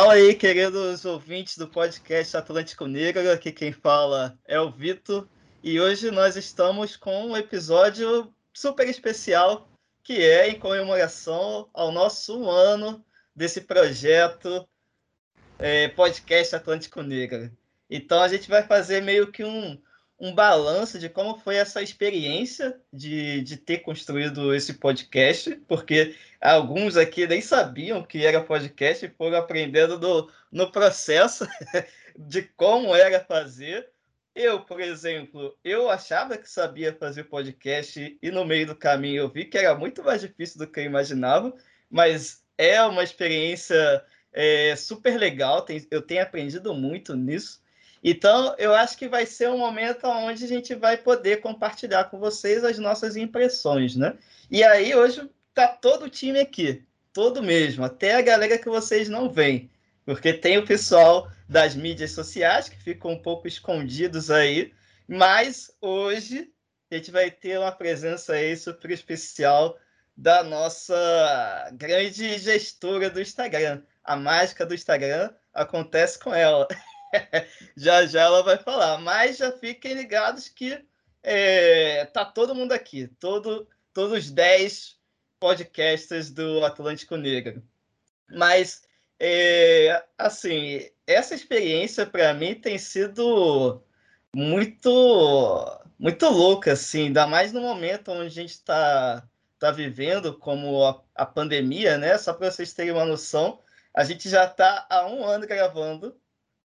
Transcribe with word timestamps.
Fala 0.00 0.12
aí, 0.12 0.32
queridos 0.32 1.04
ouvintes 1.04 1.58
do 1.58 1.66
podcast 1.66 2.36
Atlântico 2.36 2.86
Negro. 2.86 3.32
Aqui 3.32 3.50
quem 3.50 3.72
fala 3.72 4.38
é 4.44 4.60
o 4.60 4.70
Vitor. 4.70 5.26
E 5.60 5.80
hoje 5.80 6.12
nós 6.12 6.36
estamos 6.36 6.96
com 6.96 7.26
um 7.26 7.36
episódio 7.36 8.32
super 8.54 8.88
especial, 8.88 9.68
que 10.04 10.24
é 10.24 10.50
em 10.50 10.56
comemoração 10.56 11.68
ao 11.74 11.90
nosso 11.90 12.48
ano 12.48 13.04
desse 13.34 13.62
projeto 13.62 14.68
é, 15.58 15.88
podcast 15.88 16.54
Atlântico 16.54 17.02
Negro. 17.02 17.50
Então 17.90 18.22
a 18.22 18.28
gente 18.28 18.48
vai 18.48 18.62
fazer 18.62 19.02
meio 19.02 19.32
que 19.32 19.42
um, 19.42 19.82
um 20.20 20.34
balanço 20.34 20.98
de 20.98 21.08
como 21.08 21.38
foi 21.38 21.56
essa 21.56 21.80
experiência 21.80 22.80
de, 22.92 23.40
de 23.42 23.56
ter 23.56 23.78
construído 23.78 24.54
esse 24.54 24.74
podcast, 24.74 25.54
porque 25.68 26.16
alguns 26.40 26.96
aqui 26.96 27.26
nem 27.26 27.40
sabiam 27.40 28.02
que 28.02 28.26
era 28.26 28.42
podcast 28.42 29.06
e 29.06 29.10
foram 29.10 29.38
aprendendo 29.38 29.98
no, 29.98 30.30
no 30.50 30.72
processo 30.72 31.46
de 32.18 32.42
como 32.42 32.94
era 32.94 33.20
fazer. 33.20 33.88
Eu, 34.34 34.60
por 34.60 34.80
exemplo, 34.80 35.56
eu 35.64 35.88
achava 35.88 36.36
que 36.36 36.48
sabia 36.48 36.92
fazer 36.92 37.24
podcast 37.24 38.18
e 38.20 38.30
no 38.30 38.44
meio 38.44 38.66
do 38.66 38.76
caminho 38.76 39.22
eu 39.22 39.28
vi 39.28 39.44
que 39.44 39.58
era 39.58 39.74
muito 39.74 40.02
mais 40.02 40.20
difícil 40.20 40.58
do 40.58 40.66
que 40.66 40.80
eu 40.80 40.84
imaginava, 40.84 41.54
mas 41.90 42.42
é 42.56 42.82
uma 42.82 43.04
experiência 43.04 44.04
é, 44.32 44.74
super 44.76 45.18
legal, 45.18 45.62
tem, 45.62 45.86
eu 45.90 46.02
tenho 46.02 46.22
aprendido 46.22 46.74
muito 46.74 47.16
nisso. 47.16 47.60
Então, 48.02 48.54
eu 48.58 48.74
acho 48.74 48.96
que 48.96 49.08
vai 49.08 49.26
ser 49.26 49.48
um 49.48 49.58
momento 49.58 50.06
onde 50.06 50.44
a 50.44 50.48
gente 50.48 50.74
vai 50.74 50.96
poder 50.96 51.40
compartilhar 51.40 52.04
com 52.04 52.18
vocês 52.18 52.64
as 52.64 52.78
nossas 52.78 53.16
impressões, 53.16 53.96
né? 53.96 54.16
E 54.50 54.62
aí, 54.62 54.94
hoje, 54.94 55.28
tá 55.52 55.68
todo 55.68 56.04
o 56.04 56.10
time 56.10 56.38
aqui, 56.38 56.84
todo 57.12 57.42
mesmo, 57.42 57.84
até 57.84 58.14
a 58.14 58.22
galera 58.22 58.58
que 58.58 58.68
vocês 58.68 59.08
não 59.08 59.28
veem, 59.28 59.70
porque 60.04 60.32
tem 60.32 60.58
o 60.58 60.66
pessoal 60.66 61.30
das 61.48 61.74
mídias 61.74 62.12
sociais 62.12 62.68
que 62.68 62.80
ficam 62.80 63.12
um 63.12 63.22
pouco 63.22 63.48
escondidos 63.48 64.30
aí, 64.30 64.72
mas 65.08 65.70
hoje 65.80 66.52
a 66.90 66.94
gente 66.94 67.10
vai 67.10 67.30
ter 67.30 67.58
uma 67.58 67.72
presença 67.72 68.34
aí 68.34 68.56
super 68.56 68.90
especial 68.90 69.76
da 70.16 70.42
nossa 70.42 71.70
grande 71.74 72.38
gestora 72.38 73.08
do 73.10 73.20
Instagram. 73.20 73.82
A 74.02 74.16
mágica 74.16 74.64
do 74.64 74.74
Instagram 74.74 75.30
acontece 75.52 76.18
com 76.18 76.34
ela. 76.34 76.66
já 77.76 78.06
já 78.06 78.22
ela 78.22 78.42
vai 78.42 78.58
falar. 78.58 78.98
Mas 78.98 79.38
já 79.38 79.52
fiquem 79.52 79.94
ligados 79.94 80.48
que 80.48 80.84
é, 81.22 82.04
tá 82.06 82.24
todo 82.24 82.54
mundo 82.54 82.72
aqui, 82.72 83.08
todo, 83.20 83.68
todos 83.92 84.18
os 84.18 84.30
10 84.30 84.98
podcasters 85.40 86.30
do 86.30 86.64
Atlântico 86.64 87.16
Negro. 87.16 87.62
Mas, 88.30 88.82
é, 89.18 90.04
assim, 90.16 90.88
essa 91.06 91.34
experiência 91.34 92.06
para 92.06 92.34
mim 92.34 92.54
tem 92.54 92.78
sido 92.78 93.82
muito 94.34 95.78
muito 95.98 96.28
louca, 96.28 96.72
assim, 96.72 97.06
ainda 97.06 97.26
mais 97.26 97.52
no 97.52 97.60
momento 97.60 98.12
onde 98.12 98.26
a 98.26 98.30
gente 98.30 98.50
está 98.50 99.28
tá 99.58 99.72
vivendo, 99.72 100.38
como 100.38 100.84
a, 100.84 101.02
a 101.14 101.26
pandemia, 101.26 101.98
né? 101.98 102.16
Só 102.18 102.32
para 102.32 102.50
vocês 102.50 102.72
terem 102.72 102.92
uma 102.92 103.04
noção, 103.04 103.60
a 103.92 104.04
gente 104.04 104.28
já 104.28 104.44
está 104.44 104.86
há 104.88 105.06
um 105.06 105.24
ano 105.24 105.46
gravando 105.46 106.16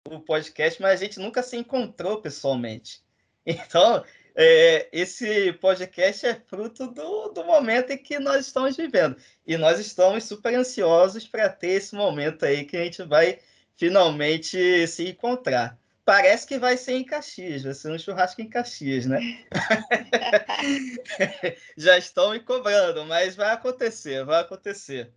o 0.06 0.20
podcast, 0.20 0.80
mas 0.80 1.00
a 1.00 1.04
gente 1.04 1.18
nunca 1.18 1.42
se 1.42 1.56
encontrou 1.56 2.20
pessoalmente. 2.20 3.02
Então, 3.50 4.04
é, 4.34 4.90
esse 4.92 5.54
podcast 5.54 6.26
é 6.26 6.34
fruto 6.34 6.86
do, 6.88 7.28
do 7.30 7.44
momento 7.44 7.90
em 7.92 7.96
que 7.96 8.18
nós 8.18 8.44
estamos 8.44 8.76
vivendo. 8.76 9.16
E 9.46 9.56
nós 9.56 9.80
estamos 9.80 10.24
super 10.24 10.54
ansiosos 10.54 11.26
para 11.26 11.48
ter 11.48 11.70
esse 11.70 11.94
momento 11.94 12.44
aí 12.44 12.66
que 12.66 12.76
a 12.76 12.84
gente 12.84 13.02
vai 13.04 13.38
finalmente 13.74 14.86
se 14.86 15.08
encontrar. 15.08 15.78
Parece 16.04 16.46
que 16.46 16.58
vai 16.58 16.76
ser 16.76 16.92
em 16.92 17.04
Caxias, 17.04 17.62
vai 17.62 17.72
ser 17.72 17.90
um 17.90 17.98
churrasco 17.98 18.42
em 18.42 18.50
Caxias, 18.50 19.06
né? 19.06 19.18
Já 21.74 21.96
estão 21.96 22.32
me 22.32 22.40
cobrando, 22.40 23.06
mas 23.06 23.34
vai 23.34 23.52
acontecer, 23.52 24.26
vai 24.26 24.42
acontecer 24.42 25.10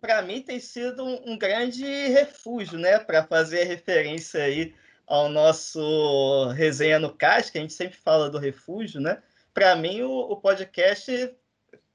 para 0.00 0.22
mim 0.22 0.42
tem 0.42 0.60
sido 0.60 1.04
um, 1.04 1.32
um 1.32 1.38
grande 1.38 1.84
refúgio, 1.84 2.78
né, 2.78 2.98
para 2.98 3.24
fazer 3.24 3.64
referência 3.64 4.42
aí 4.42 4.74
ao 5.06 5.28
nosso 5.28 6.48
resenha 6.50 6.98
no 6.98 7.14
CAS, 7.14 7.50
que 7.50 7.58
a 7.58 7.60
gente 7.60 7.72
sempre 7.72 7.96
fala 7.96 8.28
do 8.28 8.38
refúgio, 8.38 9.00
né? 9.00 9.22
Para 9.54 9.76
mim 9.76 10.02
o, 10.02 10.10
o, 10.10 10.36
podcast, 10.36 11.32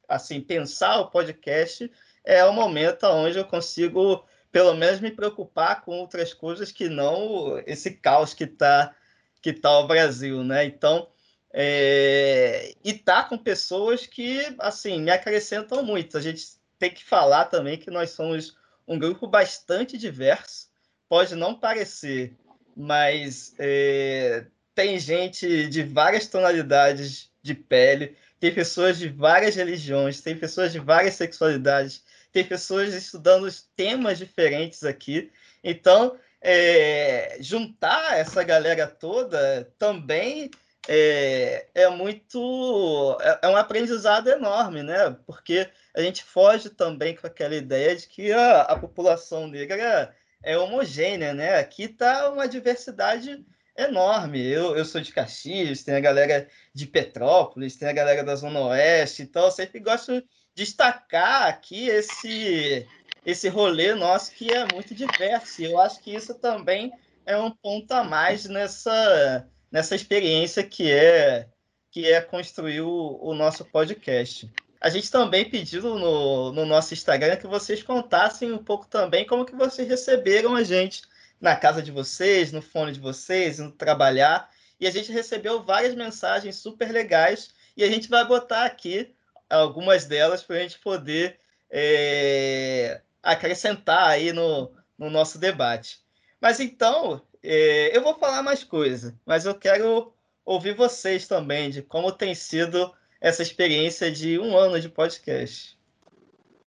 assim, 0.07 0.39
pensar 0.39 0.99
o 0.99 1.11
podcast 1.11 1.91
é 2.23 2.43
o 2.45 2.53
momento 2.53 3.05
onde 3.07 3.37
eu 3.37 3.45
consigo 3.45 4.25
pelo 4.51 4.73
menos 4.73 4.99
me 4.99 5.11
preocupar 5.11 5.81
com 5.81 5.99
outras 5.99 6.33
coisas 6.33 6.71
que 6.71 6.89
não 6.89 7.61
esse 7.65 7.91
caos 7.91 8.33
que 8.33 8.45
está 8.45 8.95
que 9.41 9.53
tá 9.53 9.79
o 9.79 9.87
Brasil, 9.87 10.43
né? 10.43 10.65
Então, 10.65 11.07
é... 11.51 12.73
e 12.83 12.93
tá 12.93 13.23
com 13.23 13.37
pessoas 13.37 14.05
que 14.05 14.55
assim 14.59 15.01
me 15.01 15.11
acrescentam 15.11 15.83
muito. 15.83 16.17
A 16.17 16.21
gente 16.21 16.60
tem 16.81 16.89
que 16.89 17.03
falar 17.03 17.45
também 17.45 17.77
que 17.77 17.91
nós 17.91 18.09
somos 18.09 18.57
um 18.87 18.97
grupo 18.97 19.27
bastante 19.27 19.99
diverso. 19.99 20.67
Pode 21.07 21.35
não 21.35 21.53
parecer, 21.53 22.35
mas 22.75 23.53
é, 23.59 24.47
tem 24.73 24.97
gente 24.97 25.67
de 25.67 25.83
várias 25.83 26.25
tonalidades 26.25 27.29
de 27.43 27.53
pele, 27.53 28.17
tem 28.39 28.51
pessoas 28.51 28.97
de 28.97 29.09
várias 29.09 29.55
religiões, 29.55 30.21
tem 30.21 30.35
pessoas 30.35 30.71
de 30.71 30.79
várias 30.79 31.13
sexualidades, 31.13 32.03
tem 32.31 32.43
pessoas 32.43 32.95
estudando 32.95 33.47
temas 33.75 34.17
diferentes 34.17 34.83
aqui. 34.83 35.31
Então, 35.63 36.17
é, 36.41 37.37
juntar 37.39 38.17
essa 38.17 38.41
galera 38.41 38.87
toda 38.87 39.71
também 39.77 40.49
é, 40.87 41.67
é 41.73 41.89
muito. 41.89 43.17
É, 43.21 43.39
é, 43.43 43.47
um 43.49 43.55
aprendizado 43.55 44.29
enorme, 44.29 44.83
né? 44.83 45.15
Porque 45.25 45.69
a 45.95 46.01
gente 46.01 46.23
foge 46.23 46.69
também 46.69 47.15
com 47.15 47.27
aquela 47.27 47.55
ideia 47.55 47.95
de 47.95 48.07
que 48.07 48.31
a, 48.31 48.61
a 48.61 48.79
população 48.79 49.47
negra 49.47 50.15
é 50.43 50.57
homogênea, 50.57 51.33
né? 51.33 51.57
Aqui 51.57 51.83
está 51.83 52.29
uma 52.29 52.47
diversidade 52.47 53.45
enorme. 53.77 54.43
Eu, 54.45 54.75
eu 54.75 54.85
sou 54.85 55.01
de 55.01 55.13
Caxias, 55.13 55.83
tem 55.83 55.95
a 55.95 55.99
galera 55.99 56.47
de 56.73 56.87
Petrópolis, 56.87 57.75
tem 57.75 57.87
a 57.87 57.93
galera 57.93 58.23
da 58.23 58.35
Zona 58.35 58.59
Oeste, 58.61 59.23
então 59.23 59.45
eu 59.45 59.51
sempre 59.51 59.79
gosto 59.79 60.13
de 60.13 60.25
destacar 60.55 61.47
aqui 61.47 61.87
esse, 61.87 62.87
esse 63.25 63.47
rolê 63.47 63.93
nosso 63.93 64.31
que 64.31 64.51
é 64.51 64.65
muito 64.73 64.93
diverso. 64.95 65.61
E 65.61 65.65
eu 65.65 65.79
acho 65.79 65.99
que 66.01 66.13
isso 66.13 66.33
também 66.35 66.91
é 67.25 67.37
um 67.37 67.51
ponto 67.51 67.91
a 67.91 68.03
mais 68.03 68.45
nessa 68.45 69.47
nessa 69.71 69.95
experiência 69.95 70.63
que 70.63 70.91
é 70.91 71.47
que 71.89 72.07
é 72.09 72.21
construir 72.21 72.81
o, 72.81 73.19
o 73.21 73.33
nosso 73.33 73.65
podcast. 73.65 74.49
A 74.79 74.89
gente 74.89 75.11
também 75.11 75.49
pediu 75.49 75.81
no, 75.83 76.51
no 76.53 76.65
nosso 76.65 76.93
Instagram 76.93 77.35
que 77.35 77.45
vocês 77.45 77.83
contassem 77.83 78.51
um 78.51 78.63
pouco 78.63 78.87
também 78.87 79.27
como 79.27 79.45
que 79.45 79.55
vocês 79.55 79.87
receberam 79.87 80.55
a 80.55 80.63
gente 80.63 81.01
na 81.39 81.55
casa 81.55 81.81
de 81.81 81.91
vocês, 81.91 82.51
no 82.51 82.61
fone 82.61 82.93
de 82.93 82.99
vocês, 82.99 83.59
no 83.59 83.71
trabalhar. 83.71 84.49
E 84.79 84.87
a 84.87 84.91
gente 84.91 85.11
recebeu 85.11 85.63
várias 85.63 85.93
mensagens 85.93 86.55
super 86.55 86.91
legais 86.91 87.49
e 87.75 87.83
a 87.83 87.87
gente 87.87 88.07
vai 88.09 88.25
botar 88.25 88.65
aqui 88.65 89.13
algumas 89.49 90.05
delas 90.05 90.41
para 90.41 90.55
a 90.55 90.59
gente 90.59 90.79
poder 90.79 91.37
é, 91.69 93.01
acrescentar 93.21 94.07
aí 94.07 94.31
no, 94.31 94.71
no 94.97 95.09
nosso 95.09 95.37
debate. 95.37 95.99
Mas 96.39 96.59
então, 96.59 97.21
é, 97.43 97.95
eu 97.95 98.01
vou 98.01 98.15
falar 98.15 98.43
mais 98.43 98.63
coisa, 98.63 99.17
mas 99.25 99.45
eu 99.45 99.55
quero 99.55 100.13
ouvir 100.45 100.75
vocês 100.75 101.27
também 101.27 101.69
de 101.69 101.81
como 101.81 102.11
tem 102.11 102.35
sido 102.35 102.93
essa 103.19 103.41
experiência 103.41 104.11
de 104.11 104.39
um 104.39 104.57
ano 104.57 104.79
de 104.79 104.89
podcast. 104.89 105.77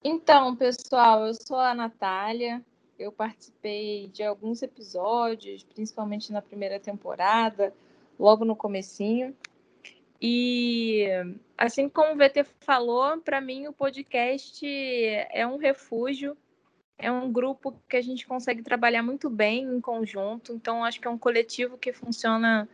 Então, 0.03 0.55
pessoal, 0.55 1.27
eu 1.27 1.35
sou 1.35 1.59
a 1.59 1.75
Natália, 1.75 2.65
eu 2.99 3.11
participei 3.11 4.09
de 4.09 4.23
alguns 4.23 4.63
episódios, 4.63 5.65
principalmente 5.65 6.33
na 6.33 6.41
primeira 6.41 6.79
temporada, 6.79 7.75
logo 8.19 8.45
no 8.45 8.55
comecinho. 8.55 9.37
E 10.21 11.07
assim 11.59 11.89
como 11.89 12.15
o 12.15 12.17
VT 12.17 12.45
falou, 12.61 13.19
para 13.19 13.41
mim 13.41 13.67
o 13.67 13.73
podcast 13.73 14.65
é 14.65 15.47
um 15.47 15.57
refúgio 15.57 16.37
é 16.99 17.11
um 17.11 17.31
grupo 17.31 17.75
que 17.89 17.97
a 17.97 18.03
gente 18.03 18.27
consegue 18.27 18.63
trabalhar 18.63 19.03
muito 19.03 19.29
bem 19.29 19.65
em 19.65 19.81
conjunto, 19.81 20.53
então 20.53 20.85
acho 20.85 21.01
que 21.01 21.07
é 21.07 21.11
um 21.11 21.19
coletivo 21.19 21.77
que 21.77 21.93
funciona 21.93 22.69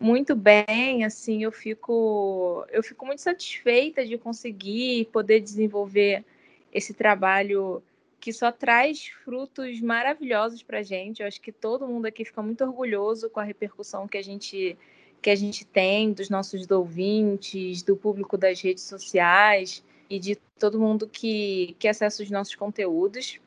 muito 0.00 0.34
bem, 0.34 1.04
assim, 1.04 1.42
eu 1.42 1.52
fico 1.52 2.66
eu 2.70 2.82
fico 2.82 3.06
muito 3.06 3.22
satisfeita 3.22 4.04
de 4.04 4.18
conseguir 4.18 5.06
poder 5.06 5.40
desenvolver 5.40 6.24
esse 6.72 6.92
trabalho 6.92 7.82
que 8.20 8.32
só 8.32 8.50
traz 8.50 9.06
frutos 9.24 9.80
maravilhosos 9.80 10.62
para 10.62 10.80
a 10.80 10.82
gente. 10.82 11.22
Eu 11.22 11.28
acho 11.28 11.40
que 11.40 11.52
todo 11.52 11.86
mundo 11.86 12.06
aqui 12.06 12.24
fica 12.24 12.42
muito 12.42 12.64
orgulhoso 12.64 13.30
com 13.30 13.40
a 13.40 13.44
repercussão 13.44 14.08
que 14.08 14.18
a 14.18 14.22
gente 14.22 14.76
que 15.22 15.30
a 15.30 15.34
gente 15.34 15.64
tem 15.64 16.12
dos 16.12 16.28
nossos 16.28 16.70
ouvintes, 16.70 17.82
do 17.82 17.96
público 17.96 18.36
das 18.36 18.60
redes 18.60 18.84
sociais 18.84 19.82
e 20.08 20.18
de 20.18 20.36
todo 20.58 20.80
mundo 20.80 21.08
que, 21.08 21.76
que 21.78 21.88
acessa 21.88 22.22
os 22.22 22.30
nossos 22.30 22.54
conteúdos. 22.54 23.40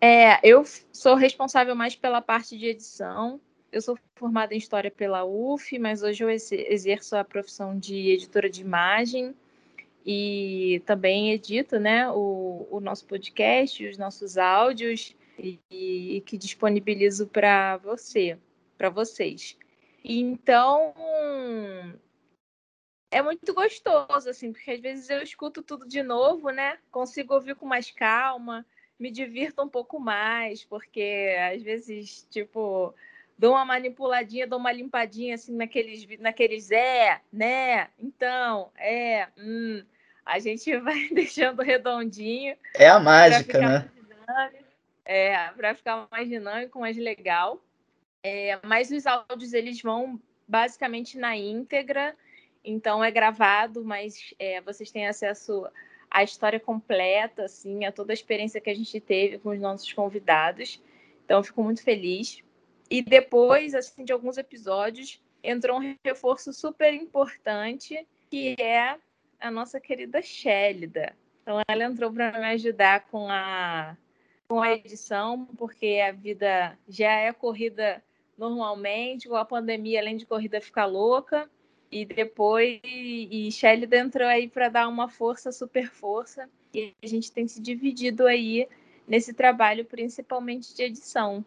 É, 0.00 0.38
eu 0.48 0.64
sou 0.92 1.14
responsável 1.14 1.74
mais 1.74 1.96
pela 1.96 2.20
parte 2.20 2.56
de 2.56 2.66
edição. 2.66 3.40
Eu 3.70 3.82
sou 3.82 3.98
formada 4.14 4.54
em 4.54 4.58
História 4.58 4.90
pela 4.90 5.24
UF, 5.24 5.78
mas 5.78 6.02
hoje 6.02 6.24
eu 6.24 6.30
exerço 6.30 7.16
a 7.16 7.24
profissão 7.24 7.78
de 7.78 8.10
editora 8.10 8.48
de 8.48 8.62
imagem 8.62 9.34
e 10.06 10.82
também 10.86 11.32
edito 11.32 11.78
né, 11.78 12.10
o, 12.10 12.66
o 12.70 12.80
nosso 12.80 13.04
podcast, 13.06 13.86
os 13.86 13.98
nossos 13.98 14.38
áudios 14.38 15.14
e, 15.38 15.58
e 15.70 16.22
que 16.22 16.38
disponibilizo 16.38 17.26
para 17.26 17.76
você, 17.76 18.38
para 18.78 18.88
vocês. 18.88 19.56
Então, 20.02 20.94
é 23.10 23.22
muito 23.22 23.54
gostoso, 23.54 24.28
assim, 24.28 24.52
porque 24.52 24.70
às 24.70 24.80
vezes 24.80 25.10
eu 25.10 25.22
escuto 25.22 25.62
tudo 25.62 25.86
de 25.86 26.02
novo, 26.02 26.50
né? 26.50 26.78
Consigo 26.90 27.34
ouvir 27.34 27.54
com 27.54 27.66
mais 27.66 27.90
calma, 27.90 28.64
me 28.98 29.10
divirto 29.10 29.62
um 29.62 29.68
pouco 29.68 29.98
mais, 29.98 30.64
porque 30.64 31.36
às 31.54 31.62
vezes, 31.62 32.26
tipo, 32.30 32.94
dou 33.38 33.52
uma 33.52 33.64
manipuladinha, 33.64 34.46
dou 34.46 34.58
uma 34.58 34.72
limpadinha 34.72 35.36
assim 35.36 35.54
naqueles, 35.56 36.06
naqueles 36.18 36.70
é, 36.70 37.20
né? 37.32 37.88
Então, 37.98 38.70
é, 38.76 39.28
hum. 39.38 39.82
A 40.28 40.38
gente 40.38 40.76
vai 40.78 41.08
deixando 41.08 41.62
redondinho. 41.62 42.54
É 42.74 42.88
a 42.88 43.00
mágica, 43.00 43.58
né? 43.58 43.90
É, 45.04 45.48
para 45.56 45.74
ficar 45.74 46.06
mais 46.10 46.28
dinâmico, 46.28 46.78
mais 46.78 46.98
legal. 46.98 47.58
É, 48.22 48.58
mas 48.62 48.90
os 48.90 49.06
áudios 49.06 49.54
eles 49.54 49.80
vão 49.80 50.20
basicamente 50.46 51.16
na 51.16 51.34
íntegra, 51.34 52.14
então 52.68 53.02
é 53.02 53.10
gravado, 53.10 53.84
mas 53.84 54.34
é, 54.38 54.60
vocês 54.60 54.90
têm 54.90 55.06
acesso 55.06 55.66
à 56.10 56.22
história 56.22 56.60
completa, 56.60 57.44
assim, 57.44 57.84
a 57.84 57.92
toda 57.92 58.12
a 58.12 58.14
experiência 58.14 58.60
que 58.60 58.70
a 58.70 58.74
gente 58.74 59.00
teve 59.00 59.38
com 59.38 59.50
os 59.50 59.60
nossos 59.60 59.92
convidados. 59.92 60.82
Então, 61.24 61.42
fico 61.42 61.62
muito 61.62 61.82
feliz. 61.82 62.42
E 62.90 63.02
depois, 63.02 63.74
assim, 63.74 64.04
de 64.04 64.12
alguns 64.12 64.38
episódios, 64.38 65.20
entrou 65.42 65.78
um 65.78 65.96
reforço 66.04 66.52
super 66.52 66.92
importante, 66.92 68.06
que 68.30 68.54
é 68.58 68.96
a 69.40 69.50
nossa 69.50 69.80
querida 69.80 70.20
Shélida. 70.20 71.14
Então, 71.42 71.60
ela 71.68 71.84
entrou 71.84 72.12
para 72.12 72.38
me 72.38 72.46
ajudar 72.46 73.06
com 73.06 73.28
a, 73.30 73.96
com 74.48 74.60
a 74.60 74.72
edição, 74.72 75.46
porque 75.56 76.02
a 76.06 76.12
vida 76.12 76.78
já 76.86 77.12
é 77.12 77.32
corrida 77.32 78.02
normalmente, 78.36 79.28
com 79.28 79.36
a 79.36 79.44
pandemia, 79.44 80.00
além 80.00 80.16
de 80.16 80.26
corrida, 80.26 80.60
ficar 80.60 80.86
louca. 80.86 81.50
E 81.90 82.04
depois, 82.04 82.80
e 82.84 83.50
Shelley 83.50 83.88
entrou 83.92 84.28
aí 84.28 84.48
para 84.48 84.68
dar 84.68 84.88
uma 84.88 85.08
força, 85.08 85.50
super 85.50 85.90
força. 85.90 86.48
E 86.72 86.94
a 87.02 87.06
gente 87.06 87.32
tem 87.32 87.48
se 87.48 87.60
dividido 87.60 88.26
aí 88.26 88.68
nesse 89.06 89.32
trabalho, 89.32 89.84
principalmente 89.84 90.74
de 90.74 90.82
edição. 90.82 91.44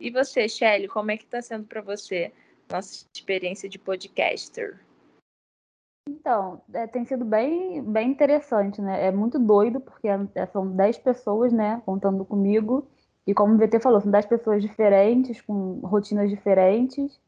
E 0.00 0.10
você, 0.10 0.48
Shelly, 0.48 0.88
como 0.88 1.12
é 1.12 1.16
que 1.16 1.24
está 1.24 1.40
sendo 1.40 1.64
para 1.66 1.80
você 1.80 2.32
nossa 2.68 3.06
experiência 3.14 3.68
de 3.68 3.78
podcaster? 3.78 4.80
Então, 6.08 6.60
é, 6.72 6.86
tem 6.86 7.04
sido 7.04 7.24
bem, 7.24 7.82
bem 7.82 8.10
interessante, 8.10 8.80
né? 8.80 9.06
É 9.06 9.12
muito 9.12 9.38
doido, 9.38 9.80
porque 9.80 10.08
é, 10.08 10.46
são 10.46 10.68
10 10.68 10.98
pessoas, 10.98 11.52
né, 11.52 11.80
contando 11.86 12.24
comigo. 12.24 12.88
E 13.24 13.32
como 13.32 13.54
o 13.54 13.58
VT 13.58 13.78
falou, 13.78 14.00
são 14.00 14.10
10 14.10 14.26
pessoas 14.26 14.60
diferentes, 14.60 15.40
com 15.40 15.78
rotinas 15.84 16.28
diferentes. 16.28 17.20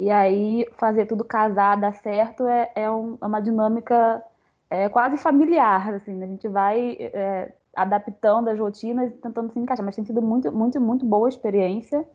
E 0.00 0.10
aí, 0.10 0.66
fazer 0.78 1.06
tudo 1.06 1.24
casar, 1.24 1.76
dar 1.76 1.94
certo, 1.94 2.46
é, 2.46 2.72
é, 2.74 2.90
um, 2.90 3.16
é 3.20 3.26
uma 3.26 3.40
dinâmica 3.40 4.22
é, 4.70 4.88
quase 4.88 5.16
familiar, 5.18 5.94
assim. 5.94 6.14
Né? 6.14 6.26
A 6.26 6.28
gente 6.28 6.48
vai 6.48 6.96
é, 6.98 7.52
adaptando 7.76 8.48
as 8.48 8.58
rotinas 8.58 9.10
e 9.10 9.16
tentando 9.16 9.52
se 9.52 9.58
encaixar. 9.58 9.84
Mas 9.84 9.96
tem 9.96 10.04
sido 10.04 10.22
muito, 10.22 10.50
muito, 10.52 10.80
muito 10.80 11.06
boa 11.06 11.28
a 11.28 11.30
experiência. 11.30 12.06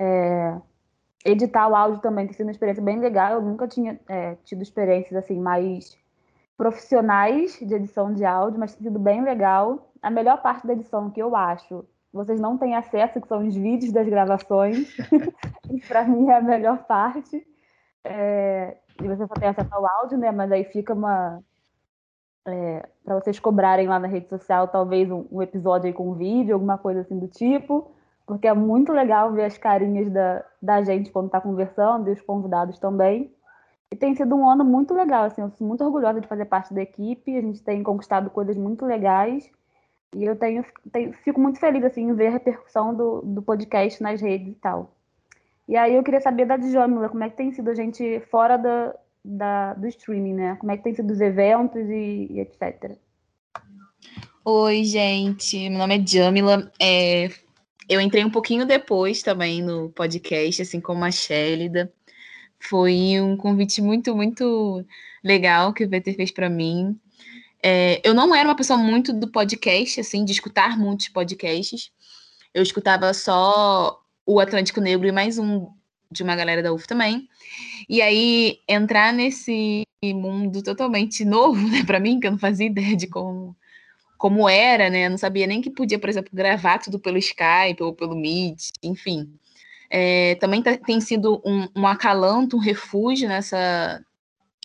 É, 0.00 0.56
editar 1.24 1.68
o 1.68 1.74
áudio 1.74 2.00
também 2.00 2.26
tem 2.26 2.34
sido 2.34 2.46
uma 2.46 2.52
experiência 2.52 2.82
bem 2.82 2.98
legal. 2.98 3.32
Eu 3.34 3.42
nunca 3.42 3.66
tinha 3.68 3.98
é, 4.08 4.36
tido 4.44 4.62
experiências 4.62 5.14
assim 5.16 5.38
mais 5.38 5.96
profissionais 6.56 7.58
de 7.60 7.74
edição 7.74 8.12
de 8.14 8.24
áudio, 8.24 8.60
mas 8.60 8.74
tem 8.74 8.84
sido 8.84 8.98
bem 8.98 9.22
legal. 9.22 9.90
A 10.00 10.10
melhor 10.10 10.40
parte 10.40 10.66
da 10.66 10.72
edição 10.72 11.10
que 11.10 11.20
eu 11.20 11.34
acho, 11.34 11.84
vocês 12.12 12.40
não 12.40 12.58
têm 12.58 12.74
acesso, 12.74 13.20
que 13.20 13.28
são 13.28 13.46
os 13.46 13.54
vídeos 13.54 13.92
das 13.92 14.08
gravações. 14.08 14.94
para 15.88 16.04
mim 16.04 16.28
é 16.28 16.36
a 16.36 16.42
melhor 16.42 16.84
parte. 16.84 17.46
É, 18.04 18.76
e 19.00 19.08
você 19.08 19.26
só 19.26 19.34
tem 19.34 19.48
acesso 19.48 19.74
ao 19.74 19.86
áudio, 19.86 20.18
né? 20.18 20.30
Mas 20.30 20.52
aí 20.52 20.64
fica 20.64 20.92
uma. 20.92 21.42
É, 22.46 22.88
para 23.04 23.20
vocês 23.20 23.38
cobrarem 23.38 23.86
lá 23.86 23.98
na 23.98 24.08
rede 24.08 24.28
social, 24.28 24.68
talvez 24.68 25.10
um, 25.10 25.26
um 25.30 25.40
episódio 25.40 25.86
aí 25.86 25.92
com 25.92 26.14
vídeo, 26.14 26.54
alguma 26.54 26.76
coisa 26.76 27.00
assim 27.00 27.18
do 27.18 27.28
tipo 27.28 27.92
porque 28.26 28.46
é 28.46 28.54
muito 28.54 28.92
legal 28.92 29.32
ver 29.32 29.44
as 29.44 29.58
carinhas 29.58 30.10
da, 30.10 30.44
da 30.60 30.82
gente 30.82 31.10
quando 31.10 31.26
está 31.26 31.40
conversando 31.40 32.08
e 32.08 32.12
os 32.12 32.20
convidados 32.20 32.78
também. 32.78 33.34
E 33.90 33.96
tem 33.96 34.14
sido 34.14 34.34
um 34.34 34.48
ano 34.48 34.64
muito 34.64 34.94
legal, 34.94 35.24
assim, 35.24 35.42
eu 35.42 35.50
sou 35.50 35.66
muito 35.66 35.84
orgulhosa 35.84 36.20
de 36.20 36.26
fazer 36.26 36.46
parte 36.46 36.72
da 36.72 36.80
equipe, 36.80 37.36
a 37.36 37.42
gente 37.42 37.62
tem 37.62 37.82
conquistado 37.82 38.30
coisas 38.30 38.56
muito 38.56 38.86
legais 38.86 39.50
e 40.14 40.24
eu 40.24 40.36
tenho, 40.36 40.64
tenho 40.92 41.12
fico 41.24 41.40
muito 41.40 41.58
feliz 41.58 41.84
assim, 41.84 42.02
em 42.02 42.14
ver 42.14 42.28
a 42.28 42.30
repercussão 42.30 42.94
do, 42.94 43.22
do 43.22 43.42
podcast 43.42 44.02
nas 44.02 44.20
redes 44.20 44.48
e 44.48 44.56
tal. 44.56 44.94
E 45.68 45.76
aí 45.76 45.94
eu 45.94 46.02
queria 46.02 46.20
saber 46.20 46.44
da 46.44 46.56
Djamila, 46.56 47.08
como 47.08 47.24
é 47.24 47.30
que 47.30 47.36
tem 47.36 47.52
sido 47.52 47.70
a 47.70 47.74
gente 47.74 48.20
fora 48.30 48.56
da, 48.56 48.94
da, 49.24 49.74
do 49.74 49.86
streaming, 49.88 50.34
né? 50.34 50.56
Como 50.56 50.70
é 50.72 50.76
que 50.76 50.82
tem 50.82 50.94
sido 50.94 51.10
os 51.10 51.20
eventos 51.20 51.88
e, 51.88 52.28
e 52.30 52.40
etc. 52.40 52.96
Oi, 54.44 54.84
gente. 54.84 55.68
Meu 55.70 55.78
nome 55.78 55.98
é 55.98 56.06
Jamila. 56.06 56.70
É, 56.80 57.30
eu 57.88 58.00
entrei 58.00 58.24
um 58.24 58.30
pouquinho 58.30 58.66
depois 58.66 59.22
também 59.22 59.62
no 59.62 59.90
podcast, 59.90 60.62
assim 60.62 60.80
como 60.80 61.04
a 61.04 61.10
Shélida. 61.10 61.92
Foi 62.58 63.20
um 63.20 63.36
convite 63.36 63.80
muito, 63.80 64.14
muito 64.14 64.84
legal 65.22 65.72
que 65.72 65.84
o 65.84 65.88
VT 65.88 66.14
fez 66.14 66.30
para 66.30 66.50
mim. 66.50 66.98
É, 67.62 68.00
eu 68.04 68.12
não 68.12 68.34
era 68.34 68.48
uma 68.48 68.56
pessoa 68.56 68.78
muito 68.78 69.12
do 69.12 69.28
podcast, 69.28 70.00
assim, 70.00 70.24
de 70.24 70.32
escutar 70.32 70.76
muitos 70.78 71.08
podcasts. 71.08 71.90
Eu 72.52 72.62
escutava 72.62 73.14
só 73.14 74.00
o 74.26 74.40
Atlântico 74.40 74.80
Negro 74.80 75.06
e 75.06 75.12
mais 75.12 75.38
um 75.38 75.68
de 76.10 76.22
uma 76.22 76.36
galera 76.36 76.62
da 76.62 76.72
UF 76.72 76.86
também. 76.86 77.28
E 77.88 78.02
aí 78.02 78.58
entrar 78.68 79.12
nesse 79.12 79.84
mundo 80.04 80.62
totalmente 80.62 81.24
novo, 81.24 81.68
né, 81.68 81.84
para 81.84 82.00
mim, 82.00 82.20
que 82.20 82.26
eu 82.26 82.32
não 82.32 82.38
fazia 82.38 82.66
ideia 82.66 82.96
de 82.96 83.06
como 83.06 83.56
como 84.18 84.48
era, 84.48 84.88
né? 84.88 85.06
Eu 85.06 85.10
não 85.10 85.18
sabia 85.18 85.48
nem 85.48 85.60
que 85.60 85.68
podia, 85.68 85.98
por 85.98 86.08
exemplo, 86.08 86.30
gravar 86.32 86.78
tudo 86.78 86.96
pelo 86.96 87.18
Skype 87.18 87.82
ou 87.82 87.92
pelo 87.92 88.14
Meet, 88.14 88.70
enfim. 88.80 89.28
É, 89.90 90.36
também 90.36 90.62
tá, 90.62 90.76
tem 90.76 91.00
sido 91.00 91.42
um, 91.44 91.66
um, 91.74 91.86
acalanto, 91.88 92.56
um 92.56 92.60
refúgio 92.60 93.28
nessa, 93.28 94.00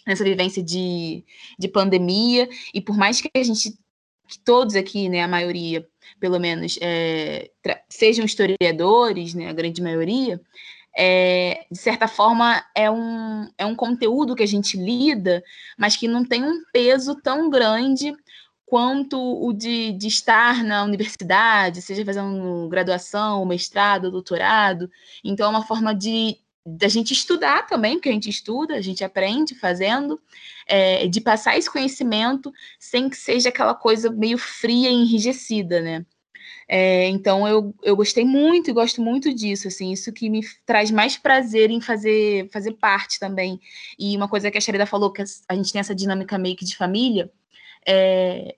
nessa 0.08 0.24
vivência 0.24 0.64
de, 0.64 1.24
de 1.60 1.68
pandemia, 1.68 2.50
e 2.74 2.80
por 2.80 2.96
mais 2.98 3.20
que 3.20 3.30
a 3.36 3.44
gente, 3.44 3.72
que 4.28 4.40
todos 4.40 4.76
aqui, 4.76 5.10
né, 5.10 5.22
a 5.22 5.28
maioria, 5.28 5.86
pelo 6.20 6.40
menos, 6.40 6.80
é, 6.82 7.52
sejam 7.90 8.26
historiadores, 8.26 9.34
né, 9.34 9.50
a 9.50 9.54
grande 9.54 9.82
maioria, 9.82 10.40
é, 10.98 11.66
de 11.70 11.78
certa 11.78 12.08
forma, 12.08 12.64
é 12.74 12.90
um, 12.90 13.48
é 13.58 13.66
um 13.66 13.76
conteúdo 13.76 14.36
que 14.36 14.42
a 14.42 14.48
gente 14.48 14.78
lida, 14.78 15.44
mas 15.78 15.96
que 15.96 16.08
não 16.08 16.26
tem 16.26 16.44
um 16.44 16.64
peso 16.74 17.14
tão 17.22 17.50
grande 17.50 18.16
quanto 18.66 19.18
o 19.18 19.54
de, 19.54 19.94
de 19.94 20.08
estar 20.08 20.64
na 20.64 20.84
universidade, 20.84 21.82
seja 21.82 22.04
fazendo 22.04 22.68
graduação, 22.68 23.46
mestrado, 23.46 24.12
doutorado. 24.12 24.90
Então, 25.24 25.46
é 25.46 25.50
uma 25.50 25.66
forma 25.66 25.94
de 25.94 26.38
da 26.70 26.90
gente 26.90 27.14
estudar 27.14 27.66
também, 27.66 27.94
porque 27.94 28.10
a 28.10 28.12
gente 28.12 28.30
estuda, 28.30 28.76
a 28.76 28.82
gente 28.82 29.02
aprende 29.02 29.56
fazendo, 29.56 30.20
é, 30.66 31.08
de 31.08 31.22
passar 31.22 31.58
esse 31.58 31.72
conhecimento 31.72 32.52
sem 32.78 33.10
que 33.10 33.16
seja 33.16 33.48
aquela 33.48 33.74
coisa 33.74 34.12
meio 34.12 34.38
fria 34.38 34.90
e 34.90 34.94
enrijecida, 34.94 35.80
né? 35.80 36.06
É, 36.68 37.08
então 37.08 37.48
eu, 37.48 37.74
eu 37.82 37.96
gostei 37.96 38.26
muito 38.26 38.70
e 38.70 38.74
gosto 38.74 39.02
muito 39.02 39.34
disso, 39.34 39.70
assim, 39.70 39.94
isso 39.94 40.12
que 40.12 40.30
me 40.30 40.42
traz 40.66 40.92
mais 40.92 41.16
prazer 41.16 41.72
em 41.72 41.80
fazer, 41.80 42.50
fazer 42.52 42.74
parte 42.74 43.18
também. 43.18 43.62
E 43.98 44.18
uma 44.18 44.28
coisa 44.28 44.52
que 44.52 44.58
a 44.58 44.62
Sherida 44.62 44.86
falou, 44.86 45.14
que 45.14 45.24
a 45.48 45.56
gente 45.56 45.72
tem 45.72 45.80
essa 45.80 45.96
dinâmica 45.96 46.38
meio 46.38 46.58
que 46.58 46.66
de 46.66 46.76
família, 46.76 47.32
é, 47.88 48.58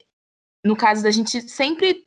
no 0.66 0.75
caso 0.75 1.04
da 1.04 1.12
gente 1.12 1.42
sempre 1.48 2.04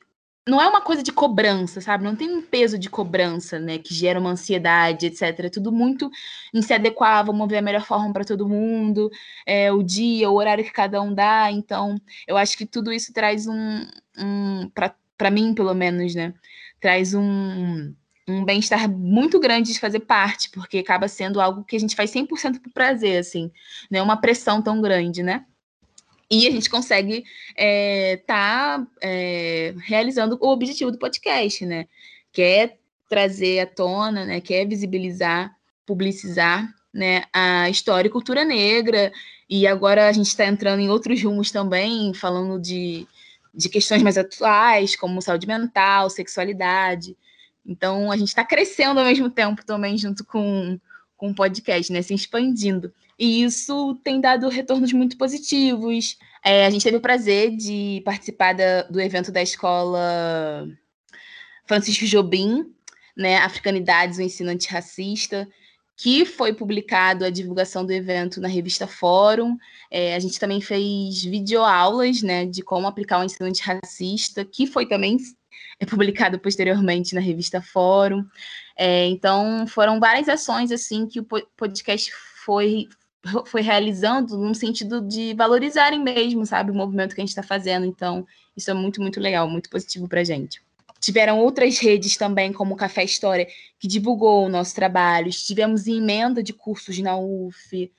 não 0.48 0.60
é 0.60 0.68
uma 0.68 0.80
coisa 0.80 1.02
de 1.02 1.12
cobrança, 1.12 1.80
sabe? 1.80 2.02
Não 2.04 2.16
tem 2.16 2.28
um 2.34 2.42
peso 2.42 2.76
de 2.78 2.90
cobrança, 2.90 3.58
né, 3.60 3.78
que 3.78 3.94
gera 3.94 4.18
uma 4.18 4.30
ansiedade, 4.30 5.06
etc. 5.06 5.22
É 5.46 5.48
tudo 5.48 5.70
muito 5.70 6.10
em 6.52 6.60
se 6.60 6.74
adequar, 6.74 7.24
vamos 7.24 7.48
ver 7.48 7.58
a 7.58 7.62
melhor 7.62 7.84
forma 7.84 8.12
para 8.12 8.24
todo 8.24 8.48
mundo, 8.48 9.08
é, 9.46 9.72
o 9.72 9.82
dia, 9.82 10.28
o 10.30 10.34
horário 10.34 10.64
que 10.64 10.72
cada 10.72 11.00
um 11.00 11.14
dá. 11.14 11.50
Então, 11.52 11.96
eu 12.26 12.36
acho 12.36 12.56
que 12.58 12.66
tudo 12.66 12.92
isso 12.92 13.12
traz 13.12 13.46
um, 13.46 13.86
um 14.18 14.70
para 15.16 15.30
mim, 15.30 15.54
pelo 15.54 15.74
menos, 15.74 16.14
né, 16.14 16.34
traz 16.80 17.14
um, 17.14 17.94
um 18.28 18.44
bem-estar 18.44 18.90
muito 18.90 19.38
grande 19.38 19.72
de 19.72 19.78
fazer 19.80 20.00
parte, 20.00 20.50
porque 20.50 20.78
acaba 20.78 21.06
sendo 21.08 21.40
algo 21.40 21.64
que 21.64 21.76
a 21.76 21.80
gente 21.80 21.94
faz 21.94 22.10
100% 22.10 22.60
por 22.60 22.72
prazer, 22.72 23.18
assim, 23.18 23.50
não 23.90 24.00
é 24.00 24.02
uma 24.02 24.20
pressão 24.20 24.60
tão 24.62 24.80
grande, 24.80 25.22
né? 25.22 25.46
E 26.32 26.48
a 26.48 26.50
gente 26.50 26.70
consegue 26.70 27.18
estar 27.18 27.26
é, 27.58 28.16
tá, 28.26 28.86
é, 29.02 29.74
realizando 29.84 30.38
o 30.40 30.48
objetivo 30.48 30.90
do 30.90 30.96
podcast, 30.96 31.66
né? 31.66 31.86
Que 32.32 32.40
é 32.40 32.76
trazer 33.06 33.60
à 33.60 33.66
tona, 33.66 34.24
né? 34.24 34.40
Que 34.40 34.54
é 34.54 34.64
visibilizar, 34.64 35.54
publicizar 35.84 36.66
né, 36.90 37.24
a 37.34 37.68
história 37.68 38.08
e 38.08 38.10
cultura 38.10 38.46
negra. 38.46 39.12
E 39.46 39.66
agora 39.66 40.08
a 40.08 40.12
gente 40.12 40.28
está 40.28 40.46
entrando 40.46 40.80
em 40.80 40.88
outros 40.88 41.22
rumos 41.22 41.50
também, 41.50 42.14
falando 42.14 42.58
de, 42.58 43.06
de 43.52 43.68
questões 43.68 44.02
mais 44.02 44.16
atuais, 44.16 44.96
como 44.96 45.20
saúde 45.20 45.46
mental, 45.46 46.08
sexualidade. 46.08 47.14
Então, 47.66 48.10
a 48.10 48.16
gente 48.16 48.28
está 48.28 48.42
crescendo 48.42 49.00
ao 49.00 49.04
mesmo 49.04 49.28
tempo 49.28 49.66
também, 49.66 49.98
junto 49.98 50.24
com, 50.24 50.80
com 51.14 51.30
o 51.30 51.34
podcast, 51.34 51.92
né? 51.92 52.00
Se 52.00 52.14
expandindo. 52.14 52.90
E 53.22 53.44
isso 53.44 53.94
tem 54.02 54.20
dado 54.20 54.48
retornos 54.48 54.92
muito 54.92 55.16
positivos. 55.16 56.18
É, 56.44 56.66
a 56.66 56.70
gente 56.70 56.82
teve 56.82 56.96
o 56.96 57.00
prazer 57.00 57.56
de 57.56 58.02
participar 58.04 58.52
da, 58.52 58.82
do 58.82 59.00
evento 59.00 59.30
da 59.30 59.40
escola 59.40 60.68
Francisco 61.64 62.04
Jobim, 62.04 62.74
né, 63.16 63.36
Africanidades, 63.36 64.18
o 64.18 64.22
ensino 64.22 64.50
antirracista, 64.50 65.48
que 65.96 66.24
foi 66.24 66.52
publicado 66.52 67.24
a 67.24 67.30
divulgação 67.30 67.86
do 67.86 67.92
evento 67.92 68.40
na 68.40 68.48
revista 68.48 68.88
Fórum. 68.88 69.56
É, 69.88 70.16
a 70.16 70.18
gente 70.18 70.40
também 70.40 70.60
fez 70.60 71.22
videoaulas 71.22 72.22
né, 72.22 72.44
de 72.44 72.60
como 72.60 72.88
aplicar 72.88 73.20
o 73.20 73.24
ensino 73.24 73.48
antirracista, 73.48 74.44
que 74.44 74.66
foi 74.66 74.84
também 74.84 75.16
é, 75.78 75.86
publicado 75.86 76.40
posteriormente 76.40 77.14
na 77.14 77.20
revista 77.20 77.62
Fórum. 77.62 78.26
É, 78.76 79.06
então, 79.06 79.64
foram 79.68 80.00
várias 80.00 80.28
ações 80.28 80.72
assim 80.72 81.06
que 81.06 81.20
o 81.20 81.26
podcast 81.56 82.10
foi 82.44 82.88
foi 83.46 83.62
realizando 83.62 84.36
no 84.36 84.54
sentido 84.54 85.00
de 85.00 85.34
valorizarem 85.34 86.00
mesmo, 86.00 86.44
sabe, 86.44 86.70
o 86.70 86.74
movimento 86.74 87.14
que 87.14 87.20
a 87.20 87.22
gente 87.22 87.30
está 87.30 87.42
fazendo. 87.42 87.86
Então, 87.86 88.26
isso 88.56 88.70
é 88.70 88.74
muito, 88.74 89.00
muito 89.00 89.20
legal, 89.20 89.48
muito 89.48 89.70
positivo 89.70 90.08
para 90.08 90.20
a 90.20 90.24
gente. 90.24 90.60
Tiveram 91.00 91.40
outras 91.40 91.78
redes 91.78 92.16
também, 92.16 92.52
como 92.52 92.74
o 92.74 92.76
Café 92.76 93.02
História, 93.02 93.48
que 93.78 93.88
divulgou 93.88 94.46
o 94.46 94.48
nosso 94.48 94.74
trabalho. 94.74 95.30
Tivemos 95.30 95.86
emenda 95.86 96.42
de 96.42 96.52
cursos 96.52 96.98
na 96.98 97.16
UF. 97.16 97.90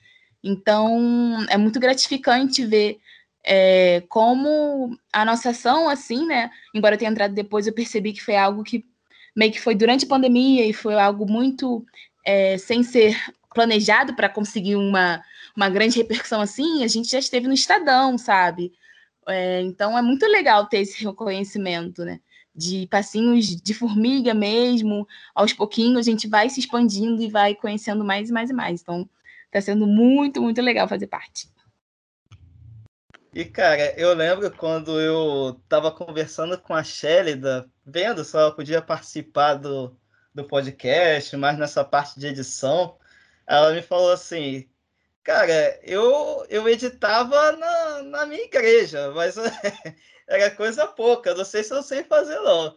Então, 0.42 1.44
é 1.50 1.56
muito 1.58 1.78
gratificante 1.78 2.64
ver 2.64 2.98
é, 3.44 4.02
como 4.08 4.96
a 5.12 5.24
nossa 5.24 5.50
ação, 5.50 5.88
assim, 5.88 6.26
né? 6.26 6.50
Embora 6.74 6.96
tenha 6.96 7.10
entrado 7.10 7.34
depois, 7.34 7.66
eu 7.66 7.74
percebi 7.74 8.12
que 8.12 8.22
foi 8.22 8.36
algo 8.36 8.64
que 8.64 8.86
meio 9.36 9.52
que 9.52 9.60
foi 9.60 9.74
durante 9.74 10.06
a 10.06 10.08
pandemia 10.08 10.64
e 10.66 10.72
foi 10.72 10.94
algo 10.98 11.26
muito 11.26 11.84
é, 12.24 12.56
sem 12.56 12.82
ser 12.82 13.16
planejado 13.54 14.14
para 14.14 14.28
conseguir 14.28 14.76
uma, 14.76 15.22
uma 15.56 15.70
grande 15.70 15.96
repercussão 15.96 16.40
assim, 16.40 16.84
a 16.84 16.88
gente 16.88 17.10
já 17.10 17.18
esteve 17.18 17.46
no 17.46 17.54
Estadão, 17.54 18.18
sabe? 18.18 18.72
É, 19.26 19.62
então 19.62 19.96
é 19.96 20.02
muito 20.02 20.26
legal 20.26 20.66
ter 20.66 20.78
esse 20.78 21.02
reconhecimento, 21.04 22.04
né? 22.04 22.20
De 22.54 22.86
passinhos 22.88 23.46
de 23.46 23.74
formiga 23.74 24.34
mesmo, 24.34 25.08
aos 25.34 25.52
pouquinhos 25.52 26.06
a 26.06 26.10
gente 26.10 26.28
vai 26.28 26.50
se 26.50 26.60
expandindo 26.60 27.22
e 27.22 27.30
vai 27.30 27.54
conhecendo 27.54 28.04
mais 28.04 28.28
e 28.30 28.32
mais 28.32 28.50
e 28.50 28.52
mais. 28.52 28.82
Então 28.82 29.08
está 29.46 29.60
sendo 29.60 29.86
muito, 29.86 30.42
muito 30.42 30.60
legal 30.60 30.88
fazer 30.88 31.06
parte. 31.06 31.48
E, 33.34 33.44
cara, 33.44 33.92
eu 33.98 34.14
lembro 34.14 34.48
quando 34.52 35.00
eu 35.00 35.58
estava 35.64 35.90
conversando 35.90 36.56
com 36.56 36.72
a 36.72 36.84
Shélida, 36.84 37.68
vendo 37.84 38.24
se 38.24 38.36
ela 38.36 38.52
podia 38.52 38.80
participar 38.80 39.54
do, 39.54 39.96
do 40.32 40.44
podcast, 40.44 41.36
mais 41.36 41.58
nessa 41.58 41.82
parte 41.84 42.20
de 42.20 42.28
edição, 42.28 42.96
ela 43.46 43.72
me 43.72 43.82
falou 43.82 44.12
assim, 44.12 44.68
cara, 45.22 45.78
eu, 45.82 46.46
eu 46.48 46.68
editava 46.68 47.52
na, 47.52 48.02
na 48.02 48.26
minha 48.26 48.44
igreja, 48.44 49.10
mas 49.12 49.36
era 50.28 50.50
coisa 50.50 50.86
pouca, 50.86 51.34
não 51.34 51.44
sei 51.44 51.62
se 51.64 51.72
eu 51.74 51.82
sei 51.82 52.04
fazer 52.04 52.38
não. 52.40 52.76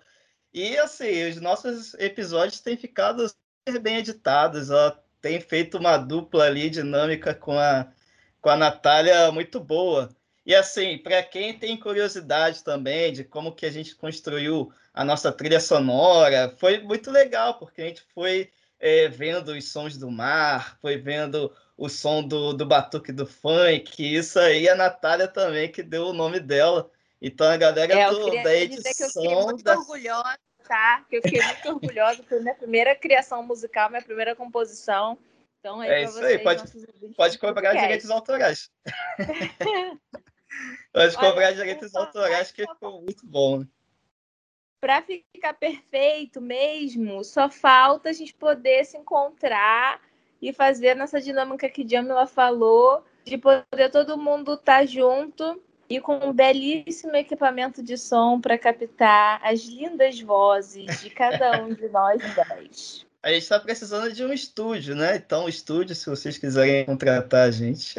E 0.53 0.77
assim, 0.77 1.29
os 1.29 1.39
nossos 1.41 1.93
episódios 1.95 2.59
têm 2.59 2.77
ficado 2.77 3.27
super 3.29 3.79
bem 3.79 3.97
editados, 3.97 4.69
ela 4.69 5.03
tem 5.21 5.39
feito 5.41 5.77
uma 5.77 5.97
dupla 5.97 6.45
ali 6.45 6.69
dinâmica 6.69 7.33
com 7.33 7.57
a, 7.57 7.87
com 8.41 8.49
a 8.49 8.55
Natália 8.57 9.31
muito 9.31 9.59
boa. 9.59 10.09
E 10.45 10.55
assim, 10.55 10.97
para 10.97 11.21
quem 11.23 11.59
tem 11.59 11.77
curiosidade 11.77 12.63
também 12.63 13.11
de 13.11 13.23
como 13.25 13.53
que 13.53 13.65
a 13.65 13.71
gente 13.71 13.95
construiu 13.95 14.71
a 14.93 15.03
nossa 15.03 15.31
trilha 15.31 15.59
sonora, 15.59 16.55
foi 16.57 16.79
muito 16.79 17.11
legal, 17.11 17.59
porque 17.59 17.81
a 17.81 17.85
gente 17.85 18.01
foi 18.13 18.49
é, 18.79 19.07
vendo 19.07 19.49
os 19.49 19.71
sons 19.71 19.97
do 19.97 20.09
mar, 20.09 20.77
foi 20.79 20.97
vendo 20.97 21.53
o 21.75 21.89
som 21.89 22.23
do, 22.23 22.53
do 22.53 22.65
batuque 22.65 23.11
do 23.11 23.25
funk, 23.25 24.01
isso 24.01 24.39
aí 24.39 24.67
a 24.67 24.75
Natália 24.75 25.27
também 25.27 25.71
que 25.71 25.83
deu 25.83 26.07
o 26.07 26.13
nome 26.13 26.39
dela. 26.39 26.89
Então 27.21 27.47
a 27.47 27.57
galera 27.57 27.93
é, 27.93 28.09
do, 28.09 28.43
da 28.43 28.55
edição. 28.55 28.91
Que 28.93 29.03
eu 29.03 29.09
fiquei 29.09 29.35
muito 29.35 29.63
da... 29.63 29.77
orgulhosa, 29.77 30.39
tá? 30.67 31.05
Que 31.09 31.17
eu 31.17 31.21
fiquei 31.21 31.41
muito 31.41 31.69
orgulhosa, 31.69 32.23
foi 32.23 32.39
minha 32.39 32.55
primeira 32.55 32.95
criação 32.95 33.43
musical, 33.43 33.89
minha 33.89 34.01
primeira 34.01 34.35
composição. 34.35 35.17
Então, 35.59 35.81
aí 35.81 35.89
é 35.89 36.03
isso 36.03 36.13
vocês, 36.13 36.25
aí, 36.25 36.39
pode, 36.39 36.63
pode 37.15 37.37
cobrar 37.39 37.73
direitos 37.73 38.09
autorais. 38.09 38.69
pode 40.93 41.17
Olha, 41.17 41.17
cobrar 41.17 41.51
direitos 41.51 41.95
autorais, 41.95 42.51
que 42.51 42.65
ficou 42.65 43.01
muito 43.01 43.25
bom. 43.25 43.59
Né? 43.59 43.67
Para 44.79 45.01
ficar 45.01 45.53
perfeito 45.53 46.39
mesmo, 46.39 47.23
só 47.23 47.49
falta 47.49 48.09
a 48.09 48.13
gente 48.13 48.33
poder 48.33 48.85
se 48.85 48.97
encontrar 48.97 50.01
e 50.41 50.53
fazer 50.53 50.95
nessa 50.95 51.19
dinâmica 51.19 51.69
que 51.69 51.87
Jamila 51.87 52.27
falou, 52.27 53.03
de 53.25 53.37
poder 53.37 53.89
todo 53.91 54.17
mundo 54.17 54.53
estar 54.53 54.79
tá 54.79 54.85
junto 54.85 55.61
e 55.89 55.99
com 55.99 56.17
um 56.17 56.33
belíssimo 56.33 57.15
equipamento 57.15 57.81
de 57.81 57.97
som 57.97 58.39
para 58.39 58.57
captar 58.57 59.39
as 59.43 59.61
lindas 59.61 60.19
vozes 60.19 61.01
de 61.01 61.09
cada 61.09 61.59
um 61.63 61.73
de 61.73 61.87
nós 61.89 62.21
dez. 62.35 63.05
A 63.23 63.31
gente 63.31 63.43
está 63.43 63.59
precisando 63.59 64.13
de 64.13 64.23
um 64.23 64.31
estúdio, 64.31 64.95
né? 64.95 65.15
Então, 65.15 65.49
estúdio, 65.49 65.95
se 65.95 66.09
vocês 66.09 66.37
quiserem 66.37 66.85
contratar 66.85 67.47
a 67.47 67.51
gente, 67.51 67.95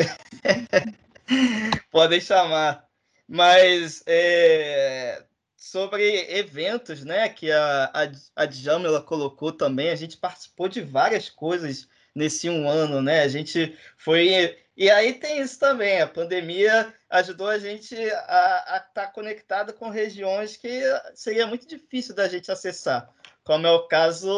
podem 1.90 2.20
chamar. 2.20 2.86
Mas 3.26 4.02
é, 4.06 5.22
sobre 5.70 6.26
eventos, 6.30 7.04
né? 7.04 7.28
Que 7.28 7.52
a, 7.52 7.90
a, 7.94 8.42
a 8.42 8.46
Djamila 8.46 9.02
colocou 9.02 9.52
também. 9.52 9.90
A 9.90 9.96
gente 9.96 10.16
participou 10.16 10.68
de 10.68 10.80
várias 10.80 11.28
coisas 11.28 11.88
nesse 12.14 12.48
um 12.48 12.68
ano, 12.68 13.02
né? 13.02 13.22
A 13.22 13.28
gente 13.28 13.76
foi. 13.96 14.58
E 14.76 14.90
aí 14.90 15.14
tem 15.14 15.40
isso 15.40 15.58
também. 15.58 16.00
A 16.00 16.06
pandemia 16.06 16.92
ajudou 17.10 17.48
a 17.48 17.58
gente 17.58 17.94
a 17.96 18.84
estar 18.88 18.88
tá 18.94 19.06
conectado 19.08 19.72
com 19.72 19.90
regiões 19.90 20.56
que 20.56 20.82
seria 21.14 21.46
muito 21.46 21.66
difícil 21.66 22.14
da 22.14 22.28
gente 22.28 22.50
acessar, 22.50 23.10
como 23.44 23.66
é 23.66 23.70
o 23.70 23.86
caso 23.88 24.30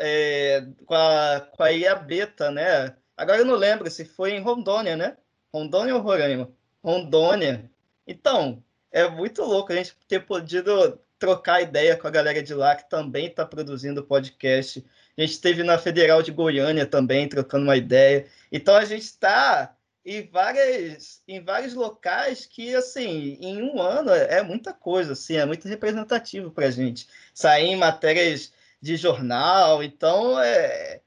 é, 0.00 0.66
com, 0.86 0.94
a, 0.94 1.48
com 1.52 1.62
a 1.62 1.72
Ilha 1.72 1.94
Beta, 1.94 2.50
né? 2.50 2.96
Agora 3.16 3.38
eu 3.38 3.44
não 3.44 3.54
lembro 3.54 3.90
se 3.90 4.04
foi 4.04 4.32
em 4.32 4.40
Rondônia, 4.40 4.96
né? 4.96 5.16
Rondônia 5.52 5.94
ou 5.94 6.00
Roraima? 6.00 6.50
Rondônia. 6.82 7.70
Então, 8.06 8.64
é 8.92 9.08
muito 9.08 9.42
louco 9.42 9.72
a 9.72 9.76
gente 9.76 9.96
ter 10.06 10.20
podido 10.20 11.00
trocar 11.18 11.62
ideia 11.62 11.96
com 11.96 12.06
a 12.06 12.10
galera 12.10 12.42
de 12.42 12.52
lá 12.52 12.76
que 12.76 12.88
também 12.90 13.26
está 13.26 13.46
produzindo 13.46 14.04
podcast. 14.04 14.84
A 15.16 15.20
gente 15.20 15.32
esteve 15.32 15.62
na 15.62 15.78
Federal 15.78 16.22
de 16.22 16.32
Goiânia 16.32 16.84
também 16.84 17.28
trocando 17.28 17.64
uma 17.64 17.76
ideia. 17.76 18.26
Então 18.50 18.74
a 18.74 18.84
gente 18.84 19.02
está 19.02 19.74
em 20.04 20.28
várias 20.28 21.22
em 21.28 21.42
vários 21.42 21.74
locais 21.74 22.44
que 22.44 22.74
assim 22.74 23.38
em 23.40 23.62
um 23.62 23.80
ano 23.80 24.10
é 24.10 24.42
muita 24.42 24.72
coisa 24.72 25.12
assim 25.12 25.36
é 25.36 25.46
muito 25.46 25.68
representativo 25.68 26.50
para 26.50 26.66
a 26.66 26.70
gente 26.72 27.06
sair 27.32 27.66
em 27.66 27.76
matérias 27.76 28.52
de 28.80 28.96
jornal 28.96 29.80
então 29.80 30.40
é 30.40 31.00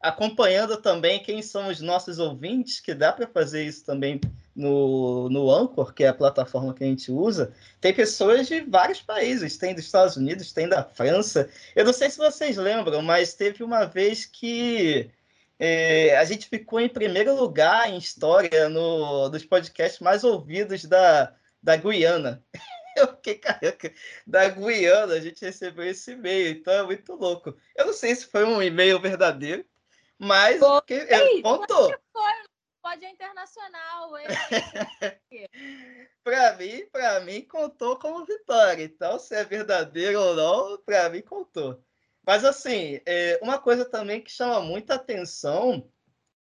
acompanhando 0.00 0.78
também 0.78 1.22
quem 1.22 1.42
são 1.42 1.68
os 1.68 1.82
nossos 1.82 2.18
ouvintes 2.18 2.80
que 2.80 2.94
dá 2.94 3.12
para 3.12 3.26
fazer 3.26 3.64
isso 3.64 3.84
também 3.84 4.18
no, 4.58 5.28
no 5.30 5.50
Anchor, 5.52 5.94
que 5.94 6.02
é 6.02 6.08
a 6.08 6.14
plataforma 6.14 6.74
que 6.74 6.82
a 6.82 6.86
gente 6.86 7.12
usa, 7.12 7.54
tem 7.80 7.94
pessoas 7.94 8.48
de 8.48 8.60
vários 8.62 9.00
países, 9.00 9.56
tem 9.56 9.72
dos 9.72 9.84
Estados 9.84 10.16
Unidos, 10.16 10.52
tem 10.52 10.68
da 10.68 10.82
França. 10.82 11.48
Eu 11.76 11.84
não 11.84 11.92
sei 11.92 12.10
se 12.10 12.18
vocês 12.18 12.56
lembram, 12.56 13.00
mas 13.00 13.34
teve 13.34 13.62
uma 13.62 13.84
vez 13.84 14.26
que 14.26 15.08
é, 15.60 16.16
a 16.18 16.24
gente 16.24 16.48
ficou 16.48 16.80
em 16.80 16.88
primeiro 16.88 17.36
lugar 17.36 17.88
em 17.88 17.98
história 17.98 18.68
no, 18.68 19.28
dos 19.28 19.44
podcasts 19.44 20.00
mais 20.00 20.24
ouvidos 20.24 20.84
da, 20.84 21.32
da 21.62 21.76
Guiana. 21.76 22.44
Eu 22.96 23.06
fiquei 23.14 23.36
careca. 23.36 23.92
Da 24.26 24.48
Guiana, 24.48 25.14
a 25.14 25.20
gente 25.20 25.44
recebeu 25.44 25.84
esse 25.84 26.12
e-mail, 26.12 26.50
então 26.50 26.72
é 26.72 26.82
muito 26.82 27.14
louco. 27.14 27.56
Eu 27.76 27.86
não 27.86 27.92
sei 27.92 28.12
se 28.12 28.26
foi 28.26 28.42
um 28.42 28.60
e-mail 28.60 28.98
verdadeiro, 28.98 29.64
mas 30.18 30.60
que, 30.84 31.42
contou. 31.42 31.94
Foi, 32.12 32.32
pode 32.88 33.04
é 33.04 33.10
internacional. 33.10 34.12
para 36.24 36.56
mim, 36.56 36.86
para 36.90 37.20
mim 37.20 37.42
contou 37.42 37.98
como 37.98 38.24
vitória. 38.24 38.82
Então, 38.82 39.18
se 39.18 39.34
é 39.34 39.44
verdadeiro 39.44 40.18
ou 40.18 40.34
não, 40.34 40.78
para 40.78 41.10
mim 41.10 41.20
contou. 41.20 41.84
Mas 42.26 42.46
assim, 42.46 42.98
é, 43.04 43.38
uma 43.42 43.58
coisa 43.58 43.84
também 43.84 44.22
que 44.22 44.30
chama 44.30 44.62
muita 44.62 44.94
atenção 44.94 45.86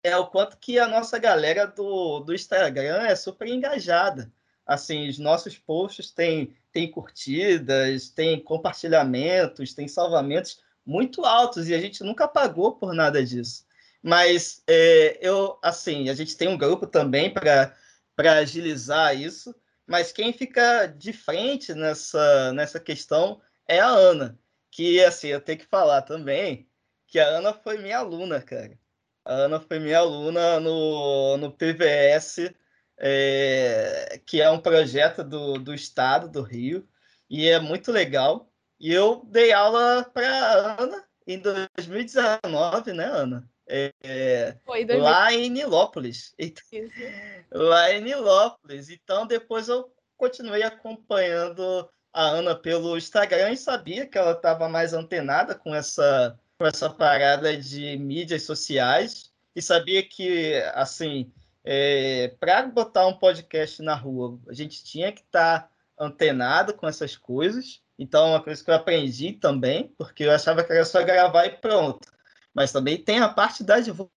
é 0.03 0.17
o 0.17 0.27
quanto 0.27 0.57
que 0.57 0.77
a 0.77 0.85
nossa 0.85 1.17
galera 1.17 1.65
do, 1.65 2.19
do 2.19 2.33
Instagram 2.33 3.03
é 3.03 3.15
super 3.15 3.47
engajada. 3.47 4.29
assim, 4.65 5.07
os 5.07 5.17
nossos 5.17 5.57
posts 5.57 6.11
têm, 6.11 6.53
têm 6.73 6.91
curtidas, 6.91 8.09
têm 8.09 8.43
compartilhamentos, 8.43 9.73
têm 9.73 9.87
salvamentos 9.87 10.61
muito 10.85 11.23
altos 11.23 11.69
e 11.69 11.73
a 11.73 11.79
gente 11.79 12.03
nunca 12.03 12.27
pagou 12.27 12.75
por 12.75 12.93
nada 12.93 13.25
disso. 13.25 13.65
Mas 14.03 14.61
é, 14.67 15.17
eu, 15.21 15.57
assim, 15.63 16.09
a 16.09 16.13
gente 16.13 16.35
tem 16.35 16.49
um 16.49 16.57
grupo 16.57 16.85
também 16.85 17.33
para 17.33 17.73
agilizar 18.17 19.17
isso, 19.17 19.55
mas 19.87 20.11
quem 20.11 20.33
fica 20.33 20.87
de 20.87 21.13
frente 21.13 21.73
nessa, 21.73 22.51
nessa 22.51 22.79
questão 22.81 23.41
é 23.67 23.79
a 23.79 23.87
Ana, 23.87 24.37
que, 24.69 25.01
assim, 25.03 25.27
eu 25.29 25.39
tenho 25.39 25.59
que 25.59 25.65
falar 25.65 26.01
também 26.01 26.67
que 27.07 27.19
a 27.19 27.27
Ana 27.27 27.53
foi 27.53 27.77
minha 27.77 27.99
aluna, 27.99 28.41
cara. 28.41 28.77
A 29.23 29.33
Ana 29.33 29.59
foi 29.59 29.79
minha 29.79 29.99
aluna 29.99 30.59
no, 30.59 31.37
no 31.37 31.51
PVS, 31.51 32.53
é, 32.97 34.21
que 34.25 34.41
é 34.41 34.49
um 34.49 34.59
projeto 34.59 35.23
do, 35.23 35.57
do 35.59 35.73
Estado 35.73 36.27
do 36.29 36.41
Rio, 36.41 36.87
e 37.29 37.47
é 37.47 37.59
muito 37.59 37.91
legal. 37.91 38.51
E 38.79 38.91
eu 38.91 39.23
dei 39.31 39.53
aula 39.53 40.03
para 40.13 40.75
Ana 40.81 41.05
em 41.25 41.39
2019, 41.39 42.93
né, 42.93 43.05
Ana? 43.05 43.52
É, 43.75 44.55
Foi, 44.63 44.85
lá 44.85 45.33
em 45.33 45.49
Nilópolis. 45.49 46.35
Lá 47.51 47.91
em 47.91 48.01
Nilópolis. 48.01 48.89
Então, 48.89 49.25
depois 49.25 49.67
eu 49.67 49.91
continuei 50.15 50.61
acompanhando 50.61 51.89
a 52.13 52.23
Ana 52.23 52.55
pelo 52.55 52.95
Instagram 52.95 53.51
e 53.51 53.57
sabia 53.57 54.05
que 54.05 54.15
ela 54.15 54.33
estava 54.33 54.69
mais 54.69 54.93
antenada 54.93 55.55
com 55.55 55.73
essa, 55.73 56.39
com 56.55 56.67
essa 56.67 56.87
parada 56.87 57.57
de 57.57 57.97
mídias 57.97 58.43
sociais 58.43 59.33
e 59.55 59.61
sabia 59.61 60.03
que, 60.07 60.53
assim, 60.75 61.31
é, 61.63 62.35
para 62.39 62.67
botar 62.67 63.07
um 63.07 63.17
podcast 63.17 63.81
na 63.81 63.95
rua, 63.95 64.39
a 64.47 64.53
gente 64.53 64.83
tinha 64.83 65.11
que 65.11 65.21
estar 65.21 65.61
tá 65.61 65.69
antenado 65.97 66.75
com 66.75 66.87
essas 66.87 67.17
coisas. 67.17 67.81
Então, 67.97 68.29
uma 68.29 68.43
coisa 68.43 68.63
que 68.63 68.69
eu 68.69 68.75
aprendi 68.75 69.33
também, 69.33 69.91
porque 69.97 70.25
eu 70.25 70.31
achava 70.31 70.63
que 70.63 70.71
era 70.71 70.85
só 70.85 71.03
gravar 71.03 71.47
e 71.47 71.57
pronto. 71.57 72.12
Mas 72.53 72.71
também 72.71 73.03
tem 73.03 73.19
a 73.19 73.29
parte 73.29 73.63
da 73.63 73.79
divulgação, 73.79 74.13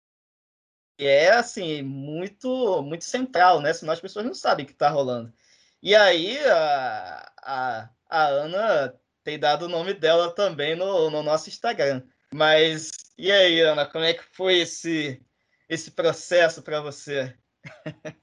que 0.98 1.06
é, 1.06 1.32
assim, 1.32 1.82
muito, 1.82 2.82
muito 2.84 3.04
central, 3.06 3.62
né? 3.62 3.74
Senão 3.74 3.94
as 3.94 4.02
pessoas 4.02 4.26
não 4.26 4.34
sabem 4.34 4.64
o 4.64 4.68
que 4.68 4.74
está 4.74 4.90
rolando. 4.90 5.34
E 5.82 5.96
aí, 5.96 6.38
a, 6.46 7.32
a, 7.42 7.90
a 8.10 8.26
Ana 8.28 9.00
tem 9.24 9.40
dado 9.40 9.66
o 9.66 9.70
nome 9.70 9.94
dela 9.94 10.34
também 10.34 10.76
no, 10.76 11.10
no 11.10 11.24
nosso 11.24 11.50
Instagram. 11.50 12.04
Mas, 12.34 12.92
e 13.18 13.32
aí, 13.32 13.62
Ana, 13.62 13.86
como 13.86 14.04
é 14.04 14.14
que 14.14 14.24
foi 14.24 14.60
esse, 14.60 15.22
esse 15.70 15.92
processo 15.92 16.62
para 16.62 16.82
você? 16.82 17.36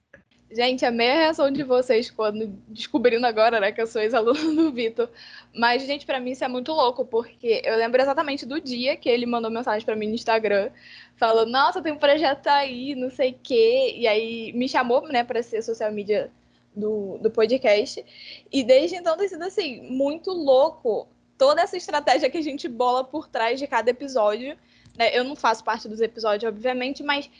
Gente, 0.52 0.84
a 0.84 0.90
meia 0.90 1.14
reação 1.14 1.48
de 1.48 1.62
vocês 1.62 2.10
quando 2.10 2.48
descobrindo 2.66 3.24
agora, 3.24 3.60
né, 3.60 3.70
que 3.70 3.80
eu 3.80 3.86
sou 3.86 4.02
ex-aluna 4.02 4.40
do 4.62 4.72
Vitor. 4.72 5.08
Mas, 5.54 5.82
gente, 5.82 6.04
para 6.04 6.18
mim 6.18 6.32
isso 6.32 6.44
é 6.44 6.48
muito 6.48 6.72
louco, 6.72 7.04
porque 7.04 7.62
eu 7.64 7.76
lembro 7.76 8.02
exatamente 8.02 8.44
do 8.44 8.60
dia 8.60 8.96
que 8.96 9.08
ele 9.08 9.26
mandou 9.26 9.50
mensagem 9.50 9.84
para 9.84 9.94
mim 9.94 10.08
no 10.08 10.14
Instagram, 10.14 10.70
falando: 11.16 11.50
Nossa, 11.50 11.80
tem 11.80 11.92
um 11.92 11.98
projeto 11.98 12.48
aí, 12.48 12.96
não 12.96 13.10
sei 13.10 13.30
o 13.30 13.38
quê. 13.40 13.94
E 13.96 14.08
aí 14.08 14.52
me 14.52 14.68
chamou, 14.68 15.06
né, 15.06 15.22
para 15.22 15.40
ser 15.42 15.62
social 15.62 15.92
media 15.92 16.32
do, 16.74 17.18
do 17.18 17.30
podcast. 17.30 18.04
E 18.50 18.64
desde 18.64 18.96
então 18.96 19.16
tem 19.16 19.28
sido, 19.28 19.44
assim, 19.44 19.82
muito 19.82 20.32
louco 20.32 21.06
toda 21.38 21.62
essa 21.62 21.76
estratégia 21.76 22.28
que 22.28 22.38
a 22.38 22.42
gente 22.42 22.68
bola 22.68 23.04
por 23.04 23.28
trás 23.28 23.58
de 23.58 23.66
cada 23.66 23.90
episódio. 23.90 24.58
Né? 24.98 25.16
Eu 25.16 25.24
não 25.24 25.36
faço 25.36 25.64
parte 25.64 25.88
dos 25.88 26.00
episódios, 26.00 26.46
obviamente, 26.50 27.02
mas 27.02 27.30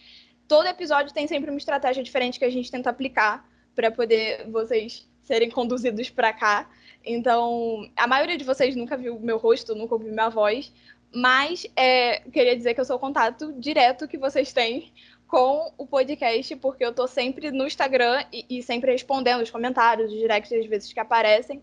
todo 0.51 0.67
episódio 0.67 1.15
tem 1.15 1.29
sempre 1.29 1.49
uma 1.49 1.59
estratégia 1.59 2.03
diferente 2.03 2.37
que 2.37 2.45
a 2.45 2.51
gente 2.51 2.73
tenta 2.73 2.91
aplicar 2.91 3.49
para 3.73 3.89
poder 3.89 4.51
vocês 4.51 5.09
serem 5.23 5.49
conduzidos 5.49 6.11
para 6.11 6.33
cá. 6.33 6.69
Então, 7.05 7.89
a 7.97 8.05
maioria 8.09 8.37
de 8.37 8.43
vocês 8.43 8.75
nunca 8.75 8.97
viu 8.97 9.21
meu 9.21 9.39
rosto, 9.39 9.77
nunca 9.77 9.95
ouviu 9.95 10.13
minha 10.13 10.29
voz, 10.29 10.73
mas 11.15 11.65
é, 11.77 12.19
queria 12.33 12.57
dizer 12.57 12.75
que 12.75 12.81
eu 12.81 12.85
sou 12.85 12.97
o 12.97 12.99
contato 12.99 13.53
direto 13.61 14.09
que 14.09 14.19
vocês 14.19 14.53
têm 14.53 14.93
com 15.29 15.73
o 15.79 15.87
podcast, 15.87 16.57
porque 16.57 16.85
eu 16.85 16.93
tô 16.93 17.07
sempre 17.07 17.53
no 17.53 17.65
Instagram 17.65 18.25
e, 18.33 18.45
e 18.51 18.61
sempre 18.61 18.91
respondendo 18.91 19.43
os 19.43 19.53
comentários, 19.53 20.13
os 20.13 20.19
directs, 20.19 20.53
às 20.53 20.67
vezes 20.67 20.93
que 20.93 20.99
aparecem. 20.99 21.63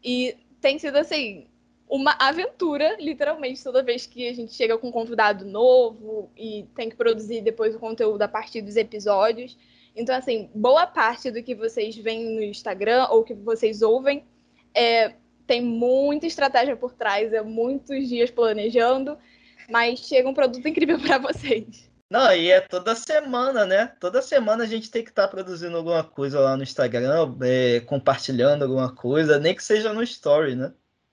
E 0.00 0.36
tem 0.60 0.78
sido 0.78 0.96
assim, 0.96 1.48
uma 1.92 2.16
aventura, 2.18 2.96
literalmente, 2.98 3.62
toda 3.62 3.82
vez 3.82 4.06
que 4.06 4.26
a 4.26 4.32
gente 4.32 4.54
chega 4.54 4.78
com 4.78 4.88
um 4.88 4.90
convidado 4.90 5.44
novo 5.44 6.32
e 6.34 6.66
tem 6.74 6.88
que 6.88 6.96
produzir 6.96 7.42
depois 7.42 7.74
o 7.74 7.78
conteúdo 7.78 8.22
a 8.22 8.28
partir 8.28 8.62
dos 8.62 8.76
episódios. 8.76 9.58
Então, 9.94 10.16
assim, 10.16 10.50
boa 10.54 10.86
parte 10.86 11.30
do 11.30 11.42
que 11.42 11.54
vocês 11.54 11.94
veem 11.94 12.34
no 12.34 12.42
Instagram 12.42 13.08
ou 13.10 13.22
que 13.22 13.34
vocês 13.34 13.82
ouvem 13.82 14.24
é, 14.74 15.12
tem 15.46 15.60
muita 15.60 16.26
estratégia 16.26 16.74
por 16.74 16.94
trás, 16.94 17.30
é 17.30 17.42
muitos 17.42 18.08
dias 18.08 18.30
planejando, 18.30 19.18
mas 19.68 19.98
chega 19.98 20.26
um 20.26 20.32
produto 20.32 20.66
incrível 20.66 20.98
para 20.98 21.18
vocês. 21.18 21.92
Não, 22.10 22.32
e 22.34 22.50
é 22.50 22.62
toda 22.62 22.94
semana, 22.94 23.66
né? 23.66 23.92
Toda 24.00 24.22
semana 24.22 24.64
a 24.64 24.66
gente 24.66 24.90
tem 24.90 25.04
que 25.04 25.10
estar 25.10 25.24
tá 25.24 25.28
produzindo 25.28 25.76
alguma 25.76 26.02
coisa 26.02 26.40
lá 26.40 26.56
no 26.56 26.62
Instagram, 26.62 27.36
é, 27.42 27.80
compartilhando 27.80 28.62
alguma 28.62 28.94
coisa, 28.94 29.38
nem 29.38 29.54
que 29.54 29.62
seja 29.62 29.92
no 29.92 30.02
story, 30.02 30.56
né? 30.56 30.72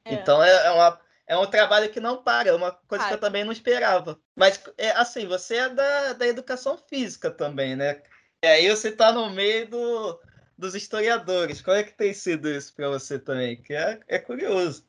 É. 0.09 0.13
Então 0.15 0.43
é, 0.43 0.67
é, 0.67 0.71
uma, 0.71 0.99
é 1.27 1.37
um 1.37 1.45
trabalho 1.45 1.89
que 1.89 1.99
não 1.99 2.23
para, 2.23 2.49
é 2.49 2.53
uma 2.53 2.71
coisa 2.71 3.07
que 3.07 3.13
eu 3.13 3.19
também 3.19 3.43
não 3.43 3.51
esperava. 3.51 4.19
Mas, 4.35 4.61
é, 4.77 4.91
assim, 4.91 5.27
você 5.27 5.55
é 5.55 5.69
da, 5.69 6.13
da 6.13 6.27
educação 6.27 6.77
física 6.77 7.29
também, 7.29 7.75
né? 7.75 8.01
E 8.43 8.47
aí 8.47 8.69
você 8.69 8.89
está 8.89 9.11
no 9.11 9.29
meio 9.29 9.67
do, 9.69 10.19
dos 10.57 10.75
historiadores. 10.75 11.61
Como 11.61 11.75
é 11.75 11.83
que 11.83 11.93
tem 11.93 12.13
sido 12.13 12.49
isso 12.49 12.73
para 12.73 12.89
você 12.89 13.19
também? 13.19 13.61
Que 13.61 13.73
é, 13.73 13.99
é 14.07 14.19
curioso. 14.19 14.85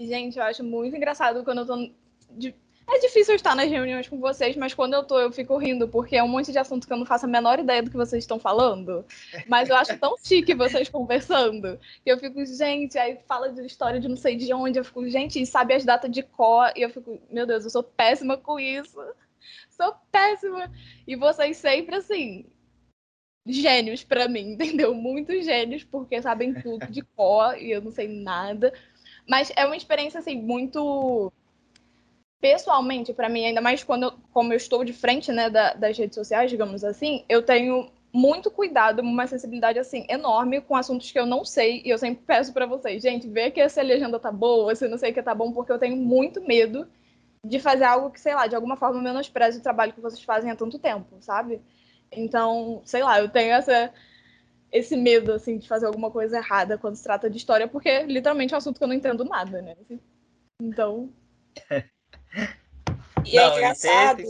Gente, 0.00 0.38
eu 0.38 0.44
acho 0.44 0.64
muito 0.64 0.96
engraçado 0.96 1.44
quando 1.44 1.58
eu 1.58 1.66
tô 1.66 1.92
de, 2.30 2.54
é 2.94 2.98
difícil 2.98 3.34
estar 3.34 3.54
nas 3.54 3.70
reuniões 3.70 4.08
com 4.08 4.18
vocês, 4.18 4.56
mas 4.56 4.74
quando 4.74 4.94
eu 4.94 5.02
tô, 5.02 5.18
eu 5.18 5.32
fico 5.32 5.56
rindo, 5.56 5.88
porque 5.88 6.16
é 6.16 6.22
um 6.22 6.28
monte 6.28 6.52
de 6.52 6.58
assunto 6.58 6.86
que 6.86 6.92
eu 6.92 6.96
não 6.96 7.06
faço 7.06 7.24
a 7.24 7.28
menor 7.28 7.58
ideia 7.58 7.82
do 7.82 7.90
que 7.90 7.96
vocês 7.96 8.22
estão 8.22 8.38
falando. 8.38 9.04
Mas 9.48 9.68
eu 9.68 9.76
acho 9.76 9.96
tão 9.98 10.16
chique 10.22 10.54
vocês 10.54 10.88
conversando. 10.88 11.78
Que 12.04 12.12
eu 12.12 12.18
fico, 12.18 12.44
gente, 12.44 12.98
aí 12.98 13.18
fala 13.26 13.50
de 13.50 13.64
história 13.64 13.98
de 13.98 14.08
não 14.08 14.16
sei 14.16 14.36
de 14.36 14.52
onde. 14.52 14.78
Eu 14.78 14.84
fico, 14.84 15.08
gente, 15.08 15.40
e 15.40 15.46
sabe 15.46 15.74
as 15.74 15.84
datas 15.84 16.10
de 16.10 16.22
cor. 16.22 16.72
E 16.76 16.82
eu 16.82 16.90
fico, 16.90 17.20
meu 17.30 17.46
Deus, 17.46 17.64
eu 17.64 17.70
sou 17.70 17.82
péssima 17.82 18.36
com 18.36 18.60
isso. 18.60 18.98
Sou 19.70 19.94
péssima. 20.10 20.70
E 21.06 21.16
vocês 21.16 21.56
sempre, 21.56 21.96
assim, 21.96 22.46
gênios 23.46 24.04
para 24.04 24.28
mim, 24.28 24.52
entendeu? 24.54 24.94
Muitos 24.94 25.44
gênios, 25.44 25.84
porque 25.84 26.20
sabem 26.20 26.54
tudo 26.54 26.86
de 26.86 27.02
cor 27.02 27.56
e 27.58 27.70
eu 27.70 27.80
não 27.80 27.90
sei 27.90 28.08
nada. 28.08 28.72
Mas 29.28 29.52
é 29.56 29.64
uma 29.64 29.76
experiência, 29.76 30.20
assim, 30.20 30.40
muito 30.40 31.32
pessoalmente, 32.42 33.14
para 33.14 33.28
mim, 33.28 33.46
ainda 33.46 33.60
mais 33.60 33.84
quando 33.84 34.02
eu, 34.02 34.12
como 34.32 34.52
eu 34.52 34.56
estou 34.56 34.84
de 34.84 34.92
frente 34.92 35.30
né, 35.30 35.48
da, 35.48 35.74
das 35.74 35.96
redes 35.96 36.16
sociais, 36.16 36.50
digamos 36.50 36.82
assim, 36.82 37.24
eu 37.28 37.40
tenho 37.40 37.88
muito 38.12 38.50
cuidado, 38.50 39.00
uma 39.00 39.28
sensibilidade 39.28 39.78
assim 39.78 40.04
enorme 40.10 40.60
com 40.60 40.74
assuntos 40.74 41.10
que 41.10 41.18
eu 41.18 41.24
não 41.24 41.44
sei 41.44 41.80
e 41.84 41.90
eu 41.90 41.96
sempre 41.96 42.24
peço 42.26 42.52
para 42.52 42.66
vocês, 42.66 43.00
gente, 43.00 43.28
vê 43.28 43.48
que 43.52 43.60
essa 43.60 43.80
legenda 43.80 44.18
tá 44.18 44.32
boa, 44.32 44.74
se 44.74 44.88
não 44.88 44.98
sei 44.98 45.12
que 45.12 45.22
tá 45.22 45.32
bom, 45.32 45.52
porque 45.52 45.70
eu 45.70 45.78
tenho 45.78 45.96
muito 45.96 46.42
medo 46.42 46.86
de 47.46 47.60
fazer 47.60 47.84
algo 47.84 48.10
que, 48.10 48.20
sei 48.20 48.34
lá, 48.34 48.48
de 48.48 48.56
alguma 48.56 48.76
forma 48.76 49.00
menospreze 49.00 49.60
o 49.60 49.62
trabalho 49.62 49.92
que 49.92 50.00
vocês 50.00 50.22
fazem 50.22 50.50
há 50.50 50.56
tanto 50.56 50.80
tempo, 50.80 51.16
sabe? 51.20 51.62
Então, 52.10 52.82
sei 52.84 53.04
lá, 53.04 53.20
eu 53.20 53.28
tenho 53.28 53.52
essa 53.52 53.92
esse 54.72 54.96
medo 54.96 55.32
assim 55.32 55.58
de 55.58 55.68
fazer 55.68 55.86
alguma 55.86 56.10
coisa 56.10 56.38
errada 56.38 56.76
quando 56.78 56.96
se 56.96 57.04
trata 57.04 57.30
de 57.30 57.36
história, 57.36 57.68
porque 57.68 58.02
literalmente 58.04 58.52
é 58.52 58.56
um 58.56 58.58
assunto 58.58 58.78
que 58.78 58.84
eu 58.84 58.88
não 58.88 58.94
entendo 58.94 59.24
nada, 59.24 59.62
né? 59.62 59.76
Então, 60.60 61.10
E 63.24 63.38
é 63.38 63.40
não, 63.40 63.52
é 63.52 63.56
engraçado. 63.56 64.22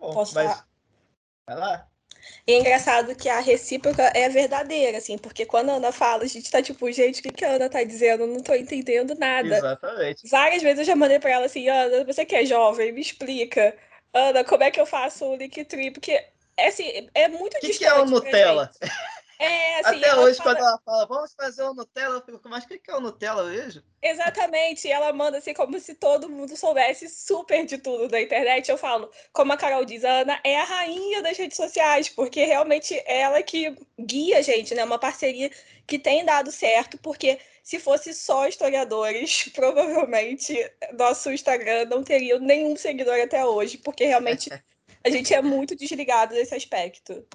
Bom, 0.00 0.12
posso 0.12 0.34
mas... 0.34 0.50
falar? 0.50 0.66
Vai 1.46 1.56
lá. 1.56 1.88
E 2.46 2.52
é 2.52 2.58
engraçado 2.58 3.14
que 3.14 3.28
a 3.28 3.40
recíproca 3.40 4.02
é 4.14 4.28
verdadeira, 4.28 4.98
assim, 4.98 5.16
porque 5.16 5.46
quando 5.46 5.70
a 5.70 5.74
Ana 5.74 5.92
fala, 5.92 6.24
a 6.24 6.26
gente 6.26 6.50
tá 6.50 6.62
tipo, 6.62 6.90
gente, 6.90 7.20
o 7.20 7.22
que, 7.22 7.30
que 7.30 7.44
a 7.44 7.52
Ana 7.52 7.68
tá 7.68 7.82
dizendo? 7.82 8.26
não 8.26 8.40
tô 8.40 8.54
entendendo 8.54 9.14
nada. 9.14 9.56
Exatamente. 9.56 10.28
Várias 10.28 10.62
vezes 10.62 10.80
eu 10.80 10.84
já 10.84 10.96
mandei 10.96 11.18
pra 11.18 11.30
ela 11.30 11.46
assim, 11.46 11.68
Ana, 11.68 12.04
você 12.04 12.24
que 12.24 12.34
é 12.34 12.44
jovem, 12.44 12.92
me 12.92 13.00
explica. 13.00 13.76
Ana, 14.12 14.44
como 14.44 14.62
é 14.62 14.70
que 14.70 14.80
eu 14.80 14.86
faço 14.86 15.24
o 15.24 15.36
Linktree? 15.36 15.90
Porque, 15.90 16.12
é, 16.56 16.68
assim, 16.68 17.08
é 17.14 17.28
muito 17.28 17.58
que 17.58 17.66
distante. 17.66 17.90
O 17.90 17.94
que 17.94 18.00
é 18.00 18.02
o 18.02 18.06
Nutella? 18.06 18.70
É, 19.44 19.80
assim, 19.80 19.98
Até 19.98 20.16
hoje, 20.16 20.38
fala... 20.38 20.54
quando 20.54 20.66
ela 20.66 20.80
fala, 20.84 21.06
vamos 21.06 21.34
fazer 21.34 21.62
o 21.62 21.74
Nutella, 21.74 22.16
eu 22.16 22.22
fico, 22.22 22.48
mas 22.48 22.64
o 22.64 22.68
que 22.68 22.80
é 22.88 22.94
o 22.94 23.00
Nutella, 23.00 23.44
vejo? 23.44 23.82
Exatamente, 24.02 24.90
ela 24.90 25.12
manda 25.12 25.38
assim 25.38 25.54
como 25.54 25.78
se 25.78 25.94
todo 25.94 26.28
mundo 26.28 26.56
soubesse 26.56 27.08
super 27.08 27.64
de 27.64 27.78
tudo 27.78 28.08
da 28.08 28.20
internet. 28.20 28.70
Eu 28.70 28.78
falo, 28.78 29.10
como 29.32 29.52
a 29.52 29.56
Carol 29.56 29.84
diz, 29.84 30.04
a 30.04 30.20
Ana 30.20 30.40
é 30.44 30.58
a 30.58 30.64
rainha 30.64 31.22
das 31.22 31.36
redes 31.36 31.56
sociais, 31.56 32.08
porque 32.08 32.44
realmente 32.44 32.94
é 32.94 33.20
ela 33.20 33.42
que 33.42 33.76
guia 33.98 34.38
a 34.38 34.42
gente, 34.42 34.74
né? 34.74 34.84
Uma 34.84 34.98
parceria 34.98 35.50
que 35.86 35.98
tem 35.98 36.24
dado 36.24 36.50
certo, 36.50 36.98
porque 36.98 37.38
se 37.62 37.78
fosse 37.78 38.12
só 38.12 38.46
historiadores, 38.46 39.48
provavelmente 39.54 40.54
nosso 40.92 41.32
Instagram 41.32 41.86
não 41.86 42.02
teria 42.02 42.38
nenhum 42.38 42.76
seguidor 42.76 43.20
até 43.20 43.44
hoje, 43.44 43.78
porque 43.78 44.04
realmente 44.04 44.50
a 45.02 45.10
gente 45.10 45.32
é 45.32 45.40
muito 45.40 45.74
desligado 45.74 46.34
desse 46.34 46.54
aspecto. 46.54 47.26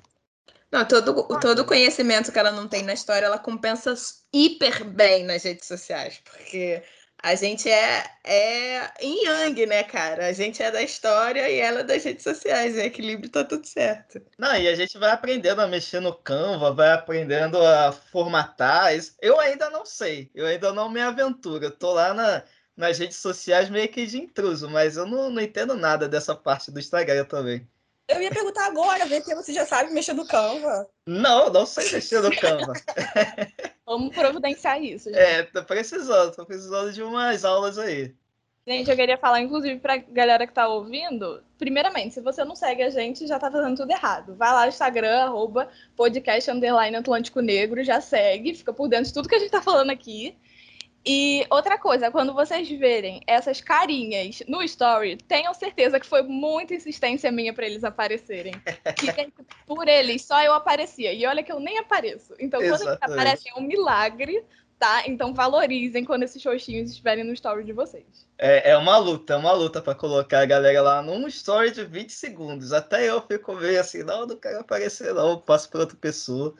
Não, 0.71 0.87
todo, 0.87 1.27
todo 1.39 1.59
o 1.59 1.65
conhecimento 1.65 2.31
que 2.31 2.37
ela 2.37 2.51
não 2.51 2.67
tem 2.67 2.83
na 2.83 2.93
história, 2.93 3.25
ela 3.25 3.39
compensa 3.39 3.93
hiper 4.31 4.85
bem 4.85 5.23
nas 5.25 5.43
redes 5.43 5.67
sociais, 5.67 6.21
porque 6.23 6.83
a 7.21 7.35
gente 7.35 7.69
é, 7.69 8.05
é 8.23 8.91
em 9.01 9.25
Yang, 9.25 9.65
né, 9.65 9.83
cara? 9.83 10.27
A 10.27 10.31
gente 10.31 10.63
é 10.63 10.71
da 10.71 10.81
história 10.81 11.49
e 11.49 11.59
ela 11.59 11.81
é 11.81 11.83
das 11.83 12.03
redes 12.03 12.23
sociais. 12.23 12.77
Em 12.77 12.85
equilíbrio 12.85 13.29
tá 13.29 13.43
tudo 13.43 13.65
certo. 13.65 14.21
Não, 14.37 14.55
e 14.55 14.67
a 14.67 14.75
gente 14.75 14.97
vai 14.97 15.11
aprendendo 15.11 15.59
a 15.61 15.67
mexer 15.67 15.99
no 15.99 16.13
Canva, 16.13 16.71
vai 16.71 16.91
aprendendo 16.91 17.61
a 17.61 17.91
formatar. 17.91 18.93
Eu 19.21 19.37
ainda 19.39 19.69
não 19.69 19.85
sei, 19.85 20.31
eu 20.33 20.45
ainda 20.45 20.71
não 20.71 20.89
me 20.89 21.01
aventuro. 21.01 21.65
Eu 21.65 21.71
tô 21.71 21.91
lá 21.91 22.13
na, 22.13 22.43
nas 22.77 22.97
redes 22.97 23.17
sociais 23.17 23.69
meio 23.69 23.89
que 23.89 24.05
de 24.05 24.17
intruso, 24.17 24.69
mas 24.69 24.95
eu 24.95 25.05
não, 25.05 25.29
não 25.29 25.41
entendo 25.41 25.75
nada 25.75 26.07
dessa 26.07 26.33
parte 26.33 26.71
do 26.71 26.79
Instagram 26.79 27.25
também. 27.25 27.67
Eu 28.09 28.21
ia 28.21 28.31
perguntar 28.31 28.65
agora, 28.65 29.05
ver 29.05 29.21
se 29.21 29.35
você 29.35 29.53
já 29.53 29.65
sabe 29.67 29.93
mexer 29.93 30.13
no 30.13 30.25
Canva. 30.25 30.89
Não, 31.05 31.51
não 31.51 31.65
sei 31.65 31.91
mexer 31.91 32.21
no 32.21 32.35
Canva. 32.35 32.73
Vamos 33.85 34.13
providenciar 34.15 34.81
isso. 34.81 35.09
Gente. 35.09 35.19
É, 35.19 35.43
tô 35.43 35.63
precisando, 35.63 36.35
tô 36.35 36.45
precisando 36.45 36.91
de 36.91 37.03
umas 37.03 37.45
aulas 37.45 37.77
aí. 37.77 38.15
Gente, 38.67 38.89
eu 38.89 38.95
queria 38.95 39.17
falar, 39.17 39.41
inclusive, 39.41 39.79
pra 39.79 39.97
galera 39.97 40.45
que 40.45 40.53
tá 40.53 40.67
ouvindo. 40.67 41.43
Primeiramente, 41.57 42.13
se 42.13 42.21
você 42.21 42.43
não 42.43 42.55
segue 42.55 42.83
a 42.83 42.89
gente, 42.89 43.25
já 43.25 43.39
tá 43.39 43.49
fazendo 43.49 43.77
tudo 43.77 43.91
errado. 43.91 44.35
Vai 44.35 44.51
lá 44.51 44.61
no 44.63 44.69
Instagram, 44.69 45.23
arroba 45.23 45.69
podcast 45.95 46.51
underline 46.51 46.95
Atlântico 46.95 47.41
Negro, 47.41 47.83
já 47.83 48.01
segue, 48.01 48.53
fica 48.53 48.73
por 48.73 48.87
dentro 48.87 49.05
de 49.05 49.13
tudo 49.13 49.29
que 49.29 49.35
a 49.35 49.39
gente 49.39 49.51
tá 49.51 49.61
falando 49.61 49.91
aqui. 49.91 50.37
E 51.05 51.45
outra 51.49 51.77
coisa, 51.77 52.11
quando 52.11 52.33
vocês 52.33 52.69
verem 52.69 53.21
essas 53.25 53.61
carinhas 53.61 54.43
no 54.47 54.61
story, 54.63 55.17
tenham 55.17 55.53
certeza 55.53 55.99
que 55.99 56.05
foi 56.05 56.21
muita 56.21 56.73
insistência 56.73 57.31
minha 57.31 57.53
para 57.53 57.65
eles 57.65 57.83
aparecerem. 57.83 58.53
Que 58.97 59.31
por 59.65 59.87
eles 59.87 60.23
só 60.25 60.41
eu 60.43 60.53
aparecia. 60.53 61.13
E 61.13 61.25
olha 61.25 61.43
que 61.43 61.51
eu 61.51 61.59
nem 61.59 61.77
apareço. 61.77 62.33
Então, 62.39 62.59
quando 62.59 62.81
eles 62.81 62.97
aparecem, 63.01 63.51
é 63.55 63.59
um 63.59 63.63
milagre, 63.63 64.43
tá? 64.77 65.03
Então 65.07 65.33
valorizem 65.33 66.03
quando 66.03 66.23
esses 66.23 66.41
xoxinhos 66.41 66.89
estiverem 66.89 67.23
no 67.23 67.33
story 67.33 67.63
de 67.63 67.73
vocês. 67.73 68.27
É, 68.37 68.71
é 68.71 68.77
uma 68.77 68.97
luta, 68.97 69.33
é 69.33 69.37
uma 69.37 69.51
luta 69.51 69.81
para 69.81 69.95
colocar 69.95 70.41
a 70.41 70.45
galera 70.45 70.81
lá 70.81 71.01
num 71.01 71.27
story 71.27 71.71
de 71.71 71.83
20 71.85 72.11
segundos. 72.11 72.73
Até 72.73 73.09
eu 73.09 73.21
fico 73.21 73.55
meio 73.55 73.79
assim, 73.79 74.03
não, 74.03 74.25
não 74.25 74.37
quero 74.37 74.59
aparecer, 74.59 75.13
não, 75.13 75.31
eu 75.31 75.37
passo 75.37 75.69
para 75.69 75.81
outra 75.81 75.97
pessoa. 75.97 76.53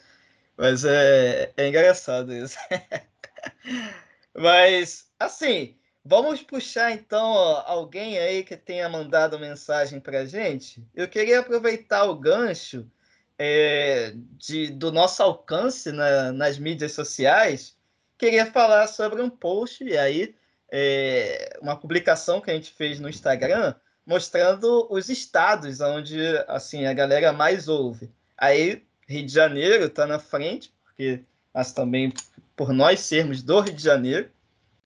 Mas 0.57 0.83
é, 0.85 1.51
é 1.55 1.67
engraçado 1.67 2.33
isso. 2.33 2.57
Mas, 4.35 5.07
assim, 5.19 5.75
vamos 6.03 6.41
puxar 6.41 6.91
então 6.91 7.23
alguém 7.65 8.17
aí 8.17 8.43
que 8.43 8.55
tenha 8.55 8.87
mandado 8.89 9.39
mensagem 9.39 9.99
para 9.99 10.25
gente. 10.25 10.83
Eu 10.95 11.07
queria 11.07 11.39
aproveitar 11.39 12.05
o 12.05 12.15
gancho 12.15 12.89
é, 13.37 14.13
de, 14.37 14.67
do 14.67 14.91
nosso 14.91 15.23
alcance 15.23 15.91
na, 15.91 16.31
nas 16.31 16.57
mídias 16.57 16.91
sociais. 16.91 17.75
Queria 18.17 18.45
falar 18.45 18.87
sobre 18.87 19.21
um 19.21 19.29
post 19.29 19.83
e 19.83 19.97
aí 19.97 20.35
é, 20.71 21.57
uma 21.61 21.75
publicação 21.75 22.41
que 22.41 22.51
a 22.51 22.53
gente 22.53 22.71
fez 22.71 22.99
no 22.99 23.09
Instagram 23.09 23.73
mostrando 24.05 24.87
os 24.89 25.07
estados 25.07 25.79
onde 25.81 26.19
assim 26.47 26.85
a 26.85 26.93
galera 26.93 27.31
mais 27.31 27.67
ouve. 27.67 28.11
Aí 28.37 28.83
Rio 29.07 29.25
de 29.25 29.31
Janeiro 29.31 29.85
está 29.85 30.05
na 30.05 30.19
frente, 30.19 30.73
porque 30.83 31.23
mas 31.53 31.71
também 31.71 32.13
por 32.59 32.73
nós 32.73 32.99
sermos 32.99 33.41
do 33.41 33.61
Rio 33.61 33.73
de 33.73 33.81
Janeiro, 33.81 34.29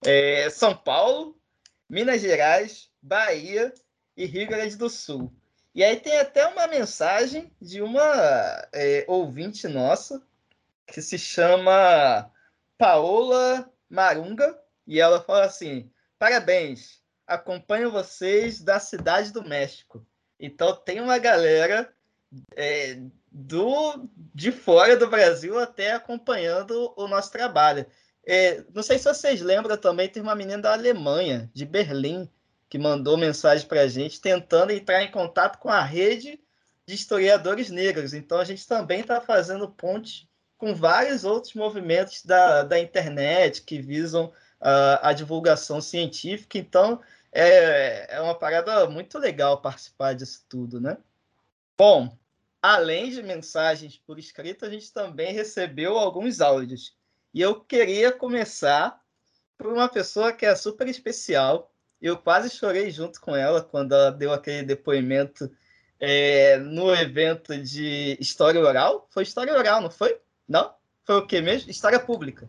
é, 0.06 0.48
São 0.48 0.76
Paulo, 0.76 1.36
Minas 1.88 2.20
Gerais, 2.20 2.88
Bahia 3.02 3.74
e 4.16 4.26
Rio 4.26 4.46
Grande 4.46 4.76
do 4.76 4.88
Sul. 4.88 5.34
E 5.74 5.82
aí 5.82 5.96
tem 5.96 6.16
até 6.20 6.46
uma 6.46 6.68
mensagem 6.68 7.50
de 7.60 7.82
uma 7.82 8.00
é, 8.72 9.04
ouvinte 9.08 9.66
nossa 9.66 10.22
que 10.86 11.02
se 11.02 11.18
chama 11.18 12.30
Paola 12.78 13.68
Marunga 13.90 14.56
e 14.86 15.00
ela 15.00 15.20
fala 15.20 15.46
assim: 15.46 15.90
parabéns, 16.16 17.02
acompanho 17.26 17.90
vocês 17.90 18.60
da 18.60 18.78
cidade 18.78 19.32
do 19.32 19.42
México. 19.42 20.06
Então 20.38 20.76
tem 20.76 21.00
uma 21.00 21.18
galera 21.18 21.92
é, 22.54 23.00
do 23.34 24.08
de 24.32 24.52
fora 24.52 24.96
do 24.96 25.10
Brasil 25.10 25.58
até 25.58 25.92
acompanhando 25.92 26.94
o 26.96 27.08
nosso 27.08 27.32
trabalho. 27.32 27.84
É, 28.24 28.64
não 28.72 28.82
sei 28.82 28.96
se 28.96 29.04
vocês 29.04 29.42
lembram 29.42 29.76
também, 29.76 30.08
tem 30.08 30.22
uma 30.22 30.36
menina 30.36 30.62
da 30.62 30.72
Alemanha, 30.72 31.50
de 31.52 31.66
Berlim, 31.66 32.30
que 32.68 32.78
mandou 32.78 33.16
mensagem 33.16 33.66
para 33.66 33.82
a 33.82 33.88
gente 33.88 34.20
tentando 34.20 34.70
entrar 34.72 35.02
em 35.02 35.10
contato 35.10 35.58
com 35.58 35.68
a 35.68 35.82
rede 35.82 36.40
de 36.86 36.94
historiadores 36.94 37.70
negros. 37.70 38.14
Então 38.14 38.38
a 38.38 38.44
gente 38.44 38.66
também 38.66 39.00
está 39.00 39.20
fazendo 39.20 39.68
ponte 39.68 40.30
com 40.56 40.74
vários 40.74 41.24
outros 41.24 41.54
movimentos 41.54 42.24
da, 42.24 42.62
da 42.62 42.78
internet 42.78 43.62
que 43.62 43.80
visam 43.82 44.26
uh, 44.60 44.98
a 45.02 45.12
divulgação 45.12 45.80
científica. 45.80 46.56
Então 46.56 47.00
é, 47.32 48.14
é 48.14 48.20
uma 48.20 48.34
parada 48.34 48.88
muito 48.88 49.18
legal 49.18 49.60
participar 49.60 50.14
disso 50.14 50.44
tudo, 50.48 50.80
né? 50.80 50.96
Bom, 51.76 52.16
além 52.64 53.10
de 53.10 53.22
mensagens 53.22 53.98
por 54.06 54.18
escrito, 54.18 54.64
a 54.64 54.70
gente 54.70 54.90
também 54.90 55.34
recebeu 55.34 55.98
alguns 55.98 56.40
áudios. 56.40 56.96
E 57.34 57.42
eu 57.42 57.60
queria 57.60 58.10
começar 58.10 58.98
por 59.58 59.70
uma 59.70 59.86
pessoa 59.86 60.32
que 60.32 60.46
é 60.46 60.56
super 60.56 60.88
especial. 60.88 61.70
Eu 62.00 62.16
quase 62.16 62.48
chorei 62.48 62.90
junto 62.90 63.20
com 63.20 63.36
ela 63.36 63.62
quando 63.62 63.92
ela 63.92 64.10
deu 64.10 64.32
aquele 64.32 64.62
depoimento 64.62 65.54
é, 66.00 66.56
no 66.56 66.90
evento 66.94 67.54
de 67.58 68.16
história 68.18 68.62
oral. 68.62 69.06
Foi 69.10 69.24
história 69.24 69.52
oral, 69.52 69.82
não 69.82 69.90
foi? 69.90 70.18
Não? 70.48 70.74
Foi 71.04 71.16
o 71.16 71.26
que 71.26 71.42
mesmo? 71.42 71.70
História 71.70 72.00
pública. 72.00 72.48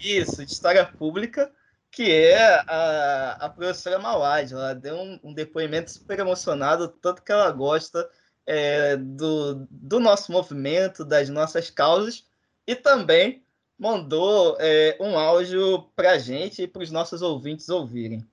Isso, 0.00 0.42
de 0.42 0.50
história 0.50 0.86
pública, 0.86 1.52
que 1.90 2.10
é 2.10 2.64
a, 2.66 3.36
a 3.40 3.48
professora 3.50 3.98
Mawad. 3.98 4.54
Ela 4.54 4.74
deu 4.74 4.96
um, 4.96 5.20
um 5.22 5.34
depoimento 5.34 5.90
super 5.90 6.18
emocionado, 6.18 6.88
tanto 6.88 7.22
que 7.22 7.30
ela 7.30 7.50
gosta 7.50 8.08
é, 8.46 8.96
do, 8.96 9.66
do 9.70 10.00
nosso 10.00 10.32
movimento, 10.32 11.04
das 11.04 11.28
nossas 11.28 11.70
causas, 11.70 12.24
e 12.66 12.74
também 12.74 13.42
mandou 13.78 14.56
é, 14.60 14.96
um 15.00 15.18
áudio 15.18 15.84
para 15.96 16.12
a 16.12 16.18
gente 16.18 16.62
e 16.62 16.66
para 16.66 16.82
os 16.82 16.90
nossos 16.90 17.22
ouvintes 17.22 17.68
ouvirem. 17.68 18.24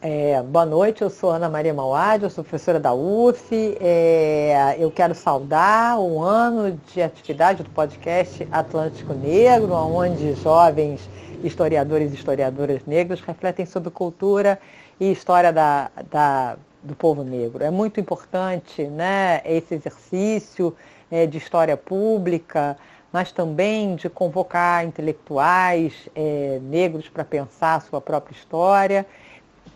É, 0.00 0.42
boa 0.42 0.66
noite, 0.66 1.00
eu 1.00 1.08
sou 1.08 1.30
Ana 1.30 1.48
Maria 1.48 1.72
Mauad, 1.72 2.22
eu 2.22 2.30
sou 2.30 2.44
professora 2.44 2.78
da 2.78 2.92
UF. 2.92 3.48
É, 3.80 4.76
eu 4.78 4.90
quero 4.90 5.14
saudar 5.14 5.98
o 5.98 6.22
ano 6.22 6.78
de 6.92 7.00
atividade 7.00 7.62
do 7.62 7.70
podcast 7.70 8.46
Atlântico 8.52 9.14
Negro, 9.14 9.72
onde 9.72 10.34
jovens 10.34 11.08
historiadores 11.42 12.12
e 12.12 12.14
historiadoras 12.14 12.84
negros 12.84 13.20
refletem 13.20 13.64
sobre 13.64 13.90
cultura 13.90 14.60
e 15.00 15.10
história 15.10 15.52
da, 15.52 15.90
da 16.10 16.58
do 16.86 16.94
povo 16.94 17.22
negro. 17.22 17.62
É 17.62 17.70
muito 17.70 18.00
importante 18.00 18.84
né, 18.84 19.42
esse 19.44 19.74
exercício 19.74 20.74
é, 21.10 21.26
de 21.26 21.38
história 21.38 21.76
pública, 21.76 22.76
mas 23.12 23.32
também 23.32 23.96
de 23.96 24.08
convocar 24.08 24.84
intelectuais 24.84 26.08
é, 26.14 26.58
negros 26.62 27.08
para 27.08 27.24
pensar 27.24 27.76
a 27.76 27.80
sua 27.80 28.00
própria 28.00 28.34
história, 28.34 29.06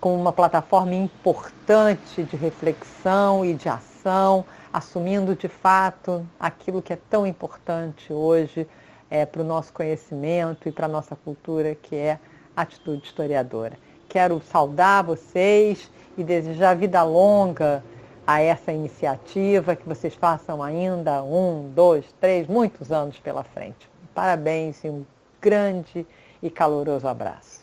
com 0.01 0.15
uma 0.15 0.33
plataforma 0.33 0.95
importante 0.95 2.23
de 2.23 2.37
reflexão 2.37 3.45
e 3.45 3.55
de 3.55 3.69
ação, 3.69 4.45
assumindo 4.73 5.35
de 5.35 5.49
fato 5.49 6.27
aquilo 6.39 6.81
que 6.81 6.93
é 6.93 6.99
tão 7.11 7.27
importante 7.27 8.13
hoje 8.13 8.67
é, 9.11 9.27
para 9.27 9.43
o 9.43 9.45
nosso 9.45 9.73
conhecimento 9.73 10.69
e 10.69 10.73
para 10.73 10.87
a 10.87 10.89
nossa 10.89 11.17
cultura, 11.17 11.75
que 11.75 11.97
é 11.97 12.19
a 12.57 12.63
atitude 12.63 13.05
historiadora. 13.05 13.77
Quero 14.09 14.41
saudar 14.51 15.05
vocês 15.05 15.91
e 16.21 16.25
desejar 16.25 16.77
vida 16.77 17.03
longa 17.03 17.83
a 18.27 18.41
essa 18.41 18.73
iniciativa, 18.73 19.75
que 19.75 19.89
vocês 19.89 20.15
façam 20.15 20.63
ainda 20.63 21.23
um, 21.23 21.71
dois, 21.75 22.05
três, 22.21 22.47
muitos 22.47 22.93
anos 22.93 23.19
pela 23.19 23.43
frente. 23.43 23.89
Parabéns 24.15 24.85
e 24.85 24.89
um 24.89 25.05
grande 25.41 26.07
e 26.43 26.51
caloroso 26.51 27.09
abraço. 27.09 27.61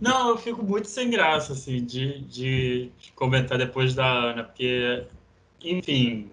Não, 0.00 0.30
eu 0.30 0.38
fico 0.38 0.62
muito 0.62 0.88
sem 0.88 1.10
graça 1.10 1.52
assim, 1.52 1.84
de, 1.84 2.20
de 2.20 2.90
comentar 3.14 3.58
depois 3.58 3.94
da 3.94 4.06
Ana, 4.06 4.44
porque, 4.44 5.04
enfim, 5.62 6.30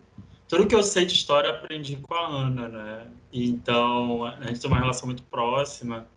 tudo 0.48 0.68
que 0.68 0.76
eu 0.76 0.84
sei 0.84 1.06
de 1.06 1.14
história 1.14 1.50
aprendi 1.50 1.98
com 1.98 2.14
a 2.14 2.28
Ana, 2.28 2.70
né? 2.70 3.08
Então, 3.34 4.24
a 4.24 4.46
gente 4.46 4.62
tem 4.62 4.70
uma 4.70 4.80
relação 4.80 5.08
muito 5.08 5.24
próxima. 5.24 6.08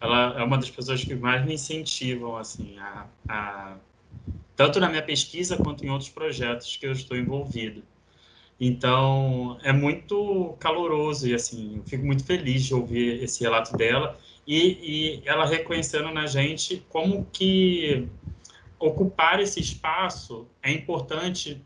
Ela 0.00 0.40
é 0.40 0.42
uma 0.42 0.58
das 0.58 0.68
pessoas 0.68 1.04
que 1.04 1.14
mais 1.14 1.44
me 1.44 1.54
incentivam, 1.54 2.36
assim, 2.36 2.76
a, 2.78 3.06
a 3.28 3.76
tanto 4.56 4.80
na 4.80 4.88
minha 4.88 5.02
pesquisa 5.02 5.56
quanto 5.56 5.84
em 5.84 5.90
outros 5.90 6.10
projetos 6.10 6.76
que 6.76 6.86
eu 6.86 6.92
estou 6.92 7.16
envolvido. 7.16 7.82
Então, 8.60 9.58
é 9.62 9.72
muito 9.72 10.54
caloroso 10.60 11.26
e, 11.26 11.34
assim, 11.34 11.78
eu 11.78 11.82
fico 11.84 12.04
muito 12.06 12.24
feliz 12.24 12.64
de 12.64 12.74
ouvir 12.74 13.22
esse 13.22 13.42
relato 13.42 13.76
dela 13.76 14.18
e, 14.46 15.20
e 15.20 15.22
ela 15.24 15.44
reconhecendo 15.46 16.12
na 16.12 16.26
gente 16.26 16.84
como 16.88 17.26
que 17.32 18.06
ocupar 18.78 19.40
esse 19.40 19.60
espaço 19.60 20.46
é 20.62 20.70
importante 20.70 21.60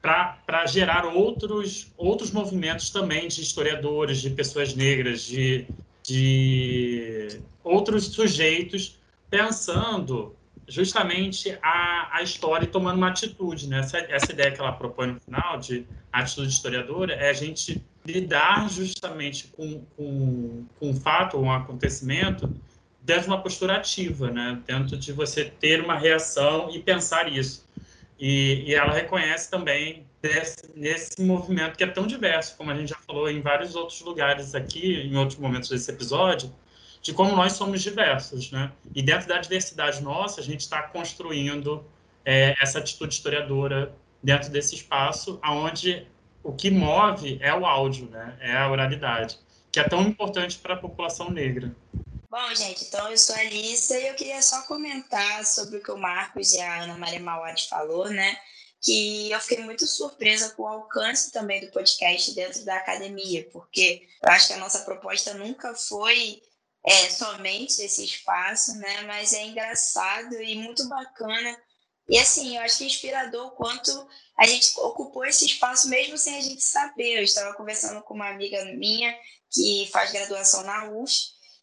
para 0.00 0.66
gerar 0.66 1.04
outros, 1.04 1.92
outros 1.96 2.30
movimentos 2.30 2.90
também 2.90 3.28
de 3.28 3.42
historiadores, 3.42 4.20
de 4.20 4.30
pessoas 4.30 4.74
negras, 4.74 5.22
de, 5.22 5.66
de 6.02 7.40
outros 7.62 8.06
sujeitos 8.06 8.98
pensando 9.28 10.34
justamente 10.70 11.58
a, 11.62 12.16
a 12.16 12.22
história 12.22 12.66
tomando 12.66 12.96
uma 12.96 13.08
atitude. 13.08 13.68
Né? 13.68 13.80
Essa, 13.80 13.98
essa 13.98 14.32
ideia 14.32 14.52
que 14.52 14.60
ela 14.60 14.72
propõe 14.72 15.08
no 15.08 15.20
final, 15.20 15.58
de 15.58 15.86
atitude 16.12 16.48
historiadora, 16.48 17.12
é 17.14 17.28
a 17.28 17.32
gente 17.32 17.82
lidar 18.06 18.70
justamente 18.70 19.48
com, 19.48 19.84
com, 19.96 20.64
com 20.78 20.90
um 20.90 20.94
fato, 20.94 21.36
um 21.36 21.50
acontecimento, 21.50 22.50
dentro 23.02 23.24
de 23.24 23.28
uma 23.28 23.42
postura 23.42 23.76
ativa, 23.76 24.30
né? 24.30 24.60
dentro 24.66 24.96
de 24.96 25.12
você 25.12 25.44
ter 25.44 25.82
uma 25.82 25.98
reação 25.98 26.70
e 26.70 26.78
pensar 26.78 27.30
isso. 27.30 27.68
E, 28.18 28.64
e 28.66 28.74
ela 28.74 28.92
reconhece 28.92 29.50
também 29.50 30.06
desse, 30.22 30.70
nesse 30.74 31.22
movimento 31.22 31.76
que 31.76 31.84
é 31.84 31.86
tão 31.86 32.06
diverso, 32.06 32.56
como 32.56 32.70
a 32.70 32.74
gente 32.74 32.90
já 32.90 32.98
falou 33.06 33.30
em 33.30 33.40
vários 33.40 33.74
outros 33.74 34.00
lugares 34.02 34.54
aqui, 34.54 34.94
em 34.94 35.16
outros 35.16 35.38
momentos 35.38 35.68
desse 35.70 35.90
episódio, 35.90 36.52
de 37.02 37.14
como 37.14 37.34
nós 37.34 37.52
somos 37.52 37.82
diversos, 37.82 38.50
né? 38.50 38.72
E 38.94 39.02
dentro 39.02 39.26
da 39.28 39.38
diversidade 39.38 40.02
nossa, 40.02 40.40
a 40.40 40.44
gente 40.44 40.60
está 40.60 40.82
construindo 40.82 41.84
é, 42.24 42.54
essa 42.60 42.78
atitude 42.78 43.14
historiadora 43.14 43.94
dentro 44.22 44.50
desse 44.50 44.74
espaço, 44.74 45.38
aonde 45.42 46.06
o 46.42 46.52
que 46.52 46.70
move 46.70 47.38
é 47.40 47.54
o 47.54 47.64
áudio, 47.64 48.08
né? 48.10 48.36
É 48.40 48.56
a 48.56 48.70
oralidade, 48.70 49.38
que 49.72 49.80
é 49.80 49.84
tão 49.84 50.02
importante 50.02 50.58
para 50.58 50.74
a 50.74 50.76
população 50.76 51.30
negra. 51.30 51.74
Bom, 52.30 52.54
gente, 52.54 52.84
então 52.84 53.10
eu 53.10 53.18
sou 53.18 53.34
a 53.34 53.40
Alissa 53.40 53.98
e 53.98 54.06
eu 54.06 54.14
queria 54.14 54.40
só 54.40 54.62
comentar 54.62 55.44
sobre 55.44 55.78
o 55.78 55.82
que 55.82 55.90
o 55.90 55.98
Marcos 55.98 56.52
e 56.52 56.60
a 56.60 56.82
Ana 56.82 56.96
Maria 56.96 57.18
Mauad 57.18 57.66
falou, 57.68 58.08
né? 58.08 58.36
Que 58.80 59.30
eu 59.30 59.40
fiquei 59.40 59.64
muito 59.64 59.86
surpresa 59.86 60.50
com 60.50 60.62
o 60.62 60.68
alcance 60.68 61.32
também 61.32 61.60
do 61.60 61.72
podcast 61.72 62.32
dentro 62.34 62.64
da 62.64 62.76
academia, 62.76 63.48
porque 63.52 64.06
eu 64.22 64.30
acho 64.30 64.46
que 64.46 64.52
a 64.52 64.58
nossa 64.58 64.84
proposta 64.84 65.34
nunca 65.34 65.74
foi 65.74 66.40
é, 66.84 67.10
somente 67.10 67.82
esse 67.82 68.04
espaço, 68.04 68.74
né? 68.78 69.02
Mas 69.02 69.32
é 69.32 69.44
engraçado 69.44 70.40
e 70.40 70.54
muito 70.56 70.88
bacana. 70.88 71.56
E 72.08 72.18
assim, 72.18 72.56
eu 72.56 72.62
acho 72.62 72.78
que 72.78 72.84
é 72.84 72.86
inspirador 72.86 73.46
o 73.46 73.50
quanto 73.52 74.08
a 74.38 74.46
gente 74.46 74.72
ocupou 74.78 75.24
esse 75.24 75.46
espaço 75.46 75.88
mesmo 75.88 76.18
sem 76.18 76.36
a 76.36 76.40
gente 76.40 76.62
saber. 76.62 77.18
Eu 77.18 77.22
estava 77.22 77.54
conversando 77.54 78.02
com 78.02 78.14
uma 78.14 78.30
amiga 78.30 78.64
minha 78.76 79.14
que 79.50 79.88
faz 79.92 80.10
graduação 80.10 80.62
na 80.64 80.90
UF 80.90 81.14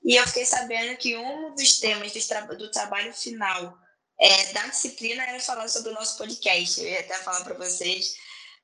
e 0.03 0.15
eu 0.15 0.27
fiquei 0.27 0.45
sabendo 0.45 0.95
que 0.97 1.17
um 1.17 1.53
dos 1.56 1.80
temas 1.80 2.12
do, 2.12 2.27
tra 2.27 2.41
do 2.41 2.71
trabalho 2.71 3.13
final 3.13 3.77
é, 4.19 4.53
da 4.53 4.67
disciplina 4.67 5.23
era 5.23 5.39
falar 5.39 5.67
sobre 5.67 5.91
o 5.91 5.93
nosso 5.93 6.17
podcast. 6.17 6.80
Eu 6.80 6.88
ia 6.88 6.99
até 6.99 7.15
falar 7.15 7.43
para 7.43 7.56
vocês, 7.56 8.15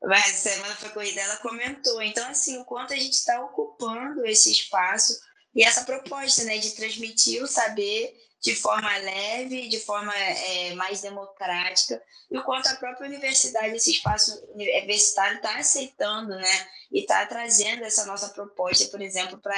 mas 0.01 0.35
semana 0.35 0.75
foi 0.75 0.89
corrida, 0.89 1.19
ela 1.19 1.37
comentou. 1.37 2.01
Então, 2.01 2.27
assim, 2.29 2.57
o 2.59 2.65
quanto 2.65 2.93
a 2.93 2.97
gente 2.97 3.13
está 3.13 3.43
ocupando 3.43 4.25
esse 4.25 4.51
espaço 4.51 5.19
e 5.55 5.63
essa 5.63 5.83
proposta, 5.83 6.43
né, 6.43 6.57
de 6.57 6.71
transmitir 6.71 7.41
o 7.43 7.47
saber 7.47 8.19
de 8.41 8.55
forma 8.55 8.97
leve, 8.97 9.69
de 9.69 9.79
forma 9.79 10.13
é, 10.13 10.73
mais 10.75 11.01
democrática, 11.01 12.01
e 12.29 12.37
o 12.37 12.43
quanto 12.43 12.67
a 12.67 12.75
própria 12.75 13.07
universidade, 13.07 13.75
esse 13.75 13.91
espaço 13.91 14.37
universitário 14.53 15.37
está 15.37 15.57
aceitando, 15.57 16.35
né, 16.35 16.67
e 16.91 16.99
está 17.01 17.25
trazendo 17.25 17.83
essa 17.83 18.05
nossa 18.05 18.29
proposta, 18.29 18.85
por 18.87 19.01
exemplo, 19.01 19.39
para 19.39 19.55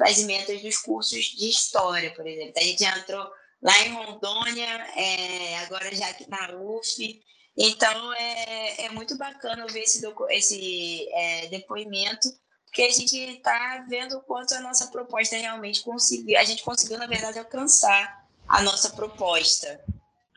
as 0.00 0.18
emendas 0.18 0.60
dos 0.60 0.76
cursos 0.76 1.24
de 1.24 1.48
história, 1.48 2.12
por 2.14 2.26
exemplo. 2.26 2.52
A 2.56 2.62
gente 2.62 2.84
entrou 2.84 3.26
lá 3.62 3.78
em 3.80 3.92
Rondônia, 3.94 4.68
é, 4.96 5.58
agora 5.60 5.94
já 5.94 6.08
aqui 6.08 6.28
na 6.28 6.56
UF, 6.56 7.22
então 7.56 8.12
é, 8.12 8.84
é 8.84 8.88
muito 8.90 9.16
bacana 9.16 9.66
ver 9.68 9.80
esse, 9.80 10.06
esse 10.28 11.08
é, 11.10 11.46
depoimento 11.46 12.28
porque 12.66 12.82
a 12.82 12.90
gente 12.90 13.16
está 13.16 13.84
vendo 13.88 14.18
o 14.18 14.20
quanto 14.20 14.54
a 14.54 14.60
nossa 14.60 14.88
proposta 14.88 15.36
realmente 15.36 15.82
conseguiu, 15.82 16.38
a 16.38 16.44
gente 16.44 16.62
conseguiu, 16.62 16.98
na 16.98 17.06
verdade, 17.06 17.38
alcançar 17.38 18.26
a 18.46 18.62
nossa 18.62 18.90
proposta. 18.90 19.80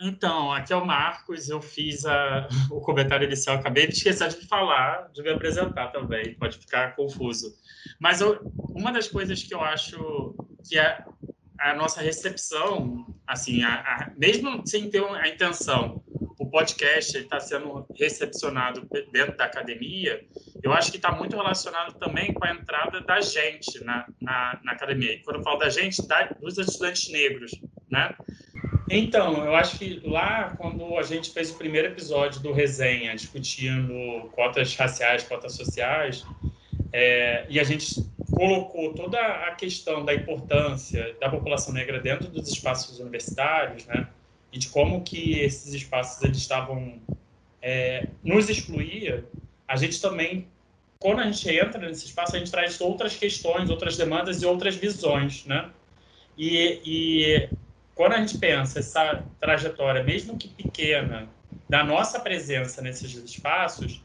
Então, 0.02 0.54
aqui 0.54 0.72
é 0.72 0.76
o 0.78 0.86
Marcos, 0.86 1.50
eu 1.50 1.62
fiz 1.62 2.06
a, 2.06 2.48
o 2.72 2.80
comentário 2.80 3.26
inicial, 3.26 3.58
acabei 3.58 3.88
de 3.88 3.96
esquecer 3.96 4.30
de 4.30 4.48
falar, 4.48 5.10
de 5.12 5.22
me 5.22 5.32
apresentar 5.32 5.88
também, 5.89 6.36
pode 6.36 6.58
ficar 6.58 6.96
confuso. 6.96 7.54
Mas 8.00 8.22
eu, 8.22 8.39
uma 8.70 8.94
das 8.94 9.10
coisas 9.10 9.44
que 9.44 9.54
eu 9.54 9.62
acho 9.62 10.34
que 10.63 10.80
é 10.80 11.04
a 11.60 11.74
nossa 11.76 12.02
recepção, 12.02 13.06
assim, 13.28 13.62
a, 13.63 13.74
a, 13.76 14.12
mesmo 14.15 14.65
sem 14.65 14.89
ter 14.89 15.04
a 15.04 15.28
intenção 15.28 16.02
o 16.39 16.49
podcast 16.49 17.17
está 17.17 17.38
sendo 17.39 17.86
recepcionado 17.99 18.88
dentro 19.12 19.36
da 19.36 19.43
academia, 19.43 20.25
eu 20.63 20.71
acho 20.71 20.89
que 20.89 20.95
está 20.95 21.12
muito 21.12 21.36
relacionado 21.36 21.99
também 21.99 22.34
com 22.34 22.45
a 22.45 22.52
entrada 22.52 23.02
da 23.02 23.19
gente 23.19 23.84
na, 23.84 24.08
na, 24.21 24.58
na 24.63 24.71
academia. 24.71 25.12
E 25.12 25.19
quando 25.19 25.36
eu 25.36 25.43
falo 25.43 25.60
da 25.60 25.69
gente, 25.69 26.02
da, 26.08 26.23
dos 26.39 26.58
estudantes 26.58 27.12
negros, 27.12 27.52
né? 27.91 28.15
Então, 28.89 29.45
eu 29.45 29.54
acho 29.54 29.78
que 29.78 30.02
lá, 30.04 30.56
quando 30.58 30.97
a 30.97 31.04
gente 31.04 31.32
fez 31.32 31.52
o 31.52 31.58
primeiro 31.58 31.89
episódio 31.89 32.41
do 32.41 32.54
Resenha, 32.54 33.13
discutindo 33.13 34.30
cotas 34.32 34.73
raciais, 34.75 35.23
cotas 35.23 35.56
sociais, 35.56 36.25
é, 36.91 37.45
e 37.49 37.60
a 37.60 37.63
gente 37.63 37.95
colocou 38.32 38.93
toda 38.93 39.19
a 39.19 39.54
questão 39.56 40.06
da 40.06 40.13
importância 40.13 41.15
da 41.19 41.30
população 41.30 41.73
negra 41.73 41.99
dentro 41.99 42.30
dos 42.30 42.47
espaços 42.47 42.99
universitários, 42.99 43.86
né? 43.86 44.08
E 44.51 44.57
de 44.57 44.69
como 44.69 45.03
que 45.03 45.39
esses 45.39 45.73
espaços 45.73 46.21
eles 46.23 46.38
estavam 46.38 46.99
é, 47.62 48.07
nos 48.23 48.49
excluía, 48.49 49.25
a 49.67 49.75
gente 49.75 50.01
também, 50.01 50.47
quando 50.97 51.19
a 51.19 51.25
gente 51.25 51.49
entra 51.49 51.79
nesse 51.79 52.05
espaço, 52.05 52.35
a 52.35 52.39
gente 52.39 52.51
traz 52.51 52.79
outras 52.81 53.15
questões, 53.15 53.69
outras 53.69 53.97
demandas 53.97 54.41
e 54.41 54.45
outras 54.45 54.75
visões, 54.75 55.45
né? 55.45 55.69
E, 56.38 56.81
e 56.85 57.49
quando 57.93 58.13
a 58.13 58.17
gente 58.17 58.38
pensa 58.38 58.79
essa 58.79 59.23
trajetória, 59.39 60.03
mesmo 60.03 60.38
que 60.38 60.47
pequena, 60.47 61.29
da 61.67 61.83
nossa 61.83 62.19
presença 62.19 62.81
nesses 62.81 63.13
espaços, 63.13 64.01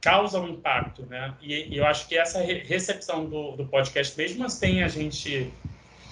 causa 0.00 0.40
um 0.40 0.48
impacto, 0.48 1.06
né? 1.06 1.34
E, 1.40 1.74
e 1.74 1.76
eu 1.78 1.86
acho 1.86 2.08
que 2.08 2.16
essa 2.16 2.40
recepção 2.40 3.26
do, 3.26 3.52
do 3.52 3.66
podcast, 3.66 4.16
mesmo 4.16 4.48
sem 4.50 4.82
a 4.82 4.88
gente 4.88 5.52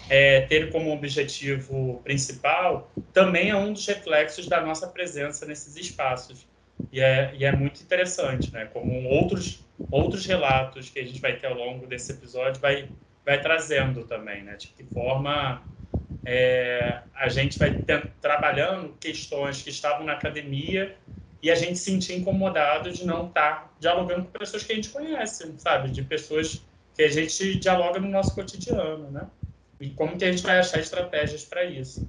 é, 0.09 0.43
ter 0.43 0.71
como 0.71 0.93
objetivo 0.93 2.01
principal 2.05 2.91
também 3.13 3.51
é 3.51 3.57
um 3.57 3.73
dos 3.73 3.87
reflexos 3.87 4.47
da 4.47 4.61
nossa 4.61 4.87
presença 4.87 5.47
nesses 5.47 5.77
espaços. 5.77 6.47
E 6.91 7.01
é, 7.01 7.33
e 7.35 7.45
é 7.45 7.53
muito 7.55 7.83
interessante, 7.83 8.53
né? 8.53 8.67
Como 8.73 9.09
outros, 9.09 9.65
outros 9.91 10.27
relatos 10.27 10.89
que 10.91 10.99
a 10.99 11.05
gente 11.05 11.21
vai 11.21 11.37
ter 11.37 11.47
ao 11.47 11.55
longo 11.55 11.87
desse 11.87 12.13
episódio 12.13 12.61
vai, 12.61 12.89
vai 13.25 13.41
trazendo 13.41 14.05
também, 14.05 14.43
né? 14.43 14.57
De 14.57 14.69
que 14.69 14.83
forma 14.85 15.63
é, 16.25 17.03
a 17.15 17.29
gente 17.29 17.59
vai 17.59 17.73
ter, 17.73 18.11
trabalhando 18.21 18.97
questões 18.99 19.63
que 19.63 19.71
estavam 19.71 20.05
na 20.05 20.13
academia 20.13 20.97
e 21.43 21.51
a 21.51 21.55
gente 21.55 21.77
se 21.79 21.91
sentir 21.91 22.15
incomodado 22.15 22.93
de 22.93 23.05
não 23.05 23.27
estar 23.27 23.73
dialogando 23.81 24.25
com 24.25 24.39
pessoas 24.39 24.63
que 24.63 24.73
a 24.73 24.77
gente 24.77 24.91
conhece, 24.91 25.53
sabe? 25.59 25.91
De 25.91 26.03
pessoas 26.03 26.63
que 26.95 27.03
a 27.03 27.09
gente 27.09 27.59
dialoga 27.59 27.99
no 27.99 28.09
nosso 28.09 28.35
cotidiano, 28.35 29.11
né? 29.11 29.27
E 29.83 29.91
como 29.91 30.17
que 30.17 30.25
a 30.25 30.31
gente 30.31 30.45
vai 30.45 30.61
achar 30.61 30.79
estratégias 30.79 31.45
para 31.45 31.65
isso? 31.65 32.09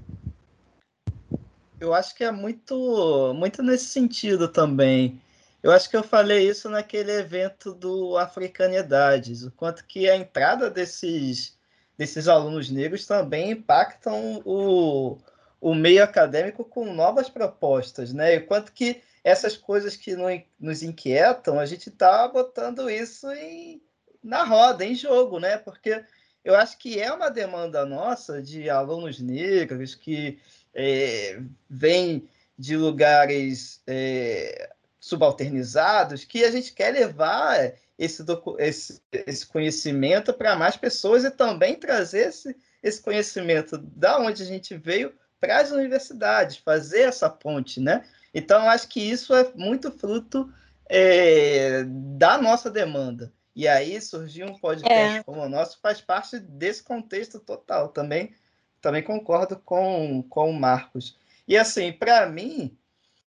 Eu 1.80 1.92
acho 1.92 2.14
que 2.14 2.24
é 2.24 2.30
muito, 2.30 3.34
muito 3.36 3.64
nesse 3.64 3.86
sentido 3.86 4.48
também. 4.48 5.20
Eu 5.64 5.72
acho 5.72 5.90
que 5.90 5.98
eu 5.98 6.04
falei 6.04 6.48
isso 6.48 6.70
naquele 6.70 7.12
evento 7.12 7.74
do 7.74 8.16
Africanidades, 8.16 9.44
o 9.44 9.50
quanto 9.50 9.86
que 9.86 10.08
a 10.08 10.16
entrada 10.16 10.70
desses, 10.70 11.58
desses 11.98 12.28
alunos 12.28 12.70
negros 12.70 13.08
também 13.08 13.50
impactam 13.50 14.40
o, 14.46 15.18
o 15.60 15.74
meio 15.74 16.04
acadêmico 16.04 16.64
com 16.64 16.94
novas 16.94 17.28
propostas, 17.28 18.14
né? 18.14 18.36
E 18.36 18.42
quanto 18.42 18.72
que 18.72 19.02
essas 19.24 19.58
coisas 19.58 19.96
que 19.96 20.16
nos 20.60 20.84
inquietam, 20.84 21.60
a 21.60 21.66
gente 21.66 21.90
está 21.90 22.28
botando 22.28 22.88
isso 22.88 23.32
em, 23.32 23.82
na 24.24 24.44
roda, 24.44 24.86
em 24.86 24.94
jogo, 24.94 25.40
né? 25.40 25.58
Porque 25.58 26.04
eu 26.44 26.56
acho 26.56 26.78
que 26.78 27.00
é 27.00 27.12
uma 27.12 27.30
demanda 27.30 27.86
nossa 27.86 28.42
de 28.42 28.70
alunos 28.70 29.20
negros 29.20 29.96
que 29.96 30.40
é, 30.74 31.42
vêm 31.70 32.28
de 32.58 32.76
lugares 32.76 33.82
é, 33.88 34.70
subalternizados, 35.00 36.24
que 36.24 36.44
a 36.44 36.52
gente 36.52 36.74
quer 36.74 36.94
levar 36.94 37.74
esse, 37.98 38.24
esse, 38.60 39.02
esse 39.12 39.46
conhecimento 39.46 40.34
para 40.34 40.56
mais 40.56 40.76
pessoas 40.76 41.24
e 41.24 41.32
também 41.32 41.76
trazer 41.76 42.28
esse, 42.28 42.56
esse 42.82 43.02
conhecimento 43.02 43.78
da 43.78 44.20
onde 44.20 44.44
a 44.44 44.46
gente 44.46 44.76
veio 44.76 45.14
para 45.40 45.60
as 45.60 45.72
universidades, 45.72 46.58
fazer 46.58 47.02
essa 47.02 47.30
ponte, 47.30 47.80
né? 47.80 48.06
Então, 48.34 48.68
acho 48.70 48.88
que 48.88 49.00
isso 49.00 49.34
é 49.34 49.52
muito 49.56 49.92
fruto 49.92 50.52
é, 50.90 51.84
da 51.86 52.38
nossa 52.38 52.72
demanda. 52.72 53.32
E 53.56 53.68
aí 53.68 54.02
surgiu 54.02 54.48
um 54.48 54.58
podcast 54.58 55.20
é. 55.20 55.24
como 55.24 55.42
o 55.42 55.50
nosso, 55.50 55.80
faz 55.80 56.02
parte 56.02 56.40
desse 56.40 56.84
contexto 56.84 57.40
total. 57.40 57.90
Também, 57.90 58.34
também 58.82 59.04
concordo 59.04 59.58
com, 59.60 60.24
com 60.30 60.50
o 60.50 60.60
Marcos. 60.60 61.18
E 61.48 61.58
assim, 61.58 61.92
para 61.92 62.26
mim, 62.28 62.76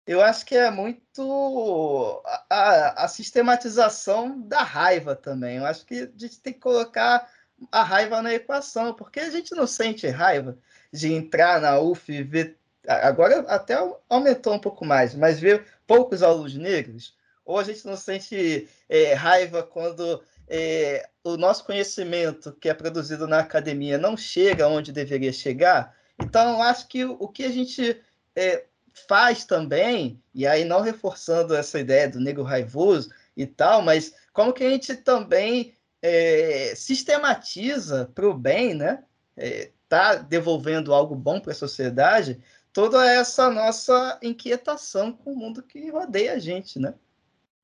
eu 0.08 0.22
acho 0.22 0.46
que 0.46 0.56
é 0.56 0.70
muito 0.70 2.22
a, 2.50 3.06
a, 3.06 3.08
sistematização 3.08 4.40
da 4.42 4.64
raiva 4.64 5.16
também. 5.16 5.58
Eu 5.58 5.66
acho 5.66 5.86
que 5.86 6.02
a 6.02 6.12
gente 6.18 6.40
tem 6.40 6.54
que 6.54 6.60
colocar 6.60 7.30
a 7.72 7.84
raiva 7.84 8.22
na 8.22 8.34
equação, 8.34 8.94
porque 8.94 9.20
a 9.20 9.30
gente 9.30 9.56
não 9.56 9.66
sente 9.66 10.08
raiva 10.08 10.58
de 10.92 11.12
entrar 11.12 11.60
na 11.60 11.80
UF 11.80 12.12
e 12.12 12.24
ver. 12.24 12.58
Agora 12.88 13.40
até 13.48 13.76
aumentou 14.08 14.54
um 14.54 14.60
pouco 14.60 14.86
mais, 14.86 15.16
mas 15.16 15.40
ver 15.40 15.66
poucos 15.88 16.22
alunos 16.22 16.56
negros, 16.56 17.16
ou 17.45 17.60
a 17.60 17.63
gente 17.63 17.86
não 17.86 17.95
sente 17.95 18.67
é, 18.89 19.13
raiva 19.13 19.62
quando 19.63 20.21
é, 20.47 21.08
o 21.23 21.38
nosso 21.38 21.63
conhecimento 21.63 22.51
que 22.53 22.69
é 22.69 22.73
produzido 22.73 23.27
na 23.27 23.39
academia 23.39 23.97
não 23.97 24.17
chega 24.17 24.67
onde 24.67 24.91
deveria 24.91 25.31
chegar. 25.31 25.95
Então, 26.19 26.62
acho 26.62 26.88
que 26.88 27.05
o, 27.05 27.15
o 27.19 27.27
que 27.27 27.43
a 27.43 27.51
gente 27.51 28.01
é, 28.36 28.65
faz 29.08 29.45
também, 29.45 30.21
e 30.34 30.47
aí 30.47 30.63
não 30.63 30.81
reforçando 30.81 31.55
essa 31.55 31.79
ideia 31.79 32.10
do 32.10 32.19
negro 32.19 32.43
raivoso 32.43 33.12
e 33.36 33.45
tal, 33.45 33.81
mas 33.81 34.13
como 34.34 34.53
que 34.53 34.63
a 34.63 34.69
gente 34.69 34.95
também 34.95 35.73
é, 36.01 36.73
sistematiza 36.75 38.12
para 38.13 38.27
o 38.27 38.34
bem, 38.34 38.73
né? 38.73 39.03
É, 39.38 39.71
tá 39.89 40.15
devolvendo 40.15 40.93
algo 40.93 41.15
bom 41.15 41.39
para 41.39 41.51
a 41.51 41.55
sociedade, 41.55 42.41
toda 42.71 43.05
essa 43.05 43.49
nossa 43.49 44.17
inquietação 44.21 45.12
com 45.12 45.34
o 45.34 45.36
mundo 45.36 45.62
que 45.62 45.89
rodeia 45.89 46.34
a 46.34 46.39
gente, 46.39 46.79
né? 46.79 46.93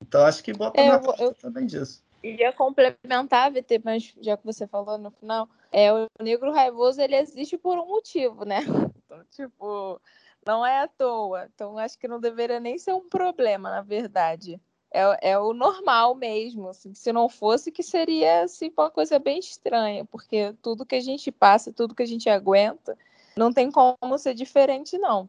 Então 0.01 0.25
acho 0.25 0.43
que 0.43 0.53
bota 0.53 0.79
é, 0.79 0.87
na 0.87 0.95
eu, 0.95 1.15
eu 1.19 1.33
também 1.33 1.65
disso. 1.65 2.03
Ia 2.23 2.51
complementar, 2.53 3.51
VT, 3.51 3.81
mas 3.83 4.13
já 4.21 4.37
que 4.37 4.45
você 4.45 4.67
falou 4.67 4.97
no 4.97 5.09
final, 5.11 5.49
é 5.71 5.91
o 5.91 6.07
negro 6.19 6.51
raivoso 6.51 7.01
ele 7.01 7.15
existe 7.15 7.57
por 7.57 7.77
um 7.77 7.87
motivo, 7.87 8.45
né? 8.45 8.59
Então, 9.11 9.25
tipo, 9.29 9.99
não 10.45 10.65
é 10.65 10.83
à 10.83 10.87
toa. 10.87 11.49
Então, 11.53 11.77
acho 11.77 11.99
que 11.99 12.07
não 12.07 12.17
deveria 12.17 12.61
nem 12.61 12.77
ser 12.77 12.93
um 12.93 13.09
problema, 13.09 13.69
na 13.69 13.81
verdade. 13.81 14.57
É, 14.89 15.31
é 15.31 15.37
o 15.37 15.53
normal 15.53 16.15
mesmo. 16.15 16.69
Assim, 16.69 16.93
se 16.93 17.11
não 17.11 17.27
fosse, 17.27 17.73
que 17.73 17.83
seria 17.83 18.43
assim, 18.43 18.71
uma 18.77 18.89
coisa 18.89 19.19
bem 19.19 19.37
estranha, 19.39 20.05
porque 20.05 20.55
tudo 20.61 20.85
que 20.85 20.95
a 20.95 21.01
gente 21.01 21.29
passa, 21.29 21.73
tudo 21.73 21.93
que 21.93 22.03
a 22.03 22.07
gente 22.07 22.29
aguenta, 22.29 22.97
não 23.35 23.51
tem 23.51 23.69
como 23.69 24.17
ser 24.17 24.33
diferente, 24.33 24.97
não. 24.97 25.27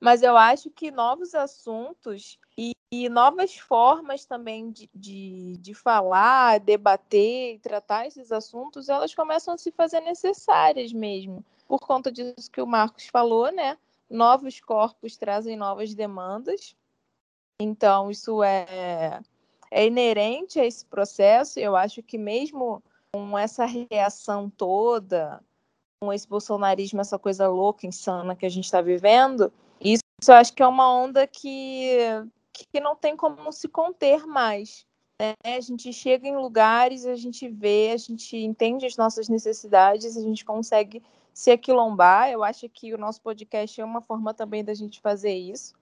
Mas 0.00 0.22
eu 0.22 0.36
acho 0.36 0.70
que 0.70 0.90
novos 0.90 1.34
assuntos 1.34 2.38
e, 2.56 2.72
e 2.92 3.08
novas 3.08 3.56
formas 3.56 4.24
também 4.24 4.70
de, 4.70 4.88
de, 4.94 5.56
de 5.58 5.74
falar, 5.74 6.60
debater 6.60 7.54
e 7.54 7.58
tratar 7.58 8.06
esses 8.06 8.32
assuntos, 8.32 8.88
elas 8.88 9.14
começam 9.14 9.54
a 9.54 9.58
se 9.58 9.70
fazer 9.72 10.00
necessárias 10.00 10.92
mesmo. 10.92 11.44
Por 11.66 11.80
conta 11.80 12.10
disso 12.10 12.50
que 12.52 12.60
o 12.60 12.66
Marcos 12.66 13.06
falou, 13.06 13.52
né? 13.52 13.76
novos 14.10 14.60
corpos 14.60 15.16
trazem 15.16 15.56
novas 15.56 15.94
demandas. 15.94 16.74
Então, 17.60 18.10
isso 18.10 18.42
é, 18.42 19.20
é 19.70 19.86
inerente 19.86 20.58
a 20.58 20.66
esse 20.66 20.84
processo. 20.84 21.60
Eu 21.60 21.76
acho 21.76 22.02
que, 22.02 22.18
mesmo 22.18 22.82
com 23.12 23.38
essa 23.38 23.64
reação 23.64 24.50
toda, 24.50 25.40
com 26.02 26.12
esse 26.12 26.26
bolsonarismo, 26.26 27.00
essa 27.00 27.18
coisa 27.18 27.48
louca, 27.48 27.86
insana 27.86 28.34
que 28.34 28.46
a 28.46 28.48
gente 28.48 28.64
está 28.64 28.80
vivendo, 28.80 29.52
eu 30.28 30.34
acho 30.34 30.52
que 30.52 30.62
é 30.62 30.66
uma 30.66 30.92
onda 30.92 31.26
que, 31.26 31.96
que 32.52 32.80
não 32.80 32.94
tem 32.96 33.16
como 33.16 33.52
se 33.52 33.68
conter 33.68 34.26
mais. 34.26 34.86
Né? 35.20 35.34
A 35.44 35.60
gente 35.60 35.92
chega 35.92 36.26
em 36.26 36.36
lugares, 36.36 37.04
a 37.06 37.14
gente 37.14 37.48
vê, 37.48 37.90
a 37.92 37.96
gente 37.96 38.36
entende 38.36 38.86
as 38.86 38.96
nossas 38.96 39.28
necessidades, 39.28 40.16
a 40.16 40.20
gente 40.20 40.44
consegue 40.44 41.02
se 41.32 41.50
aquilombar. 41.50 42.30
Eu 42.30 42.42
acho 42.42 42.68
que 42.68 42.94
o 42.94 42.98
nosso 42.98 43.20
podcast 43.20 43.80
é 43.80 43.84
uma 43.84 44.00
forma 44.00 44.32
também 44.34 44.64
da 44.64 44.74
gente 44.74 45.00
fazer 45.00 45.34
isso. 45.34 45.74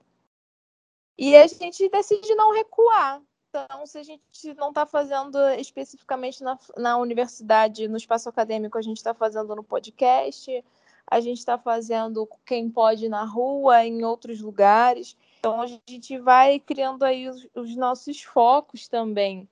E 1.16 1.36
a 1.36 1.46
gente 1.46 1.88
decide 1.88 2.34
não 2.34 2.52
recuar. 2.52 3.20
Então, 3.48 3.86
se 3.86 3.98
a 3.98 4.02
gente 4.02 4.54
não 4.54 4.68
está 4.68 4.84
fazendo 4.84 5.38
especificamente 5.58 6.42
na, 6.42 6.58
na 6.76 6.98
universidade, 6.98 7.88
no 7.88 7.96
espaço 7.96 8.28
acadêmico, 8.28 8.76
a 8.76 8.82
gente 8.82 8.98
está 8.98 9.14
fazendo 9.14 9.56
no 9.56 9.64
podcast, 9.64 10.64
a 11.10 11.20
gente 11.20 11.38
está 11.38 11.56
fazendo 11.56 12.28
quem 12.44 12.70
pode 12.70 13.08
na 13.08 13.24
rua, 13.24 13.84
em 13.84 14.04
outros 14.04 14.40
lugares. 14.40 15.16
Então, 15.38 15.62
a 15.62 15.66
gente 15.66 16.18
vai 16.18 16.60
criando 16.60 17.02
aí 17.02 17.28
os, 17.28 17.48
os 17.54 17.74
nossos 17.76 18.22
focos 18.22 18.88
também 18.88 19.48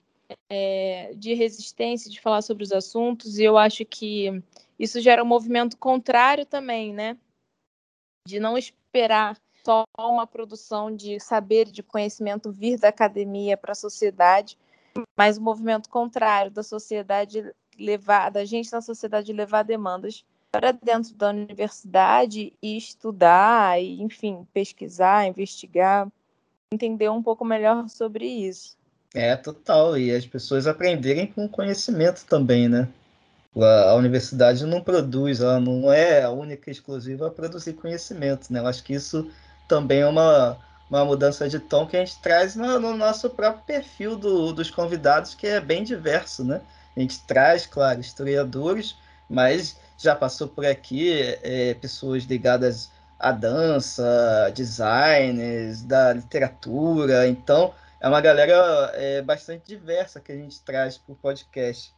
é, 0.50 1.12
de 1.14 1.34
resistência, 1.34 2.10
de 2.10 2.20
falar 2.20 2.42
sobre 2.42 2.62
os 2.62 2.72
assuntos, 2.72 3.38
e 3.38 3.44
eu 3.44 3.56
acho 3.56 3.84
que 3.84 4.42
isso 4.78 5.00
gera 5.00 5.22
um 5.22 5.26
movimento 5.26 5.76
contrário 5.78 6.44
também, 6.44 6.92
né? 6.92 7.16
De 8.26 8.38
não 8.38 8.58
esperar 8.58 9.38
só 9.64 9.84
uma 9.98 10.26
produção 10.26 10.94
de 10.94 11.18
saber, 11.18 11.66
de 11.66 11.82
conhecimento 11.82 12.52
vir 12.52 12.78
da 12.78 12.88
academia 12.88 13.56
para 13.56 13.72
a 13.72 13.76
sociedade, 13.76 14.58
mas 15.16 15.38
o 15.38 15.40
um 15.40 15.44
movimento 15.44 15.88
contrário 15.88 16.50
da 16.50 16.62
sociedade 16.62 17.52
levar, 17.78 18.30
da 18.30 18.44
gente 18.44 18.70
na 18.72 18.80
sociedade 18.80 19.32
levar 19.32 19.62
demandas 19.62 20.24
para 20.56 20.72
dentro 20.72 21.14
da 21.14 21.28
universidade 21.28 22.50
e 22.62 22.78
estudar, 22.78 23.78
e, 23.78 24.00
enfim, 24.00 24.46
pesquisar, 24.54 25.26
investigar, 25.26 26.08
entender 26.72 27.10
um 27.10 27.22
pouco 27.22 27.44
melhor 27.44 27.86
sobre 27.90 28.24
isso. 28.26 28.74
É, 29.14 29.36
total. 29.36 29.98
E 29.98 30.10
as 30.10 30.26
pessoas 30.26 30.66
aprenderem 30.66 31.26
com 31.26 31.46
conhecimento 31.46 32.24
também, 32.24 32.70
né? 32.70 32.88
A 33.54 33.94
universidade 33.94 34.64
não 34.64 34.80
produz, 34.80 35.40
ela 35.40 35.60
não 35.60 35.92
é 35.92 36.22
a 36.22 36.30
única 36.30 36.70
exclusiva 36.70 37.26
a 37.26 37.30
produzir 37.30 37.74
conhecimento, 37.74 38.50
né? 38.50 38.60
Eu 38.60 38.66
acho 38.66 38.82
que 38.82 38.94
isso 38.94 39.30
também 39.68 40.00
é 40.00 40.06
uma, 40.06 40.56
uma 40.88 41.04
mudança 41.04 41.46
de 41.48 41.58
tom 41.58 41.86
que 41.86 41.98
a 41.98 42.04
gente 42.04 42.18
traz 42.20 42.56
no, 42.56 42.80
no 42.80 42.96
nosso 42.96 43.28
próprio 43.28 43.64
perfil 43.64 44.16
do, 44.16 44.52
dos 44.52 44.70
convidados, 44.70 45.34
que 45.34 45.46
é 45.46 45.60
bem 45.60 45.84
diverso, 45.84 46.44
né? 46.44 46.62
A 46.96 47.00
gente 47.00 47.20
traz, 47.26 47.66
claro, 47.66 48.00
historiadores, 48.00 48.96
mas 49.28 49.76
já 49.98 50.14
passou 50.14 50.48
por 50.48 50.64
aqui 50.66 51.12
é, 51.42 51.74
pessoas 51.74 52.24
ligadas 52.24 52.90
à 53.18 53.32
dança, 53.32 54.52
designers, 54.54 55.82
da 55.82 56.12
literatura, 56.12 57.26
então 57.26 57.74
é 58.00 58.08
uma 58.08 58.20
galera 58.20 58.92
é, 58.94 59.22
bastante 59.22 59.66
diversa 59.66 60.20
que 60.20 60.32
a 60.32 60.36
gente 60.36 60.60
traz 60.60 60.98
para 60.98 61.12
o 61.12 61.16
podcast. 61.16 61.94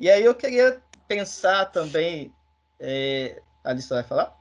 E 0.00 0.10
aí 0.10 0.24
eu 0.24 0.34
queria 0.34 0.82
pensar 1.08 1.66
também. 1.66 2.32
É... 2.78 3.42
A 3.64 3.70
Alice 3.70 3.88
vai 3.88 4.04
falar? 4.04 4.36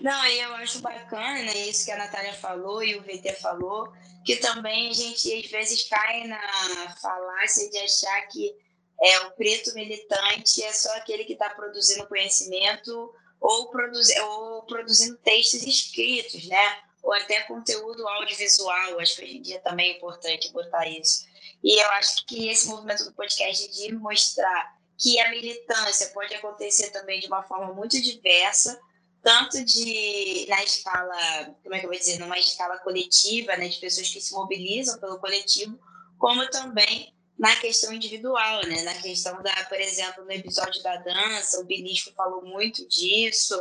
Não, 0.00 0.26
eu 0.26 0.54
acho 0.56 0.80
bacana 0.80 1.52
isso 1.54 1.84
que 1.84 1.90
a 1.90 1.98
Natália 1.98 2.32
falou 2.34 2.82
e 2.82 2.96
o 2.96 3.02
VT 3.02 3.34
falou, 3.40 3.92
que 4.24 4.36
também 4.36 4.90
a 4.90 4.92
gente 4.92 5.32
às 5.34 5.50
vezes 5.50 5.88
cai 5.88 6.26
na 6.26 6.96
falácia 7.00 7.68
de 7.70 7.78
achar 7.78 8.22
que 8.28 8.56
é, 9.00 9.20
o 9.20 9.30
preto 9.32 9.72
militante 9.74 10.62
é 10.62 10.72
só 10.72 10.92
aquele 10.96 11.24
que 11.24 11.34
está 11.34 11.50
produzindo 11.50 12.06
conhecimento 12.06 13.14
ou, 13.40 13.68
produzi 13.68 14.18
ou 14.20 14.62
produzindo 14.62 15.16
textos 15.18 15.62
escritos, 15.62 16.46
né? 16.46 16.78
Ou 17.02 17.12
até 17.12 17.42
conteúdo 17.42 18.06
audiovisual. 18.08 18.98
Acho 18.98 19.16
que 19.16 19.22
hoje 19.22 19.36
em 19.36 19.42
dia 19.42 19.60
também 19.60 19.92
é 19.92 19.96
importante 19.96 20.52
botar 20.52 20.86
isso. 20.88 21.26
E 21.62 21.80
eu 21.80 21.90
acho 21.92 22.26
que 22.26 22.48
esse 22.48 22.68
movimento 22.68 23.04
do 23.04 23.12
podcast 23.12 23.68
de 23.70 23.92
mostrar 23.94 24.76
que 24.96 25.18
a 25.20 25.30
militância 25.30 26.08
pode 26.08 26.34
acontecer 26.34 26.90
também 26.90 27.20
de 27.20 27.28
uma 27.28 27.42
forma 27.44 27.72
muito 27.72 28.00
diversa, 28.00 28.80
tanto 29.22 29.64
de 29.64 30.46
na 30.48 30.62
escala, 30.64 31.54
como 31.62 31.74
é 31.74 31.78
que 31.78 31.86
eu 31.86 31.90
vou 31.90 31.98
dizer, 31.98 32.18
numa 32.18 32.38
escala 32.38 32.78
coletiva, 32.78 33.56
né, 33.56 33.68
de 33.68 33.78
pessoas 33.78 34.08
que 34.08 34.20
se 34.20 34.32
mobilizam 34.32 34.98
pelo 34.98 35.18
coletivo, 35.18 35.78
como 36.18 36.48
também 36.50 37.14
na 37.38 37.54
questão 37.56 37.92
individual, 37.92 38.66
né? 38.66 38.82
Na 38.82 38.94
questão 38.94 39.40
da, 39.42 39.54
por 39.64 39.80
exemplo, 39.80 40.24
no 40.24 40.32
episódio 40.32 40.82
da 40.82 40.96
dança, 40.96 41.60
o 41.60 41.64
Belisco 41.64 42.12
falou 42.12 42.42
muito 42.42 42.86
disso, 42.88 43.54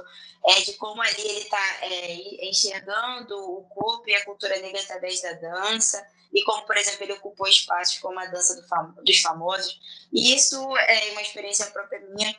é, 0.47 0.61
de 0.61 0.73
como 0.73 1.01
ali 1.01 1.21
ele 1.21 1.41
está 1.41 1.77
é, 1.83 2.47
enxergando 2.47 3.37
o 3.37 3.63
corpo 3.65 4.09
e 4.09 4.15
a 4.15 4.25
cultura 4.25 4.59
negra 4.59 4.81
através 4.81 5.21
da 5.21 5.33
dança, 5.33 6.03
e 6.33 6.43
como, 6.43 6.65
por 6.65 6.75
exemplo, 6.75 7.03
ele 7.03 7.13
ocupou 7.13 7.47
espaços 7.47 7.99
como 7.99 8.19
a 8.19 8.25
dança 8.25 8.55
do 8.59 8.67
fam 8.67 8.95
dos 9.03 9.19
famosos. 9.19 9.79
E 10.11 10.33
isso 10.33 10.55
é 10.77 11.11
uma 11.11 11.21
experiência 11.21 11.67
própria 11.67 11.99
minha, 11.99 12.35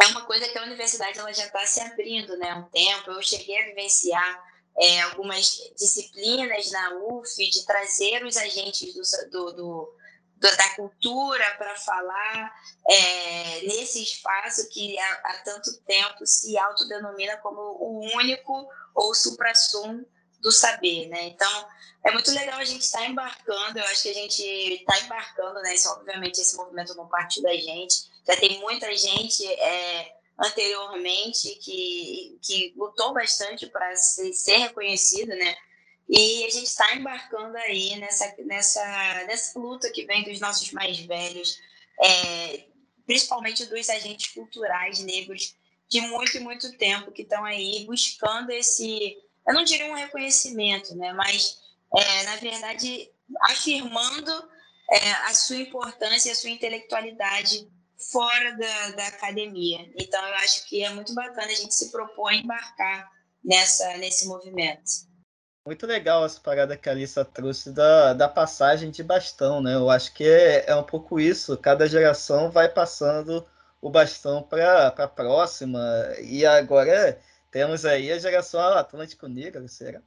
é 0.00 0.06
uma 0.06 0.24
coisa 0.26 0.48
que 0.48 0.58
a 0.58 0.62
universidade 0.62 1.18
ela 1.18 1.32
já 1.32 1.46
está 1.46 1.64
se 1.66 1.80
abrindo, 1.80 2.36
né? 2.36 2.54
Um 2.54 2.64
tempo, 2.64 3.10
eu 3.10 3.22
cheguei 3.22 3.58
a 3.58 3.66
vivenciar 3.66 4.52
é, 4.78 5.00
algumas 5.02 5.58
disciplinas 5.78 6.70
na 6.70 6.94
UF 7.08 7.50
de 7.50 7.64
trazer 7.64 8.24
os 8.24 8.36
agentes 8.36 8.94
do, 8.94 9.30
do, 9.30 9.52
do 9.52 10.01
da 10.56 10.68
cultura 10.74 11.44
para 11.56 11.76
falar 11.76 12.54
é, 12.88 13.60
nesse 13.62 14.02
espaço 14.02 14.68
que 14.70 14.98
há, 14.98 15.12
há, 15.24 15.34
tanto 15.44 15.72
tempo 15.82 16.26
se 16.26 16.58
autodenomina 16.58 17.36
como 17.38 17.60
o 17.60 18.00
único 18.16 18.68
ou 18.94 19.14
supra-sum 19.14 20.04
do 20.40 20.50
saber, 20.50 21.08
né? 21.08 21.28
Então, 21.28 21.68
é 22.04 22.10
muito 22.10 22.30
legal 22.32 22.58
a 22.58 22.64
gente 22.64 22.82
estar 22.82 22.98
tá 22.98 23.06
embarcando, 23.06 23.78
eu 23.78 23.84
acho 23.84 24.02
que 24.02 24.10
a 24.10 24.14
gente 24.14 24.42
está 24.42 24.98
embarcando, 25.00 25.60
né? 25.62 25.74
Isso, 25.74 25.88
obviamente, 25.90 26.40
esse 26.40 26.56
movimento 26.56 26.94
não 26.94 27.06
partiu 27.06 27.42
da 27.42 27.54
gente, 27.54 28.10
já 28.26 28.36
tem 28.36 28.58
muita 28.60 28.94
gente 28.96 29.46
é, 29.46 30.16
anteriormente, 30.38 31.54
que, 31.56 32.38
que 32.42 32.74
lutou 32.76 33.12
bastante 33.12 33.66
para 33.66 33.94
ser 33.94 34.56
reconhecido, 34.56 35.28
né? 35.28 35.56
E 36.08 36.44
a 36.44 36.50
gente 36.50 36.66
está 36.66 36.94
embarcando 36.94 37.56
aí 37.56 37.96
nessa, 37.96 38.34
nessa, 38.44 39.24
nessa 39.26 39.58
luta 39.58 39.90
que 39.90 40.04
vem 40.04 40.24
dos 40.24 40.40
nossos 40.40 40.70
mais 40.72 40.98
velhos, 41.00 41.58
é, 42.02 42.64
principalmente 43.06 43.64
dos 43.66 43.88
agentes 43.88 44.32
culturais 44.32 44.98
negros 45.00 45.54
de 45.88 46.00
muito 46.00 46.36
e 46.36 46.40
muito 46.40 46.76
tempo 46.76 47.12
que 47.12 47.22
estão 47.22 47.44
aí 47.44 47.84
buscando 47.86 48.50
esse, 48.50 49.16
eu 49.46 49.54
não 49.54 49.64
diria 49.64 49.90
um 49.90 49.96
reconhecimento, 49.96 50.94
né? 50.96 51.12
Mas 51.12 51.58
é, 51.94 52.22
na 52.24 52.36
verdade 52.36 53.10
afirmando 53.42 54.32
é, 54.90 55.12
a 55.28 55.34
sua 55.34 55.56
importância 55.56 56.28
e 56.28 56.32
a 56.32 56.34
sua 56.34 56.50
intelectualidade 56.50 57.68
fora 58.10 58.56
da, 58.56 58.90
da 58.90 59.06
academia. 59.08 59.90
Então, 59.96 60.24
eu 60.26 60.34
acho 60.36 60.68
que 60.68 60.82
é 60.82 60.90
muito 60.90 61.14
bacana 61.14 61.46
a 61.46 61.54
gente 61.54 61.74
se 61.74 61.90
propor 61.90 62.28
a 62.28 62.34
embarcar 62.34 63.10
nessa, 63.44 63.96
nesse 63.98 64.26
movimento. 64.26 64.90
Muito 65.64 65.86
legal 65.86 66.24
essa 66.24 66.40
parada 66.40 66.76
que 66.76 66.88
a 66.88 66.92
Alissa 66.92 67.24
trouxe 67.24 67.70
da, 67.70 68.12
da 68.14 68.28
passagem 68.28 68.90
de 68.90 69.02
bastão, 69.02 69.62
né? 69.62 69.74
Eu 69.74 69.88
acho 69.90 70.12
que 70.12 70.24
é, 70.24 70.64
é 70.68 70.74
um 70.74 70.82
pouco 70.82 71.20
isso. 71.20 71.56
Cada 71.56 71.86
geração 71.86 72.50
vai 72.50 72.68
passando 72.68 73.46
o 73.80 73.88
bastão 73.88 74.42
para 74.42 74.88
a 74.88 75.08
próxima. 75.08 75.80
E 76.20 76.44
agora 76.44 77.16
temos 77.50 77.84
aí 77.84 78.10
a 78.10 78.18
geração 78.18 78.60
Atlântico 78.60 79.28
Negro, 79.28 79.68
será? 79.68 80.00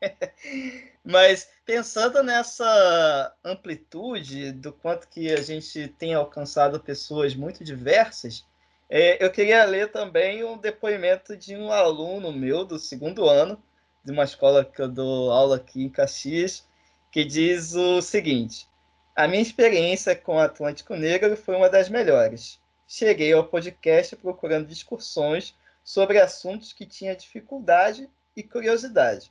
Mas 1.04 1.48
pensando 1.66 2.22
nessa 2.22 3.34
amplitude 3.44 4.52
do 4.52 4.72
quanto 4.72 5.08
que 5.08 5.32
a 5.32 5.42
gente 5.42 5.88
tem 5.98 6.14
alcançado 6.14 6.78
pessoas 6.78 7.34
muito 7.34 7.64
diversas, 7.64 8.44
é, 8.88 9.24
eu 9.24 9.32
queria 9.32 9.64
ler 9.64 9.90
também 9.90 10.44
um 10.44 10.58
depoimento 10.58 11.36
de 11.36 11.56
um 11.56 11.72
aluno 11.72 12.32
meu 12.32 12.64
do 12.64 12.78
segundo 12.78 13.28
ano, 13.28 13.60
de 14.04 14.12
uma 14.12 14.24
escola 14.24 14.64
que 14.64 14.80
eu 14.80 14.88
dou 14.88 15.30
aula 15.30 15.56
aqui 15.56 15.82
em 15.82 15.88
Caxias, 15.88 16.66
que 17.10 17.24
diz 17.24 17.74
o 17.74 18.00
seguinte: 18.00 18.68
A 19.14 19.28
minha 19.28 19.42
experiência 19.42 20.16
com 20.16 20.36
o 20.36 20.40
Atlântico 20.40 20.94
Negro 20.94 21.36
foi 21.36 21.56
uma 21.56 21.68
das 21.68 21.88
melhores. 21.88 22.60
Cheguei 22.86 23.32
ao 23.32 23.44
podcast 23.44 24.16
procurando 24.16 24.66
discussões 24.66 25.54
sobre 25.84 26.20
assuntos 26.20 26.72
que 26.72 26.86
tinha 26.86 27.16
dificuldade 27.16 28.08
e 28.36 28.42
curiosidade 28.42 29.30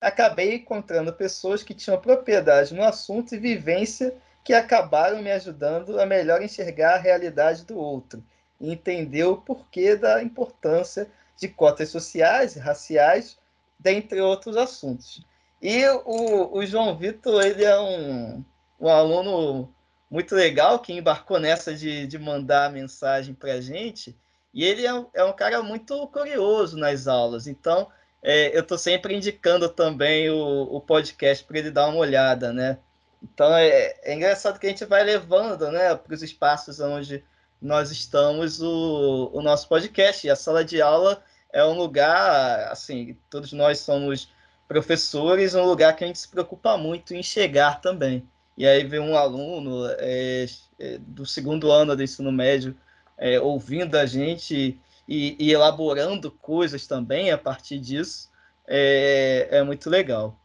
acabei 0.00 0.54
encontrando 0.54 1.12
pessoas 1.12 1.62
que 1.62 1.74
tinham 1.74 2.00
propriedade 2.00 2.74
no 2.74 2.82
assunto 2.82 3.34
e 3.34 3.38
vivência 3.38 4.14
que 4.42 4.54
acabaram 4.54 5.22
me 5.22 5.30
ajudando 5.30 6.00
a 6.00 6.06
melhor 6.06 6.42
enxergar 6.42 6.94
a 6.94 6.98
realidade 6.98 7.66
do 7.66 7.76
outro 7.76 8.24
e 8.58 8.72
entender 8.72 9.24
o 9.24 9.36
porquê 9.36 9.96
da 9.96 10.22
importância 10.22 11.06
de 11.36 11.48
cotas 11.48 11.90
sociais 11.90 12.56
e 12.56 12.58
raciais, 12.58 13.38
dentre 13.80 14.20
outros 14.20 14.56
assuntos. 14.56 15.24
E 15.60 15.86
o, 15.88 16.56
o 16.56 16.64
João 16.64 16.96
Vitor, 16.96 17.42
ele 17.44 17.64
é 17.64 17.78
um, 17.78 18.44
um 18.80 18.88
aluno 18.88 19.74
muito 20.10 20.34
legal 20.34 20.78
que 20.78 20.92
embarcou 20.92 21.38
nessa 21.38 21.74
de, 21.74 22.06
de 22.06 22.18
mandar 22.18 22.72
mensagem 22.72 23.34
para 23.34 23.54
a 23.54 23.60
gente, 23.60 24.16
e 24.52 24.64
ele 24.64 24.86
é 24.86 25.06
é 25.14 25.24
um 25.24 25.32
cara 25.32 25.62
muito 25.62 26.06
curioso 26.08 26.76
nas 26.76 27.06
aulas, 27.06 27.46
então 27.46 27.88
é, 28.22 28.54
eu 28.56 28.60
estou 28.60 28.76
sempre 28.76 29.14
indicando 29.14 29.68
também 29.68 30.28
o, 30.30 30.62
o 30.62 30.80
podcast 30.80 31.44
para 31.44 31.58
ele 31.58 31.70
dar 31.70 31.88
uma 31.88 31.98
olhada, 31.98 32.52
né? 32.52 32.78
Então 33.22 33.54
é, 33.54 33.94
é, 34.02 34.14
engraçado 34.14 34.58
que 34.58 34.66
a 34.66 34.70
gente 34.70 34.84
vai 34.84 35.02
levando 35.02 35.70
né, 35.70 35.94
para 35.94 36.14
os 36.14 36.22
espaços 36.22 36.80
onde 36.80 37.24
nós 37.60 37.90
estamos 37.90 38.60
o, 38.60 39.30
o 39.32 39.42
nosso 39.42 39.68
podcast. 39.68 40.26
E 40.26 40.30
a 40.30 40.36
sala 40.36 40.64
de 40.64 40.80
aula 40.80 41.22
é 41.52 41.64
um 41.64 41.76
lugar, 41.76 42.70
assim, 42.70 43.16
todos 43.28 43.52
nós 43.52 43.80
somos 43.80 44.32
professores, 44.68 45.54
um 45.54 45.64
lugar 45.64 45.96
que 45.96 46.04
a 46.04 46.06
gente 46.06 46.18
se 46.18 46.28
preocupa 46.28 46.76
muito 46.76 47.14
em 47.14 47.22
chegar 47.22 47.80
também. 47.80 48.28
E 48.56 48.66
aí 48.66 48.84
vem 48.84 49.00
um 49.00 49.16
aluno 49.16 49.86
é, 49.98 50.46
é 50.78 50.98
do 50.98 51.26
segundo 51.26 51.70
ano 51.70 51.96
do 51.96 52.02
ensino 52.02 52.30
médio 52.30 52.76
é, 53.16 53.40
ouvindo 53.40 53.96
a 53.96 54.06
gente 54.06 54.80
e, 55.06 55.36
e 55.38 55.52
elaborando 55.52 56.30
coisas 56.30 56.86
também 56.86 57.30
a 57.30 57.38
partir 57.38 57.78
disso, 57.78 58.30
é, 58.66 59.48
é 59.50 59.62
muito 59.62 59.90
legal. 59.90 60.36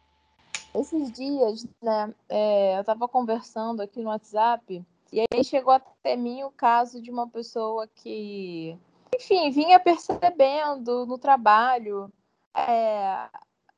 Esses 0.73 1.11
dias, 1.11 1.65
né, 1.81 2.13
é, 2.27 2.75
eu 2.75 2.81
estava 2.81 3.07
conversando 3.07 3.81
aqui 3.81 4.01
no 4.01 4.09
WhatsApp 4.09 4.83
e 5.13 5.21
aí 5.21 5.43
chegou 5.43 5.71
até 5.71 6.17
mim 6.17 6.43
o 6.43 6.51
caso 6.51 7.01
de 7.01 7.09
uma 7.09 7.29
pessoa 7.29 7.87
que, 7.87 8.77
enfim, 9.13 9.51
vinha 9.51 9.79
percebendo 9.79 11.05
no 11.05 11.17
trabalho 11.17 12.11
é, 12.55 13.29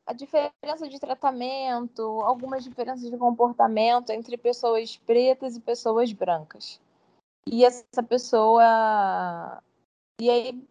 a 0.05 0.13
diferença 0.13 0.87
de 0.87 0.99
tratamento, 0.99 2.01
algumas 2.21 2.63
diferenças 2.63 3.09
de 3.09 3.17
comportamento 3.17 4.11
entre 4.11 4.37
pessoas 4.37 4.97
pretas 4.97 5.55
e 5.55 5.59
pessoas 5.59 6.11
brancas. 6.13 6.79
E 7.45 7.65
essa 7.65 8.03
pessoa. 8.03 9.61
E 10.19 10.29
aí 10.29 10.67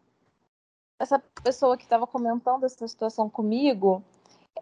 essa 0.98 1.18
pessoa 1.42 1.76
que 1.76 1.84
estava 1.84 2.06
comentando 2.06 2.64
essa 2.64 2.86
situação 2.88 3.28
comigo, 3.28 4.02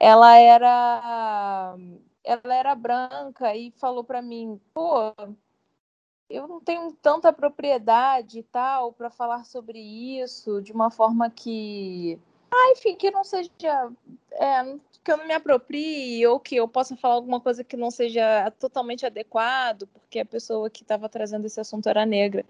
ela 0.00 0.36
era 0.36 1.76
ela 2.24 2.54
era 2.54 2.74
branca 2.74 3.54
e 3.54 3.70
falou 3.72 4.02
para 4.02 4.22
mim, 4.22 4.60
pô, 4.72 5.12
eu 6.34 6.48
não 6.48 6.60
tenho 6.60 6.92
tanta 7.00 7.32
propriedade 7.32 8.40
e 8.40 8.42
tal 8.42 8.92
para 8.92 9.10
falar 9.10 9.44
sobre 9.44 9.78
isso 9.78 10.60
de 10.60 10.72
uma 10.72 10.90
forma 10.90 11.30
que, 11.30 12.18
ah, 12.50 12.72
enfim, 12.72 12.96
que 12.96 13.10
não 13.10 13.22
seja, 13.22 13.50
é, 14.32 14.76
que 15.02 15.12
eu 15.12 15.16
não 15.16 15.26
me 15.26 15.34
aproprie 15.34 16.26
ou 16.26 16.40
que 16.40 16.56
eu 16.56 16.66
possa 16.66 16.96
falar 16.96 17.14
alguma 17.14 17.40
coisa 17.40 17.62
que 17.62 17.76
não 17.76 17.90
seja 17.90 18.50
totalmente 18.58 19.06
adequado, 19.06 19.86
porque 19.86 20.18
a 20.18 20.24
pessoa 20.24 20.68
que 20.68 20.82
estava 20.82 21.08
trazendo 21.08 21.46
esse 21.46 21.60
assunto 21.60 21.88
era 21.88 22.04
negra. 22.04 22.44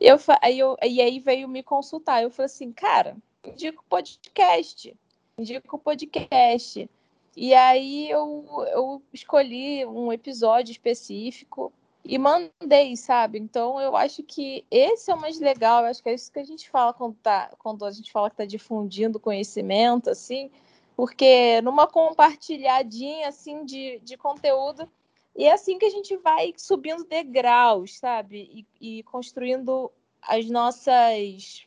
E, 0.00 0.06
eu, 0.06 0.16
aí 0.40 0.58
eu, 0.58 0.76
e 0.82 1.00
aí 1.00 1.18
veio 1.18 1.48
me 1.48 1.62
consultar. 1.62 2.22
Eu 2.22 2.30
falei 2.30 2.46
assim, 2.46 2.72
cara, 2.72 3.16
indica 3.44 3.80
o 3.80 3.84
podcast. 3.84 4.96
Indica 5.38 5.74
o 5.74 5.78
podcast. 5.78 6.88
E 7.36 7.52
aí 7.54 8.10
eu, 8.10 8.44
eu 8.72 9.02
escolhi 9.12 9.84
um 9.86 10.12
episódio 10.12 10.70
específico 10.72 11.72
e 12.04 12.18
mandei, 12.18 12.96
sabe? 12.96 13.38
Então 13.38 13.80
eu 13.80 13.96
acho 13.96 14.22
que 14.22 14.64
esse 14.70 15.10
é 15.10 15.14
o 15.14 15.20
mais 15.20 15.40
legal, 15.40 15.84
eu 15.84 15.90
acho 15.90 16.02
que 16.02 16.08
é 16.10 16.14
isso 16.14 16.30
que 16.30 16.38
a 16.38 16.44
gente 16.44 16.68
fala 16.68 16.92
quando, 16.92 17.16
tá, 17.16 17.50
quando 17.58 17.84
a 17.84 17.90
gente 17.90 18.12
fala 18.12 18.28
que 18.28 18.34
está 18.34 18.44
difundindo 18.44 19.18
conhecimento, 19.18 20.10
assim, 20.10 20.50
porque 20.96 21.60
numa 21.62 21.86
compartilhadinha 21.86 23.28
assim 23.28 23.64
de, 23.64 24.00
de 24.04 24.16
conteúdo 24.16 24.88
e 25.36 25.44
é 25.46 25.52
assim 25.52 25.78
que 25.78 25.86
a 25.86 25.90
gente 25.90 26.16
vai 26.16 26.52
subindo 26.56 27.04
degraus, 27.04 27.98
sabe? 27.98 28.66
E, 28.80 28.98
e 28.98 29.02
construindo 29.04 29.90
as 30.22 30.48
nossas. 30.48 31.66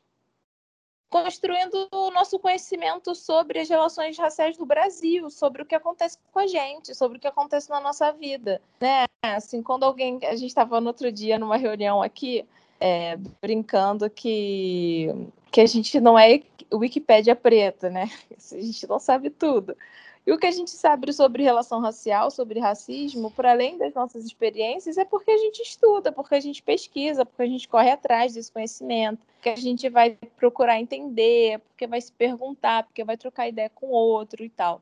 Construindo 1.09 1.87
o 1.91 2.11
nosso 2.11 2.37
conhecimento 2.37 3.15
sobre 3.15 3.59
as 3.59 3.69
relações 3.69 4.17
raciais 4.17 4.57
do 4.57 4.65
Brasil, 4.65 5.29
sobre 5.29 5.61
o 5.61 5.65
que 5.65 5.75
acontece 5.75 6.17
com 6.31 6.39
a 6.39 6.47
gente, 6.47 6.93
sobre 6.93 7.17
o 7.17 7.21
que 7.21 7.27
acontece 7.27 7.69
na 7.69 7.79
nossa 7.79 8.11
vida, 8.11 8.61
né? 8.79 9.05
Assim, 9.23 9.63
quando 9.63 9.83
alguém. 9.83 10.19
A 10.23 10.35
gente 10.35 10.47
estava 10.49 10.81
no 10.81 10.87
outro 10.87 11.11
dia 11.11 11.39
numa 11.39 11.57
reunião 11.57 12.01
aqui, 12.01 12.45
é, 12.79 13.17
brincando 13.41 14.09
que, 14.09 15.09
que 15.51 15.61
a 15.61 15.65
gente 15.65 15.99
não 15.99 16.19
é 16.19 16.41
Wikipédia 16.73 17.35
preta, 17.35 17.89
né? 17.89 18.09
A 18.51 18.61
gente 18.61 18.87
não 18.87 18.99
sabe 18.99 19.29
tudo. 19.29 19.75
E 20.27 20.31
o 20.33 20.37
que 20.37 20.45
a 20.45 20.51
gente 20.51 20.71
sabe 20.71 21.13
sobre 21.13 21.41
relação 21.41 21.79
racial, 21.79 22.29
sobre 22.29 22.59
racismo, 22.59 23.31
por 23.31 23.45
além 23.45 23.77
das 23.77 23.93
nossas 23.93 24.25
experiências, 24.25 24.97
é 24.97 25.05
porque 25.05 25.31
a 25.31 25.37
gente 25.37 25.61
estuda, 25.61 26.11
porque 26.11 26.35
a 26.35 26.39
gente 26.41 26.61
pesquisa, 26.61 27.25
porque 27.25 27.43
a 27.43 27.47
gente 27.47 27.65
corre 27.65 27.91
atrás 27.91 28.33
desse 28.33 28.51
conhecimento, 28.51 29.25
porque 29.25 29.47
a 29.47 29.55
gente 29.55 29.87
vai 29.87 30.17
procurar 30.35 30.81
entender, 30.81 31.59
porque 31.59 31.87
vai 31.87 32.01
se 32.01 32.11
perguntar, 32.11 32.83
porque 32.83 33.05
vai 33.05 33.15
trocar 33.15 33.47
ideia 33.47 33.69
com 33.69 33.87
outro 33.87 34.43
e 34.43 34.49
tal. 34.49 34.81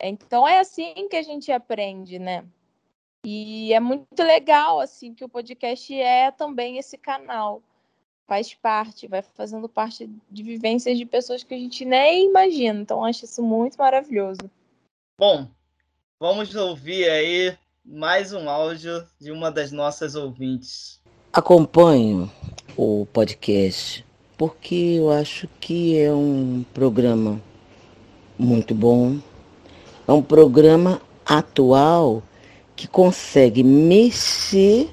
Então 0.00 0.48
é 0.48 0.58
assim 0.58 1.06
que 1.06 1.16
a 1.16 1.22
gente 1.22 1.52
aprende, 1.52 2.18
né? 2.18 2.42
E 3.26 3.74
é 3.74 3.78
muito 3.78 4.22
legal 4.22 4.80
assim 4.80 5.12
que 5.12 5.22
o 5.22 5.28
podcast 5.28 5.92
é 5.94 6.30
também 6.30 6.78
esse 6.78 6.96
canal. 6.96 7.62
Faz 8.26 8.54
parte, 8.54 9.06
vai 9.06 9.20
fazendo 9.20 9.68
parte 9.68 10.08
de 10.30 10.42
vivências 10.42 10.96
de 10.96 11.04
pessoas 11.04 11.44
que 11.44 11.52
a 11.52 11.58
gente 11.58 11.84
nem 11.84 12.24
imagina. 12.30 12.80
Então 12.80 13.04
acho 13.04 13.26
isso 13.26 13.42
muito 13.42 13.76
maravilhoso. 13.76 14.50
Bom, 15.24 15.46
vamos 16.18 16.52
ouvir 16.56 17.08
aí 17.08 17.56
mais 17.84 18.32
um 18.32 18.50
áudio 18.50 19.06
de 19.20 19.30
uma 19.30 19.52
das 19.52 19.70
nossas 19.70 20.16
ouvintes. 20.16 21.00
Acompanho 21.32 22.28
o 22.76 23.06
podcast 23.12 24.04
porque 24.36 24.96
eu 24.98 25.12
acho 25.12 25.46
que 25.60 25.96
é 25.96 26.12
um 26.12 26.64
programa 26.74 27.40
muito 28.36 28.74
bom. 28.74 29.20
É 30.08 30.10
um 30.10 30.24
programa 30.24 31.00
atual 31.24 32.20
que 32.74 32.88
consegue 32.88 33.62
mexer 33.62 34.90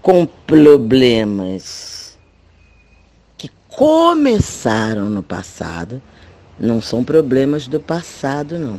com 0.00 0.24
problemas 0.24 2.04
começaram 3.76 5.10
no 5.10 5.22
passado. 5.22 6.00
Não 6.58 6.80
são 6.80 7.02
problemas 7.02 7.66
do 7.66 7.80
passado, 7.80 8.58
não. 8.58 8.78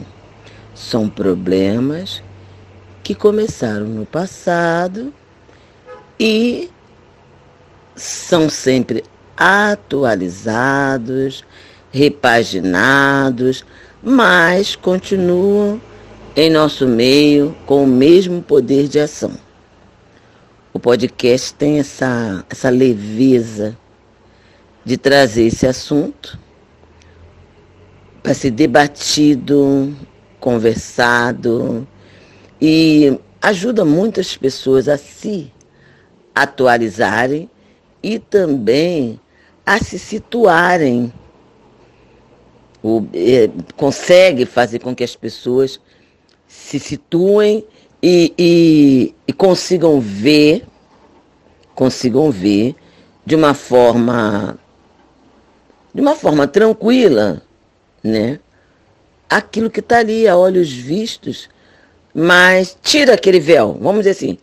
São 0.74 1.10
problemas 1.10 2.24
que 3.04 3.14
começaram 3.14 3.86
no 3.86 4.06
passado 4.06 5.14
e 6.20 6.70
são 7.96 8.50
sempre 8.50 9.04
atualizados, 9.38 11.46
repaginados, 11.92 13.64
mas 14.02 14.76
continuam 14.76 15.80
em 16.36 16.50
nosso 16.50 16.88
meio 16.88 17.56
com 17.66 17.84
o 17.84 17.88
mesmo 17.88 18.42
poder 18.42 18.88
de 18.88 19.00
ação. 19.00 19.34
O 20.74 20.80
podcast 20.80 21.54
tem 21.54 21.78
essa, 21.80 22.44
essa 22.50 22.70
leveza 22.70 23.78
de 24.84 24.98
trazer 24.98 25.46
esse 25.48 25.68
assunto 25.68 26.40
para 28.26 28.34
ser 28.34 28.50
debatido, 28.50 29.96
conversado 30.40 31.88
e 32.60 33.20
ajuda 33.40 33.86
muitas 33.86 34.36
pessoas 34.36 34.90
a 34.90 34.98
se 34.98 35.54
atualizarem 36.34 37.48
e 38.02 38.18
também 38.18 39.20
a 39.64 39.78
se 39.78 40.00
situarem. 40.00 41.14
O, 42.82 43.06
é, 43.14 43.48
consegue 43.78 44.48
fazer 44.48 44.80
com 44.80 44.96
que 44.96 45.04
as 45.04 45.16
pessoas 45.16 45.80
se 46.48 46.80
situem 46.80 47.64
e, 48.02 48.34
e, 48.40 49.16
e 49.28 49.34
consigam 49.34 50.02
ver, 50.02 50.66
consigam 51.76 52.32
ver 52.32 52.76
de 53.24 53.36
uma 53.36 53.54
forma 53.54 54.58
de 55.94 56.02
uma 56.02 56.16
forma 56.16 56.48
tranquila, 56.48 57.45
né? 58.06 58.40
Aquilo 59.28 59.70
que 59.70 59.80
está 59.80 59.98
ali 59.98 60.28
a 60.28 60.38
olhos 60.38 60.72
vistos, 60.72 61.50
mas 62.14 62.78
tira 62.82 63.16
aquele 63.16 63.40
véu, 63.40 63.78
vamos 63.82 64.02
dizer 64.02 64.12
assim, 64.12 64.38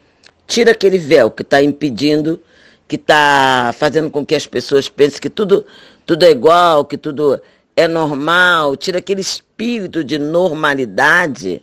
tira 0.47 0.73
aquele 0.73 0.99
véu 0.99 1.31
que 1.31 1.43
está 1.43 1.63
impedindo, 1.63 2.41
que 2.89 2.97
está 2.97 3.73
fazendo 3.79 4.11
com 4.11 4.27
que 4.27 4.35
as 4.35 4.47
pessoas 4.47 4.89
pensem 4.89 5.21
que 5.21 5.31
tudo, 5.31 5.65
tudo 6.05 6.25
é 6.25 6.31
igual, 6.31 6.85
que 6.85 6.99
tudo 6.99 7.41
é 7.77 7.87
normal, 7.87 8.77
tira 8.77 8.99
aquele 8.99 9.21
espírito 9.21 10.03
de 10.03 10.19
normalidade 10.19 11.63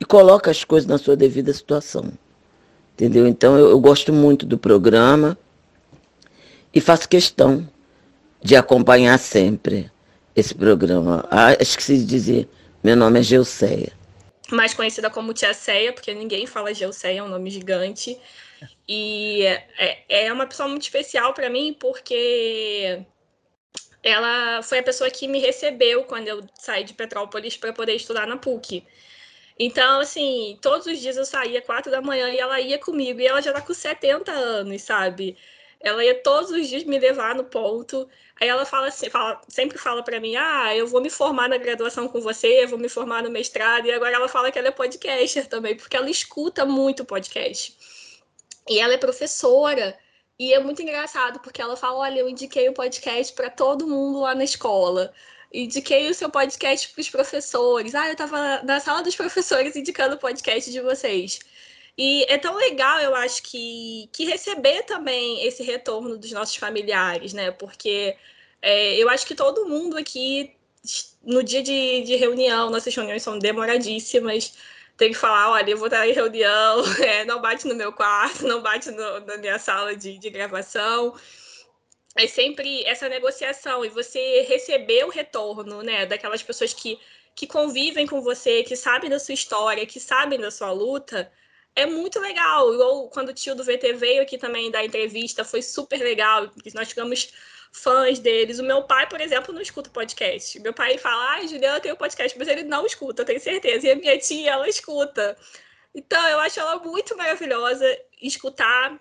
e 0.00 0.04
coloca 0.04 0.50
as 0.50 0.64
coisas 0.64 0.88
na 0.88 0.96
sua 0.96 1.14
devida 1.14 1.52
situação. 1.52 2.10
Entendeu? 2.94 3.28
Então 3.28 3.56
eu, 3.56 3.68
eu 3.68 3.78
gosto 3.78 4.12
muito 4.12 4.46
do 4.46 4.58
programa 4.58 5.38
e 6.74 6.80
faço 6.80 7.08
questão 7.08 7.68
de 8.42 8.56
acompanhar 8.56 9.18
sempre 9.18 9.90
esse 10.34 10.54
programa. 10.54 11.26
Ah, 11.30 11.54
esqueci 11.60 11.98
de 11.98 12.06
dizer, 12.06 12.48
meu 12.82 12.96
nome 12.96 13.20
é 13.20 13.22
Geuceia. 13.22 13.92
Mais 14.50 14.72
conhecida 14.72 15.10
como 15.10 15.34
Tia 15.34 15.52
Ceia, 15.52 15.92
porque 15.92 16.14
ninguém 16.14 16.46
fala 16.46 16.72
Geuceia, 16.72 17.20
é 17.20 17.22
um 17.22 17.28
nome 17.28 17.50
gigante. 17.50 18.18
E 18.88 19.44
é, 19.78 20.26
é 20.26 20.32
uma 20.32 20.46
pessoa 20.46 20.68
muito 20.68 20.82
especial 20.82 21.34
para 21.34 21.50
mim, 21.50 21.76
porque 21.78 23.02
ela 24.02 24.62
foi 24.62 24.78
a 24.78 24.82
pessoa 24.82 25.10
que 25.10 25.28
me 25.28 25.38
recebeu 25.38 26.04
quando 26.04 26.28
eu 26.28 26.44
saí 26.54 26.84
de 26.84 26.94
Petrópolis 26.94 27.56
para 27.56 27.72
poder 27.72 27.94
estudar 27.94 28.26
na 28.26 28.36
PUC. 28.36 28.84
Então, 29.58 30.00
assim, 30.00 30.56
todos 30.62 30.86
os 30.86 30.98
dias 31.00 31.16
eu 31.16 31.24
saía 31.24 31.60
quatro 31.60 31.90
da 31.90 32.00
manhã 32.00 32.30
e 32.30 32.38
ela 32.38 32.60
ia 32.60 32.78
comigo. 32.78 33.20
E 33.20 33.26
ela 33.26 33.42
já 33.42 33.52
tá 33.52 33.60
com 33.60 33.74
70 33.74 34.30
anos, 34.30 34.82
sabe? 34.82 35.36
Ela 35.80 36.04
ia 36.04 36.22
todos 36.22 36.50
os 36.50 36.68
dias 36.68 36.84
me 36.84 36.98
levar 36.98 37.34
no 37.34 37.44
ponto. 37.44 38.08
Aí 38.40 38.48
ela 38.48 38.64
fala 38.64 38.88
assim, 38.88 39.08
fala, 39.10 39.40
sempre 39.48 39.78
fala 39.78 40.02
para 40.02 40.20
mim: 40.20 40.36
"Ah, 40.36 40.74
eu 40.76 40.86
vou 40.86 41.00
me 41.00 41.10
formar 41.10 41.48
na 41.48 41.56
graduação 41.56 42.08
com 42.08 42.20
você, 42.20 42.66
vou 42.66 42.78
me 42.78 42.88
formar 42.88 43.22
no 43.22 43.30
mestrado". 43.30 43.86
E 43.86 43.92
agora 43.92 44.14
ela 44.16 44.28
fala 44.28 44.50
que 44.50 44.58
ela 44.58 44.68
é 44.68 44.72
podcaster 44.72 45.46
também, 45.48 45.76
porque 45.76 45.96
ela 45.96 46.10
escuta 46.10 46.64
muito 46.66 47.04
podcast. 47.04 47.76
E 48.68 48.78
ela 48.80 48.94
é 48.94 48.98
professora. 48.98 49.98
E 50.38 50.52
é 50.54 50.60
muito 50.60 50.82
engraçado, 50.82 51.40
porque 51.40 51.60
ela 51.62 51.76
fala: 51.76 51.98
"Olha, 52.00 52.20
eu 52.20 52.28
indiquei 52.28 52.68
o 52.68 52.74
podcast 52.74 53.32
para 53.34 53.50
todo 53.50 53.86
mundo 53.86 54.20
lá 54.20 54.34
na 54.34 54.44
escola" 54.44 55.12
indiquei 55.52 56.08
o 56.10 56.14
seu 56.14 56.30
podcast 56.30 56.88
para 56.90 57.00
os 57.00 57.10
professores. 57.10 57.94
Ah, 57.94 58.06
eu 58.06 58.12
estava 58.12 58.62
na 58.62 58.80
sala 58.80 59.02
dos 59.02 59.16
professores 59.16 59.76
indicando 59.76 60.14
o 60.16 60.18
podcast 60.18 60.70
de 60.70 60.80
vocês. 60.80 61.38
E 61.98 62.24
é 62.28 62.38
tão 62.38 62.56
legal, 62.56 63.00
eu 63.00 63.14
acho, 63.14 63.42
que, 63.42 64.08
que 64.12 64.24
receber 64.24 64.84
também 64.84 65.44
esse 65.44 65.62
retorno 65.64 66.16
dos 66.16 66.32
nossos 66.32 66.56
familiares, 66.56 67.32
né? 67.32 67.50
Porque 67.50 68.16
é, 68.62 68.96
eu 68.96 69.08
acho 69.10 69.26
que 69.26 69.34
todo 69.34 69.66
mundo 69.66 69.96
aqui, 69.98 70.54
no 71.22 71.42
dia 71.42 71.62
de, 71.62 72.02
de 72.02 72.16
reunião, 72.16 72.70
nossas 72.70 72.94
reuniões 72.94 73.22
são 73.22 73.38
demoradíssimas, 73.38 74.54
tem 74.96 75.10
que 75.12 75.18
falar, 75.18 75.50
olha, 75.50 75.70
eu 75.72 75.76
vou 75.76 75.88
estar 75.88 76.06
em 76.08 76.12
reunião, 76.12 76.84
é, 77.02 77.24
não 77.24 77.40
bate 77.40 77.66
no 77.66 77.74
meu 77.74 77.92
quarto, 77.92 78.46
não 78.46 78.62
bate 78.62 78.90
no, 78.92 79.20
na 79.20 79.36
minha 79.38 79.58
sala 79.58 79.96
de, 79.96 80.18
de 80.18 80.30
gravação 80.30 81.14
é 82.18 82.26
sempre 82.26 82.84
essa 82.84 83.08
negociação 83.08 83.84
e 83.84 83.88
você 83.88 84.42
receber 84.42 85.04
o 85.04 85.08
retorno, 85.08 85.82
né, 85.82 86.04
daquelas 86.04 86.42
pessoas 86.42 86.74
que, 86.74 86.98
que 87.34 87.46
convivem 87.46 88.08
com 88.08 88.20
você, 88.20 88.64
que 88.64 88.74
sabem 88.74 89.08
da 89.08 89.20
sua 89.20 89.34
história, 89.34 89.86
que 89.86 90.00
sabem 90.00 90.38
da 90.38 90.50
sua 90.50 90.72
luta, 90.72 91.30
é 91.78 91.86
muito 91.86 92.18
legal. 92.18 92.66
Quando 93.10 93.28
o 93.28 93.34
tio 93.34 93.54
do 93.54 93.62
VT 93.62 93.92
veio 93.94 94.22
aqui 94.22 94.36
também 94.36 94.70
dar 94.70 94.84
entrevista, 94.84 95.44
foi 95.44 95.62
super 95.62 95.98
legal, 96.00 96.48
porque 96.48 96.70
nós 96.74 96.88
ficamos 96.88 97.32
fãs 97.70 98.18
deles. 98.18 98.58
O 98.58 98.64
meu 98.64 98.82
pai, 98.82 99.08
por 99.08 99.20
exemplo, 99.20 99.54
não 99.54 99.62
escuta 99.62 99.88
podcast. 99.90 100.58
Meu 100.60 100.74
pai 100.74 100.98
fala, 100.98 101.34
ai, 101.34 101.46
Juliana 101.46 101.80
tem 101.80 101.92
um 101.92 101.96
podcast, 101.96 102.36
mas 102.36 102.48
ele 102.48 102.64
não 102.64 102.84
escuta, 102.84 103.22
eu 103.22 103.26
tenho 103.26 103.40
certeza. 103.40 103.86
E 103.86 103.90
a 103.92 103.96
minha 103.96 104.18
tia, 104.18 104.52
ela 104.52 104.68
escuta. 104.68 105.36
Então, 105.94 106.26
eu 106.28 106.40
acho 106.40 106.58
ela 106.58 106.76
muito 106.80 107.16
maravilhosa 107.16 107.86
escutar 108.20 109.00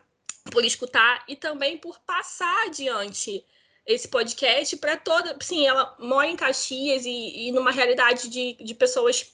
por 0.51 0.63
escutar 0.63 1.23
e 1.27 1.35
também 1.35 1.77
por 1.77 1.99
passar 2.01 2.67
adiante 2.67 3.43
esse 3.85 4.07
podcast 4.07 4.77
para 4.77 4.97
toda. 4.97 5.35
Sim, 5.41 5.65
ela 5.65 5.95
mora 5.99 6.27
em 6.27 6.35
Caxias 6.35 7.05
e, 7.05 7.47
e 7.47 7.51
numa 7.51 7.71
realidade 7.71 8.29
de, 8.29 8.53
de 8.53 8.73
pessoas 8.75 9.33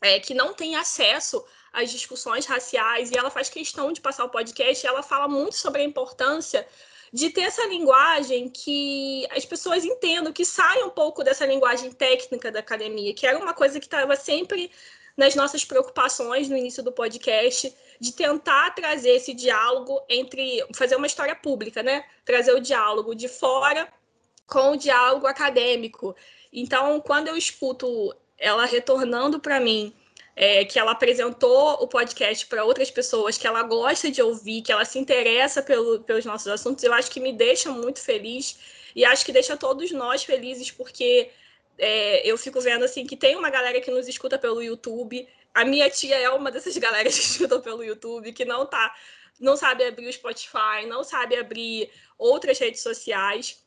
é, 0.00 0.20
que 0.20 0.34
não 0.34 0.54
têm 0.54 0.76
acesso 0.76 1.44
às 1.76 1.90
discussões 1.90 2.46
raciais, 2.46 3.10
e 3.10 3.18
ela 3.18 3.30
faz 3.30 3.50
questão 3.50 3.92
de 3.92 4.00
passar 4.00 4.24
o 4.24 4.30
podcast. 4.30 4.86
Ela 4.86 5.02
fala 5.02 5.28
muito 5.28 5.56
sobre 5.56 5.82
a 5.82 5.84
importância 5.84 6.66
de 7.12 7.28
ter 7.28 7.42
essa 7.42 7.66
linguagem 7.66 8.48
que 8.48 9.28
as 9.30 9.44
pessoas 9.44 9.84
entendam, 9.84 10.32
que 10.32 10.44
saia 10.44 10.86
um 10.86 10.90
pouco 10.90 11.22
dessa 11.22 11.44
linguagem 11.44 11.92
técnica 11.92 12.50
da 12.50 12.60
academia, 12.60 13.12
que 13.12 13.26
era 13.26 13.38
uma 13.38 13.52
coisa 13.52 13.78
que 13.78 13.86
estava 13.86 14.16
sempre 14.16 14.70
nas 15.14 15.34
nossas 15.34 15.64
preocupações 15.64 16.48
no 16.48 16.56
início 16.56 16.82
do 16.82 16.92
podcast, 16.92 17.74
de 18.00 18.12
tentar 18.12 18.74
trazer 18.74 19.10
esse 19.10 19.34
diálogo 19.34 20.02
entre 20.08 20.64
fazer 20.74 20.96
uma 20.96 21.06
história 21.06 21.34
pública, 21.34 21.82
né? 21.82 22.04
Trazer 22.24 22.52
o 22.52 22.60
diálogo 22.60 23.14
de 23.14 23.28
fora 23.28 23.86
com 24.46 24.72
o 24.72 24.76
diálogo 24.76 25.26
acadêmico. 25.26 26.16
Então, 26.50 27.00
quando 27.00 27.28
eu 27.28 27.36
escuto 27.36 28.14
ela 28.38 28.64
retornando 28.64 29.40
para 29.40 29.60
mim 29.60 29.94
é, 30.36 30.66
que 30.66 30.78
ela 30.78 30.92
apresentou 30.92 31.82
o 31.82 31.88
podcast 31.88 32.46
para 32.46 32.62
outras 32.62 32.90
pessoas, 32.90 33.38
que 33.38 33.46
ela 33.46 33.62
gosta 33.62 34.10
de 34.10 34.20
ouvir, 34.20 34.60
que 34.60 34.70
ela 34.70 34.84
se 34.84 34.98
interessa 34.98 35.62
pelo, 35.62 36.00
pelos 36.00 36.26
nossos 36.26 36.46
assuntos, 36.48 36.84
eu 36.84 36.92
acho 36.92 37.10
que 37.10 37.18
me 37.18 37.32
deixa 37.32 37.70
muito 37.70 38.00
feliz 38.00 38.58
e 38.94 39.02
acho 39.04 39.24
que 39.24 39.32
deixa 39.32 39.56
todos 39.56 39.90
nós 39.92 40.24
felizes, 40.24 40.70
porque 40.70 41.30
é, 41.78 42.30
eu 42.30 42.36
fico 42.36 42.60
vendo 42.60 42.84
assim 42.84 43.06
que 43.06 43.16
tem 43.16 43.34
uma 43.34 43.48
galera 43.48 43.80
que 43.80 43.90
nos 43.90 44.06
escuta 44.06 44.38
pelo 44.38 44.62
YouTube. 44.62 45.26
A 45.54 45.64
minha 45.64 45.88
tia 45.88 46.16
é 46.16 46.28
uma 46.28 46.50
dessas 46.50 46.76
galeras 46.78 47.14
que 47.14 47.24
escutam 47.24 47.60
pelo 47.62 47.82
YouTube, 47.82 48.32
que 48.32 48.44
não 48.44 48.66
tá, 48.66 48.94
não 49.40 49.56
sabe 49.56 49.84
abrir 49.84 50.06
o 50.06 50.12
Spotify, 50.12 50.86
não 50.86 51.02
sabe 51.02 51.36
abrir 51.36 51.90
outras 52.18 52.58
redes 52.58 52.82
sociais. 52.82 53.64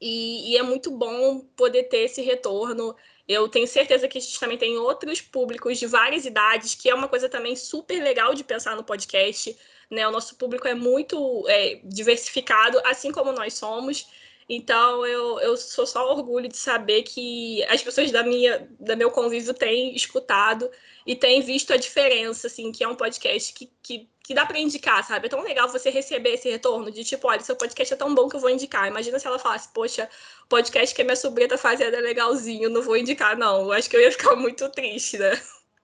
E, 0.00 0.52
e 0.52 0.56
é 0.56 0.62
muito 0.62 0.90
bom 0.90 1.40
poder 1.56 1.84
ter 1.84 1.98
esse 1.98 2.22
retorno. 2.22 2.96
Eu 3.32 3.48
tenho 3.48 3.64
certeza 3.68 4.08
que 4.08 4.18
a 4.18 4.20
gente 4.20 4.40
também 4.40 4.58
tem 4.58 4.76
outros 4.76 5.20
públicos 5.20 5.78
de 5.78 5.86
várias 5.86 6.24
idades, 6.24 6.74
que 6.74 6.90
é 6.90 6.94
uma 6.94 7.06
coisa 7.06 7.28
também 7.28 7.54
super 7.54 8.02
legal 8.02 8.34
de 8.34 8.42
pensar 8.42 8.74
no 8.74 8.82
podcast. 8.82 9.56
Né? 9.88 10.04
O 10.08 10.10
nosso 10.10 10.34
público 10.34 10.66
é 10.66 10.74
muito 10.74 11.46
é, 11.48 11.78
diversificado, 11.84 12.80
assim 12.84 13.12
como 13.12 13.30
nós 13.30 13.54
somos. 13.54 14.08
Então 14.52 15.06
eu, 15.06 15.38
eu 15.38 15.56
sou 15.56 15.86
só 15.86 16.10
orgulho 16.12 16.48
de 16.48 16.56
saber 16.56 17.04
que 17.04 17.62
as 17.66 17.80
pessoas 17.84 18.10
da 18.10 18.24
minha 18.24 18.68
da 18.80 18.96
meu 18.96 19.08
convívio 19.08 19.54
têm 19.54 19.94
escutado 19.94 20.68
e 21.06 21.14
têm 21.14 21.40
visto 21.40 21.72
a 21.72 21.76
diferença, 21.76 22.48
assim, 22.48 22.72
que 22.72 22.82
é 22.82 22.88
um 22.88 22.96
podcast 22.96 23.54
que, 23.54 23.70
que, 23.80 24.08
que 24.24 24.34
dá 24.34 24.44
para 24.44 24.58
indicar, 24.58 25.06
sabe? 25.06 25.26
É 25.26 25.30
tão 25.30 25.44
legal 25.44 25.68
você 25.68 25.88
receber 25.88 26.30
esse 26.30 26.50
retorno 26.50 26.90
de 26.90 27.04
tipo, 27.04 27.28
olha, 27.28 27.40
seu 27.42 27.54
podcast 27.54 27.94
é 27.94 27.96
tão 27.96 28.12
bom 28.12 28.28
que 28.28 28.34
eu 28.34 28.40
vou 28.40 28.50
indicar. 28.50 28.88
Imagina 28.88 29.20
se 29.20 29.26
ela 29.28 29.38
falasse, 29.38 29.68
poxa, 29.72 30.10
o 30.44 30.48
podcast 30.48 30.96
que 30.96 31.02
a 31.02 31.04
minha 31.04 31.16
sobrinha 31.16 31.48
tá 31.48 31.56
fazendo 31.56 31.94
é 31.94 32.00
legalzinho, 32.00 32.68
não 32.68 32.82
vou 32.82 32.96
indicar, 32.96 33.38
não. 33.38 33.66
Eu 33.66 33.72
acho 33.72 33.88
que 33.88 33.94
eu 33.96 34.00
ia 34.00 34.10
ficar 34.10 34.34
muito 34.34 34.68
triste, 34.70 35.16
né? 35.16 35.40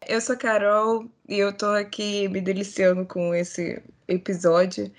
Eu 0.09 0.21
sou 0.21 0.37
Carol 0.37 1.09
e 1.29 1.39
eu 1.39 1.57
tô 1.57 1.67
aqui 1.67 2.29
me 2.29 2.41
deliciando 2.41 3.07
com 3.07 3.33
esse 3.33 3.81
episódio. 4.09 4.93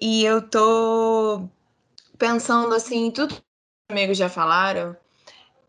E 0.00 0.24
eu 0.24 0.40
tô 0.40 1.48
pensando 2.18 2.74
assim, 2.74 3.10
tudo 3.10 3.36
amigos 3.90 4.18
já 4.18 4.28
falaram, 4.28 4.96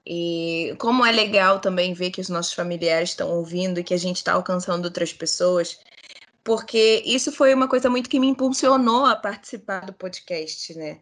e 0.05 0.75
como 0.79 1.05
é 1.05 1.11
legal 1.11 1.59
também 1.59 1.93
ver 1.93 2.11
que 2.11 2.19
os 2.19 2.29
nossos 2.29 2.53
familiares 2.53 3.09
estão 3.09 3.29
ouvindo 3.29 3.79
e 3.79 3.83
que 3.83 3.93
a 3.93 3.97
gente 3.97 4.17
está 4.17 4.33
alcançando 4.33 4.85
outras 4.85 5.13
pessoas, 5.13 5.79
porque 6.43 7.03
isso 7.05 7.31
foi 7.31 7.53
uma 7.53 7.67
coisa 7.67 7.89
muito 7.89 8.09
que 8.09 8.19
me 8.19 8.27
impulsionou 8.27 9.05
a 9.05 9.15
participar 9.15 9.85
do 9.85 9.93
podcast, 9.93 10.75
né? 10.75 10.99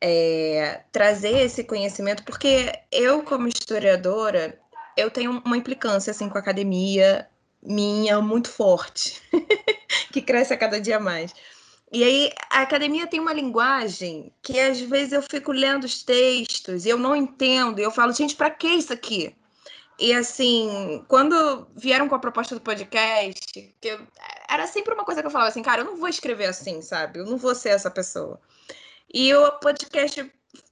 É, 0.00 0.82
trazer 0.92 1.38
esse 1.38 1.64
conhecimento, 1.64 2.22
porque 2.24 2.72
eu, 2.92 3.22
como 3.22 3.48
historiadora, 3.48 4.58
eu 4.96 5.10
tenho 5.10 5.42
uma 5.44 5.56
implicância 5.56 6.10
assim 6.10 6.28
com 6.28 6.38
a 6.38 6.40
academia 6.40 7.28
minha 7.62 8.20
muito 8.20 8.50
forte, 8.50 9.20
que 10.12 10.22
cresce 10.22 10.52
a 10.52 10.56
cada 10.56 10.80
dia 10.80 11.00
mais. 11.00 11.34
E 11.94 12.02
aí 12.02 12.32
a 12.50 12.62
academia 12.62 13.06
tem 13.06 13.20
uma 13.20 13.32
linguagem 13.32 14.32
que 14.42 14.58
às 14.58 14.80
vezes 14.80 15.12
eu 15.12 15.22
fico 15.22 15.52
lendo 15.52 15.84
os 15.84 16.02
textos 16.02 16.84
e 16.84 16.88
eu 16.88 16.98
não 16.98 17.14
entendo, 17.14 17.78
e 17.78 17.84
eu 17.84 17.90
falo, 17.92 18.12
gente, 18.12 18.34
para 18.34 18.50
que 18.50 18.66
isso 18.66 18.92
aqui? 18.92 19.32
E 19.96 20.12
assim, 20.12 21.04
quando 21.06 21.68
vieram 21.76 22.08
com 22.08 22.16
a 22.16 22.18
proposta 22.18 22.52
do 22.52 22.60
podcast, 22.60 23.72
que 23.80 23.88
eu, 23.88 24.00
era 24.50 24.66
sempre 24.66 24.92
uma 24.92 25.04
coisa 25.04 25.20
que 25.20 25.28
eu 25.28 25.30
falava 25.30 25.50
assim, 25.50 25.62
cara, 25.62 25.82
eu 25.82 25.84
não 25.84 25.96
vou 25.96 26.08
escrever 26.08 26.46
assim, 26.46 26.82
sabe? 26.82 27.20
Eu 27.20 27.26
não 27.26 27.36
vou 27.36 27.54
ser 27.54 27.68
essa 27.68 27.88
pessoa. 27.88 28.40
E 29.12 29.32
o 29.32 29.52
podcast 29.60 30.20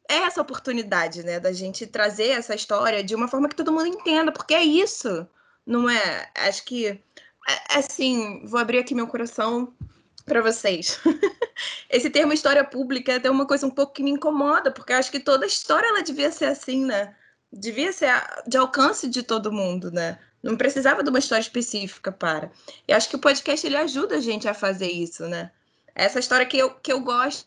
é 0.09 0.17
essa 0.17 0.41
oportunidade, 0.41 1.23
né, 1.23 1.39
da 1.39 1.53
gente 1.53 1.87
trazer 1.87 2.31
essa 2.31 2.57
história 2.57 3.01
de 3.01 3.15
uma 3.15 3.29
forma 3.29 3.49
que 3.49 3.55
todo 3.55 3.71
mundo 3.71 3.87
entenda, 3.87 4.33
porque 4.33 4.55
é 4.55 4.65
isso, 4.65 5.25
não 5.65 5.89
é? 5.89 6.29
Acho 6.35 6.65
que, 6.65 7.01
assim, 7.69 8.45
vou 8.45 8.59
abrir 8.59 8.79
aqui 8.79 8.93
meu 8.93 9.07
coração 9.07 9.73
para 10.25 10.43
vocês. 10.43 11.01
Esse 11.91 12.11
termo 12.11 12.33
história 12.33 12.65
pública 12.65 13.13
é 13.13 13.17
até 13.17 13.31
uma 13.31 13.47
coisa 13.47 13.67
um 13.67 13.71
pouco 13.71 13.93
que 13.93 14.03
me 14.03 14.11
incomoda, 14.11 14.71
porque 14.71 14.93
acho 14.93 15.11
que 15.11 15.21
toda 15.21 15.47
história 15.47 15.87
ela 15.87 16.03
devia 16.03 16.31
ser 16.31 16.47
assim, 16.47 16.85
né? 16.85 17.15
Devia 17.53 17.93
ser 17.93 18.11
de 18.47 18.57
alcance 18.57 19.09
de 19.09 19.23
todo 19.23 19.53
mundo, 19.53 19.91
né? 19.91 20.19
Não 20.43 20.57
precisava 20.57 21.03
de 21.03 21.11
uma 21.11 21.19
história 21.19 21.43
específica 21.43 22.11
para. 22.11 22.51
E 22.89 22.93
acho 22.93 23.09
que 23.09 23.17
o 23.17 23.21
podcast 23.21 23.67
ele 23.67 23.77
ajuda 23.77 24.17
a 24.17 24.21
gente 24.21 24.49
a 24.49 24.55
fazer 24.55 24.91
isso, 24.91 25.29
né? 25.29 25.51
Essa 25.95 26.19
história 26.19 26.47
que 26.47 26.59
eu, 26.59 26.71
que 26.75 26.93
eu 26.93 27.01
gosto, 27.01 27.47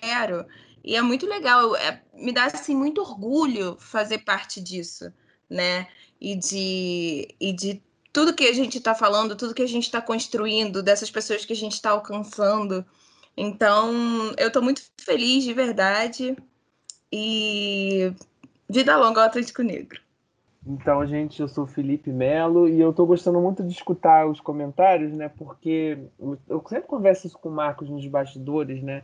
quero. 0.00 0.44
E 0.82 0.96
é 0.96 1.02
muito 1.02 1.26
legal, 1.26 1.74
é, 1.76 2.02
me 2.12 2.32
dá 2.32 2.44
assim 2.44 2.74
muito 2.76 3.00
orgulho 3.00 3.76
fazer 3.78 4.18
parte 4.18 4.60
disso, 4.60 5.12
né? 5.48 5.86
E 6.20 6.36
de, 6.36 7.34
e 7.40 7.52
de 7.52 7.82
tudo 8.14 8.32
que 8.32 8.44
a 8.44 8.52
gente 8.52 8.78
está 8.78 8.94
falando, 8.94 9.34
tudo 9.34 9.52
que 9.52 9.62
a 9.62 9.66
gente 9.66 9.82
está 9.82 10.00
construindo, 10.00 10.84
dessas 10.84 11.10
pessoas 11.10 11.44
que 11.44 11.52
a 11.52 11.56
gente 11.56 11.72
está 11.72 11.90
alcançando. 11.90 12.86
Então, 13.36 13.92
eu 14.38 14.46
estou 14.46 14.62
muito 14.62 14.82
feliz 14.96 15.42
de 15.42 15.52
verdade 15.52 16.36
e 17.12 18.14
vida 18.70 18.96
longa 18.96 19.20
ao 19.20 19.26
Atlântico 19.26 19.62
Negro. 19.62 20.00
Então, 20.64 21.04
gente, 21.04 21.42
eu 21.42 21.48
sou 21.48 21.66
Felipe 21.66 22.10
Melo 22.10 22.68
e 22.68 22.80
eu 22.80 22.90
estou 22.90 23.04
gostando 23.04 23.40
muito 23.40 23.64
de 23.64 23.72
escutar 23.72 24.26
os 24.28 24.40
comentários, 24.40 25.12
né? 25.12 25.28
Porque 25.28 25.98
eu 26.48 26.64
sempre 26.68 26.86
converso 26.86 27.26
isso 27.26 27.36
com 27.36 27.48
o 27.48 27.52
Marcos 27.52 27.90
nos 27.90 28.06
bastidores, 28.06 28.80
né? 28.80 29.02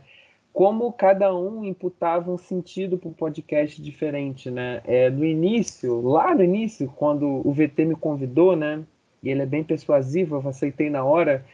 Como 0.53 0.91
cada 0.93 1.35
um 1.35 1.65
imputava 1.65 2.31
um 2.31 2.37
sentido 2.37 2.97
para 2.97 3.09
o 3.09 3.13
podcast 3.13 3.81
diferente, 3.81 4.49
né? 4.49 4.81
É, 4.85 5.09
no 5.09 5.25
início, 5.25 5.99
lá 6.01 6.33
no 6.33 6.43
início, 6.43 6.91
quando 6.95 7.45
o 7.45 7.51
VT 7.51 7.83
me 7.83 7.95
convidou, 7.95 8.55
né? 8.55 8.81
E 9.21 9.29
ele 9.29 9.41
é 9.41 9.45
bem 9.45 9.63
persuasivo, 9.63 10.35
eu 10.35 10.49
aceitei 10.49 10.89
na 10.89 11.03
hora. 11.03 11.45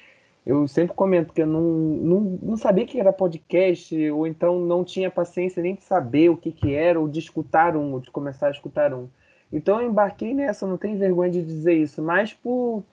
Eu 0.46 0.68
sempre 0.68 0.96
comento 0.96 1.34
que 1.34 1.42
eu 1.42 1.48
não, 1.48 1.62
não, 1.62 2.20
não 2.42 2.58
sabia 2.58 2.86
que 2.86 3.00
era 3.00 3.12
podcast, 3.12 4.10
ou 4.12 4.26
então 4.26 4.60
não 4.60 4.84
tinha 4.84 5.12
paciência 5.12 5.62
nem 5.62 5.76
de 5.76 5.84
saber 5.84 6.30
o 6.30 6.38
que, 6.38 6.52
que 6.52 6.74
era, 6.74 7.00
ou 7.00 7.08
de 7.08 7.20
escutar 7.20 7.76
um, 7.76 7.94
ou 7.94 8.00
de 8.00 8.10
começar 8.10 8.48
a 8.48 8.52
escutar 8.52 8.94
um. 8.94 9.10
Então 9.52 9.82
eu 9.82 9.90
embarquei 9.90 10.34
nessa, 10.34 10.66
não 10.66 10.78
tenho 10.78 10.98
vergonha 10.98 11.32
de 11.32 11.44
dizer 11.44 11.74
isso, 11.74 12.02
mas 12.02 12.34
por 12.34 12.84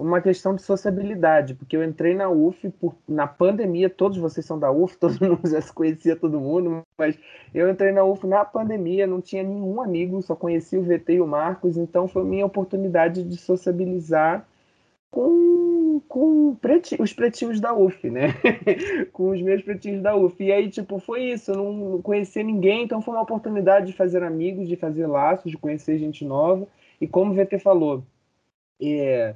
uma 0.00 0.20
questão 0.20 0.54
de 0.54 0.62
sociabilidade, 0.62 1.54
porque 1.54 1.76
eu 1.76 1.84
entrei 1.84 2.14
na 2.14 2.28
UF 2.28 2.70
por, 2.70 2.94
na 3.08 3.26
pandemia, 3.26 3.90
todos 3.90 4.18
vocês 4.18 4.44
são 4.44 4.58
da 4.58 4.70
UF, 4.70 4.96
todo 4.98 5.20
mundo 5.20 5.48
já 5.48 5.60
se 5.60 5.72
conhecia 5.72 6.16
todo 6.16 6.40
mundo, 6.40 6.82
mas 6.98 7.18
eu 7.54 7.68
entrei 7.70 7.92
na 7.92 8.04
UF 8.04 8.26
na 8.26 8.44
pandemia, 8.44 9.06
não 9.06 9.20
tinha 9.20 9.42
nenhum 9.42 9.80
amigo, 9.80 10.22
só 10.22 10.34
conhecia 10.34 10.80
o 10.80 10.82
VT 10.82 11.14
e 11.14 11.20
o 11.20 11.26
Marcos, 11.26 11.76
então 11.76 12.08
foi 12.08 12.24
minha 12.24 12.46
oportunidade 12.46 13.22
de 13.22 13.36
sociabilizar 13.36 14.46
com, 15.10 16.00
com 16.08 16.54
preti, 16.54 16.96
os 17.00 17.12
pretinhos 17.12 17.60
da 17.60 17.74
UF, 17.74 18.08
né? 18.08 18.28
com 19.12 19.30
os 19.30 19.42
meus 19.42 19.60
pretinhos 19.62 20.00
da 20.00 20.14
UF. 20.14 20.42
E 20.42 20.52
aí, 20.52 20.70
tipo, 20.70 20.98
foi 21.00 21.24
isso, 21.32 21.50
eu 21.50 21.56
não 21.56 22.02
conhecia 22.02 22.42
ninguém, 22.42 22.84
então 22.84 23.02
foi 23.02 23.14
uma 23.14 23.22
oportunidade 23.22 23.86
de 23.86 23.92
fazer 23.92 24.22
amigos, 24.22 24.68
de 24.68 24.76
fazer 24.76 25.06
laços, 25.06 25.50
de 25.50 25.58
conhecer 25.58 25.98
gente 25.98 26.24
nova. 26.24 26.66
E 27.00 27.08
como 27.08 27.32
o 27.32 27.34
VT 27.34 27.58
falou, 27.58 28.04
é, 28.80 29.34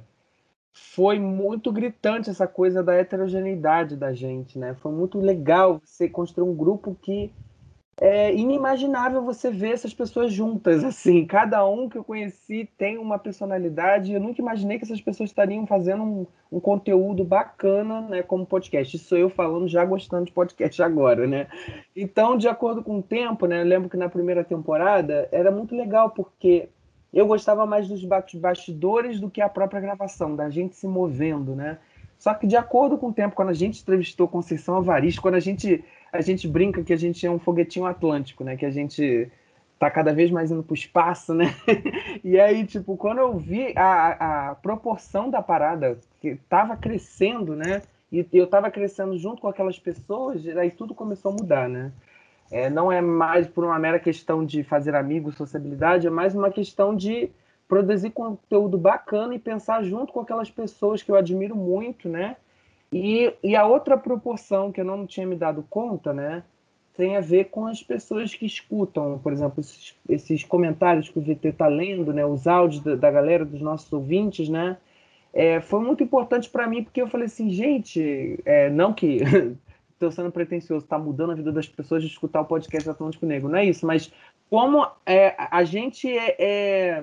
foi 0.77 1.17
muito 1.17 1.71
gritante 1.71 2.29
essa 2.29 2.45
coisa 2.45 2.83
da 2.83 2.93
heterogeneidade 2.93 3.95
da 3.95 4.13
gente, 4.13 4.59
né? 4.59 4.75
Foi 4.81 4.91
muito 4.91 5.17
legal 5.19 5.81
você 5.81 6.09
construir 6.09 6.49
um 6.49 6.53
grupo 6.53 6.95
que 7.01 7.31
é 7.99 8.35
inimaginável 8.35 9.21
você 9.21 9.49
ver 9.49 9.71
essas 9.71 9.93
pessoas 9.93 10.33
juntas, 10.33 10.83
assim. 10.83 11.25
Cada 11.25 11.65
um 11.65 11.87
que 11.87 11.97
eu 11.97 12.03
conheci 12.03 12.69
tem 12.77 12.97
uma 12.97 13.17
personalidade. 13.17 14.11
Eu 14.11 14.19
nunca 14.19 14.41
imaginei 14.41 14.77
que 14.77 14.83
essas 14.83 14.99
pessoas 14.99 15.29
estariam 15.29 15.65
fazendo 15.65 16.03
um, 16.03 16.27
um 16.51 16.59
conteúdo 16.59 17.23
bacana, 17.23 18.01
né, 18.01 18.21
como 18.21 18.45
podcast. 18.45 18.97
Isso 18.97 19.15
eu 19.15 19.29
falando 19.29 19.69
já 19.69 19.85
gostando 19.85 20.25
de 20.25 20.33
podcast 20.33 20.83
agora, 20.83 21.25
né? 21.25 21.47
Então, 21.95 22.37
de 22.37 22.49
acordo 22.49 22.83
com 22.83 22.99
o 22.99 23.03
tempo, 23.03 23.45
né, 23.45 23.61
eu 23.61 23.65
lembro 23.65 23.89
que 23.89 23.95
na 23.95 24.09
primeira 24.09 24.43
temporada 24.43 25.29
era 25.31 25.49
muito 25.49 25.73
legal 25.73 26.09
porque 26.09 26.67
eu 27.15 27.25
gostava 27.25 27.65
mais 27.65 27.87
dos 27.87 28.03
bastidores 28.35 29.21
do 29.21 29.29
que 29.29 29.39
a 29.39 29.47
própria 29.47 29.79
gravação, 29.79 30.35
da 30.35 30.49
gente 30.49 30.75
se 30.75 30.85
movendo, 30.85 31.55
né? 31.55 31.77
Só 32.19 32.33
que 32.33 32.45
de 32.45 32.57
acordo 32.57 32.97
com 32.97 33.07
o 33.07 33.13
tempo, 33.13 33.35
quando 33.35 33.49
a 33.49 33.53
gente 33.53 33.81
entrevistou 33.81 34.27
Conceição 34.27 34.75
Avaristo, 34.75 35.21
quando 35.21 35.35
a 35.35 35.39
gente 35.39 35.83
a 36.11 36.21
gente 36.21 36.47
brinca 36.47 36.83
que 36.83 36.93
a 36.93 36.97
gente 36.97 37.25
é 37.25 37.31
um 37.31 37.39
foguetinho 37.39 37.85
atlântico, 37.85 38.43
né? 38.43 38.57
Que 38.57 38.65
a 38.65 38.69
gente 38.69 39.29
tá 39.79 39.89
cada 39.89 40.13
vez 40.13 40.31
mais 40.31 40.51
indo 40.51 40.63
para 40.63 40.73
o 40.73 40.75
espaço, 40.75 41.33
né? 41.33 41.53
e 42.23 42.39
aí, 42.39 42.65
tipo, 42.65 42.95
quando 42.97 43.19
eu 43.19 43.37
vi 43.37 43.73
a, 43.75 44.49
a 44.49 44.55
proporção 44.55 45.29
da 45.29 45.41
parada 45.41 45.97
que 46.21 46.35
tava 46.49 46.75
crescendo, 46.75 47.55
né? 47.55 47.81
E 48.11 48.25
eu 48.31 48.47
tava 48.47 48.71
crescendo 48.71 49.17
junto 49.17 49.41
com 49.41 49.47
aquelas 49.47 49.77
pessoas, 49.77 50.45
aí 50.57 50.71
tudo 50.71 50.95
começou 50.95 51.31
a 51.31 51.35
mudar, 51.35 51.67
né? 51.67 51.91
É, 52.51 52.69
não 52.69 52.91
é 52.91 53.01
mais 53.01 53.47
por 53.47 53.63
uma 53.63 53.79
mera 53.79 53.99
questão 53.99 54.45
de 54.45 54.63
fazer 54.63 54.95
amigos, 54.95 55.35
sociabilidade, 55.35 56.07
é 56.07 56.09
mais 56.09 56.35
uma 56.35 56.51
questão 56.51 56.95
de 56.95 57.31
produzir 57.67 58.11
conteúdo 58.11 58.77
bacana 58.77 59.33
e 59.33 59.39
pensar 59.39 59.83
junto 59.83 60.13
com 60.13 60.19
aquelas 60.19 60.49
pessoas 60.49 61.01
que 61.01 61.11
eu 61.11 61.15
admiro 61.15 61.55
muito, 61.55 62.07
né? 62.07 62.35
E, 62.93 63.33
e 63.43 63.55
a 63.55 63.65
outra 63.65 63.97
proporção 63.97 64.71
que 64.71 64.79
eu 64.79 64.85
não 64.85 65.05
tinha 65.05 65.25
me 65.25 65.35
dado 65.35 65.65
conta, 65.69 66.13
né? 66.13 66.43
Tem 66.95 67.17
a 67.17 67.21
ver 67.21 67.45
com 67.45 67.67
as 67.67 67.83
pessoas 67.83 68.33
que 68.33 68.45
escutam, 68.45 69.19
por 69.21 69.33
exemplo, 69.33 69.59
esses, 69.59 69.97
esses 70.07 70.43
comentários 70.43 71.09
que 71.09 71.19
o 71.19 71.21
VT 71.21 71.49
está 71.49 71.67
lendo, 71.67 72.13
né? 72.13 72.25
Os 72.25 72.47
áudios 72.47 72.81
da, 72.83 72.95
da 72.95 73.11
galera, 73.11 73.43
dos 73.43 73.59
nossos 73.61 73.91
ouvintes, 73.91 74.47
né? 74.47 74.77
É, 75.33 75.59
foi 75.59 75.81
muito 75.81 76.03
importante 76.03 76.49
para 76.49 76.67
mim 76.67 76.83
porque 76.83 77.01
eu 77.01 77.07
falei 77.07 77.25
assim, 77.25 77.49
gente, 77.49 78.39
é, 78.45 78.69
não 78.69 78.93
que 78.93 79.19
estou 79.95 80.11
sendo 80.11 80.31
pretencioso, 80.31 80.83
está 80.83 80.99
mudando 80.99 81.31
a 81.31 81.35
vida 81.35 81.51
das 81.51 81.67
pessoas 81.67 82.03
de 82.03 82.09
escutar 82.09 82.41
o 82.41 82.45
podcast 82.45 82.89
Atlântico 82.89 83.25
Negro. 83.25 83.49
Não 83.49 83.57
é 83.57 83.65
isso, 83.65 83.85
mas 83.85 84.11
como 84.49 84.87
é, 85.05 85.35
a 85.37 85.63
gente 85.63 86.07
é, 86.09 86.35
é, 86.37 87.01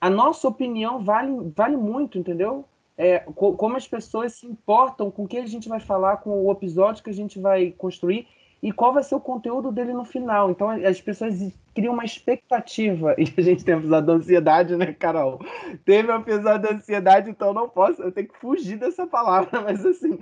A 0.00 0.08
nossa 0.08 0.48
opinião 0.48 1.04
vale, 1.04 1.52
vale 1.54 1.76
muito, 1.76 2.18
entendeu? 2.18 2.64
É, 2.96 3.20
como 3.36 3.76
as 3.76 3.86
pessoas 3.86 4.32
se 4.32 4.46
importam 4.46 5.10
com 5.10 5.24
o 5.24 5.28
que 5.28 5.38
a 5.38 5.46
gente 5.46 5.68
vai 5.68 5.78
falar, 5.78 6.16
com 6.18 6.44
o 6.44 6.50
episódio 6.50 7.02
que 7.04 7.10
a 7.10 7.14
gente 7.14 7.38
vai 7.38 7.70
construir 7.70 8.26
e 8.60 8.72
qual 8.72 8.92
vai 8.92 9.04
ser 9.04 9.14
o 9.14 9.20
conteúdo 9.20 9.70
dele 9.70 9.92
no 9.92 10.04
final. 10.04 10.50
Então 10.50 10.68
as 10.70 11.00
pessoas 11.00 11.34
criam 11.74 11.94
uma 11.94 12.04
expectativa. 12.04 13.14
E 13.18 13.32
a 13.36 13.42
gente 13.42 13.64
tem 13.64 13.74
um 13.74 13.78
episódio 13.78 14.06
da 14.06 14.12
ansiedade, 14.14 14.76
né, 14.76 14.92
Carol? 14.92 15.40
Teve 15.84 16.12
um 16.12 16.16
episódio 16.16 16.68
da 16.68 16.74
ansiedade, 16.74 17.30
então 17.30 17.52
não 17.54 17.68
posso, 17.68 18.02
eu 18.02 18.10
tenho 18.10 18.28
que 18.28 18.38
fugir 18.38 18.78
dessa 18.78 19.06
palavra, 19.06 19.60
mas 19.62 19.84
assim, 19.86 20.18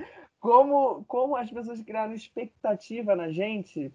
como, 0.47 1.05
como 1.09 1.35
as 1.35 1.51
pessoas 1.51 1.83
criaram 1.83 2.15
expectativa 2.15 3.17
na 3.17 3.33
gente 3.33 3.93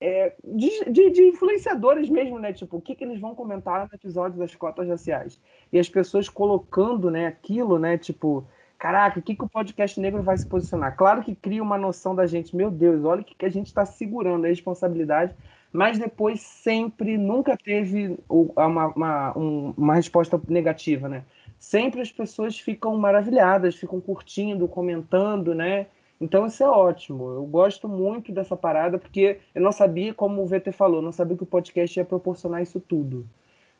é, 0.00 0.32
de, 0.42 0.84
de, 0.90 1.10
de, 1.10 1.22
influenciadores 1.24 2.08
mesmo, 2.08 2.38
né? 2.38 2.54
Tipo, 2.54 2.78
o 2.78 2.80
que, 2.80 2.94
que 2.94 3.04
eles 3.04 3.20
vão 3.20 3.34
comentar 3.34 3.86
no 3.86 3.94
episódio 3.94 4.38
das 4.38 4.54
cotas 4.54 4.88
raciais. 4.88 5.38
E 5.70 5.78
as 5.78 5.90
pessoas 5.90 6.26
colocando 6.26 7.10
né, 7.10 7.26
aquilo, 7.26 7.78
né? 7.78 7.98
Tipo, 7.98 8.46
caraca, 8.78 9.18
o 9.18 9.22
que, 9.22 9.34
que 9.34 9.44
o 9.44 9.48
podcast 9.48 10.00
negro 10.00 10.22
vai 10.22 10.38
se 10.38 10.46
posicionar? 10.46 10.96
Claro 10.96 11.22
que 11.22 11.34
cria 11.34 11.62
uma 11.62 11.76
noção 11.76 12.14
da 12.14 12.26
gente, 12.26 12.56
meu 12.56 12.70
Deus, 12.70 13.04
olha 13.04 13.20
o 13.20 13.24
que, 13.24 13.34
que 13.34 13.44
a 13.44 13.50
gente 13.50 13.66
está 13.66 13.84
segurando, 13.84 14.46
a 14.46 14.48
responsabilidade, 14.48 15.36
mas 15.70 15.98
depois 15.98 16.40
sempre, 16.40 17.18
nunca 17.18 17.58
teve 17.58 18.18
uma, 18.26 18.86
uma, 18.86 19.32
uma 19.36 19.94
resposta 19.94 20.40
negativa, 20.48 21.10
né? 21.10 21.24
Sempre 21.60 22.00
as 22.00 22.10
pessoas 22.10 22.58
ficam 22.58 22.96
maravilhadas, 22.96 23.76
ficam 23.76 24.00
curtindo, 24.00 24.66
comentando, 24.66 25.54
né? 25.54 25.86
Então 26.18 26.46
isso 26.46 26.62
é 26.64 26.68
ótimo. 26.68 27.30
Eu 27.30 27.44
gosto 27.44 27.86
muito 27.86 28.32
dessa 28.32 28.56
parada 28.56 28.98
porque 28.98 29.38
eu 29.54 29.62
não 29.62 29.70
sabia, 29.70 30.14
como 30.14 30.42
o 30.42 30.46
VT 30.46 30.72
falou, 30.72 31.02
não 31.02 31.12
sabia 31.12 31.36
que 31.36 31.42
o 31.42 31.46
podcast 31.46 31.98
ia 31.98 32.04
proporcionar 32.04 32.62
isso 32.62 32.80
tudo. 32.80 33.28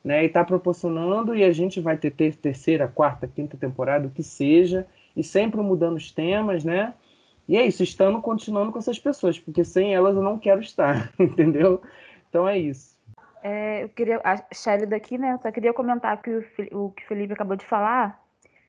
Né? 0.04 0.22
E 0.22 0.26
está 0.26 0.44
proporcionando 0.44 1.34
e 1.34 1.42
a 1.42 1.52
gente 1.52 1.80
vai 1.80 1.96
ter 1.96 2.10
terceira, 2.12 2.86
quarta, 2.86 3.26
quinta 3.26 3.56
temporada, 3.56 4.06
o 4.06 4.10
que 4.10 4.22
seja, 4.22 4.86
e 5.16 5.24
sempre 5.24 5.60
mudando 5.60 5.96
os 5.96 6.10
temas, 6.10 6.64
né? 6.64 6.94
E 7.46 7.56
é 7.56 7.66
isso, 7.66 7.82
estando 7.82 8.20
continuando 8.22 8.72
com 8.72 8.78
essas 8.78 8.98
pessoas, 8.98 9.38
porque 9.38 9.64
sem 9.64 9.94
elas 9.94 10.16
eu 10.16 10.22
não 10.22 10.38
quero 10.38 10.60
estar, 10.60 11.12
entendeu? 11.18 11.82
Então 12.28 12.48
é 12.48 12.58
isso. 12.58 12.96
É, 13.43 13.84
eu 13.84 13.88
queria, 13.91 14.20
a 14.22 14.36
Shelly 14.55 14.86
daqui, 14.86 15.16
né? 15.18 15.38
Só 15.43 15.51
queria 15.51 15.72
comentar 15.72 16.20
que 16.22 16.30
o, 16.30 16.45
o 16.86 16.91
que 16.91 17.05
o 17.05 17.07
Felipe 17.07 17.32
acabou 17.32 17.57
de 17.57 17.64
falar, 17.64 18.20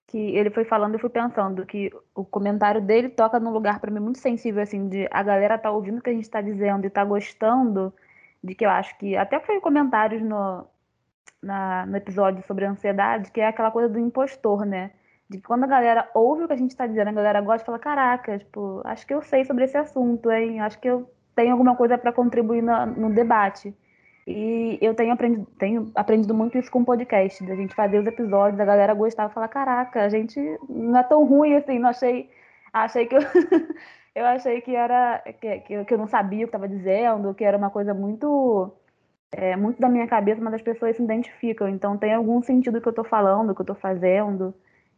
que 0.08 0.18
ele 0.18 0.50
foi 0.50 0.66
falando, 0.66 0.94
eu 0.96 1.00
fui 1.00 1.10
pensando 1.10 1.66
que 1.66 1.92
o 2.16 2.26
comentário 2.26 2.82
dele 2.82 3.10
toca 3.10 3.40
num 3.40 3.52
lugar 3.52 3.80
para 3.80 3.92
mim 3.92 4.00
muito 4.00 4.20
sensível, 4.20 4.62
assim, 4.62 4.90
de 4.90 5.08
a 5.12 5.24
galera 5.24 5.58
tá 5.58 5.72
ouvindo 5.72 6.00
o 6.00 6.02
que 6.02 6.10
a 6.10 6.14
gente 6.14 6.30
tá 6.30 6.42
dizendo 6.42 6.86
e 6.86 6.90
tá 6.90 7.04
gostando, 7.06 7.94
de 8.44 8.56
que 8.56 8.66
eu 8.66 8.70
acho 8.70 8.98
que 8.98 9.16
até 9.16 9.40
foi 9.40 9.60
comentários 9.62 10.22
no, 10.22 10.66
na, 11.42 11.86
no 11.86 11.98
episódio 11.98 12.44
sobre 12.46 12.66
ansiedade, 12.66 13.32
que 13.32 13.42
é 13.42 13.48
aquela 13.48 13.72
coisa 13.72 13.90
do 13.90 14.00
impostor, 14.00 14.66
né? 14.66 14.92
De 15.30 15.38
que 15.38 15.44
quando 15.44 15.64
a 15.64 15.68
galera 15.68 16.10
ouve 16.14 16.44
o 16.44 16.48
que 16.48 16.54
a 16.54 16.58
gente 16.58 16.76
tá 16.76 16.86
dizendo, 16.86 17.10
a 17.10 17.14
galera 17.14 17.42
gosta 17.42 17.64
e 17.64 17.66
fala, 17.66 17.80
caraca, 17.80 18.38
tipo, 18.38 18.82
acho 18.84 19.08
que 19.08 19.14
eu 19.14 19.22
sei 19.22 19.46
sobre 19.46 19.64
esse 19.66 19.78
assunto, 19.78 20.30
hein? 20.30 20.60
Acho 20.60 20.80
que 20.80 20.90
eu 20.90 21.10
tenho 21.36 21.54
alguma 21.54 21.76
coisa 21.76 21.98
para 21.98 22.12
contribuir 22.12 22.62
no, 22.62 22.86
no 22.86 23.14
debate. 23.14 23.74
E 24.28 24.78
eu 24.82 24.94
tenho 24.94 25.14
aprendido, 25.14 25.48
tenho 25.58 25.92
aprendido 25.96 26.34
muito 26.34 26.58
isso 26.58 26.72
com 26.72 26.82
o 26.82 26.86
podcast, 26.86 27.44
da 27.46 27.56
gente 27.56 27.74
fazer 27.74 28.00
os 28.00 28.06
episódios, 28.06 28.60
a 28.60 28.66
galera 28.66 28.94
gostava 28.94 29.32
e 29.32 29.34
falar, 29.34 29.48
caraca, 29.48 30.04
a 30.04 30.10
gente 30.10 30.40
não 30.70 31.00
é 31.00 31.04
tão 31.04 31.26
ruim 31.26 31.56
assim, 31.56 31.80
não 31.80 31.90
achei. 31.90 32.30
Achei 32.74 33.06
que 33.08 33.16
eu, 33.16 33.22
eu 34.16 34.26
achei 34.26 34.62
que 34.62 34.76
era 34.76 35.20
que, 35.42 35.60
que, 35.86 35.94
eu 35.94 35.98
não 35.98 36.08
sabia 36.08 36.46
o 36.46 36.50
que 36.50 36.56
estava 36.56 36.68
dizendo, 36.68 37.34
que 37.34 37.44
era 37.44 37.58
uma 37.58 37.70
coisa 37.70 37.94
muito 37.94 38.72
é, 39.32 39.56
muito 39.56 39.80
da 39.80 39.90
minha 39.90 40.08
cabeça, 40.08 40.42
mas 40.42 40.56
as 40.56 40.62
pessoas 40.62 40.96
se 40.98 41.04
identificam. 41.04 41.68
Então 41.70 41.98
tem 41.98 42.14
algum 42.14 42.42
sentido 42.44 42.82
que 42.82 42.88
eu 42.88 42.92
estou 42.92 43.06
falando, 43.06 43.56
que 43.56 43.62
eu 43.62 43.64
estou 43.64 43.76
fazendo. 43.76 44.54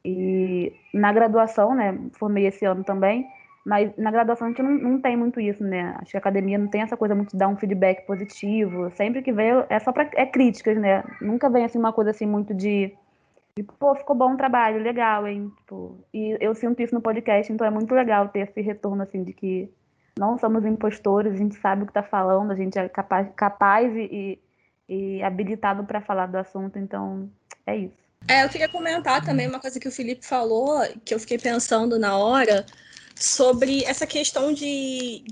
E 0.06 0.74
na 0.94 1.14
graduação, 1.14 1.74
né, 1.76 1.98
formei 2.14 2.48
esse 2.48 2.66
ano 2.66 2.84
também, 2.84 3.28
mas 3.66 3.96
na 3.98 4.12
graduação 4.12 4.48
a 4.48 4.50
gente 4.50 4.62
não, 4.62 4.72
não 4.72 5.02
tem 5.02 5.16
muito 5.16 5.40
isso, 5.40 5.64
né? 5.64 5.96
Acho 6.00 6.12
que 6.12 6.18
a 6.18 6.20
academia 6.20 6.58
não 6.58 6.68
tem 6.68 6.82
essa 6.82 6.98
coisa 6.98 7.16
muito 7.16 7.32
de 7.32 7.38
dar 7.38 7.48
um 7.48 7.56
feedback 7.56 8.06
positivo. 8.06 8.92
Sempre 8.96 9.22
que 9.22 9.32
vem 9.32 9.64
é 9.70 9.80
só 9.80 9.92
para 9.92 10.10
é 10.16 10.26
críticas, 10.26 10.78
né? 10.78 11.04
Nunca 11.22 11.50
vem 11.50 11.64
assim 11.64 11.80
uma 11.80 11.94
coisa 11.94 12.12
assim 12.12 12.26
muito 12.26 12.54
de, 12.54 12.94
de 13.56 13.64
pô, 13.64 13.96
ficou 13.96 14.16
bom 14.16 14.34
o 14.34 14.38
trabalho, 14.38 14.84
legal, 14.84 15.26
hein? 15.28 15.50
Tipo, 15.60 15.98
e 16.14 16.38
eu 16.42 16.54
sinto 16.54 16.82
isso 16.82 16.94
no 16.94 17.02
podcast, 17.02 17.52
então 17.52 17.66
é 17.66 17.70
muito 17.70 17.94
legal 17.96 18.28
ter 18.28 18.40
esse 18.40 18.62
retorno 18.62 19.04
assim 19.04 19.24
de 19.24 19.32
que 19.32 19.72
não 20.20 20.38
somos 20.38 20.66
impostores, 20.66 21.34
a 21.34 21.38
gente 21.38 21.56
sabe 21.56 21.84
o 21.84 21.86
que 21.86 21.92
está 21.92 22.04
falando, 22.04 22.52
a 22.52 22.56
gente 22.56 22.78
é 22.78 22.88
capaz, 22.90 23.28
capaz 23.36 23.96
e, 23.96 24.40
e 24.88 25.24
habilitado 25.24 25.84
para 25.86 26.02
falar 26.02 26.28
do 26.28 26.38
assunto, 26.38 26.78
então 26.78 27.30
é 27.66 27.78
isso. 27.78 28.04
É, 28.28 28.44
eu 28.44 28.50
queria 28.50 28.70
comentar 28.70 29.24
também 29.24 29.48
uma 29.48 29.60
coisa 29.60 29.80
que 29.80 29.88
o 29.88 29.92
Felipe 29.92 30.26
falou, 30.26 30.82
que 31.04 31.14
eu 31.14 31.20
fiquei 31.20 31.38
pensando 31.38 32.00
na 32.00 32.18
hora, 32.18 32.66
sobre 33.24 33.86
essa 33.86 34.06
questão 34.06 34.52
de, 34.52 35.24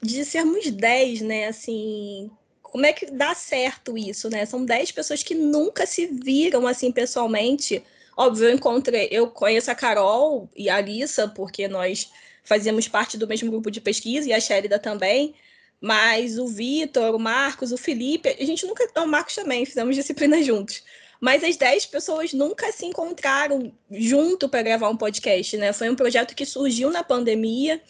de 0.00 0.24
sermos 0.24 0.70
10, 0.70 1.22
né? 1.22 1.48
Assim, 1.48 2.30
como 2.62 2.86
é 2.86 2.92
que 2.92 3.06
dá 3.06 3.34
certo 3.34 3.98
isso, 3.98 4.30
né? 4.30 4.46
São 4.46 4.64
10 4.64 4.92
pessoas 4.92 5.24
que 5.24 5.34
nunca 5.34 5.84
se 5.84 6.06
viram 6.06 6.68
assim 6.68 6.92
pessoalmente. 6.92 7.82
Óbvio, 8.16 8.44
eu 8.48 8.54
encontrei, 8.54 9.08
eu 9.10 9.28
conheço 9.28 9.72
a 9.72 9.74
Carol 9.74 10.48
e 10.54 10.70
a 10.70 10.76
Alissa, 10.76 11.26
porque 11.26 11.66
nós 11.66 12.12
fazíamos 12.44 12.86
parte 12.86 13.18
do 13.18 13.26
mesmo 13.26 13.50
grupo 13.50 13.72
de 13.72 13.80
pesquisa, 13.80 14.28
e 14.28 14.32
a 14.32 14.38
Sherida 14.38 14.78
também, 14.78 15.34
mas 15.80 16.38
o 16.38 16.46
Vitor, 16.46 17.12
o 17.12 17.18
Marcos, 17.18 17.72
o 17.72 17.76
Felipe, 17.76 18.36
a 18.38 18.44
gente 18.44 18.64
nunca. 18.66 18.88
O 19.02 19.06
Marcos 19.06 19.34
também, 19.34 19.66
fizemos 19.66 19.96
disciplina 19.96 20.40
juntos. 20.44 20.84
Mas 21.22 21.44
as 21.44 21.56
10 21.56 21.86
pessoas 21.86 22.32
nunca 22.32 22.72
se 22.72 22.84
encontraram 22.84 23.72
junto 23.88 24.48
para 24.48 24.60
gravar 24.60 24.88
um 24.88 24.96
podcast, 24.96 25.56
né? 25.56 25.72
Foi 25.72 25.88
um 25.88 25.94
projeto 25.94 26.34
que 26.34 26.44
surgiu 26.44 26.90
na 26.90 27.04
pandemia, 27.04 27.80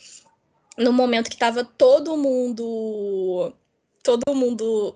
no 0.77 0.93
momento 0.93 1.31
que 1.31 1.37
estava 1.37 1.65
todo 1.65 2.15
mundo. 2.15 3.55
Todo 4.03 4.35
mundo 4.35 4.95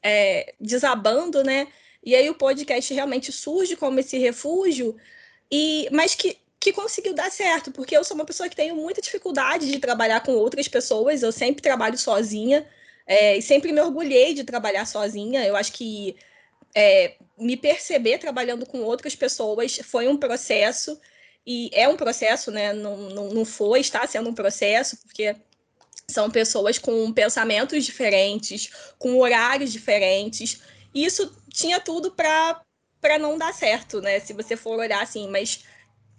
é, 0.00 0.54
desabando, 0.60 1.42
né? 1.42 1.66
E 2.04 2.14
aí 2.14 2.30
o 2.30 2.36
podcast 2.36 2.94
realmente 2.94 3.32
surge 3.32 3.74
como 3.74 3.98
esse 3.98 4.16
refúgio, 4.16 4.96
e 5.50 5.88
mas 5.90 6.14
que 6.14 6.38
que 6.60 6.72
conseguiu 6.72 7.12
dar 7.12 7.28
certo, 7.32 7.72
porque 7.72 7.96
eu 7.96 8.04
sou 8.04 8.14
uma 8.14 8.24
pessoa 8.24 8.48
que 8.48 8.54
tenho 8.54 8.76
muita 8.76 9.00
dificuldade 9.02 9.68
de 9.68 9.80
trabalhar 9.80 10.20
com 10.20 10.32
outras 10.34 10.68
pessoas, 10.68 11.20
eu 11.20 11.32
sempre 11.32 11.60
trabalho 11.60 11.98
sozinha, 11.98 12.64
é, 13.04 13.36
e 13.36 13.42
sempre 13.42 13.72
me 13.72 13.80
orgulhei 13.80 14.34
de 14.34 14.44
trabalhar 14.44 14.86
sozinha. 14.86 15.44
Eu 15.44 15.56
acho 15.56 15.72
que 15.72 16.16
é, 16.74 17.16
me 17.38 17.56
perceber 17.56 18.18
trabalhando 18.18 18.66
com 18.66 18.82
outras 18.82 19.14
pessoas 19.14 19.78
foi 19.84 20.08
um 20.08 20.16
processo, 20.16 20.98
e 21.46 21.70
é 21.72 21.88
um 21.88 21.96
processo, 21.96 22.50
né? 22.50 22.72
Não, 22.72 22.96
não, 22.96 23.28
não 23.30 23.44
foi, 23.44 23.80
está 23.80 24.06
sendo 24.06 24.30
um 24.30 24.34
processo, 24.34 24.96
porque 24.98 25.34
são 26.08 26.30
pessoas 26.30 26.78
com 26.78 27.12
pensamentos 27.12 27.84
diferentes, 27.84 28.70
com 28.98 29.18
horários 29.18 29.72
diferentes. 29.72 30.62
E 30.94 31.04
isso 31.04 31.34
tinha 31.48 31.80
tudo 31.80 32.12
para 32.12 33.18
não 33.18 33.36
dar 33.36 33.52
certo, 33.52 34.00
né? 34.00 34.20
Se 34.20 34.32
você 34.32 34.56
for 34.56 34.78
olhar 34.78 35.02
assim, 35.02 35.28
mas 35.28 35.64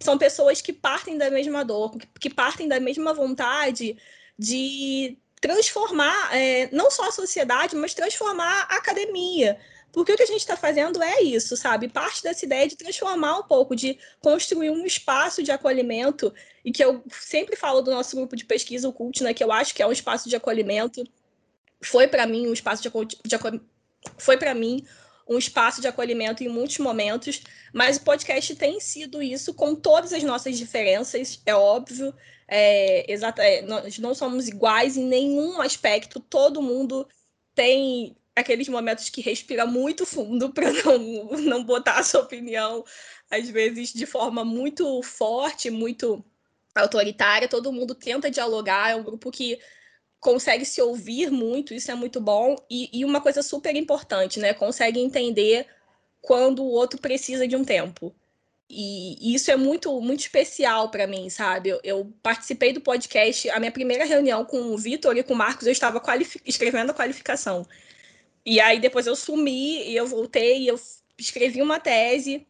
são 0.00 0.18
pessoas 0.18 0.60
que 0.60 0.72
partem 0.72 1.16
da 1.16 1.30
mesma 1.30 1.64
dor, 1.64 1.96
que 2.20 2.28
partem 2.28 2.68
da 2.68 2.78
mesma 2.78 3.14
vontade 3.14 3.96
de 4.38 5.16
transformar 5.40 6.36
é, 6.36 6.68
não 6.72 6.90
só 6.90 7.08
a 7.08 7.12
sociedade, 7.12 7.76
mas 7.76 7.94
transformar 7.94 8.66
a 8.68 8.76
academia. 8.76 9.58
Porque 9.94 10.12
o 10.12 10.16
que 10.16 10.24
a 10.24 10.26
gente 10.26 10.40
está 10.40 10.56
fazendo 10.56 11.00
é 11.00 11.22
isso, 11.22 11.56
sabe? 11.56 11.88
Parte 11.88 12.20
dessa 12.20 12.44
ideia 12.44 12.66
de 12.66 12.74
transformar 12.74 13.38
um 13.38 13.44
pouco, 13.44 13.76
de 13.76 13.96
construir 14.20 14.68
um 14.68 14.84
espaço 14.84 15.40
de 15.40 15.52
acolhimento, 15.52 16.34
e 16.64 16.72
que 16.72 16.84
eu 16.84 17.04
sempre 17.08 17.54
falo 17.54 17.80
do 17.80 17.92
nosso 17.92 18.16
grupo 18.16 18.34
de 18.34 18.44
pesquisa, 18.44 18.88
o 18.88 18.92
CULT, 18.92 19.22
né, 19.22 19.32
que 19.32 19.44
eu 19.44 19.52
acho 19.52 19.72
que 19.72 19.80
é 19.80 19.86
um 19.86 19.92
espaço 19.92 20.28
de 20.28 20.34
acolhimento. 20.34 21.04
Foi 21.80 22.08
para 22.08 22.26
mim 22.26 22.48
um 22.48 22.52
espaço 22.52 22.82
de, 22.82 22.90
de 23.24 23.38
foi 24.18 24.36
para 24.36 24.52
mim 24.52 24.84
um 25.28 25.38
espaço 25.38 25.80
de 25.80 25.86
acolhimento 25.86 26.42
em 26.42 26.48
muitos 26.48 26.78
momentos, 26.78 27.42
mas 27.72 27.96
o 27.96 28.02
podcast 28.02 28.52
tem 28.56 28.80
sido 28.80 29.22
isso 29.22 29.54
com 29.54 29.76
todas 29.76 30.12
as 30.12 30.24
nossas 30.24 30.58
diferenças, 30.58 31.40
é 31.46 31.54
óbvio. 31.54 32.12
É, 32.48 33.10
exata, 33.10 33.42
é, 33.42 33.62
nós 33.62 33.98
não 33.98 34.12
somos 34.12 34.48
iguais 34.48 34.96
em 34.96 35.04
nenhum 35.04 35.60
aspecto, 35.62 36.18
todo 36.18 36.60
mundo 36.60 37.08
tem 37.54 38.16
aqueles 38.34 38.68
momentos 38.68 39.08
que 39.08 39.20
respira 39.20 39.64
muito 39.64 40.04
fundo 40.04 40.50
para 40.50 40.72
não, 40.72 41.24
não 41.38 41.64
botar 41.64 41.98
a 41.98 42.02
sua 42.02 42.20
opinião, 42.20 42.84
às 43.30 43.48
vezes 43.48 43.92
de 43.92 44.06
forma 44.06 44.44
muito 44.44 45.02
forte, 45.02 45.70
muito 45.70 46.24
autoritária. 46.74 47.48
Todo 47.48 47.72
mundo 47.72 47.94
tenta 47.94 48.30
dialogar, 48.30 48.90
é 48.90 48.96
um 48.96 49.04
grupo 49.04 49.30
que 49.30 49.58
consegue 50.20 50.64
se 50.64 50.80
ouvir 50.80 51.30
muito, 51.30 51.74
isso 51.74 51.90
é 51.90 51.94
muito 51.94 52.20
bom. 52.20 52.56
E, 52.68 52.88
e, 52.92 53.04
uma 53.04 53.20
coisa 53.20 53.42
super 53.42 53.76
importante, 53.76 54.40
né? 54.40 54.54
Consegue 54.54 54.98
entender 54.98 55.66
quando 56.20 56.62
o 56.62 56.70
outro 56.70 56.98
precisa 56.98 57.46
de 57.46 57.54
um 57.54 57.64
tempo. 57.64 58.14
E, 58.68 59.34
isso 59.34 59.50
é 59.50 59.56
muito, 59.56 60.00
muito 60.00 60.20
especial 60.20 60.90
para 60.90 61.06
mim, 61.06 61.28
sabe? 61.28 61.68
Eu, 61.68 61.80
eu, 61.84 62.12
participei 62.22 62.72
do 62.72 62.80
podcast, 62.80 63.50
a 63.50 63.60
minha 63.60 63.70
primeira 63.70 64.04
reunião 64.04 64.44
com 64.44 64.58
o 64.72 64.78
Vitor 64.78 65.16
e 65.16 65.22
com 65.22 65.34
o 65.34 65.36
Marcos, 65.36 65.66
eu 65.66 65.72
estava 65.72 66.02
escrevendo 66.46 66.90
a 66.90 66.94
qualificação. 66.94 67.66
E 68.46 68.60
aí 68.60 68.78
depois 68.80 69.06
eu 69.06 69.16
sumi 69.16 69.82
e 69.90 69.96
eu 69.96 70.06
voltei 70.06 70.62
e 70.62 70.68
eu 70.68 70.78
escrevi 71.18 71.62
uma 71.62 71.80
tese 71.80 72.46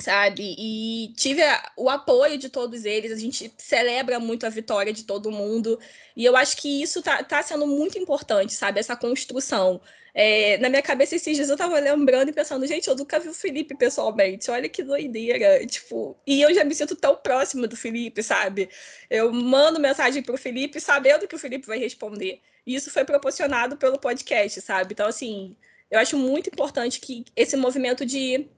sabe? 0.00 0.54
E 0.58 1.12
tive 1.16 1.42
o 1.76 1.90
apoio 1.90 2.38
de 2.38 2.48
todos 2.48 2.84
eles, 2.84 3.10
a 3.12 3.16
gente 3.16 3.52
celebra 3.58 4.20
muito 4.20 4.46
a 4.46 4.48
vitória 4.48 4.92
de 4.92 5.04
todo 5.04 5.30
mundo, 5.30 5.78
e 6.16 6.24
eu 6.24 6.36
acho 6.36 6.56
que 6.56 6.82
isso 6.82 7.02
tá, 7.02 7.22
tá 7.24 7.42
sendo 7.42 7.66
muito 7.66 7.98
importante, 7.98 8.52
sabe? 8.54 8.78
Essa 8.80 8.96
construção. 8.96 9.80
É, 10.14 10.58
na 10.58 10.68
minha 10.68 10.82
cabeça, 10.82 11.14
esses 11.14 11.36
dias 11.36 11.48
eu 11.48 11.56
tava 11.56 11.78
lembrando 11.78 12.28
e 12.30 12.32
pensando, 12.32 12.66
gente, 12.66 12.88
eu 12.88 12.96
nunca 12.96 13.20
vi 13.20 13.28
o 13.28 13.34
Felipe 13.34 13.76
pessoalmente, 13.76 14.50
olha 14.50 14.68
que 14.68 14.82
doideira, 14.82 15.64
tipo, 15.66 16.16
e 16.26 16.40
eu 16.42 16.52
já 16.54 16.64
me 16.64 16.74
sinto 16.74 16.96
tão 16.96 17.16
próxima 17.16 17.66
do 17.68 17.76
Felipe, 17.76 18.22
sabe? 18.22 18.68
Eu 19.10 19.32
mando 19.32 19.80
mensagem 19.80 20.22
pro 20.22 20.36
Felipe 20.36 20.80
sabendo 20.80 21.26
que 21.28 21.34
o 21.36 21.38
Felipe 21.38 21.66
vai 21.66 21.78
responder. 21.78 22.40
E 22.66 22.74
isso 22.74 22.90
foi 22.90 23.04
proporcionado 23.04 23.76
pelo 23.76 23.98
podcast, 23.98 24.60
sabe? 24.60 24.92
Então, 24.92 25.06
assim, 25.06 25.56
eu 25.90 25.98
acho 25.98 26.16
muito 26.16 26.48
importante 26.50 27.00
que 27.00 27.24
esse 27.36 27.56
movimento 27.56 28.04
de 28.04 28.48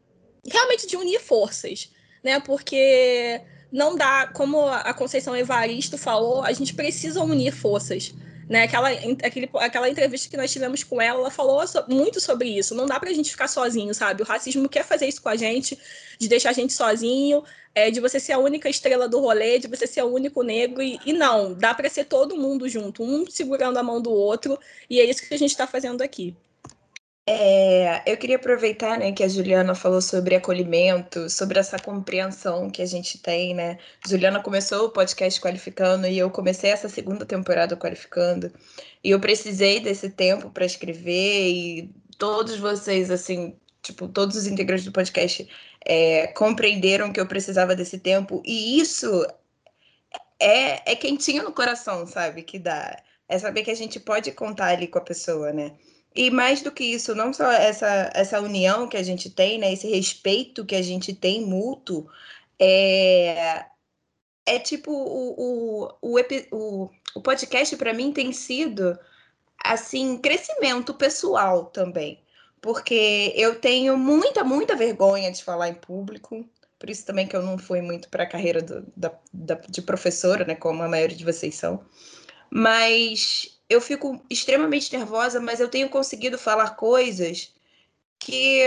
realmente 0.46 0.86
de 0.86 0.96
unir 0.96 1.20
forças, 1.20 1.90
né? 2.22 2.40
Porque 2.40 3.40
não 3.72 3.96
dá, 3.96 4.26
como 4.28 4.66
a 4.66 4.92
Conceição 4.92 5.36
Evaristo 5.36 5.96
falou, 5.96 6.42
a 6.42 6.52
gente 6.52 6.74
precisa 6.74 7.22
unir 7.22 7.52
forças. 7.52 8.12
Né? 8.48 8.64
Aquela, 8.64 8.88
aquele, 8.90 9.48
aquela 9.54 9.88
entrevista 9.88 10.28
que 10.28 10.36
nós 10.36 10.50
tivemos 10.50 10.82
com 10.82 11.00
ela, 11.00 11.20
ela 11.20 11.30
falou 11.30 11.62
muito 11.88 12.20
sobre 12.20 12.48
isso. 12.48 12.74
Não 12.74 12.84
dá 12.84 12.98
pra 12.98 13.12
gente 13.12 13.30
ficar 13.30 13.46
sozinho, 13.46 13.94
sabe? 13.94 14.22
O 14.22 14.26
racismo 14.26 14.68
quer 14.68 14.84
fazer 14.84 15.06
isso 15.06 15.22
com 15.22 15.28
a 15.28 15.36
gente, 15.36 15.78
de 16.18 16.28
deixar 16.28 16.50
a 16.50 16.52
gente 16.52 16.72
sozinho, 16.72 17.44
é, 17.72 17.92
de 17.92 18.00
você 18.00 18.18
ser 18.18 18.32
a 18.32 18.38
única 18.38 18.68
estrela 18.68 19.08
do 19.08 19.20
rolê, 19.20 19.60
de 19.60 19.68
você 19.68 19.86
ser 19.86 20.02
o 20.02 20.12
único 20.12 20.42
negro. 20.42 20.82
E, 20.82 20.98
e 21.06 21.12
não, 21.12 21.54
dá 21.54 21.72
para 21.72 21.88
ser 21.88 22.06
todo 22.06 22.36
mundo 22.36 22.68
junto, 22.68 23.04
um 23.04 23.24
segurando 23.30 23.78
a 23.78 23.84
mão 23.84 24.02
do 24.02 24.10
outro. 24.10 24.58
E 24.88 24.98
é 24.98 25.04
isso 25.04 25.28
que 25.28 25.32
a 25.32 25.38
gente 25.38 25.52
está 25.52 25.68
fazendo 25.68 26.02
aqui. 26.02 26.34
É, 27.26 28.02
eu 28.10 28.16
queria 28.16 28.36
aproveitar 28.36 28.98
né, 28.98 29.12
que 29.12 29.22
a 29.22 29.28
Juliana 29.28 29.74
falou 29.74 30.00
sobre 30.00 30.34
acolhimento, 30.34 31.28
sobre 31.30 31.58
essa 31.58 31.78
compreensão 31.78 32.68
que 32.70 32.82
a 32.82 32.86
gente 32.86 33.18
tem, 33.18 33.54
né? 33.54 33.78
Juliana 34.06 34.42
começou 34.42 34.86
o 34.86 34.90
podcast 34.90 35.40
qualificando 35.40 36.06
e 36.06 36.18
eu 36.18 36.30
comecei 36.30 36.70
essa 36.70 36.88
segunda 36.88 37.24
temporada 37.26 37.76
qualificando. 37.76 38.52
E 39.04 39.10
eu 39.10 39.20
precisei 39.20 39.80
desse 39.80 40.10
tempo 40.10 40.50
para 40.50 40.64
escrever 40.64 41.50
e 41.50 41.94
todos 42.18 42.58
vocês, 42.58 43.10
assim, 43.10 43.56
tipo, 43.82 44.08
todos 44.08 44.36
os 44.36 44.46
integrantes 44.46 44.84
do 44.84 44.92
podcast 44.92 45.48
é, 45.84 46.26
compreenderam 46.28 47.12
que 47.12 47.20
eu 47.20 47.26
precisava 47.26 47.76
desse 47.76 47.98
tempo. 47.98 48.42
E 48.44 48.80
isso 48.80 49.26
é, 50.40 50.92
é 50.92 50.96
quentinho 50.96 51.44
no 51.44 51.52
coração, 51.52 52.06
sabe? 52.06 52.42
Que 52.42 52.58
dá. 52.58 52.96
É 53.28 53.38
saber 53.38 53.62
que 53.62 53.70
a 53.70 53.74
gente 53.76 54.00
pode 54.00 54.32
contar 54.32 54.68
ali 54.68 54.88
com 54.88 54.98
a 54.98 55.02
pessoa, 55.02 55.52
né? 55.52 55.76
E 56.14 56.30
mais 56.30 56.60
do 56.60 56.72
que 56.72 56.84
isso, 56.84 57.14
não 57.14 57.32
só 57.32 57.50
essa, 57.52 58.10
essa 58.14 58.40
união 58.40 58.88
que 58.88 58.96
a 58.96 59.02
gente 59.02 59.30
tem, 59.30 59.58
né, 59.58 59.72
esse 59.72 59.88
respeito 59.88 60.64
que 60.64 60.74
a 60.74 60.82
gente 60.82 61.14
tem 61.14 61.46
mútuo, 61.46 62.08
é, 62.58 63.64
é 64.44 64.58
tipo 64.58 64.90
o, 64.92 65.88
o, 66.02 66.18
o, 66.52 66.90
o, 67.14 67.20
podcast 67.22 67.76
para 67.76 67.94
mim 67.94 68.12
tem 68.12 68.32
sido 68.32 68.98
assim 69.64 70.18
crescimento 70.18 70.92
pessoal 70.94 71.66
também, 71.66 72.20
porque 72.60 73.32
eu 73.36 73.60
tenho 73.60 73.96
muita, 73.96 74.42
muita 74.42 74.74
vergonha 74.74 75.30
de 75.30 75.44
falar 75.44 75.68
em 75.68 75.74
público, 75.74 76.44
por 76.78 76.90
isso 76.90 77.06
também 77.06 77.26
que 77.28 77.36
eu 77.36 77.42
não 77.42 77.56
fui 77.56 77.80
muito 77.80 78.08
para 78.08 78.24
a 78.24 78.28
carreira 78.28 78.60
do, 78.60 78.84
da, 78.96 79.12
da, 79.32 79.54
de 79.54 79.80
professora, 79.80 80.44
né, 80.44 80.56
como 80.56 80.82
a 80.82 80.88
maioria 80.88 81.16
de 81.16 81.24
vocês 81.24 81.54
são, 81.54 81.84
mas 82.50 83.59
eu 83.70 83.80
fico 83.80 84.20
extremamente 84.28 84.94
nervosa, 84.94 85.40
mas 85.40 85.60
eu 85.60 85.68
tenho 85.68 85.88
conseguido 85.88 86.36
falar 86.36 86.70
coisas 86.70 87.54
que 88.18 88.62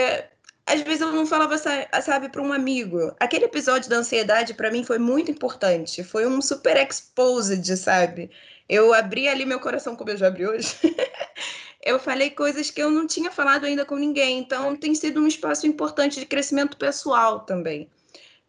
às 0.66 0.82
vezes 0.82 1.02
eu 1.02 1.12
não 1.12 1.26
falava, 1.28 1.58
sabe, 1.58 2.30
para 2.30 2.42
um 2.42 2.54
amigo. 2.54 3.14
Aquele 3.20 3.46
episódio 3.46 3.90
da 3.90 3.98
ansiedade 3.98 4.54
para 4.54 4.72
mim 4.72 4.86
foi 4.86 4.98
muito 4.98 5.30
importante, 5.30 6.04
foi 6.06 6.26
um 6.26 6.42
super 6.42 6.78
exposed, 6.78 7.76
sabe? 7.76 8.32
Eu 8.70 8.94
abri 8.94 9.28
ali 9.28 9.46
meu 9.46 9.60
coração 9.60 9.94
como 9.94 10.10
eu 10.10 10.18
já 10.18 10.28
abri 10.28 10.48
hoje. 10.48 10.74
eu 11.84 12.00
falei 12.00 12.30
coisas 12.30 12.72
que 12.72 12.82
eu 12.82 12.90
não 12.90 13.06
tinha 13.06 13.30
falado 13.30 13.66
ainda 13.66 13.84
com 13.84 13.98
ninguém, 13.98 14.40
então 14.40 14.74
tem 14.74 14.96
sido 14.96 15.20
um 15.20 15.28
espaço 15.28 15.68
importante 15.68 16.18
de 16.18 16.26
crescimento 16.26 16.78
pessoal 16.78 17.42
também. 17.42 17.90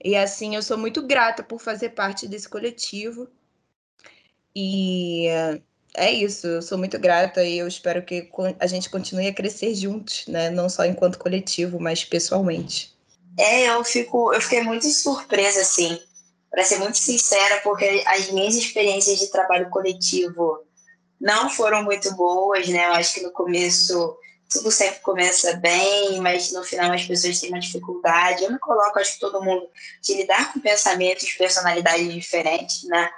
E 0.02 0.14
assim, 0.14 0.54
eu 0.54 0.62
sou 0.62 0.78
muito 0.78 1.02
grata 1.02 1.42
por 1.42 1.60
fazer 1.60 1.90
parte 1.90 2.28
desse 2.28 2.48
coletivo. 2.48 3.28
E 4.54 5.26
é 5.94 6.12
isso, 6.12 6.46
eu 6.46 6.62
sou 6.62 6.76
muito 6.76 6.98
grata 6.98 7.44
e 7.44 7.58
eu 7.58 7.68
espero 7.68 8.02
que 8.02 8.28
a 8.58 8.66
gente 8.66 8.90
continue 8.90 9.28
a 9.28 9.34
crescer 9.34 9.74
juntos, 9.74 10.26
né? 10.26 10.50
Não 10.50 10.68
só 10.68 10.84
enquanto 10.84 11.18
coletivo, 11.18 11.78
mas 11.78 12.04
pessoalmente. 12.04 12.92
É, 13.38 13.68
eu 13.68 13.84
fico, 13.84 14.32
eu 14.32 14.40
fiquei 14.40 14.62
muito 14.62 14.86
surpresa, 14.90 15.60
assim, 15.60 15.98
para 16.50 16.64
ser 16.64 16.78
muito 16.78 16.98
sincera, 16.98 17.60
porque 17.62 18.02
as 18.06 18.30
minhas 18.30 18.54
experiências 18.54 19.18
de 19.18 19.30
trabalho 19.30 19.70
coletivo 19.70 20.60
não 21.20 21.48
foram 21.48 21.82
muito 21.82 22.12
boas, 22.14 22.68
né? 22.68 22.86
Eu 22.86 22.92
acho 22.92 23.14
que 23.14 23.22
no 23.22 23.30
começo 23.30 24.16
tudo 24.50 24.70
sempre 24.70 25.00
começa 25.00 25.56
bem, 25.56 26.20
mas 26.20 26.52
no 26.52 26.62
final 26.62 26.92
as 26.92 27.04
pessoas 27.04 27.40
têm 27.40 27.50
uma 27.50 27.60
dificuldade. 27.60 28.44
Eu 28.44 28.52
me 28.52 28.58
coloco, 28.58 28.98
acho 28.98 29.14
que 29.14 29.20
todo 29.20 29.42
mundo, 29.42 29.68
de 30.02 30.14
lidar 30.14 30.52
com 30.52 30.60
pensamentos, 30.60 31.32
personalidades 31.32 32.12
diferentes, 32.12 32.84
né? 32.84 33.10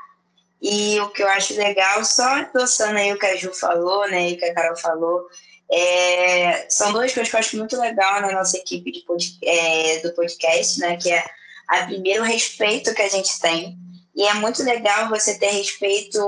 E 0.61 0.99
o 1.01 1.09
que 1.11 1.23
eu 1.23 1.29
acho 1.29 1.55
legal, 1.55 2.05
só 2.05 2.25
adoçando 2.25 2.99
aí 2.99 3.13
o 3.13 3.19
que 3.19 3.27
a 3.27 3.37
Ju 3.37 3.53
falou, 3.53 4.09
né, 4.09 4.31
e 4.31 4.35
o 4.35 4.39
que 4.39 4.45
a 4.45 4.55
Carol 4.55 4.77
falou, 4.77 5.27
é, 5.71 6.67
são 6.69 6.93
duas 6.93 7.13
coisas 7.13 7.29
que 7.29 7.37
eu 7.37 7.41
acho 7.41 7.57
muito 7.57 7.79
legal 7.79 8.21
na 8.21 8.33
nossa 8.33 8.57
equipe 8.57 8.91
de 8.91 9.01
pod, 9.01 9.39
é, 9.43 9.99
do 9.99 10.13
podcast, 10.13 10.81
né, 10.81 10.97
que 10.97 11.11
é 11.11 11.25
a 11.69 11.85
primeiro 11.85 12.23
o 12.23 12.27
respeito 12.27 12.95
que 12.95 13.03
a 13.03 13.09
gente 13.09 13.39
tem 13.41 13.77
e 14.17 14.27
é 14.27 14.33
muito 14.33 14.63
legal 14.63 15.11
você 15.11 15.39
ter 15.39 15.51
respeito, 15.51 16.19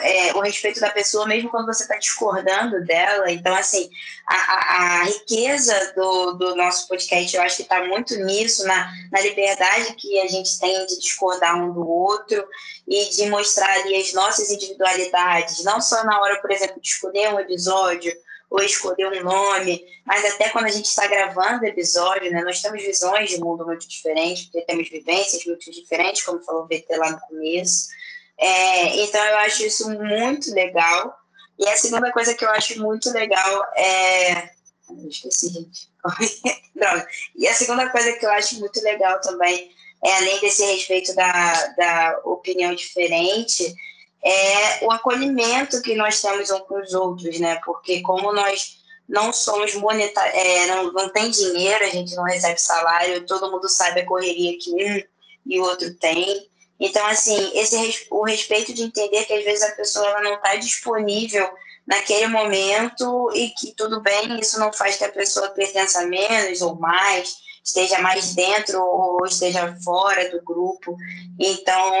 é, 0.00 0.34
o 0.34 0.40
respeito 0.40 0.78
da 0.78 0.90
pessoa, 0.90 1.26
mesmo 1.26 1.48
quando 1.48 1.64
você 1.64 1.84
está 1.84 1.96
discordando 1.96 2.84
dela. 2.84 3.32
Então, 3.32 3.54
assim, 3.56 3.90
a, 4.26 4.34
a, 4.34 5.00
a, 5.00 5.04
riqueza 5.04 5.94
do, 5.96 6.32
do 6.34 6.54
nosso 6.54 6.86
podcast, 6.86 7.34
eu 7.34 7.42
acho 7.42 7.56
que 7.56 7.62
está 7.62 7.82
muito 7.86 8.14
nisso, 8.16 8.66
na, 8.66 8.92
na 9.10 9.22
liberdade 9.22 9.94
que 9.94 10.20
a 10.20 10.28
gente 10.28 10.60
tem 10.60 10.84
de 10.84 11.00
discordar 11.00 11.56
um 11.56 11.72
do 11.72 11.88
outro 11.88 12.46
e 12.86 13.08
de 13.08 13.30
mostrar 13.30 13.72
ali 13.72 13.96
as 13.96 14.12
nossas 14.12 14.50
individualidades, 14.50 15.64
não 15.64 15.80
só 15.80 16.04
na 16.04 16.20
hora, 16.20 16.42
por 16.42 16.50
exemplo, 16.50 16.78
de 16.78 16.88
escolher 16.88 17.32
um 17.32 17.40
episódio 17.40 18.14
ou 18.50 18.60
escolher 18.60 19.06
um 19.06 19.22
nome, 19.22 19.86
mas 20.04 20.24
até 20.24 20.48
quando 20.48 20.66
a 20.66 20.70
gente 20.70 20.86
está 20.86 21.06
gravando 21.06 21.62
o 21.62 21.68
episódio, 21.68 22.30
né, 22.32 22.42
nós 22.42 22.60
temos 22.60 22.82
visões 22.82 23.30
de 23.30 23.38
mundo 23.38 23.64
muito 23.64 23.88
diferentes, 23.88 24.44
porque 24.44 24.62
temos 24.62 24.88
vivências 24.88 25.44
muito 25.44 25.70
diferentes, 25.70 26.22
como 26.24 26.42
falou 26.42 26.64
o 26.64 26.66
VT 26.66 26.96
lá 26.96 27.12
no 27.12 27.20
começo. 27.20 27.86
É, 28.36 28.96
então, 29.04 29.22
eu 29.24 29.36
acho 29.38 29.64
isso 29.64 29.88
muito 29.90 30.52
legal. 30.52 31.14
E 31.58 31.68
a 31.68 31.76
segunda 31.76 32.10
coisa 32.10 32.34
que 32.34 32.44
eu 32.44 32.50
acho 32.50 32.80
muito 32.80 33.10
legal 33.12 33.64
é. 33.76 34.50
Esqueci, 35.08 35.50
gente. 35.50 35.88
Droga. 36.74 37.06
E 37.36 37.46
a 37.46 37.54
segunda 37.54 37.88
coisa 37.90 38.12
que 38.14 38.24
eu 38.24 38.30
acho 38.30 38.58
muito 38.58 38.82
legal 38.82 39.20
também, 39.20 39.70
é 40.02 40.16
além 40.16 40.40
desse 40.40 40.64
respeito 40.64 41.14
da, 41.14 41.66
da 41.76 42.20
opinião 42.24 42.74
diferente, 42.74 43.72
é 44.22 44.84
o 44.84 44.90
acolhimento 44.90 45.80
que 45.82 45.94
nós 45.94 46.20
temos 46.20 46.50
uns 46.50 46.60
com 46.60 46.80
os 46.80 46.92
outros, 46.92 47.38
né? 47.40 47.60
Porque 47.64 48.00
como 48.02 48.32
nós 48.32 48.78
não 49.08 49.32
somos 49.32 49.74
monetar, 49.74 50.26
é, 50.34 50.66
não, 50.66 50.92
não 50.92 51.08
tem 51.08 51.30
dinheiro, 51.30 51.84
a 51.84 51.88
gente 51.88 52.14
não 52.14 52.24
recebe 52.24 52.60
salário, 52.60 53.26
todo 53.26 53.50
mundo 53.50 53.68
sabe 53.68 54.00
a 54.00 54.06
correria 54.06 54.56
que 54.58 54.70
um 54.72 55.02
e 55.46 55.58
o 55.58 55.64
outro 55.64 55.92
tem. 55.94 56.48
Então, 56.78 57.04
assim, 57.06 57.50
esse 57.54 58.06
o 58.10 58.24
respeito 58.24 58.72
de 58.72 58.82
entender 58.82 59.24
que 59.24 59.32
às 59.32 59.44
vezes 59.44 59.62
a 59.62 59.74
pessoa 59.74 60.06
ela 60.06 60.22
não 60.22 60.34
está 60.34 60.54
disponível 60.56 61.50
naquele 61.86 62.28
momento 62.28 63.30
e 63.34 63.50
que 63.50 63.74
tudo 63.74 64.00
bem, 64.00 64.38
isso 64.38 64.58
não 64.60 64.72
faz 64.72 64.96
que 64.96 65.04
a 65.04 65.10
pessoa 65.10 65.48
pertença 65.48 66.06
menos 66.06 66.62
ou 66.62 66.76
mais 66.76 67.36
esteja 67.62 67.98
mais 68.00 68.34
dentro 68.34 68.82
ou 68.82 69.24
esteja 69.26 69.76
fora 69.84 70.30
do 70.30 70.42
grupo. 70.42 70.96
Então, 71.38 71.94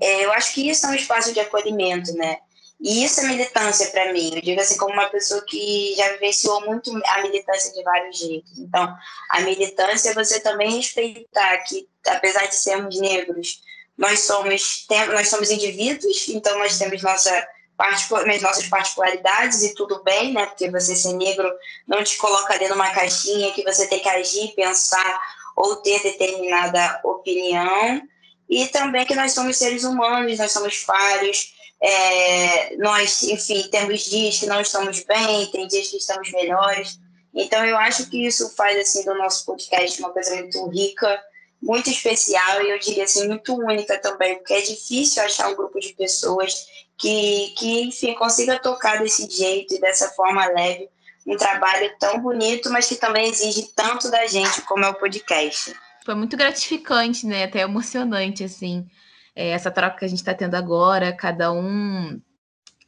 é, 0.00 0.24
eu 0.24 0.32
acho 0.32 0.54
que 0.54 0.68
isso 0.68 0.86
é 0.86 0.90
um 0.90 0.94
espaço 0.94 1.32
de 1.32 1.40
acolhimento, 1.40 2.12
né? 2.14 2.38
E 2.80 3.04
isso 3.04 3.20
é 3.20 3.24
militância 3.24 3.90
para 3.90 4.12
mim. 4.12 4.34
Eu 4.34 4.42
digo 4.42 4.60
assim, 4.60 4.76
como 4.76 4.92
uma 4.92 5.08
pessoa 5.08 5.42
que 5.46 5.94
já 5.96 6.12
vivenciou 6.12 6.60
muito 6.66 6.90
a 7.06 7.22
militância 7.22 7.72
de 7.72 7.82
vários 7.82 8.18
jeitos. 8.18 8.58
Então, 8.58 8.94
a 9.30 9.40
militância 9.40 10.10
é 10.10 10.14
você 10.14 10.40
também 10.40 10.76
respeitar 10.76 11.56
que, 11.58 11.88
apesar 12.06 12.46
de 12.46 12.54
sermos 12.54 13.00
negros, 13.00 13.62
nós 13.96 14.20
somos, 14.20 14.86
nós 15.12 15.28
somos 15.28 15.50
indivíduos, 15.50 16.28
então 16.28 16.58
nós 16.58 16.78
temos 16.78 17.02
nossa 17.02 17.48
as 17.78 18.42
nossas 18.42 18.66
particularidades 18.68 19.62
e 19.62 19.74
tudo 19.74 20.02
bem, 20.02 20.32
né? 20.32 20.46
Porque 20.46 20.70
você 20.70 20.96
ser 20.96 21.12
negro 21.14 21.50
não 21.86 22.02
te 22.02 22.16
coloca 22.16 22.54
ali 22.54 22.68
numa 22.68 22.90
caixinha 22.90 23.52
que 23.52 23.62
você 23.62 23.86
tem 23.86 24.00
que 24.00 24.08
agir, 24.08 24.54
pensar 24.54 25.20
ou 25.54 25.76
ter 25.76 26.02
determinada 26.02 27.00
opinião. 27.04 28.02
E 28.48 28.66
também 28.68 29.04
que 29.04 29.14
nós 29.14 29.32
somos 29.32 29.56
seres 29.56 29.84
humanos, 29.84 30.38
nós 30.38 30.52
somos 30.52 30.76
falhos, 30.76 31.54
é, 31.80 32.76
nós, 32.76 33.22
enfim, 33.24 33.68
temos 33.70 34.02
dias 34.02 34.38
que 34.38 34.46
não 34.46 34.60
estamos 34.60 35.00
bem, 35.00 35.46
tem 35.50 35.66
dias 35.66 35.88
que 35.88 35.96
estamos 35.96 36.30
melhores. 36.32 36.98
Então, 37.34 37.64
eu 37.66 37.76
acho 37.76 38.08
que 38.08 38.26
isso 38.26 38.54
faz, 38.56 38.78
assim, 38.78 39.04
do 39.04 39.14
nosso 39.14 39.44
podcast 39.44 39.98
uma 40.00 40.10
coisa 40.10 40.34
muito 40.36 40.66
rica, 40.68 41.22
muito 41.60 41.90
especial 41.90 42.62
e 42.62 42.70
eu 42.70 42.78
diria 42.78 43.04
assim, 43.04 43.26
muito 43.28 43.54
única 43.54 43.98
também, 43.98 44.36
porque 44.36 44.54
é 44.54 44.60
difícil 44.60 45.22
achar 45.22 45.48
um 45.48 45.56
grupo 45.56 45.80
de 45.80 45.92
pessoas 45.94 46.66
que, 46.98 47.54
que 47.56 47.82
enfim, 47.82 48.14
consiga 48.14 48.58
tocar 48.58 48.98
desse 48.98 49.28
jeito 49.30 49.74
e 49.74 49.80
dessa 49.80 50.08
forma 50.10 50.46
leve 50.46 50.88
um 51.26 51.36
trabalho 51.36 51.90
tão 51.98 52.20
bonito, 52.20 52.70
mas 52.70 52.88
que 52.88 52.94
também 52.94 53.28
exige 53.28 53.68
tanto 53.74 54.10
da 54.10 54.26
gente 54.26 54.62
como 54.62 54.84
é 54.84 54.88
o 54.88 54.94
podcast. 54.94 55.74
Foi 56.04 56.14
muito 56.14 56.36
gratificante, 56.36 57.26
né? 57.26 57.44
Até 57.44 57.60
emocionante, 57.60 58.44
assim, 58.44 58.86
é, 59.34 59.48
essa 59.48 59.70
troca 59.70 59.98
que 59.98 60.04
a 60.04 60.08
gente 60.08 60.20
está 60.20 60.32
tendo 60.32 60.54
agora, 60.54 61.12
cada 61.12 61.52
um 61.52 62.20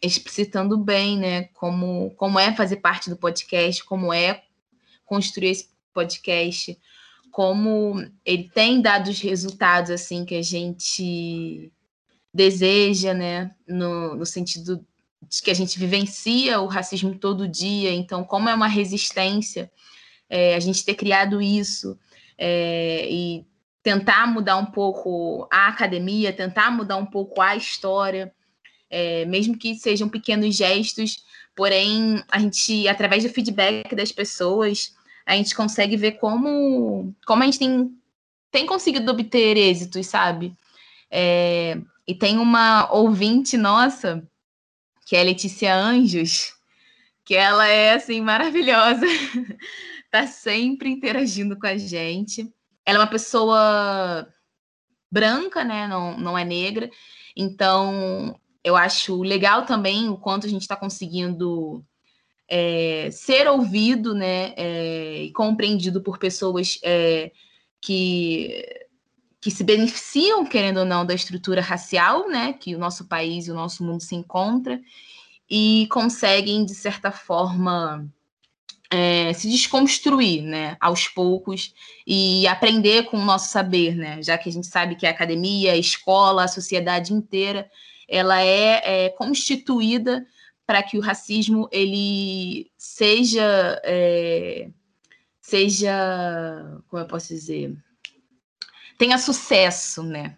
explicitando 0.00 0.78
bem, 0.78 1.18
né? 1.18 1.44
Como, 1.54 2.14
como 2.16 2.38
é 2.38 2.54
fazer 2.54 2.76
parte 2.76 3.10
do 3.10 3.16
podcast, 3.16 3.84
como 3.84 4.12
é 4.12 4.44
construir 5.04 5.50
esse 5.50 5.70
podcast, 5.92 6.78
como 7.32 7.96
ele 8.24 8.48
tem 8.54 8.80
dado 8.80 9.08
os 9.08 9.20
resultados, 9.20 9.90
assim, 9.90 10.24
que 10.24 10.36
a 10.36 10.42
gente 10.42 11.72
deseja, 12.32 13.14
né? 13.14 13.54
No, 13.66 14.14
no 14.16 14.26
sentido 14.26 14.84
de 15.28 15.42
que 15.42 15.50
a 15.50 15.54
gente 15.54 15.78
vivencia 15.78 16.60
o 16.60 16.66
racismo 16.66 17.14
todo 17.18 17.48
dia, 17.48 17.92
então 17.92 18.24
como 18.24 18.48
é 18.48 18.54
uma 18.54 18.68
resistência 18.68 19.70
é, 20.28 20.54
a 20.54 20.60
gente 20.60 20.84
ter 20.84 20.94
criado 20.94 21.40
isso 21.40 21.98
é, 22.36 23.08
e 23.10 23.46
tentar 23.82 24.26
mudar 24.26 24.56
um 24.56 24.66
pouco 24.66 25.48
a 25.50 25.68
academia, 25.68 26.32
tentar 26.32 26.70
mudar 26.70 26.96
um 26.96 27.06
pouco 27.06 27.40
a 27.40 27.56
história, 27.56 28.32
é, 28.90 29.24
mesmo 29.24 29.56
que 29.56 29.74
sejam 29.74 30.08
pequenos 30.08 30.54
gestos, 30.54 31.24
porém 31.56 32.22
a 32.30 32.38
gente, 32.38 32.86
através 32.86 33.24
do 33.24 33.30
feedback 33.30 33.94
das 33.94 34.12
pessoas, 34.12 34.94
a 35.26 35.34
gente 35.34 35.54
consegue 35.54 35.96
ver 35.96 36.12
como, 36.12 37.14
como 37.26 37.42
a 37.42 37.46
gente 37.46 37.58
tem, 37.58 37.90
tem 38.50 38.66
conseguido 38.66 39.10
obter 39.10 39.56
êxitos, 39.56 40.06
sabe? 40.06 40.54
É, 41.10 41.78
e 42.08 42.14
tem 42.14 42.38
uma 42.38 42.90
ouvinte 42.90 43.58
nossa, 43.58 44.26
que 45.04 45.14
é 45.14 45.22
Letícia 45.22 45.76
Anjos, 45.76 46.54
que 47.22 47.34
ela 47.34 47.68
é 47.68 47.92
assim 47.92 48.22
maravilhosa, 48.22 49.04
tá 50.10 50.26
sempre 50.26 50.88
interagindo 50.88 51.58
com 51.58 51.66
a 51.66 51.76
gente. 51.76 52.50
Ela 52.86 52.96
é 52.96 53.02
uma 53.02 53.10
pessoa 53.10 54.26
branca, 55.12 55.62
né? 55.62 55.86
Não, 55.86 56.18
não 56.18 56.38
é 56.38 56.46
negra. 56.46 56.88
Então, 57.36 58.40
eu 58.64 58.74
acho 58.74 59.22
legal 59.22 59.66
também 59.66 60.08
o 60.08 60.16
quanto 60.16 60.46
a 60.46 60.50
gente 60.50 60.62
está 60.62 60.76
conseguindo 60.76 61.84
é, 62.48 63.10
ser 63.12 63.46
ouvido, 63.48 64.14
né? 64.14 64.54
É, 64.56 65.24
e 65.24 65.32
compreendido 65.32 66.02
por 66.02 66.16
pessoas 66.16 66.78
é, 66.82 67.32
que 67.82 68.87
que 69.40 69.50
se 69.50 69.62
beneficiam, 69.62 70.44
querendo 70.44 70.78
ou 70.78 70.84
não, 70.84 71.06
da 71.06 71.14
estrutura 71.14 71.60
racial, 71.60 72.28
né, 72.28 72.52
que 72.52 72.74
o 72.74 72.78
nosso 72.78 73.06
país 73.06 73.46
e 73.46 73.50
o 73.50 73.54
nosso 73.54 73.84
mundo 73.84 74.02
se 74.02 74.14
encontra, 74.14 74.80
e 75.48 75.86
conseguem, 75.90 76.64
de 76.64 76.74
certa 76.74 77.10
forma, 77.10 78.06
é, 78.90 79.32
se 79.32 79.48
desconstruir, 79.48 80.42
né, 80.42 80.76
aos 80.80 81.08
poucos 81.08 81.72
e 82.06 82.46
aprender 82.48 83.04
com 83.04 83.16
o 83.18 83.24
nosso 83.24 83.50
saber, 83.50 83.94
né, 83.94 84.22
já 84.22 84.36
que 84.36 84.48
a 84.48 84.52
gente 84.52 84.66
sabe 84.66 84.96
que 84.96 85.06
a 85.06 85.10
academia, 85.10 85.72
a 85.72 85.76
escola, 85.76 86.44
a 86.44 86.48
sociedade 86.48 87.12
inteira, 87.12 87.70
ela 88.08 88.42
é, 88.42 89.06
é 89.06 89.08
constituída 89.10 90.26
para 90.66 90.82
que 90.82 90.98
o 90.98 91.00
racismo 91.00 91.68
ele 91.70 92.70
seja 92.76 93.80
é, 93.84 94.68
seja 95.40 96.80
como 96.88 97.02
eu 97.02 97.06
posso 97.06 97.28
dizer 97.28 97.74
tenha 98.98 99.16
sucesso, 99.16 100.02
né? 100.02 100.36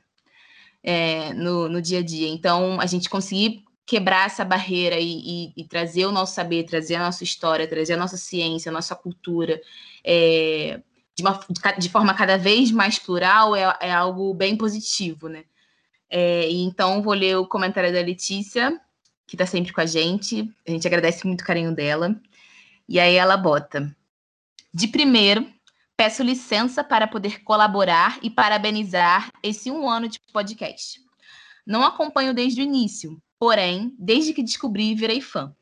É, 0.82 1.34
no, 1.34 1.68
no 1.68 1.82
dia 1.82 1.98
a 1.98 2.02
dia. 2.02 2.28
Então, 2.28 2.80
a 2.80 2.86
gente 2.86 3.10
conseguir 3.10 3.64
quebrar 3.84 4.26
essa 4.26 4.44
barreira 4.44 5.00
e, 5.00 5.18
e, 5.18 5.52
e, 5.56 5.64
trazer 5.64 6.06
o 6.06 6.12
nosso 6.12 6.34
saber, 6.34 6.62
trazer 6.64 6.94
a 6.94 7.00
nossa 7.00 7.24
história, 7.24 7.66
trazer 7.66 7.94
a 7.94 7.96
nossa 7.96 8.16
ciência, 8.16 8.70
a 8.70 8.72
nossa 8.72 8.94
cultura 8.94 9.60
é, 10.04 10.80
de, 11.16 11.22
uma, 11.22 11.40
de, 11.76 11.88
forma 11.88 12.14
cada 12.14 12.38
vez 12.38 12.70
mais 12.70 12.98
plural 12.98 13.56
é, 13.56 13.76
é 13.80 13.92
algo 13.92 14.32
bem 14.32 14.56
positivo, 14.56 15.28
né? 15.28 15.44
É, 16.08 16.48
e 16.48 16.62
então, 16.62 17.02
vou 17.02 17.14
ler 17.14 17.36
o 17.36 17.46
comentário 17.46 17.92
da 17.92 18.00
Letícia, 18.00 18.80
que 19.26 19.34
está 19.34 19.46
sempre 19.46 19.72
com 19.72 19.80
a 19.80 19.86
gente. 19.86 20.48
A 20.66 20.70
gente 20.70 20.86
agradece 20.86 21.26
muito 21.26 21.42
o 21.42 21.44
carinho 21.44 21.74
dela. 21.74 22.14
E 22.88 22.98
aí 22.98 23.14
ela 23.14 23.36
bota. 23.36 23.94
De 24.72 24.88
primeiro, 24.88 25.46
Peço 26.00 26.22
licença 26.22 26.82
para 26.82 27.06
poder 27.06 27.44
colaborar 27.44 28.18
e 28.22 28.30
parabenizar 28.30 29.30
esse 29.42 29.70
um 29.70 29.86
ano 29.86 30.08
de 30.08 30.18
podcast. 30.32 30.98
Não 31.66 31.84
acompanho 31.84 32.32
desde 32.32 32.62
o 32.62 32.64
início, 32.64 33.20
porém, 33.38 33.94
desde 33.98 34.32
que 34.32 34.42
descobri, 34.42 34.94
virei 34.94 35.20
fã. 35.20 35.54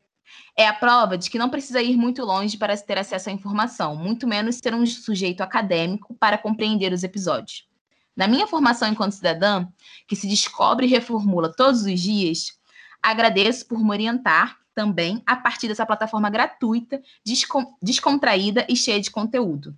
É 0.55 0.65
a 0.65 0.73
prova 0.73 1.17
de 1.17 1.29
que 1.29 1.37
não 1.37 1.49
precisa 1.49 1.81
ir 1.81 1.97
muito 1.97 2.23
longe 2.23 2.57
para 2.57 2.77
ter 2.77 2.97
acesso 2.97 3.27
à 3.27 3.33
informação, 3.33 3.97
muito 3.97 4.25
menos 4.25 4.55
ser 4.63 4.73
um 4.73 4.85
sujeito 4.85 5.41
acadêmico 5.41 6.15
para 6.15 6.37
compreender 6.37 6.93
os 6.93 7.03
episódios. 7.03 7.67
Na 8.15 8.25
minha 8.25 8.47
formação 8.47 8.87
enquanto 8.87 9.15
cidadã, 9.15 9.67
que 10.07 10.15
se 10.15 10.25
descobre 10.25 10.85
e 10.85 10.89
reformula 10.89 11.53
todos 11.53 11.81
os 11.81 11.99
dias, 11.99 12.57
agradeço 13.03 13.67
por 13.67 13.83
me 13.83 13.89
orientar 13.89 14.57
também 14.73 15.21
a 15.25 15.35
partir 15.35 15.67
dessa 15.67 15.85
plataforma 15.85 16.29
gratuita, 16.29 17.01
descontraída 17.83 18.65
e 18.69 18.75
cheia 18.77 19.01
de 19.01 19.11
conteúdo. 19.11 19.77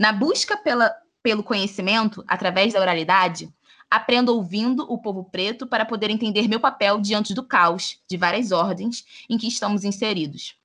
Na 0.00 0.14
busca 0.14 0.56
pela, 0.56 0.96
pelo 1.22 1.42
conhecimento, 1.42 2.24
através 2.26 2.72
da 2.72 2.80
oralidade, 2.80 3.52
aprendo 3.90 4.34
ouvindo 4.34 4.90
o 4.90 4.96
povo 4.96 5.24
preto 5.24 5.66
para 5.66 5.84
poder 5.84 6.08
entender 6.08 6.48
meu 6.48 6.58
papel 6.58 6.98
diante 6.98 7.34
do 7.34 7.42
caos 7.42 7.98
de 8.08 8.16
várias 8.16 8.50
ordens 8.50 9.04
em 9.28 9.36
que 9.36 9.46
estamos 9.46 9.84
inseridos. 9.84 10.56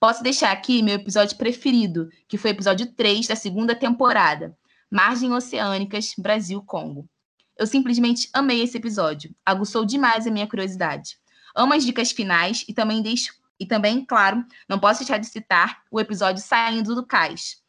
Posso 0.00 0.24
deixar 0.24 0.50
aqui 0.50 0.82
meu 0.82 0.96
episódio 0.96 1.36
preferido, 1.36 2.10
que 2.26 2.36
foi 2.36 2.50
o 2.50 2.54
episódio 2.54 2.84
3 2.84 3.28
da 3.28 3.36
segunda 3.36 3.76
temporada, 3.76 4.58
Margem 4.90 5.32
Oceânicas, 5.32 6.12
Brasil-Congo. 6.18 7.08
Eu 7.56 7.68
simplesmente 7.68 8.28
amei 8.32 8.60
esse 8.60 8.76
episódio, 8.76 9.32
aguçou 9.46 9.84
demais 9.84 10.26
a 10.26 10.32
minha 10.32 10.48
curiosidade. 10.48 11.16
Amo 11.54 11.74
as 11.74 11.84
dicas 11.84 12.10
finais 12.10 12.64
e 12.66 12.74
também 12.74 13.00
deixo 13.02 13.34
e 13.56 13.64
também, 13.64 14.04
claro, 14.04 14.44
não 14.68 14.80
posso 14.80 14.98
deixar 14.98 15.18
de 15.18 15.26
citar 15.26 15.82
o 15.92 16.00
episódio 16.00 16.42
Saindo 16.42 16.92
do 16.96 17.06
Cais, 17.06 17.60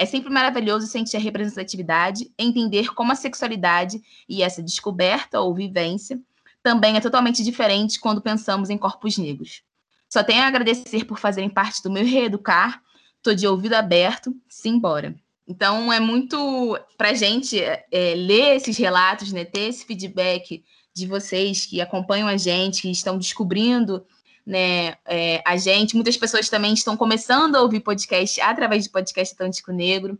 é 0.00 0.06
sempre 0.06 0.30
maravilhoso 0.30 0.86
sentir 0.86 1.18
a 1.18 1.20
representatividade, 1.20 2.32
entender 2.38 2.94
como 2.94 3.12
a 3.12 3.14
sexualidade 3.14 4.00
e 4.26 4.42
essa 4.42 4.62
descoberta 4.62 5.38
ou 5.42 5.54
vivência 5.54 6.18
também 6.62 6.96
é 6.96 7.00
totalmente 7.00 7.44
diferente 7.44 8.00
quando 8.00 8.22
pensamos 8.22 8.70
em 8.70 8.78
corpos 8.78 9.18
negros. 9.18 9.62
Só 10.08 10.24
tenho 10.24 10.42
a 10.42 10.46
agradecer 10.46 11.04
por 11.04 11.18
fazerem 11.18 11.50
parte 11.50 11.82
do 11.82 11.90
meu 11.90 12.02
reeducar. 12.02 12.82
Tô 13.22 13.34
de 13.34 13.46
ouvido 13.46 13.74
aberto, 13.74 14.34
simbora. 14.48 15.14
Então 15.46 15.92
é 15.92 16.00
muito 16.00 16.78
para 16.96 17.12
gente 17.12 17.60
é, 17.60 18.14
ler 18.14 18.56
esses 18.56 18.78
relatos, 18.78 19.30
né, 19.32 19.44
ter 19.44 19.68
esse 19.68 19.84
feedback 19.84 20.64
de 20.94 21.06
vocês 21.06 21.66
que 21.66 21.78
acompanham 21.78 22.26
a 22.26 22.38
gente, 22.38 22.82
que 22.82 22.90
estão 22.90 23.18
descobrindo 23.18 24.02
né, 24.50 24.96
é, 25.06 25.40
a 25.46 25.56
gente. 25.56 25.94
Muitas 25.94 26.16
pessoas 26.16 26.48
também 26.48 26.74
estão 26.74 26.96
começando 26.96 27.54
a 27.54 27.62
ouvir 27.62 27.78
podcast 27.80 28.40
através 28.40 28.82
de 28.82 28.90
podcast 28.90 29.32
Atlântico 29.32 29.70
Negro. 29.70 30.18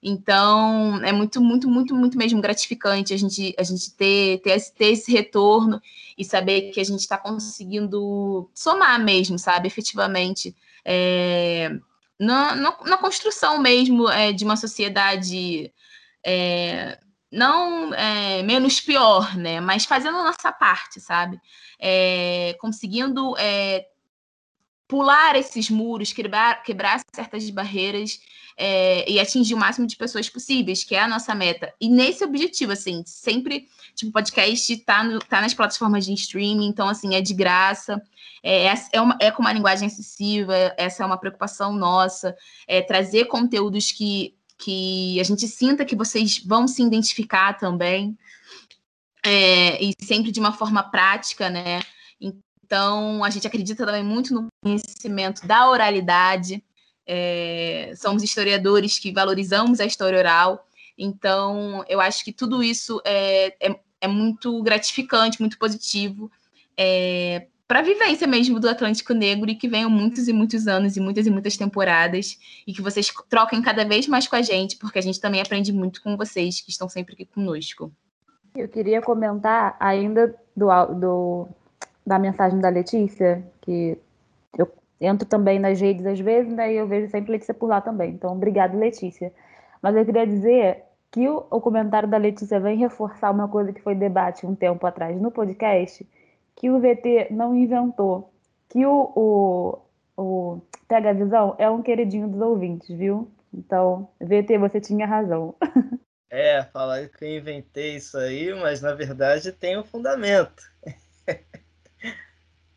Então, 0.00 1.00
é 1.04 1.12
muito, 1.12 1.40
muito, 1.40 1.68
muito, 1.68 1.94
muito 1.94 2.16
mesmo 2.16 2.40
gratificante 2.40 3.12
a 3.12 3.16
gente, 3.16 3.54
a 3.58 3.62
gente 3.62 3.92
ter, 3.94 4.38
ter, 4.38 4.50
esse, 4.50 4.72
ter 4.72 4.86
esse 4.86 5.12
retorno 5.12 5.80
e 6.16 6.24
saber 6.24 6.70
que 6.70 6.80
a 6.80 6.84
gente 6.84 7.00
está 7.00 7.18
conseguindo 7.18 8.48
somar 8.54 9.02
mesmo, 9.02 9.38
sabe, 9.38 9.66
efetivamente, 9.68 10.56
é, 10.84 11.70
na, 12.18 12.54
na, 12.54 12.76
na, 12.84 12.96
construção 12.96 13.60
mesmo 13.60 14.08
é, 14.08 14.32
de 14.32 14.44
uma 14.44 14.56
sociedade 14.56 15.72
é, 16.24 16.98
não 17.32 17.94
é, 17.94 18.42
menos 18.42 18.80
pior, 18.80 19.36
né? 19.36 19.60
Mas 19.60 19.86
fazendo 19.86 20.18
a 20.18 20.24
nossa 20.24 20.52
parte, 20.52 21.00
sabe? 21.00 21.40
É, 21.80 22.54
conseguindo 22.60 23.34
é, 23.38 23.86
pular 24.86 25.34
esses 25.36 25.70
muros, 25.70 26.12
quebrar, 26.12 26.62
quebrar 26.62 27.00
certas 27.14 27.48
barreiras 27.48 28.20
é, 28.58 29.10
e 29.10 29.18
atingir 29.18 29.54
o 29.54 29.58
máximo 29.58 29.86
de 29.86 29.96
pessoas 29.96 30.28
possíveis, 30.28 30.84
que 30.84 30.94
é 30.94 31.00
a 31.00 31.08
nossa 31.08 31.34
meta. 31.34 31.72
E 31.80 31.88
nesse 31.88 32.22
objetivo, 32.22 32.72
assim, 32.72 33.02
sempre, 33.06 33.66
tipo, 33.94 34.12
podcast 34.12 34.76
tá, 34.84 35.02
no, 35.02 35.18
tá 35.18 35.40
nas 35.40 35.54
plataformas 35.54 36.04
de 36.04 36.12
streaming, 36.12 36.66
então, 36.66 36.86
assim, 36.86 37.14
é 37.14 37.22
de 37.22 37.32
graça, 37.32 38.02
é, 38.42 38.66
é, 38.92 39.00
uma, 39.00 39.16
é 39.18 39.30
com 39.30 39.40
uma 39.40 39.52
linguagem 39.52 39.86
acessível, 39.86 40.52
essa 40.76 41.02
é 41.02 41.06
uma 41.06 41.16
preocupação 41.16 41.72
nossa, 41.72 42.36
é 42.68 42.82
trazer 42.82 43.24
conteúdos 43.24 43.90
que 43.90 44.36
que 44.62 45.18
a 45.18 45.24
gente 45.24 45.48
sinta 45.48 45.84
que 45.84 45.96
vocês 45.96 46.38
vão 46.38 46.68
se 46.68 46.82
identificar 46.82 47.54
também, 47.54 48.16
é, 49.24 49.82
e 49.82 49.92
sempre 50.00 50.30
de 50.30 50.38
uma 50.38 50.52
forma 50.52 50.82
prática, 50.84 51.50
né? 51.50 51.80
Então, 52.20 53.24
a 53.24 53.30
gente 53.30 53.46
acredita 53.46 53.84
também 53.84 54.04
muito 54.04 54.32
no 54.32 54.46
conhecimento 54.62 55.46
da 55.46 55.68
oralidade, 55.68 56.62
é, 57.04 57.92
somos 57.96 58.22
historiadores 58.22 59.00
que 59.00 59.12
valorizamos 59.12 59.80
a 59.80 59.84
história 59.84 60.18
oral, 60.18 60.64
então 60.96 61.84
eu 61.88 62.00
acho 62.00 62.24
que 62.24 62.32
tudo 62.32 62.62
isso 62.62 63.02
é, 63.04 63.56
é, 63.60 63.80
é 64.00 64.08
muito 64.08 64.62
gratificante, 64.62 65.40
muito 65.40 65.58
positivo. 65.58 66.30
É, 66.76 67.48
para 67.72 67.78
a 67.78 67.82
vivência 67.82 68.26
mesmo 68.26 68.60
do 68.60 68.68
Atlântico 68.68 69.14
Negro 69.14 69.48
e 69.48 69.54
que 69.54 69.66
venham 69.66 69.88
muitos 69.88 70.28
e 70.28 70.32
muitos 70.34 70.68
anos 70.68 70.94
e 70.94 71.00
muitas 71.00 71.26
e 71.26 71.30
muitas 71.30 71.56
temporadas 71.56 72.38
e 72.66 72.72
que 72.74 72.82
vocês 72.82 73.10
troquem 73.30 73.62
cada 73.62 73.82
vez 73.82 74.06
mais 74.06 74.28
com 74.28 74.36
a 74.36 74.42
gente, 74.42 74.76
porque 74.76 74.98
a 74.98 75.02
gente 75.02 75.18
também 75.18 75.40
aprende 75.40 75.72
muito 75.72 76.02
com 76.02 76.14
vocês 76.14 76.60
que 76.60 76.70
estão 76.70 76.86
sempre 76.86 77.14
aqui 77.14 77.24
conosco. 77.24 77.90
Eu 78.54 78.68
queria 78.68 79.00
comentar 79.00 79.74
ainda 79.80 80.34
do, 80.54 80.66
do 81.00 81.48
da 82.06 82.18
mensagem 82.18 82.60
da 82.60 82.68
Letícia, 82.68 83.42
que 83.62 83.96
eu 84.58 84.70
entro 85.00 85.26
também 85.26 85.58
nas 85.58 85.80
redes 85.80 86.04
às 86.04 86.20
vezes, 86.20 86.52
né, 86.52 86.74
eu 86.74 86.86
vejo 86.86 87.10
sempre 87.10 87.32
Letícia 87.32 87.54
por 87.54 87.70
lá 87.70 87.80
também. 87.80 88.10
Então, 88.10 88.32
obrigado, 88.32 88.78
Letícia. 88.78 89.32
Mas 89.80 89.96
eu 89.96 90.04
queria 90.04 90.26
dizer 90.26 90.82
que 91.10 91.26
o, 91.26 91.46
o 91.50 91.58
comentário 91.58 92.06
da 92.06 92.18
Letícia 92.18 92.60
vem 92.60 92.76
reforçar 92.76 93.30
uma 93.30 93.48
coisa 93.48 93.72
que 93.72 93.80
foi 93.80 93.94
debate 93.94 94.44
um 94.44 94.54
tempo 94.54 94.86
atrás 94.86 95.18
no 95.18 95.30
podcast, 95.30 96.06
que 96.62 96.70
o 96.70 96.80
VT 96.80 97.28
não 97.32 97.56
inventou, 97.56 98.32
que 98.70 98.86
o, 98.86 99.12
o, 99.16 99.82
o 100.16 100.62
Pega 100.88 101.14
Visão 101.14 101.56
é 101.58 101.70
um 101.70 101.82
queridinho 101.82 102.28
dos 102.28 102.40
ouvintes, 102.42 102.88
viu? 102.96 103.30
Então, 103.54 104.10
VT, 104.20 104.58
você 104.58 104.80
tinha 104.80 105.06
razão. 105.06 105.56
É, 106.30 106.64
falar 106.64 107.08
que 107.10 107.24
eu 107.24 107.36
inventei 107.38 107.96
isso 107.96 108.16
aí, 108.18 108.54
mas 108.54 108.80
na 108.80 108.94
verdade 108.94 109.52
tem 109.52 109.78
um 109.78 109.84
fundamento. 109.84 110.62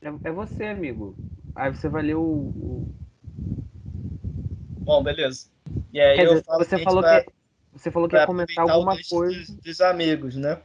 É, 0.01 0.29
é 0.29 0.31
você, 0.31 0.65
amigo. 0.65 1.19
Aí 1.53 1.73
você 1.73 1.89
vai 1.89 2.03
ler 2.03 2.15
o. 2.15 2.21
o... 2.23 2.95
Bom, 4.85 5.03
beleza. 5.03 5.49
E 5.91 5.99
aí 6.01 6.19
Quer 6.19 6.25
eu 6.25 6.35
dizer, 6.35 6.45
falo 6.45 6.65
você 6.65 6.77
que 6.77 6.81
a 6.81 6.85
falou 6.85 7.03
vai- 7.03 7.23
que 7.23 7.31
você 7.71 7.91
falou 7.91 8.07
que 8.09 8.15
ia 8.15 8.21
comentar 8.21 8.63
alguma 8.63 8.97
coisa. 8.97 9.39
Dos, 9.39 9.55
dos 9.63 9.81
amigos, 9.81 10.35
né? 10.35 10.61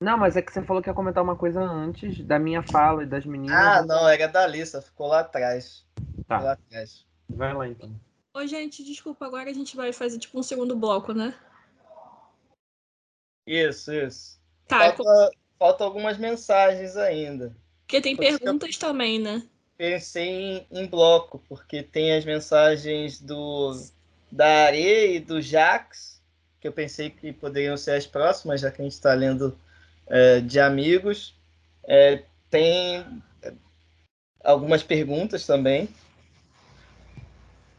Não, 0.00 0.18
mas 0.18 0.36
é 0.36 0.42
que 0.42 0.52
você 0.52 0.62
falou 0.62 0.82
que 0.82 0.90
ia 0.90 0.94
comentar 0.94 1.24
uma 1.24 1.36
coisa 1.36 1.60
antes 1.62 2.22
da 2.22 2.38
minha 2.38 2.62
fala 2.62 3.02
e 3.02 3.06
das 3.06 3.24
meninas. 3.24 3.56
Ah, 3.56 3.82
não, 3.82 4.06
era 4.08 4.26
da 4.28 4.42
Alissa, 4.44 4.82
ficou 4.82 5.06
lá 5.08 5.20
atrás. 5.20 5.86
Tá. 6.28 6.36
Ficou 6.36 6.44
lá 6.46 6.52
atrás. 6.52 7.06
Vai 7.28 7.54
lá 7.54 7.66
então. 7.68 7.98
Ô, 8.34 8.46
gente, 8.46 8.84
desculpa, 8.84 9.24
agora 9.24 9.48
a 9.48 9.54
gente 9.54 9.74
vai 9.74 9.92
fazer 9.94 10.18
tipo 10.18 10.38
um 10.38 10.42
segundo 10.42 10.76
bloco, 10.76 11.14
né? 11.14 11.34
Isso, 13.46 13.92
isso. 13.92 14.38
Tá, 14.66 14.92
Falta, 14.92 15.30
falta 15.58 15.84
algumas 15.84 16.18
mensagens 16.18 16.96
ainda. 16.96 17.56
porque 17.82 18.00
tem 18.00 18.16
por 18.16 18.24
perguntas 18.24 18.76
também, 18.76 19.18
né? 19.18 19.42
Pensei 19.78 20.28
em, 20.28 20.66
em 20.70 20.86
bloco, 20.86 21.38
porque 21.48 21.82
tem 21.82 22.14
as 22.16 22.24
mensagens 22.24 23.20
do 23.20 23.72
da 24.30 24.66
Are 24.66 25.14
e 25.16 25.20
do 25.20 25.40
Jax, 25.40 26.20
que 26.60 26.66
eu 26.66 26.72
pensei 26.72 27.10
que 27.10 27.32
poderiam 27.32 27.76
ser 27.76 27.92
as 27.92 28.06
próximas, 28.06 28.60
já 28.60 28.70
que 28.70 28.82
a 28.82 28.84
gente 28.84 28.94
está 28.94 29.14
lendo 29.14 29.56
é, 30.08 30.40
de 30.40 30.60
amigos. 30.60 31.38
É, 31.84 32.22
tem 32.50 33.04
é, 33.42 33.52
algumas 34.44 34.82
perguntas 34.82 35.46
também. 35.46 35.88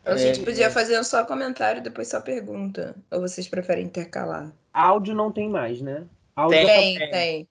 A 0.05 0.15
gente 0.15 0.39
É, 0.41 0.45
podia 0.45 0.71
fazer 0.71 0.97
um 0.99 1.03
só 1.03 1.25
comentário 1.25 1.79
e 1.79 1.83
depois 1.83 2.07
só 2.07 2.21
pergunta. 2.21 2.95
Ou 3.11 3.19
vocês 3.21 3.47
preferem 3.47 3.85
intercalar? 3.85 4.53
Áudio 4.73 5.13
não 5.13 5.31
tem 5.31 5.49
mais, 5.49 5.81
né? 5.81 6.05
Áudio 6.35 6.65
Tem, 6.65 6.97
tem. 6.97 7.11
tem. 7.11 7.49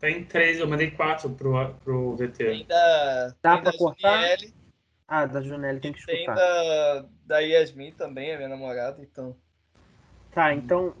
Tem 0.00 0.24
três, 0.24 0.58
eu 0.58 0.66
mandei 0.66 0.90
quatro 0.90 1.28
pro, 1.28 1.74
pro 1.84 2.16
VT. 2.16 2.38
Tem 2.38 2.66
da, 2.66 3.34
Dá 3.42 3.54
tem 3.56 3.62
pra 3.64 3.72
cortar? 3.76 4.36
Ah, 5.06 5.26
da 5.26 5.42
Junelli 5.42 5.80
tem 5.80 5.92
que 5.92 6.06
tem 6.06 6.20
escutar. 6.20 6.36
da, 6.36 7.04
da 7.26 7.38
Yasmin 7.40 7.92
também, 7.92 8.32
a 8.32 8.36
minha 8.36 8.48
namorada, 8.48 9.02
então. 9.02 9.36
Tá, 10.32 10.54
então. 10.54 10.94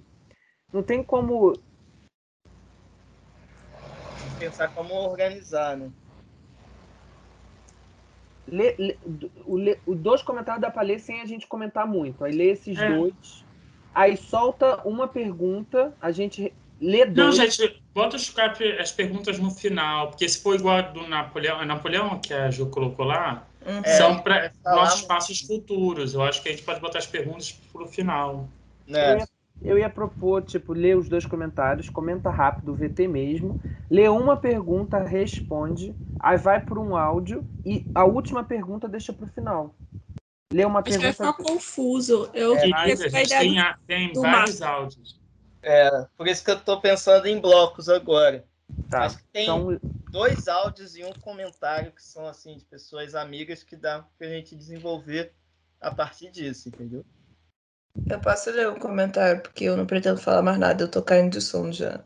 Não 0.70 0.82
tem 0.82 1.02
como. 1.02 1.54
Pensar 4.40 4.68
como 4.68 4.94
organizar, 4.94 5.76
né? 5.76 5.90
Ler, 8.48 8.74
ler- 8.78 8.98
o, 9.46 9.56
ler- 9.56 9.80
os 9.86 9.96
dois 9.98 10.22
comentários 10.22 10.60
dá 10.62 10.70
pra 10.70 10.82
ler 10.82 10.98
sem 10.98 11.20
a 11.20 11.26
gente 11.26 11.46
comentar 11.46 11.86
muito. 11.86 12.24
Aí 12.24 12.32
lê 12.32 12.50
esses 12.50 12.76
É. 12.78 12.90
dois. 12.96 13.44
Aí 13.94 14.16
solta 14.16 14.80
uma 14.88 15.06
pergunta, 15.06 15.94
a 16.00 16.10
gente 16.10 16.52
lê 16.80 17.04
Não, 17.04 17.12
dois. 17.30 17.36
gente, 17.36 17.82
bota 17.94 18.16
as 18.16 18.92
perguntas 18.92 19.38
no 19.38 19.50
final, 19.50 20.08
porque 20.08 20.28
se 20.28 20.42
for 20.42 20.54
igual 20.54 20.78
a 20.78 20.82
do 20.82 21.06
Napoleão, 21.06 21.60
é 21.60 21.64
Napoleão 21.64 22.18
que 22.18 22.32
a 22.32 22.50
Ju 22.50 22.66
colocou 22.70 23.04
lá, 23.04 23.46
Uhum. 23.66 23.82
É, 23.84 23.96
são 23.98 24.18
para 24.20 24.50
nossos 24.64 25.02
passos 25.02 25.40
futuros. 25.42 26.14
Eu 26.14 26.22
acho 26.22 26.42
que 26.42 26.48
a 26.48 26.52
gente 26.52 26.64
pode 26.64 26.80
botar 26.80 26.98
as 26.98 27.06
perguntas 27.06 27.52
pro 27.52 27.86
final. 27.86 28.48
Eu 28.86 28.92
né? 28.94 29.18
ia, 29.18 29.28
eu 29.62 29.78
ia 29.78 29.88
propor, 29.90 30.42
tipo, 30.42 30.72
ler 30.72 30.96
os 30.96 31.08
dois 31.08 31.26
comentários, 31.26 31.88
comenta 31.90 32.30
rápido, 32.30 32.72
o 32.72 32.74
VT 32.74 33.06
mesmo, 33.08 33.58
lê 33.90 34.08
uma 34.08 34.36
pergunta, 34.36 34.98
responde, 35.02 35.94
aí 36.18 36.36
vai 36.36 36.60
por 36.60 36.78
um 36.78 36.96
áudio 36.96 37.44
e 37.64 37.86
a 37.94 38.04
última 38.04 38.42
pergunta 38.44 38.88
deixa 38.88 39.12
pro 39.12 39.26
final. 39.26 39.74
Lê 40.52 40.64
uma 40.64 40.80
Acho 40.80 40.92
que 40.92 40.98
vai 40.98 41.12
pergunta. 41.12 41.42
ficar 41.42 41.52
confuso. 41.52 42.30
Eu 42.34 42.56
É, 42.56 42.68
Mas 42.68 43.00
a 43.00 43.04
a 43.04 43.08
gente 43.08 43.28
tem, 43.28 43.58
a- 43.60 43.78
tem 43.86 44.12
do 44.12 44.20
vários 44.22 44.60
áudios. 44.62 45.20
É, 45.62 45.90
por 46.16 46.26
isso 46.26 46.44
que 46.44 46.50
eu 46.50 46.60
tô 46.60 46.80
pensando 46.80 47.26
em 47.26 47.38
blocos 47.40 47.88
agora. 47.88 48.44
Tá. 48.88 49.04
Acho 49.04 49.18
que 49.18 49.24
tem 49.32 49.42
Então, 49.44 49.78
dois 50.10 50.48
áudios 50.48 50.96
e 50.96 51.04
um 51.04 51.12
comentário 51.20 51.92
que 51.92 52.02
são 52.02 52.26
assim 52.26 52.56
de 52.56 52.64
pessoas 52.64 53.14
amigas 53.14 53.62
que 53.62 53.76
dá 53.76 54.02
pra 54.18 54.26
gente 54.28 54.56
desenvolver 54.56 55.32
a 55.80 55.90
partir 55.90 56.30
disso, 56.30 56.68
entendeu? 56.68 57.04
Eu 58.08 58.20
posso 58.20 58.50
ler 58.50 58.68
um 58.68 58.78
comentário, 58.78 59.42
porque 59.42 59.64
eu 59.64 59.76
não 59.76 59.86
pretendo 59.86 60.20
falar 60.20 60.42
mais 60.42 60.58
nada, 60.58 60.82
eu 60.84 60.90
tô 60.90 61.02
caindo 61.02 61.32
de 61.32 61.40
sono 61.40 61.72
já. 61.72 62.00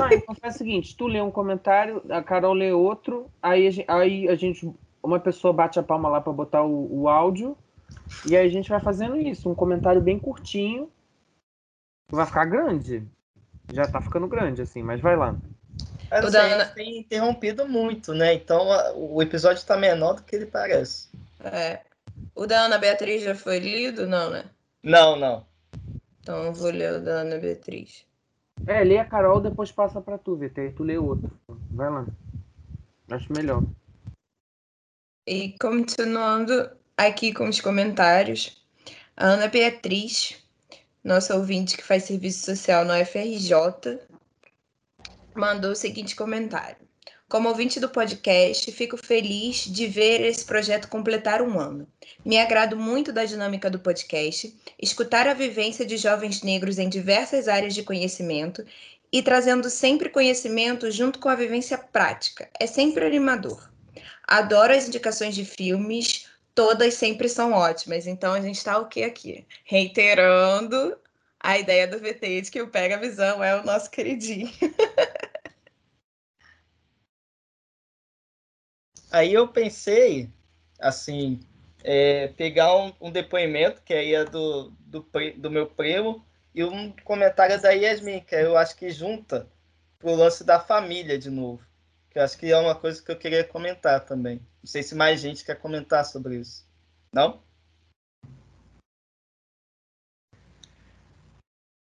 Ah, 0.00 0.14
então 0.14 0.34
faz 0.40 0.54
o 0.54 0.58
seguinte, 0.58 0.96
tu 0.96 1.06
lê 1.06 1.20
um 1.20 1.30
comentário, 1.30 2.02
a 2.10 2.22
Carol 2.22 2.54
lê 2.54 2.72
outro, 2.72 3.30
aí 3.42 3.66
a 3.66 3.70
gente, 3.70 3.90
aí 3.90 4.28
a 4.28 4.34
gente 4.34 4.72
uma 5.02 5.18
pessoa 5.18 5.52
bate 5.52 5.78
a 5.78 5.82
palma 5.82 6.08
lá 6.08 6.20
pra 6.20 6.32
botar 6.32 6.62
o, 6.62 7.02
o 7.02 7.08
áudio, 7.08 7.56
e 8.26 8.36
aí 8.36 8.46
a 8.46 8.50
gente 8.50 8.68
vai 8.68 8.80
fazendo 8.80 9.16
isso, 9.16 9.48
um 9.48 9.54
comentário 9.54 10.00
bem 10.00 10.18
curtinho, 10.18 10.90
vai 12.10 12.26
ficar 12.26 12.44
grande. 12.44 13.06
Já 13.70 13.86
tá 13.86 14.00
ficando 14.00 14.26
grande, 14.28 14.62
assim, 14.62 14.82
mas 14.82 15.00
vai 15.00 15.16
lá. 15.16 15.36
Mas 16.10 16.24
assim, 16.24 16.38
a 16.38 16.58
gente 16.64 16.74
tem 16.74 16.98
interrompido 17.00 17.68
muito, 17.68 18.14
né? 18.14 18.32
Então 18.34 18.72
a- 18.72 18.92
o 18.94 19.20
episódio 19.22 19.64
tá 19.64 19.76
menor 19.76 20.14
do 20.14 20.22
que 20.22 20.34
ele 20.34 20.46
parece. 20.46 21.08
É. 21.44 21.80
O 22.34 22.46
da 22.46 22.62
Ana 22.62 22.78
Beatriz 22.78 23.22
já 23.22 23.34
foi 23.34 23.58
lido? 23.58 24.06
Não, 24.06 24.30
né? 24.30 24.44
Não, 24.88 25.16
não. 25.16 25.46
Então 26.20 26.44
eu 26.44 26.54
vou 26.54 26.70
ler 26.70 26.94
o 26.94 27.04
da 27.04 27.20
Ana 27.20 27.36
Beatriz. 27.36 28.06
É, 28.66 28.82
lê 28.82 28.96
a 28.96 29.04
Carol, 29.04 29.38
depois 29.38 29.70
passa 29.70 30.00
pra 30.00 30.16
tu, 30.16 30.34
VT, 30.34 30.60
aí 30.62 30.72
tu 30.72 30.82
lê 30.82 30.96
outro. 30.96 31.30
Vai 31.70 31.90
lá. 31.90 32.06
Acho 33.10 33.30
melhor. 33.30 33.62
E 35.26 35.54
continuando 35.60 36.70
aqui 36.96 37.34
com 37.34 37.50
os 37.50 37.60
comentários, 37.60 38.64
a 39.14 39.26
Ana 39.26 39.48
Beatriz, 39.48 40.42
nossa 41.04 41.36
ouvinte 41.36 41.76
que 41.76 41.84
faz 41.84 42.04
serviço 42.04 42.46
social 42.46 42.86
no 42.86 42.94
FRJ, 43.04 44.00
mandou 45.34 45.72
o 45.72 45.76
seguinte 45.76 46.16
comentário. 46.16 46.87
Como 47.28 47.50
ouvinte 47.50 47.78
do 47.78 47.90
podcast, 47.90 48.72
fico 48.72 48.96
feliz 48.96 49.66
de 49.66 49.86
ver 49.86 50.22
esse 50.22 50.42
projeto 50.46 50.88
completar 50.88 51.42
um 51.42 51.60
ano. 51.60 51.86
Me 52.24 52.38
agrado 52.38 52.74
muito 52.74 53.12
da 53.12 53.26
dinâmica 53.26 53.68
do 53.68 53.78
podcast, 53.78 54.56
escutar 54.80 55.28
a 55.28 55.34
vivência 55.34 55.84
de 55.84 55.98
jovens 55.98 56.42
negros 56.42 56.78
em 56.78 56.88
diversas 56.88 57.46
áreas 57.46 57.74
de 57.74 57.82
conhecimento 57.82 58.64
e 59.12 59.22
trazendo 59.22 59.68
sempre 59.68 60.08
conhecimento 60.08 60.90
junto 60.90 61.18
com 61.18 61.28
a 61.28 61.34
vivência 61.34 61.76
prática. 61.76 62.48
É 62.58 62.66
sempre 62.66 63.04
animador. 63.04 63.70
Adoro 64.26 64.72
as 64.72 64.88
indicações 64.88 65.34
de 65.34 65.44
filmes, 65.44 66.26
todas 66.54 66.94
sempre 66.94 67.28
são 67.28 67.52
ótimas. 67.52 68.06
Então 68.06 68.32
a 68.32 68.40
gente 68.40 68.56
está 68.56 68.78
o 68.78 68.88
que 68.88 69.02
aqui? 69.02 69.46
Reiterando 69.64 70.96
a 71.38 71.58
ideia 71.58 71.86
do 71.86 71.98
VT 71.98 72.40
de 72.40 72.50
que 72.50 72.62
o 72.62 72.68
Pega 72.68 72.96
Visão 72.96 73.44
é 73.44 73.60
o 73.60 73.64
nosso 73.64 73.90
queridinho. 73.90 74.50
Aí 79.10 79.32
eu 79.32 79.48
pensei, 79.48 80.30
assim, 80.78 81.40
é, 81.82 82.28
pegar 82.28 82.76
um, 82.76 82.92
um 83.00 83.10
depoimento, 83.10 83.82
que 83.82 83.94
aí 83.94 84.14
é 84.14 84.24
do, 84.24 84.70
do, 84.80 85.06
do 85.36 85.50
meu 85.50 85.66
primo, 85.66 86.24
e 86.54 86.64
um 86.64 86.92
comentário 87.04 87.60
da 87.60 87.70
Yasmin, 87.70 88.20
que 88.20 88.34
eu 88.34 88.56
acho 88.56 88.76
que 88.76 88.90
junta 88.90 89.48
pro 89.98 90.14
lance 90.14 90.44
da 90.44 90.60
família 90.60 91.18
de 91.18 91.30
novo. 91.30 91.66
Que 92.10 92.18
eu 92.18 92.22
acho 92.22 92.36
que 92.38 92.50
é 92.50 92.58
uma 92.58 92.74
coisa 92.74 93.02
que 93.02 93.10
eu 93.10 93.18
queria 93.18 93.44
comentar 93.44 94.04
também. 94.04 94.36
Não 94.62 94.66
sei 94.66 94.82
se 94.82 94.94
mais 94.94 95.20
gente 95.20 95.44
quer 95.44 95.58
comentar 95.58 96.04
sobre 96.04 96.36
isso. 96.36 96.66
Não? 97.12 97.42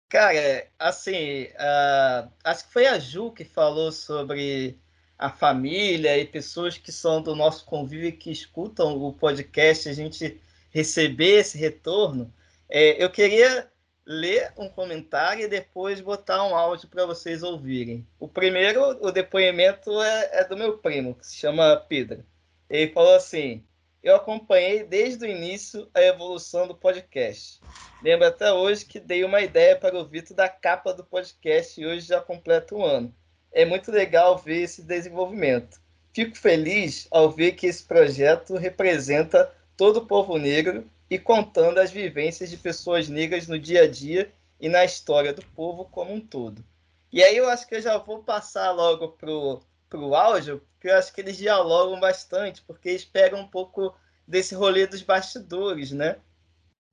Cara, 0.09 0.67
assim, 0.77 1.47
ah, 1.57 2.29
acho 2.43 2.67
que 2.67 2.73
foi 2.73 2.85
a 2.85 2.99
Ju 2.99 3.31
que 3.31 3.45
falou 3.45 3.91
sobre 3.91 4.77
a 5.21 5.29
família 5.29 6.17
e 6.17 6.25
pessoas 6.25 6.79
que 6.79 6.91
são 6.91 7.21
do 7.21 7.35
nosso 7.35 7.63
convívio 7.63 8.09
e 8.09 8.11
que 8.11 8.31
escutam 8.31 8.97
o 8.97 9.13
podcast, 9.13 9.87
a 9.87 9.93
gente 9.93 10.41
receber 10.71 11.41
esse 11.41 11.59
retorno. 11.59 12.33
É, 12.67 13.01
eu 13.01 13.07
queria 13.07 13.69
ler 14.03 14.51
um 14.57 14.67
comentário 14.67 15.43
e 15.43 15.47
depois 15.47 16.01
botar 16.01 16.43
um 16.43 16.55
áudio 16.55 16.89
para 16.89 17.05
vocês 17.05 17.43
ouvirem. 17.43 18.07
O 18.19 18.27
primeiro, 18.27 18.81
o 18.99 19.11
depoimento 19.11 20.01
é, 20.01 20.39
é 20.39 20.43
do 20.43 20.57
meu 20.57 20.79
primo, 20.79 21.13
que 21.13 21.27
se 21.27 21.35
chama 21.35 21.77
Pedro. 21.87 22.25
Ele 22.67 22.91
falou 22.91 23.13
assim: 23.13 23.63
Eu 24.01 24.15
acompanhei 24.15 24.83
desde 24.83 25.23
o 25.23 25.29
início 25.29 25.87
a 25.93 26.01
evolução 26.01 26.67
do 26.67 26.73
podcast. 26.73 27.61
Lembro 28.01 28.25
até 28.25 28.51
hoje 28.51 28.85
que 28.85 28.99
dei 28.99 29.23
uma 29.23 29.41
ideia 29.41 29.75
para 29.75 29.99
o 29.99 30.03
Vitor 30.03 30.35
da 30.35 30.49
capa 30.49 30.95
do 30.95 31.05
podcast 31.05 31.79
e 31.79 31.85
hoje 31.85 32.07
já 32.07 32.19
completa 32.19 32.73
um 32.73 32.83
ano. 32.83 33.15
É 33.51 33.65
muito 33.65 33.91
legal 33.91 34.37
ver 34.37 34.63
esse 34.63 34.81
desenvolvimento. 34.81 35.79
Fico 36.13 36.37
feliz 36.37 37.07
ao 37.11 37.31
ver 37.31 37.53
que 37.53 37.67
esse 37.67 37.83
projeto 37.83 38.55
representa 38.55 39.51
todo 39.77 39.97
o 39.97 40.05
povo 40.05 40.37
negro 40.37 40.89
e 41.09 41.17
contando 41.17 41.79
as 41.79 41.91
vivências 41.91 42.49
de 42.49 42.57
pessoas 42.57 43.09
negras 43.09 43.47
no 43.47 43.59
dia 43.59 43.83
a 43.83 43.87
dia 43.87 44.31
e 44.59 44.69
na 44.69 44.85
história 44.85 45.33
do 45.33 45.45
povo 45.47 45.85
como 45.85 46.13
um 46.13 46.21
todo. 46.21 46.63
E 47.11 47.21
aí 47.21 47.35
eu 47.35 47.49
acho 47.49 47.67
que 47.67 47.75
eu 47.75 47.81
já 47.81 47.97
vou 47.97 48.23
passar 48.23 48.71
logo 48.71 49.09
pro 49.09 49.61
para 49.91 49.99
o 49.99 50.15
áudio, 50.15 50.65
porque 50.73 50.87
eu 50.87 50.97
acho 50.97 51.13
que 51.13 51.19
eles 51.19 51.35
dialogam 51.35 51.99
bastante, 51.99 52.61
porque 52.61 52.87
eles 52.87 53.03
pegam 53.03 53.41
um 53.41 53.47
pouco 53.47 53.93
desse 54.25 54.55
rolê 54.55 54.87
dos 54.87 55.01
bastidores, 55.01 55.91
né? 55.91 56.15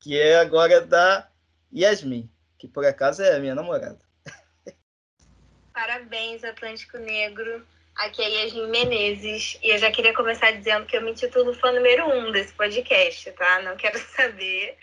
Que 0.01 0.19
é 0.19 0.41
agora 0.41 0.81
da 0.81 1.29
Yasmin, 1.73 2.29
que 2.59 2.67
por 2.67 2.85
acaso 2.85 3.23
é 3.23 3.37
a 3.37 3.39
minha 3.39 3.55
namorada. 3.55 4.01
Parabéns, 5.79 6.43
Atlântico 6.43 6.99
Negro. 6.99 7.65
Aqui 7.95 8.21
é 8.21 8.29
Yasmin 8.29 8.67
Menezes. 8.67 9.57
E 9.63 9.71
eu 9.71 9.79
já 9.79 9.93
queria 9.93 10.13
começar 10.13 10.51
dizendo 10.51 10.85
que 10.87 10.97
eu 10.97 11.03
me 11.03 11.13
intitulo 11.13 11.55
fã 11.55 11.71
número 11.71 12.05
um 12.05 12.33
desse 12.33 12.53
podcast, 12.53 13.31
tá? 13.31 13.63
Não 13.63 13.77
quero 13.77 13.97
saber, 14.11 14.77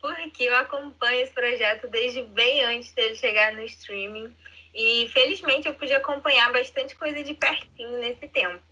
porque 0.00 0.44
eu 0.44 0.54
acompanho 0.54 1.22
esse 1.22 1.32
projeto 1.32 1.88
desde 1.88 2.22
bem 2.22 2.64
antes 2.64 2.92
dele 2.92 3.16
chegar 3.16 3.54
no 3.54 3.62
streaming. 3.62 4.32
E 4.72 5.10
felizmente 5.12 5.66
eu 5.66 5.74
pude 5.74 5.92
acompanhar 5.92 6.52
bastante 6.52 6.94
coisa 6.94 7.24
de 7.24 7.34
pertinho 7.34 7.98
nesse 7.98 8.28
tempo. 8.28 8.62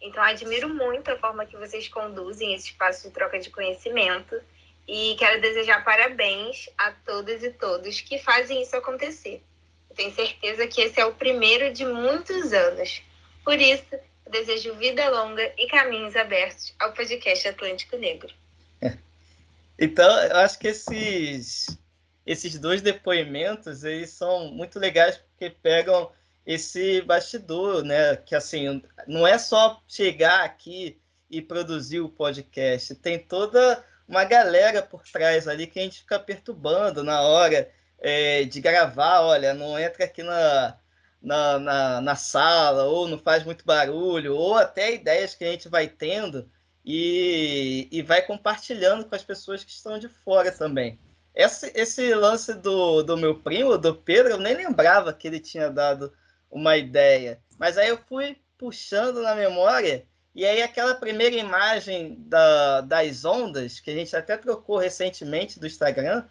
Então 0.00 0.22
admiro 0.22 0.68
muito 0.68 1.10
a 1.10 1.18
forma 1.18 1.46
que 1.46 1.56
vocês 1.56 1.88
conduzem 1.88 2.54
esse 2.54 2.68
espaço 2.68 3.08
de 3.08 3.12
troca 3.12 3.40
de 3.40 3.50
conhecimento 3.50 4.40
e 4.86 5.16
quero 5.18 5.40
desejar 5.40 5.82
parabéns 5.82 6.70
a 6.78 6.92
todas 6.92 7.42
e 7.42 7.50
todos 7.50 8.00
que 8.00 8.20
fazem 8.20 8.62
isso 8.62 8.76
acontecer. 8.76 9.42
Tenho 9.94 10.14
certeza 10.14 10.66
que 10.66 10.80
esse 10.80 11.00
é 11.00 11.04
o 11.04 11.14
primeiro 11.14 11.72
de 11.72 11.84
muitos 11.84 12.52
anos. 12.52 13.02
Por 13.44 13.60
isso, 13.60 13.84
eu 14.26 14.32
desejo 14.32 14.74
vida 14.74 15.08
longa 15.08 15.52
e 15.56 15.66
caminhos 15.68 16.16
abertos 16.16 16.74
ao 16.78 16.92
podcast 16.92 17.48
Atlântico 17.48 17.96
Negro. 17.96 18.32
Então, 19.76 20.08
eu 20.26 20.36
acho 20.36 20.56
que 20.60 20.68
esses 20.68 21.66
esses 22.24 22.58
dois 22.58 22.80
depoimentos 22.80 23.82
eles 23.84 24.10
são 24.10 24.48
muito 24.52 24.78
legais 24.78 25.18
porque 25.18 25.50
pegam 25.50 26.10
esse 26.46 27.02
bastidor, 27.02 27.82
né? 27.82 28.16
Que 28.16 28.34
assim 28.34 28.82
não 29.06 29.26
é 29.26 29.36
só 29.36 29.82
chegar 29.88 30.44
aqui 30.44 30.96
e 31.30 31.42
produzir 31.42 32.00
o 32.00 32.08
podcast, 32.08 32.94
tem 32.94 33.18
toda 33.18 33.84
uma 34.06 34.24
galera 34.24 34.82
por 34.82 35.02
trás 35.02 35.48
ali 35.48 35.66
que 35.66 35.78
a 35.78 35.82
gente 35.82 36.00
fica 36.00 36.18
perturbando 36.20 37.02
na 37.02 37.22
hora 37.22 37.70
é, 38.04 38.44
de 38.44 38.60
gravar. 38.60 39.22
Olha, 39.22 39.54
não 39.54 39.78
entra 39.78 40.04
aqui 40.04 40.22
na, 40.22 40.76
na, 41.20 41.58
na, 41.58 42.00
na, 42.02 42.16
sala, 42.16 42.84
ou 42.84 43.08
não 43.08 43.18
faz 43.18 43.42
muito 43.44 43.64
barulho, 43.64 44.36
ou 44.36 44.54
até 44.54 44.94
ideias 44.94 45.34
que 45.34 45.44
a 45.44 45.50
gente 45.50 45.68
vai 45.70 45.88
tendo 45.88 46.48
e, 46.84 47.88
e 47.90 48.02
vai 48.02 48.20
compartilhando 48.20 49.06
com 49.06 49.14
as 49.14 49.24
pessoas 49.24 49.64
que 49.64 49.70
estão 49.70 49.98
de 49.98 50.08
fora 50.08 50.52
também. 50.52 51.00
Esse, 51.34 51.72
esse 51.74 52.14
lance 52.14 52.52
do, 52.54 53.02
do 53.02 53.16
meu 53.16 53.40
primo, 53.40 53.78
do 53.78 53.94
Pedro, 53.94 54.34
eu 54.34 54.38
nem 54.38 54.54
lembrava 54.54 55.12
que 55.12 55.26
ele 55.26 55.40
tinha 55.40 55.70
dado 55.70 56.12
uma 56.50 56.76
ideia. 56.76 57.40
Mas 57.58 57.78
aí 57.78 57.88
eu 57.88 57.98
fui 58.06 58.36
puxando 58.58 59.22
na 59.22 59.34
memória, 59.34 60.06
e 60.34 60.44
aí 60.44 60.62
aquela 60.62 60.94
primeira 60.94 61.34
imagem 61.36 62.16
da, 62.28 62.82
das 62.82 63.24
ondas, 63.24 63.80
que 63.80 63.90
a 63.90 63.94
gente 63.94 64.14
até 64.14 64.36
trocou 64.36 64.76
recentemente 64.76 65.58
do 65.58 65.66
Instagram, 65.66 66.24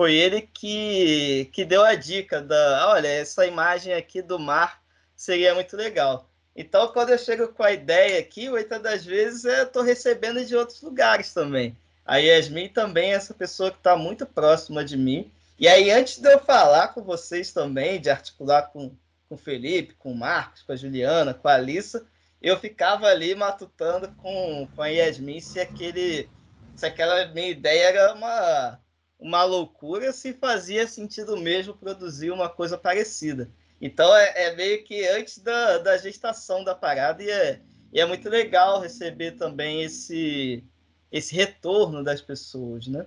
foi 0.00 0.14
ele 0.14 0.40
que, 0.40 1.50
que 1.52 1.62
deu 1.62 1.84
a 1.84 1.94
dica 1.94 2.40
da, 2.40 2.88
olha, 2.88 3.06
essa 3.06 3.46
imagem 3.46 3.92
aqui 3.92 4.22
do 4.22 4.38
mar 4.38 4.82
seria 5.14 5.54
muito 5.54 5.76
legal. 5.76 6.26
Então, 6.56 6.88
quando 6.88 7.10
eu 7.10 7.18
chego 7.18 7.48
com 7.48 7.62
a 7.62 7.72
ideia 7.72 8.18
aqui, 8.18 8.48
muitas 8.48 8.80
das 8.80 9.04
vezes 9.04 9.44
eu 9.44 9.64
estou 9.64 9.82
recebendo 9.82 10.42
de 10.42 10.56
outros 10.56 10.80
lugares 10.80 11.34
também. 11.34 11.76
A 12.02 12.16
Yasmin 12.16 12.70
também 12.70 13.12
é 13.12 13.16
essa 13.16 13.34
pessoa 13.34 13.70
que 13.70 13.76
está 13.76 13.94
muito 13.94 14.24
próxima 14.24 14.82
de 14.82 14.96
mim. 14.96 15.30
E 15.58 15.68
aí, 15.68 15.90
antes 15.90 16.16
de 16.16 16.32
eu 16.32 16.38
falar 16.38 16.88
com 16.94 17.02
vocês 17.02 17.52
também, 17.52 18.00
de 18.00 18.08
articular 18.08 18.70
com, 18.72 18.96
com 19.28 19.34
o 19.34 19.36
Felipe, 19.36 19.96
com 19.98 20.12
o 20.12 20.18
Marcos, 20.18 20.62
com 20.62 20.72
a 20.72 20.76
Juliana, 20.76 21.34
com 21.34 21.46
a 21.46 21.56
Alissa, 21.56 22.06
eu 22.40 22.58
ficava 22.58 23.06
ali 23.06 23.34
matutando 23.34 24.08
com, 24.16 24.66
com 24.74 24.80
a 24.80 24.88
Yasmin 24.88 25.40
se, 25.40 25.60
aquele, 25.60 26.26
se 26.74 26.86
aquela 26.86 27.26
minha 27.26 27.50
ideia 27.50 27.88
era 27.88 28.14
uma, 28.14 28.80
uma 29.20 29.44
loucura, 29.44 30.12
se 30.12 30.32
fazia 30.32 30.88
sentido 30.88 31.36
mesmo 31.36 31.76
produzir 31.76 32.30
uma 32.30 32.48
coisa 32.48 32.78
parecida. 32.78 33.50
Então, 33.80 34.14
é, 34.16 34.44
é 34.44 34.56
meio 34.56 34.82
que 34.84 35.06
antes 35.08 35.38
da, 35.38 35.78
da 35.78 35.96
gestação 35.98 36.64
da 36.64 36.74
parada, 36.74 37.22
e 37.22 37.30
é, 37.30 37.60
e 37.92 38.00
é 38.00 38.06
muito 38.06 38.28
legal 38.28 38.80
receber 38.80 39.32
também 39.32 39.82
esse 39.82 40.64
esse 41.10 41.34
retorno 41.34 42.04
das 42.04 42.20
pessoas, 42.22 42.86
né? 42.86 43.06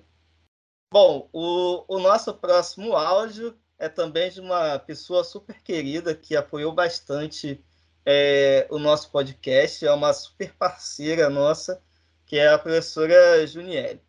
Bom, 0.91 1.29
o, 1.31 1.85
o 1.87 1.99
nosso 1.99 2.33
próximo 2.33 2.95
áudio 2.95 3.57
é 3.79 3.87
também 3.87 4.29
de 4.29 4.41
uma 4.41 4.77
pessoa 4.77 5.23
super 5.23 5.61
querida 5.61 6.13
que 6.13 6.35
apoiou 6.35 6.73
bastante 6.73 7.63
é, 8.05 8.67
o 8.69 8.77
nosso 8.77 9.09
podcast, 9.09 9.85
é 9.85 9.91
uma 9.91 10.13
super 10.13 10.53
parceira 10.53 11.29
nossa, 11.29 11.81
que 12.25 12.37
é 12.37 12.49
a 12.49 12.59
professora 12.59 13.47
Juniele. 13.47 14.01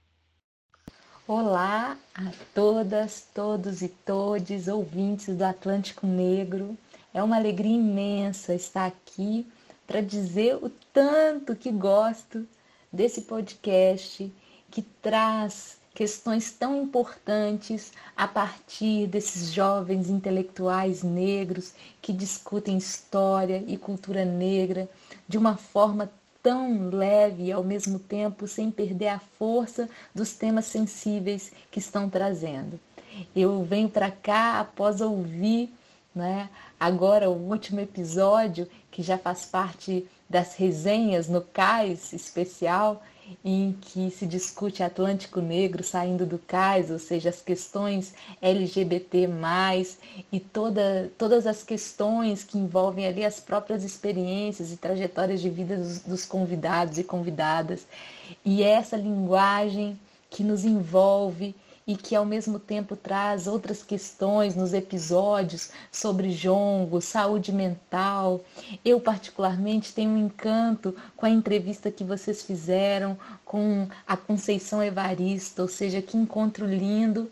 Olá 1.27 1.97
a 2.15 2.31
todas, 2.55 3.27
todos 3.33 3.81
e 3.81 3.89
todes, 3.89 4.69
ouvintes 4.69 5.35
do 5.35 5.43
Atlântico 5.43 6.07
Negro. 6.07 6.77
É 7.15 7.23
uma 7.23 7.37
alegria 7.37 7.75
imensa 7.75 8.55
estar 8.55 8.85
aqui 8.85 9.51
para 9.87 10.03
dizer 10.03 10.57
o 10.57 10.69
tanto 10.93 11.57
que 11.57 11.73
gosto 11.73 12.47
desse 12.93 13.23
podcast 13.23 14.31
que 14.71 14.83
traz 14.83 15.79
questões 15.95 16.53
tão 16.53 16.83
importantes 16.83 17.91
a 18.15 18.29
partir 18.29 19.07
desses 19.07 19.51
jovens 19.51 20.11
intelectuais 20.11 21.03
negros 21.03 21.73
que 22.03 22.13
discutem 22.13 22.77
história 22.77 23.65
e 23.67 23.79
cultura 23.79 24.27
negra 24.27 24.91
de 25.27 25.39
uma 25.39 25.57
forma 25.57 26.13
tão 26.45 26.91
leve 26.91 27.45
e 27.45 27.53
ao 27.53 27.65
mesmo 27.65 27.99
tempo 27.99 28.47
sem 28.47 28.71
perder 28.71 29.09
a 29.09 29.19
força 29.19 29.89
dos 30.15 30.35
temas 30.35 30.67
sensíveis 30.67 31.51
que 31.71 31.79
estão 31.79 32.09
trazendo. 32.11 32.79
Eu 33.35 33.65
venho 33.65 33.89
para 33.89 34.11
cá 34.11 34.61
após 34.61 35.01
ouvir, 35.01 35.73
né, 36.15 36.51
agora 36.79 37.31
o 37.31 37.51
último 37.51 37.81
episódio 37.81 38.69
que 38.91 39.03
já 39.03 39.17
faz 39.17 39.47
parte 39.47 40.07
das 40.29 40.55
resenhas 40.55 41.29
no 41.29 41.41
cais 41.41 42.13
especial, 42.13 43.03
em 43.45 43.73
que 43.81 44.11
se 44.11 44.27
discute 44.27 44.83
Atlântico 44.83 45.41
Negro 45.41 45.83
saindo 45.83 46.27
do 46.27 46.39
cais, 46.39 46.91
ou 46.91 46.99
seja, 46.99 47.29
as 47.29 47.41
questões 47.41 48.15
LGBT+, 48.41 49.29
e 50.33 50.41
toda, 50.41 51.11
todas 51.19 51.47
as 51.47 51.63
questões 51.63 52.43
que 52.43 52.59
envolvem 52.59 53.07
ali 53.07 53.25
as 53.25 53.41
próprias 53.41 53.85
experiências 53.85 54.73
e 54.73 54.77
trajetórias 54.77 55.41
de 55.41 55.51
vida 55.51 55.77
dos, 55.77 56.01
dos 56.01 56.25
convidados 56.25 56.99
e 56.99 57.05
convidadas. 57.05 57.87
E 58.45 58.63
é 58.63 58.71
essa 58.71 58.97
linguagem 58.97 59.99
que 60.31 60.43
nos 60.43 60.65
envolve 60.65 61.55
e 61.87 61.97
que 61.97 62.17
ao 62.17 62.25
mesmo 62.25 62.59
tempo 62.59 62.97
traz 62.97 63.47
outras 63.47 63.83
questões 63.83 64.57
nos 64.57 64.73
episódios 64.73 65.71
sobre 65.93 66.31
jongo, 66.31 67.01
saúde 67.01 67.53
mental. 67.53 68.41
Eu 68.85 69.01
particularmente 69.01 69.93
tenho 69.93 70.11
um 70.11 70.27
encanto 70.27 70.97
com 71.17 71.27
a 71.27 71.31
entrevista 71.31 71.91
que 71.91 72.03
vocês 72.03 72.43
fizeram 72.43 73.19
com 73.45 73.87
a 74.07 74.17
Conceição 74.17 74.83
Evarista, 74.83 75.63
ou 75.63 75.69
seja, 75.69 76.01
que 76.01 76.17
encontro 76.17 76.67
lindo 76.67 77.31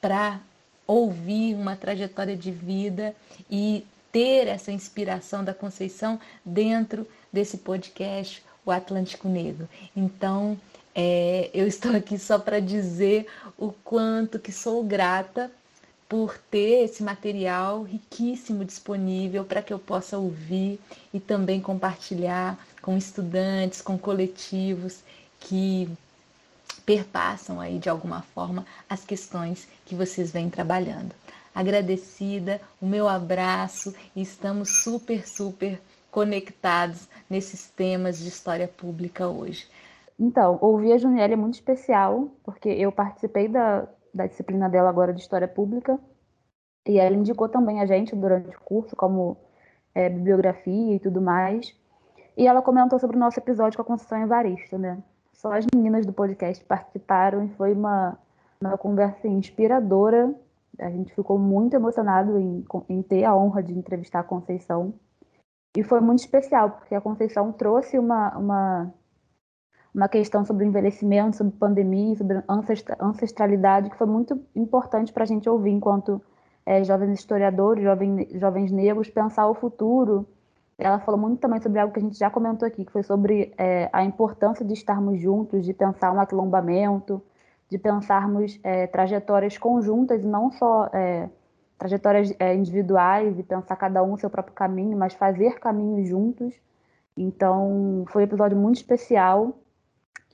para 0.00 0.38
ouvir 0.86 1.54
uma 1.54 1.76
trajetória 1.76 2.36
de 2.36 2.50
vida 2.50 3.14
e 3.50 3.86
ter 4.12 4.46
essa 4.46 4.70
inspiração 4.70 5.42
da 5.42 5.54
Conceição 5.54 6.20
dentro 6.44 7.06
desse 7.32 7.56
podcast, 7.58 8.44
o 8.64 8.70
Atlântico 8.70 9.28
Negro. 9.28 9.68
Então, 9.96 10.58
é, 10.94 11.50
eu 11.52 11.66
estou 11.66 11.94
aqui 11.96 12.18
só 12.18 12.38
para 12.38 12.60
dizer 12.60 13.26
o 13.58 13.72
quanto 13.72 14.38
que 14.38 14.52
sou 14.52 14.84
grata 14.84 15.50
por 16.08 16.38
ter 16.38 16.84
esse 16.84 17.02
material 17.02 17.82
riquíssimo 17.82 18.64
disponível 18.64 19.44
para 19.44 19.62
que 19.62 19.72
eu 19.72 19.78
possa 19.78 20.16
ouvir 20.16 20.78
e 21.12 21.18
também 21.18 21.60
compartilhar 21.60 22.58
com 22.80 22.96
estudantes, 22.96 23.82
com 23.82 23.98
coletivos 23.98 25.00
que 25.40 25.88
perpassam 26.86 27.60
aí 27.60 27.78
de 27.78 27.88
alguma 27.88 28.22
forma 28.34 28.64
as 28.88 29.04
questões 29.04 29.66
que 29.86 29.94
vocês 29.94 30.30
vêm 30.30 30.50
trabalhando. 30.50 31.14
Agradecida, 31.54 32.60
o 32.80 32.86
meu 32.86 33.08
abraço 33.08 33.94
e 34.14 34.22
estamos 34.22 34.82
super, 34.82 35.26
super 35.26 35.80
conectados 36.10 37.08
nesses 37.28 37.66
temas 37.66 38.18
de 38.18 38.28
história 38.28 38.68
pública 38.68 39.26
hoje. 39.26 39.66
Então, 40.18 40.58
ouvir 40.60 40.92
a 40.92 40.98
Juniela 40.98 41.32
é 41.32 41.36
muito 41.36 41.54
especial, 41.54 42.30
porque 42.44 42.68
eu 42.68 42.92
participei 42.92 43.48
da, 43.48 43.88
da 44.12 44.26
disciplina 44.26 44.68
dela 44.68 44.88
agora 44.88 45.12
de 45.12 45.20
História 45.20 45.48
Pública, 45.48 45.98
e 46.86 46.98
ela 46.98 47.16
indicou 47.16 47.48
também 47.48 47.80
a 47.80 47.86
gente 47.86 48.14
durante 48.14 48.56
o 48.56 48.60
curso, 48.60 48.94
como 48.94 49.36
é, 49.94 50.08
bibliografia 50.08 50.94
e 50.94 51.00
tudo 51.00 51.20
mais. 51.20 51.74
E 52.36 52.46
ela 52.46 52.60
comentou 52.60 52.98
sobre 52.98 53.16
o 53.16 53.20
nosso 53.20 53.38
episódio 53.38 53.76
com 53.76 53.82
a 53.82 53.86
Conceição 53.86 54.22
Evaristo, 54.22 54.76
né? 54.76 55.02
Só 55.32 55.52
as 55.52 55.64
meninas 55.74 56.04
do 56.04 56.12
podcast 56.12 56.64
participaram 56.64 57.44
e 57.44 57.48
foi 57.50 57.72
uma, 57.72 58.18
uma 58.60 58.76
conversa 58.76 59.28
inspiradora. 59.28 60.34
A 60.78 60.90
gente 60.90 61.14
ficou 61.14 61.38
muito 61.38 61.74
emocionado 61.74 62.38
em, 62.38 62.64
em 62.88 63.02
ter 63.02 63.24
a 63.24 63.34
honra 63.34 63.62
de 63.62 63.72
entrevistar 63.72 64.20
a 64.20 64.24
Conceição. 64.24 64.94
E 65.76 65.82
foi 65.82 66.00
muito 66.00 66.20
especial, 66.20 66.70
porque 66.70 66.94
a 66.94 67.00
Conceição 67.00 67.52
trouxe 67.52 67.98
uma, 67.98 68.36
uma, 68.36 68.94
uma 69.94 70.08
questão 70.08 70.44
sobre 70.44 70.66
envelhecimento, 70.66 71.36
sobre 71.36 71.56
pandemia, 71.56 72.16
sobre 72.16 72.42
ancestralidade, 73.00 73.90
que 73.90 73.96
foi 73.96 74.06
muito 74.06 74.40
importante 74.54 75.12
para 75.12 75.22
a 75.22 75.26
gente 75.26 75.48
ouvir 75.48 75.70
enquanto 75.70 76.20
é, 76.66 76.82
jovens 76.82 77.12
historiadores, 77.12 77.84
jovens, 77.84 78.28
jovens 78.32 78.72
negros, 78.72 79.08
pensar 79.08 79.46
o 79.48 79.54
futuro. 79.54 80.26
Ela 80.76 80.98
falou 80.98 81.20
muito 81.20 81.38
também 81.38 81.60
sobre 81.60 81.78
algo 81.78 81.92
que 81.92 82.00
a 82.00 82.02
gente 82.02 82.18
já 82.18 82.28
comentou 82.28 82.66
aqui, 82.66 82.84
que 82.84 82.90
foi 82.90 83.04
sobre 83.04 83.54
é, 83.56 83.88
a 83.92 84.04
importância 84.04 84.64
de 84.64 84.72
estarmos 84.72 85.20
juntos, 85.20 85.64
de 85.64 85.72
pensar 85.72 86.10
um 86.10 86.20
aquilombamento, 86.20 87.22
de 87.70 87.78
pensarmos 87.78 88.58
é, 88.64 88.88
trajetórias 88.88 89.56
conjuntas 89.56 90.24
e 90.24 90.26
não 90.26 90.50
só 90.50 90.90
é, 90.92 91.28
trajetórias 91.78 92.34
é, 92.40 92.54
individuais 92.54 93.38
e 93.38 93.42
pensar 93.44 93.76
cada 93.76 94.02
um 94.02 94.16
seu 94.16 94.28
próprio 94.28 94.54
caminho, 94.54 94.96
mas 94.98 95.14
fazer 95.14 95.60
caminhos 95.60 96.08
juntos. 96.08 96.54
Então, 97.16 98.04
foi 98.08 98.22
um 98.22 98.24
episódio 98.24 98.56
muito 98.56 98.76
especial. 98.76 99.56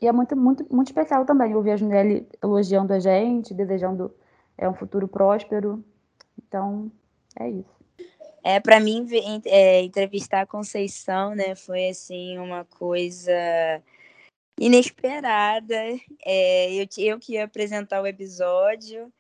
E 0.00 0.06
é 0.06 0.12
muito, 0.12 0.36
muito, 0.36 0.66
muito 0.74 0.88
especial 0.88 1.24
também 1.24 1.54
ouvir 1.54 1.72
a 1.72 1.76
Junelli 1.76 2.26
elogiando 2.42 2.92
a 2.92 2.98
gente, 2.98 3.52
desejando 3.52 4.14
é, 4.56 4.68
um 4.68 4.74
futuro 4.74 5.06
próspero. 5.06 5.84
Então, 6.38 6.90
é 7.38 7.50
isso. 7.50 7.80
É, 8.42 8.58
para 8.58 8.80
mim, 8.80 9.06
é, 9.44 9.82
entrevistar 9.82 10.40
a 10.40 10.46
Conceição, 10.46 11.34
né, 11.34 11.54
foi 11.54 11.90
assim 11.90 12.38
uma 12.38 12.64
coisa 12.64 13.82
inesperada. 14.58 15.76
É, 16.24 16.72
eu, 16.72 16.86
eu 16.98 17.18
que 17.18 17.34
ia 17.34 17.44
apresentar 17.44 18.00
o 18.00 18.06
episódio, 18.06 19.12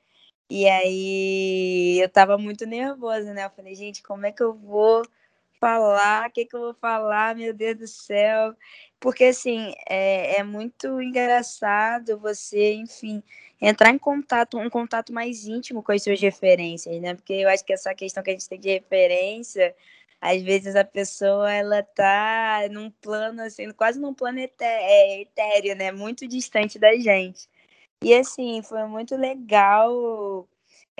e 0.50 0.66
aí 0.66 2.00
eu 2.02 2.08
tava 2.08 2.36
muito 2.36 2.66
nervosa, 2.66 3.32
né? 3.32 3.44
Eu 3.44 3.50
falei, 3.50 3.74
gente, 3.74 4.02
como 4.02 4.26
é 4.26 4.32
que 4.32 4.42
eu 4.42 4.52
vou 4.54 5.02
falar? 5.60 6.28
O 6.28 6.32
que, 6.32 6.44
que 6.46 6.56
eu 6.56 6.60
vou 6.60 6.74
falar? 6.74 7.36
Meu 7.36 7.52
Deus 7.54 7.78
do 7.78 7.86
céu. 7.86 8.54
Porque, 8.98 9.24
assim, 9.24 9.72
é, 9.88 10.40
é 10.40 10.42
muito 10.42 11.00
engraçado 11.00 12.18
você, 12.18 12.74
enfim, 12.74 13.22
entrar 13.60 13.90
em 13.90 13.98
contato, 13.98 14.58
um 14.58 14.70
contato 14.70 15.12
mais 15.12 15.46
íntimo 15.46 15.82
com 15.82 15.92
as 15.92 16.02
suas 16.02 16.20
referências, 16.20 17.00
né? 17.00 17.14
Porque 17.14 17.34
eu 17.34 17.48
acho 17.48 17.64
que 17.64 17.72
essa 17.72 17.94
questão 17.94 18.22
que 18.22 18.30
a 18.30 18.32
gente 18.32 18.48
tem 18.48 18.60
de 18.60 18.70
referência 18.70 19.74
às 20.20 20.42
vezes 20.42 20.76
a 20.76 20.84
pessoa 20.84 21.50
ela 21.52 21.82
tá 21.82 22.68
num 22.70 22.90
plano 22.90 23.40
assim, 23.42 23.70
quase 23.72 23.98
num 23.98 24.12
plano 24.14 24.38
é, 24.38 25.20
etéreo, 25.22 25.74
né? 25.76 25.90
Muito 25.92 26.26
distante 26.28 26.78
da 26.78 26.94
gente. 26.96 27.48
E 28.02 28.14
assim, 28.14 28.62
foi 28.62 28.84
muito 28.86 29.16
legal. 29.16 30.48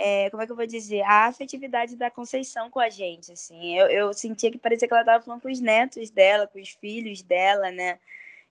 É, 0.03 0.31
como 0.31 0.43
é 0.43 0.47
que 0.47 0.53
eu 0.53 0.57
vou 0.57 0.67
dizer? 0.67 1.03
A 1.03 1.27
afetividade 1.27 1.95
da 1.95 2.11
Conceição 2.11 2.71
com 2.71 2.81
a 2.81 2.89
gente, 2.89 3.33
assim. 3.33 3.77
Eu, 3.79 3.87
eu 3.89 4.13
sentia 4.15 4.51
que 4.51 4.59
parecia 4.59 4.89
que 4.89 4.95
ela 4.95 5.03
estava 5.03 5.23
falando 5.23 5.43
com 5.43 5.51
os 5.51 5.61
netos 5.61 6.11
dela, 6.11 6.47
com 6.47 6.59
os 6.59 6.71
filhos 6.71 7.23
dela, 7.23 7.71
né? 7.71 7.99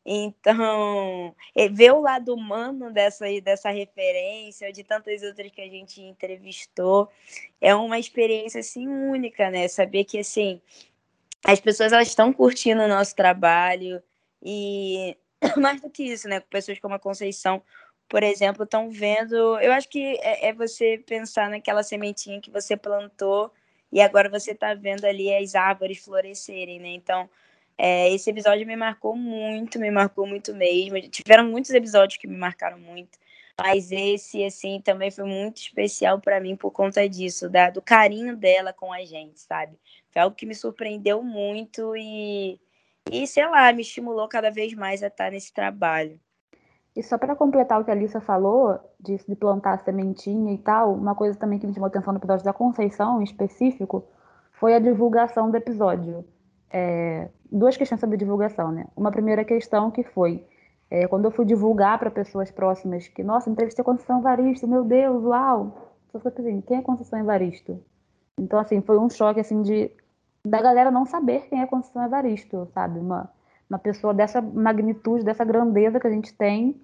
Então, 0.05 1.35
ver 1.71 1.91
o 1.91 2.01
lado 2.01 2.33
humano 2.33 2.91
dessa, 2.91 3.25
dessa 3.41 3.69
referência, 3.69 4.71
de 4.71 4.83
tantas 4.83 5.23
outras 5.23 5.51
que 5.51 5.61
a 5.61 5.67
gente 5.67 6.01
entrevistou, 6.01 7.09
é 7.59 7.73
uma 7.75 7.99
experiência, 7.99 8.59
assim, 8.59 8.87
única, 8.87 9.49
né? 9.49 9.67
Saber 9.67 10.05
que, 10.05 10.19
assim, 10.19 10.61
as 11.43 11.59
pessoas, 11.59 11.91
elas 11.91 12.07
estão 12.07 12.31
curtindo 12.31 12.81
o 12.83 12.87
nosso 12.87 13.15
trabalho 13.15 14.01
e, 14.41 15.17
mais 15.57 15.81
do 15.81 15.89
que 15.89 16.03
isso, 16.03 16.27
né? 16.27 16.39
Pessoas 16.39 16.79
como 16.79 16.95
a 16.95 16.99
Conceição, 16.99 17.61
por 18.09 18.23
exemplo, 18.23 18.63
estão 18.63 18.89
vendo... 18.91 19.59
Eu 19.59 19.71
acho 19.71 19.87
que 19.87 20.17
é, 20.21 20.49
é 20.49 20.53
você 20.53 21.01
pensar 21.05 21.49
naquela 21.49 21.83
sementinha 21.83 22.41
que 22.41 22.51
você 22.51 22.75
plantou 22.75 23.53
e 23.91 24.01
agora 24.01 24.29
você 24.29 24.51
está 24.51 24.73
vendo 24.73 25.05
ali 25.05 25.33
as 25.33 25.55
árvores 25.55 26.03
florescerem, 26.03 26.79
né? 26.79 26.89
Então 26.89 27.29
é, 27.81 28.13
esse 28.13 28.29
episódio 28.29 28.67
me 28.67 28.75
marcou 28.75 29.15
muito, 29.15 29.79
me 29.79 29.89
marcou 29.89 30.27
muito 30.27 30.53
mesmo. 30.53 30.99
Tiveram 31.09 31.45
muitos 31.45 31.71
episódios 31.71 32.17
que 32.19 32.27
me 32.27 32.35
marcaram 32.35 32.77
muito, 32.77 33.17
mas 33.57 33.89
esse, 33.91 34.43
assim, 34.43 34.81
também 34.81 35.09
foi 35.09 35.23
muito 35.23 35.57
especial 35.57 36.19
para 36.19 36.41
mim 36.41 36.57
por 36.57 36.71
conta 36.71 37.07
disso, 37.07 37.49
da, 37.49 37.69
do 37.69 37.81
carinho 37.81 38.35
dela 38.35 38.73
com 38.73 38.91
a 38.91 39.05
gente, 39.05 39.39
sabe? 39.39 39.79
Foi 40.11 40.21
algo 40.21 40.35
que 40.35 40.45
me 40.45 40.55
surpreendeu 40.55 41.23
muito 41.23 41.95
e, 41.95 42.59
e 43.11 43.25
sei 43.27 43.47
lá, 43.47 43.71
me 43.71 43.81
estimulou 43.81 44.27
cada 44.27 44.51
vez 44.51 44.73
mais 44.73 45.01
a 45.01 45.07
estar 45.07 45.31
nesse 45.31 45.53
trabalho. 45.53 46.19
E 46.99 47.03
só 47.03 47.17
para 47.17 47.33
completar 47.33 47.79
o 47.79 47.85
que 47.85 47.91
a 47.91 47.93
Alissa 47.93 48.19
falou, 48.19 48.77
disso 48.99 49.23
de 49.25 49.33
plantar 49.33 49.75
a 49.75 49.77
sementinha 49.77 50.53
e 50.53 50.57
tal, 50.57 50.93
uma 50.93 51.15
coisa 51.15 51.39
também 51.39 51.57
que 51.57 51.65
me 51.65 51.73
chamou 51.73 51.87
atenção 51.87 52.11
no 52.11 52.19
episódio 52.19 52.43
da 52.43 52.51
Conceição, 52.51 53.21
em 53.21 53.23
específico, 53.23 54.03
foi 54.51 54.73
a 54.73 54.79
divulgação 54.79 55.49
do 55.49 55.55
episódio 55.55 56.25
é, 56.69 57.29
duas 57.49 57.77
questões 57.77 58.01
sobre 58.01 58.17
divulgação, 58.17 58.69
né? 58.69 58.85
Uma 58.97 59.11
primeira 59.11 59.45
questão 59.45 59.89
que 59.89 60.03
foi 60.03 60.45
é, 60.91 61.07
quando 61.07 61.23
eu 61.23 61.31
fui 61.31 61.45
divulgar 61.45 61.97
para 61.97 62.11
pessoas 62.11 62.51
próximas 62.51 63.07
que, 63.07 63.23
nossa, 63.23 63.49
entrevistei 63.49 63.85
Conceição 63.85 64.19
Evaristo, 64.19 64.67
meu 64.67 64.83
Deus, 64.83 65.23
uau! 65.23 65.93
Só 66.11 66.19
foi 66.19 66.33
assim, 66.37 66.59
quem 66.59 66.79
é 66.79 66.81
Conceição 66.81 67.17
Evaristo? 67.17 67.81
Então, 68.37 68.59
assim, 68.59 68.81
foi 68.81 68.99
um 68.99 69.09
choque, 69.09 69.39
assim, 69.39 69.61
de 69.61 69.89
da 70.43 70.61
galera 70.61 70.91
não 70.91 71.05
saber 71.05 71.47
quem 71.47 71.61
é 71.61 71.65
Conceição 71.65 72.03
Evaristo, 72.03 72.67
sabe? 72.73 72.99
Uma, 72.99 73.29
uma 73.69 73.79
pessoa 73.79 74.13
dessa 74.13 74.41
magnitude, 74.41 75.23
dessa 75.23 75.45
grandeza 75.45 75.97
que 75.97 76.07
a 76.07 76.11
gente 76.11 76.33
tem 76.33 76.75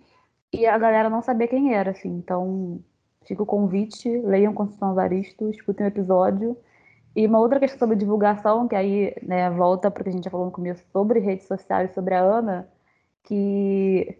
e 0.61 0.65
a 0.65 0.77
galera 0.77 1.09
não 1.09 1.21
saber 1.21 1.47
quem 1.47 1.73
era, 1.73 1.91
assim. 1.91 2.09
Então, 2.09 2.79
fica 3.25 3.43
o 3.43 3.45
convite, 3.45 4.09
leiam 4.19 4.53
Conceição 4.53 4.91
Evaristo, 4.91 5.49
escutem 5.49 5.85
o 5.85 5.89
episódio 5.89 6.57
e 7.15 7.25
uma 7.25 7.39
outra 7.39 7.59
questão 7.59 7.79
sobre 7.79 7.95
divulgação, 7.95 8.67
que 8.67 8.75
aí 8.75 9.15
né, 9.23 9.49
volta 9.49 9.89
porque 9.89 10.09
a 10.09 10.11
gente 10.11 10.25
já 10.25 10.29
falou 10.29 10.47
no 10.47 10.51
começo 10.51 10.83
sobre 10.91 11.19
redes 11.19 11.47
sociais, 11.47 11.93
sobre 11.93 12.13
a 12.13 12.21
Ana, 12.21 12.67
que, 13.23 14.17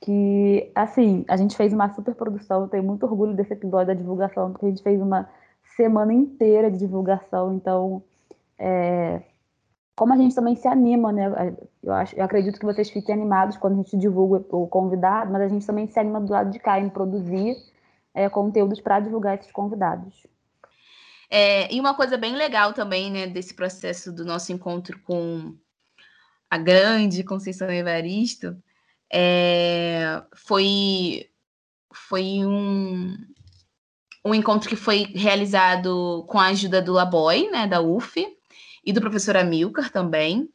que 0.00 0.70
assim, 0.74 1.24
a 1.28 1.36
gente 1.36 1.56
fez 1.56 1.72
uma 1.72 1.92
super 1.92 2.14
produção, 2.14 2.62
eu 2.62 2.68
tenho 2.68 2.84
muito 2.84 3.04
orgulho 3.04 3.34
desse 3.34 3.52
episódio 3.52 3.88
da 3.88 3.94
divulgação, 3.94 4.52
porque 4.52 4.66
a 4.66 4.68
gente 4.68 4.82
fez 4.82 5.00
uma 5.00 5.28
semana 5.76 6.12
inteira 6.12 6.70
de 6.70 6.78
divulgação, 6.78 7.54
então 7.54 8.02
é, 8.58 9.22
como 10.00 10.14
a 10.14 10.16
gente 10.16 10.34
também 10.34 10.56
se 10.56 10.66
anima, 10.66 11.12
né? 11.12 11.54
Eu, 11.82 11.92
acho, 11.92 12.16
eu 12.16 12.24
acredito 12.24 12.58
que 12.58 12.64
vocês 12.64 12.88
fiquem 12.88 13.14
animados 13.14 13.58
quando 13.58 13.74
a 13.74 13.76
gente 13.82 13.98
divulga 13.98 14.42
o 14.48 14.66
convidado, 14.66 15.30
mas 15.30 15.42
a 15.42 15.48
gente 15.48 15.66
também 15.66 15.86
se 15.86 16.00
anima 16.00 16.18
do 16.18 16.32
lado 16.32 16.50
de 16.50 16.58
cá 16.58 16.80
em 16.80 16.88
produzir 16.88 17.54
é, 18.14 18.26
conteúdos 18.30 18.80
para 18.80 18.98
divulgar 18.98 19.34
esses 19.34 19.52
convidados. 19.52 20.26
É, 21.28 21.70
e 21.70 21.78
uma 21.78 21.92
coisa 21.92 22.16
bem 22.16 22.34
legal 22.34 22.72
também, 22.72 23.10
né, 23.10 23.26
desse 23.26 23.52
processo 23.52 24.10
do 24.10 24.24
nosso 24.24 24.50
encontro 24.54 24.98
com 25.00 25.54
a 26.48 26.56
grande 26.56 27.22
Conceição 27.22 27.70
Evaristo, 27.70 28.56
é, 29.12 30.22
foi, 30.34 31.28
foi 31.92 32.42
um, 32.42 33.18
um 34.24 34.34
encontro 34.34 34.66
que 34.66 34.76
foi 34.76 35.12
realizado 35.14 36.24
com 36.26 36.38
a 36.38 36.46
ajuda 36.46 36.80
do 36.80 36.94
Laboy, 36.94 37.50
né, 37.50 37.66
da 37.66 37.82
UF, 37.82 38.39
e 38.84 38.92
do 38.92 39.00
professor 39.00 39.36
Amilcar 39.36 39.90
também, 39.90 40.48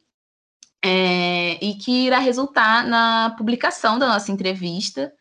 é, 0.84 1.58
e 1.64 1.76
que 1.76 2.06
irá 2.06 2.20
resultar 2.20 2.86
na 2.86 3.34
publicação 3.38 3.98
da 3.98 4.08
nossa 4.08 4.32
entrevista, 4.32 5.12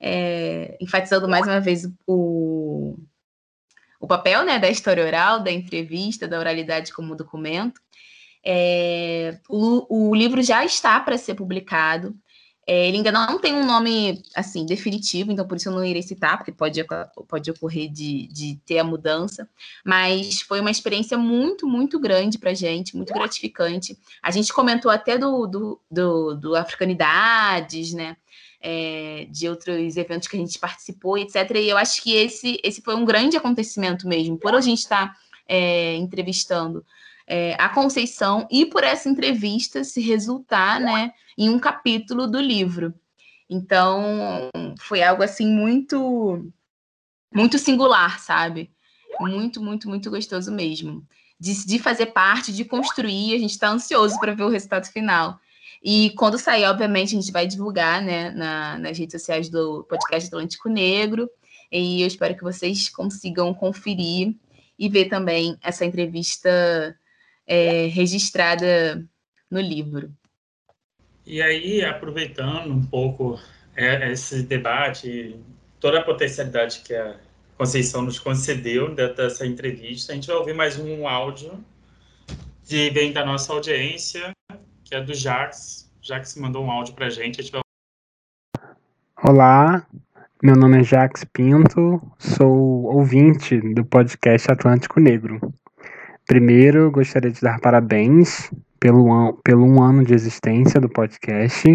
é, 0.00 0.76
enfatizando 0.80 1.28
mais 1.28 1.44
uma 1.44 1.60
vez 1.60 1.88
o, 2.06 2.96
o 4.00 4.06
papel 4.06 4.44
né, 4.44 4.58
da 4.58 4.70
história 4.70 5.04
oral, 5.04 5.40
da 5.40 5.50
entrevista, 5.50 6.28
da 6.28 6.38
oralidade 6.38 6.92
como 6.92 7.16
documento. 7.16 7.80
É, 8.44 9.40
o, 9.48 10.10
o, 10.10 10.14
livro 10.14 10.40
já 10.42 10.64
está 10.64 11.00
para 11.00 11.18
ser 11.18 11.34
publicado. 11.34 12.14
É, 12.70 12.86
ele 12.86 12.98
ainda 12.98 13.10
não 13.10 13.38
tem 13.38 13.54
um 13.54 13.64
nome 13.64 14.22
assim 14.34 14.66
definitivo, 14.66 15.32
então 15.32 15.48
por 15.48 15.56
isso 15.56 15.70
eu 15.70 15.72
não 15.72 15.82
irei 15.82 16.02
citar, 16.02 16.36
porque 16.36 16.52
pode, 16.52 16.84
pode 17.26 17.50
ocorrer 17.50 17.90
de, 17.90 18.26
de 18.28 18.60
ter 18.66 18.78
a 18.78 18.84
mudança. 18.84 19.48
Mas 19.82 20.42
foi 20.42 20.60
uma 20.60 20.70
experiência 20.70 21.16
muito, 21.16 21.66
muito 21.66 21.98
grande 21.98 22.36
para 22.36 22.52
gente, 22.52 22.94
muito 22.94 23.14
gratificante. 23.14 23.98
A 24.22 24.30
gente 24.30 24.52
comentou 24.52 24.90
até 24.90 25.16
do, 25.16 25.46
do, 25.46 25.80
do, 25.90 26.34
do 26.34 26.54
Africanidades, 26.54 27.94
né? 27.94 28.18
é, 28.60 29.26
de 29.30 29.48
outros 29.48 29.96
eventos 29.96 30.28
que 30.28 30.36
a 30.36 30.40
gente 30.40 30.58
participou, 30.58 31.16
etc. 31.16 31.50
E 31.54 31.70
eu 31.70 31.78
acho 31.78 32.02
que 32.02 32.14
esse, 32.14 32.60
esse 32.62 32.82
foi 32.82 32.94
um 32.94 33.04
grande 33.04 33.36
acontecimento 33.36 34.06
mesmo, 34.06 34.36
por 34.36 34.54
a 34.54 34.60
gente 34.60 34.80
estar 34.80 35.16
é, 35.48 35.94
entrevistando 35.94 36.84
é, 37.28 37.54
a 37.58 37.68
Conceição 37.68 38.48
e 38.50 38.64
por 38.64 38.82
essa 38.82 39.08
entrevista 39.08 39.84
se 39.84 40.00
resultar 40.00 40.80
né, 40.80 41.12
em 41.36 41.50
um 41.50 41.58
capítulo 41.58 42.26
do 42.26 42.40
livro. 42.40 42.94
Então, 43.48 44.48
foi 44.80 45.02
algo 45.02 45.22
assim 45.22 45.46
muito, 45.46 46.50
muito 47.32 47.58
singular, 47.58 48.18
sabe? 48.18 48.70
Muito, 49.20 49.62
muito, 49.62 49.88
muito 49.88 50.10
gostoso 50.10 50.50
mesmo. 50.50 51.06
De, 51.38 51.66
de 51.66 51.78
fazer 51.78 52.06
parte, 52.06 52.52
de 52.52 52.64
construir, 52.64 53.34
a 53.34 53.38
gente 53.38 53.50
está 53.50 53.68
ansioso 53.68 54.18
para 54.18 54.34
ver 54.34 54.44
o 54.44 54.48
resultado 54.48 54.86
final. 54.86 55.38
E 55.82 56.10
quando 56.10 56.38
sair, 56.38 56.64
obviamente, 56.64 57.14
a 57.14 57.20
gente 57.20 57.30
vai 57.30 57.46
divulgar 57.46 58.02
né, 58.02 58.30
na, 58.30 58.78
nas 58.78 58.98
redes 58.98 59.20
sociais 59.20 59.48
do 59.48 59.84
podcast 59.84 60.28
Atlântico 60.28 60.68
Negro. 60.68 61.28
E 61.70 62.00
eu 62.00 62.06
espero 62.06 62.34
que 62.34 62.42
vocês 62.42 62.88
consigam 62.88 63.52
conferir 63.54 64.34
e 64.78 64.88
ver 64.88 65.06
também 65.06 65.56
essa 65.62 65.84
entrevista 65.84 66.96
é, 67.48 67.86
registrada 67.86 69.02
no 69.50 69.60
livro. 69.60 70.12
E 71.26 71.42
aí, 71.42 71.84
aproveitando 71.84 72.72
um 72.72 72.84
pouco 72.84 73.40
é, 73.74 74.12
esse 74.12 74.42
debate, 74.42 75.34
toda 75.80 76.00
a 76.00 76.04
potencialidade 76.04 76.80
que 76.84 76.94
a 76.94 77.16
Conceição 77.56 78.02
nos 78.02 78.20
concedeu 78.20 78.94
dessa 78.94 79.44
entrevista, 79.44 80.12
a 80.12 80.14
gente 80.14 80.28
vai 80.28 80.36
ouvir 80.36 80.54
mais 80.54 80.78
um 80.78 81.08
áudio 81.08 81.58
que 82.62 82.88
vem 82.90 83.12
da 83.12 83.26
nossa 83.26 83.52
audiência, 83.52 84.30
que 84.84 84.94
é 84.94 85.02
do 85.02 85.12
Jax. 85.12 85.90
Jax 86.00 86.36
mandou 86.36 86.64
um 86.64 86.70
áudio 86.70 86.94
para 86.94 87.06
a 87.06 87.10
gente. 87.10 87.40
A 87.40 87.42
gente 87.42 87.52
vai... 87.52 87.60
Olá, 89.24 89.84
meu 90.40 90.54
nome 90.54 90.78
é 90.78 90.84
Jax 90.84 91.24
Pinto, 91.32 92.00
sou 92.16 92.84
ouvinte 92.84 93.60
do 93.74 93.84
podcast 93.84 94.52
Atlântico 94.52 95.00
Negro. 95.00 95.40
Primeiro, 96.28 96.90
gostaria 96.90 97.30
de 97.30 97.40
dar 97.40 97.58
parabéns 97.58 98.50
pelo, 98.78 99.32
pelo 99.42 99.64
um 99.64 99.82
ano 99.82 100.04
de 100.04 100.12
existência 100.12 100.78
do 100.78 100.86
podcast. 100.86 101.74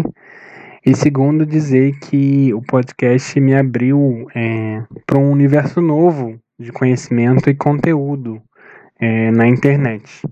E 0.86 0.94
segundo, 0.94 1.44
dizer 1.44 1.98
que 1.98 2.54
o 2.54 2.62
podcast 2.62 3.40
me 3.40 3.52
abriu 3.52 4.28
é, 4.32 4.80
para 5.04 5.18
um 5.18 5.32
universo 5.32 5.80
novo 5.80 6.38
de 6.56 6.70
conhecimento 6.70 7.50
e 7.50 7.54
conteúdo 7.56 8.40
é, 9.00 9.32
na 9.32 9.48
internet. 9.48 10.22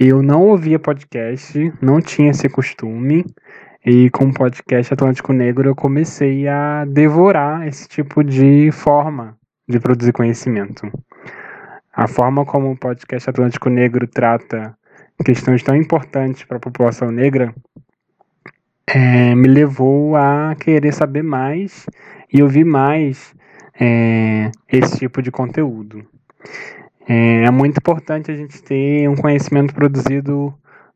Eu 0.00 0.22
não 0.22 0.40
ouvia 0.48 0.78
podcast, 0.78 1.70
não 1.82 2.00
tinha 2.00 2.30
esse 2.30 2.48
costume, 2.48 3.22
e 3.84 4.08
com 4.08 4.24
o 4.24 4.32
podcast 4.32 4.94
Atlântico 4.94 5.34
Negro 5.34 5.68
eu 5.68 5.76
comecei 5.76 6.48
a 6.48 6.86
devorar 6.86 7.68
esse 7.68 7.86
tipo 7.86 8.24
de 8.24 8.70
forma 8.72 9.36
de 9.68 9.78
produzir 9.78 10.14
conhecimento. 10.14 10.90
A 11.96 12.06
forma 12.06 12.44
como 12.44 12.70
o 12.70 12.76
podcast 12.76 13.30
Atlântico 13.30 13.70
Negro 13.70 14.06
trata 14.06 14.76
questões 15.24 15.62
tão 15.62 15.74
importantes 15.74 16.44
para 16.44 16.58
a 16.58 16.60
população 16.60 17.10
negra 17.10 17.54
é, 18.86 19.34
me 19.34 19.48
levou 19.48 20.14
a 20.14 20.54
querer 20.60 20.92
saber 20.92 21.22
mais 21.22 21.86
e 22.30 22.42
ouvir 22.42 22.64
mais 22.64 23.34
é, 23.80 24.50
esse 24.70 24.98
tipo 24.98 25.22
de 25.22 25.30
conteúdo. 25.30 26.06
É, 27.08 27.44
é 27.44 27.50
muito 27.50 27.78
importante 27.78 28.30
a 28.30 28.36
gente 28.36 28.62
ter 28.62 29.08
um 29.08 29.16
conhecimento 29.16 29.72
produzido 29.72 30.52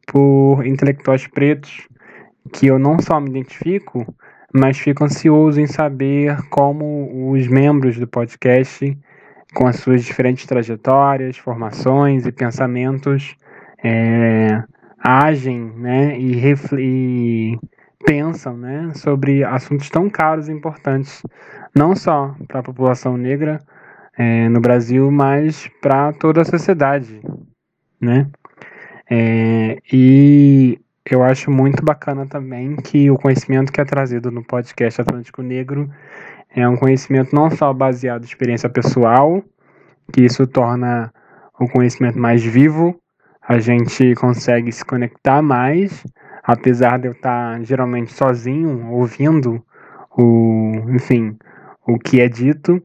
por 0.06 0.66
intelectuais 0.66 1.26
pretos 1.26 1.88
que 2.52 2.66
eu 2.66 2.78
não 2.78 3.00
só 3.00 3.18
me 3.18 3.30
identifico, 3.30 4.04
mas 4.52 4.78
fico 4.78 5.02
ansioso 5.02 5.62
em 5.62 5.66
saber 5.66 6.36
como 6.50 7.32
os 7.32 7.48
membros 7.48 7.96
do 7.96 8.06
podcast, 8.06 8.98
com 9.54 9.66
as 9.66 9.76
suas 9.76 10.04
diferentes 10.04 10.46
trajetórias, 10.46 11.36
formações 11.36 12.26
e 12.26 12.32
pensamentos, 12.32 13.36
é, 13.82 14.62
agem 14.98 15.72
né, 15.76 16.18
e, 16.18 16.54
e 16.78 17.58
pensam 18.04 18.56
né, 18.56 18.92
sobre 18.94 19.44
assuntos 19.44 19.90
tão 19.90 20.08
caros 20.08 20.48
e 20.48 20.52
importantes, 20.52 21.22
não 21.74 21.94
só 21.96 22.34
para 22.46 22.60
a 22.60 22.62
população 22.62 23.16
negra 23.16 23.60
é, 24.16 24.48
no 24.48 24.60
Brasil, 24.60 25.10
mas 25.10 25.68
para 25.80 26.12
toda 26.12 26.42
a 26.42 26.44
sociedade. 26.44 27.20
Né? 28.00 28.26
É, 29.10 29.78
e 29.92 30.78
eu 31.10 31.22
acho 31.24 31.50
muito 31.50 31.84
bacana 31.84 32.26
também 32.26 32.76
que 32.76 33.10
o 33.10 33.18
conhecimento 33.18 33.72
que 33.72 33.80
é 33.80 33.84
trazido 33.84 34.30
no 34.30 34.44
podcast 34.44 35.00
Atlântico 35.00 35.42
Negro 35.42 35.90
é 36.54 36.68
um 36.68 36.76
conhecimento 36.76 37.34
não 37.34 37.50
só 37.50 37.72
baseado 37.72 38.22
em 38.22 38.26
experiência 38.26 38.68
pessoal, 38.68 39.42
que 40.12 40.22
isso 40.22 40.46
torna 40.46 41.12
o 41.58 41.68
conhecimento 41.68 42.18
mais 42.18 42.42
vivo, 42.42 42.98
a 43.42 43.58
gente 43.58 44.14
consegue 44.14 44.72
se 44.72 44.84
conectar 44.84 45.42
mais, 45.42 46.04
apesar 46.42 46.98
de 46.98 47.08
eu 47.08 47.12
estar 47.12 47.62
geralmente 47.62 48.12
sozinho 48.12 48.90
ouvindo 48.90 49.62
o, 50.16 50.72
enfim, 50.88 51.36
o 51.86 51.98
que 51.98 52.20
é 52.20 52.28
dito. 52.28 52.82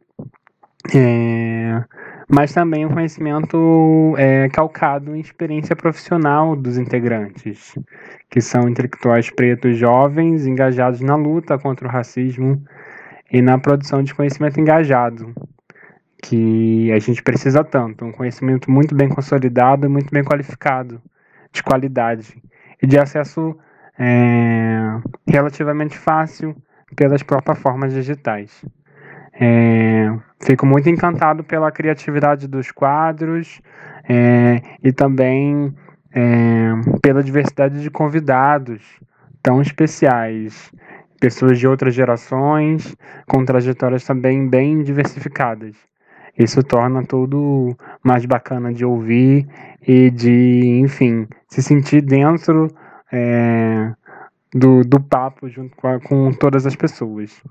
É, 0.93 1.83
mas 2.29 2.53
também 2.53 2.85
um 2.85 2.89
conhecimento 2.89 4.15
é, 4.17 4.49
calcado 4.49 5.15
em 5.15 5.19
experiência 5.19 5.75
profissional 5.75 6.55
dos 6.55 6.77
integrantes, 6.77 7.75
que 8.29 8.41
são 8.41 8.67
intelectuais 8.67 9.29
pretos 9.29 9.77
jovens 9.77 10.45
engajados 10.45 11.01
na 11.01 11.15
luta 11.15 11.57
contra 11.57 11.87
o 11.87 11.91
racismo 11.91 12.61
e 13.31 13.41
na 13.41 13.57
produção 13.57 14.03
de 14.03 14.13
conhecimento 14.13 14.59
engajado, 14.59 15.33
que 16.21 16.91
a 16.91 16.99
gente 16.99 17.21
precisa 17.21 17.63
tanto, 17.63 18.05
um 18.05 18.11
conhecimento 18.11 18.71
muito 18.71 18.95
bem 18.95 19.09
consolidado 19.09 19.89
muito 19.89 20.11
bem 20.11 20.23
qualificado, 20.23 21.01
de 21.51 21.61
qualidade 21.63 22.41
e 22.81 22.87
de 22.87 22.97
acesso 22.97 23.57
é, 23.97 24.99
relativamente 25.27 25.97
fácil 25.97 26.55
pelas 26.95 27.23
plataformas 27.23 27.93
digitais. 27.93 28.63
É, 29.33 30.11
fico 30.41 30.65
muito 30.65 30.89
encantado 30.89 31.43
pela 31.43 31.71
criatividade 31.71 32.47
dos 32.47 32.71
quadros 32.71 33.61
é, 34.07 34.61
e 34.83 34.91
também 34.93 35.73
é, 36.13 36.71
pela 37.01 37.21
diversidade 37.21 37.81
de 37.81 37.89
convidados 37.89 38.81
tão 39.43 39.61
especiais, 39.61 40.71
pessoas 41.25 41.57
de 41.57 41.67
outras 41.67 41.95
gerações, 41.95 42.95
com 43.27 43.43
trajetórias 43.43 44.03
também 44.03 44.47
bem 44.47 44.83
diversificadas. 44.83 45.75
Isso 46.37 46.61
torna 46.61 47.03
tudo 47.03 47.75
mais 48.03 48.25
bacana 48.27 48.71
de 48.71 48.85
ouvir 48.85 49.47
e 49.87 50.11
de, 50.11 50.79
enfim, 50.83 51.27
se 51.47 51.63
sentir 51.63 52.03
dentro 52.03 52.67
é, 53.11 53.91
do, 54.53 54.83
do 54.83 54.99
papo 54.99 55.49
junto 55.49 55.75
com, 55.75 55.87
a, 55.87 55.99
com 55.99 56.31
todas 56.31 56.67
as 56.67 56.75
pessoas. 56.75 57.41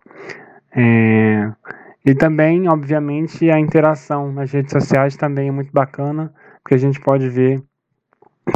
É, 0.76 1.50
e 2.06 2.14
também, 2.14 2.68
obviamente, 2.68 3.50
a 3.50 3.58
interação 3.58 4.30
nas 4.30 4.52
redes 4.52 4.70
sociais 4.70 5.16
também 5.16 5.48
é 5.48 5.52
muito 5.52 5.72
bacana, 5.72 6.32
porque 6.62 6.76
a 6.76 6.78
gente 6.78 7.00
pode 7.00 7.28
ver 7.28 7.60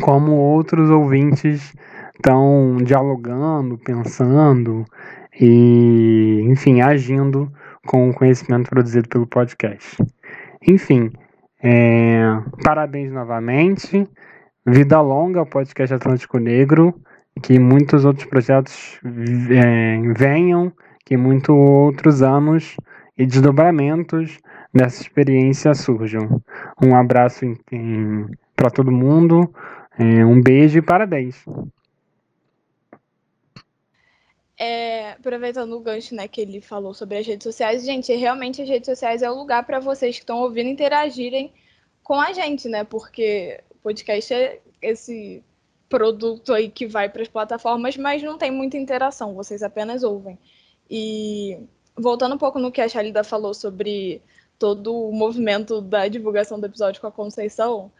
como 0.00 0.36
outros 0.36 0.90
ouvintes 0.90 1.74
estão 2.18 2.76
dialogando, 2.82 3.78
pensando 3.78 4.84
e, 5.40 6.42
enfim, 6.44 6.80
agindo 6.80 7.50
com 7.86 8.10
o 8.10 8.14
conhecimento 8.14 8.68
produzido 8.68 9.08
pelo 9.08 9.26
podcast. 9.26 9.96
Enfim, 10.66 11.10
é, 11.62 12.20
parabéns 12.62 13.12
novamente. 13.12 14.06
Vida 14.66 15.00
longa 15.00 15.40
ao 15.40 15.46
podcast 15.46 15.94
Atlântico 15.94 16.38
Negro. 16.38 16.94
Que 17.40 17.56
muitos 17.56 18.04
outros 18.04 18.26
projetos 18.26 19.00
é, 19.50 20.00
venham, 20.16 20.72
que 21.04 21.16
muitos 21.16 21.54
outros 21.54 22.20
anos 22.20 22.76
e 23.16 23.24
desdobramentos 23.24 24.38
dessa 24.74 25.02
experiência 25.02 25.72
surjam. 25.72 26.42
Um 26.82 26.96
abraço 26.96 27.46
para 28.56 28.70
todo 28.70 28.90
mundo, 28.90 29.54
é, 29.96 30.26
um 30.26 30.42
beijo 30.42 30.78
e 30.78 30.82
parabéns. 30.82 31.44
É, 34.58 35.12
aproveitando 35.12 35.72
o 35.72 35.80
gancho 35.80 36.16
né, 36.16 36.26
que 36.26 36.40
ele 36.40 36.60
falou 36.60 36.92
sobre 36.92 37.18
as 37.18 37.26
redes 37.26 37.44
sociais, 37.44 37.84
gente, 37.84 38.12
realmente 38.12 38.60
as 38.60 38.68
redes 38.68 38.86
sociais 38.86 39.22
é 39.22 39.30
o 39.30 39.34
lugar 39.34 39.64
para 39.64 39.78
vocês 39.78 40.16
que 40.16 40.22
estão 40.22 40.40
ouvindo 40.40 40.68
interagirem 40.68 41.52
com 42.02 42.14
a 42.14 42.32
gente, 42.32 42.68
né? 42.68 42.82
Porque 42.82 43.62
o 43.70 43.76
podcast 43.76 44.34
é 44.34 44.60
esse 44.82 45.44
produto 45.88 46.52
aí 46.52 46.68
que 46.70 46.86
vai 46.86 47.08
para 47.08 47.22
as 47.22 47.28
plataformas, 47.28 47.96
mas 47.96 48.22
não 48.22 48.36
tem 48.36 48.50
muita 48.50 48.76
interação, 48.76 49.34
vocês 49.34 49.62
apenas 49.62 50.02
ouvem. 50.02 50.36
E 50.90 51.58
voltando 51.96 52.34
um 52.34 52.38
pouco 52.38 52.58
no 52.58 52.72
que 52.72 52.80
a 52.80 52.88
Shalida 52.88 53.22
falou 53.22 53.54
sobre 53.54 54.22
todo 54.58 54.92
o 54.92 55.12
movimento 55.12 55.80
da 55.80 56.08
divulgação 56.08 56.58
do 56.58 56.66
episódio 56.66 57.00
com 57.00 57.06
a 57.06 57.12
Conceição, 57.12 57.92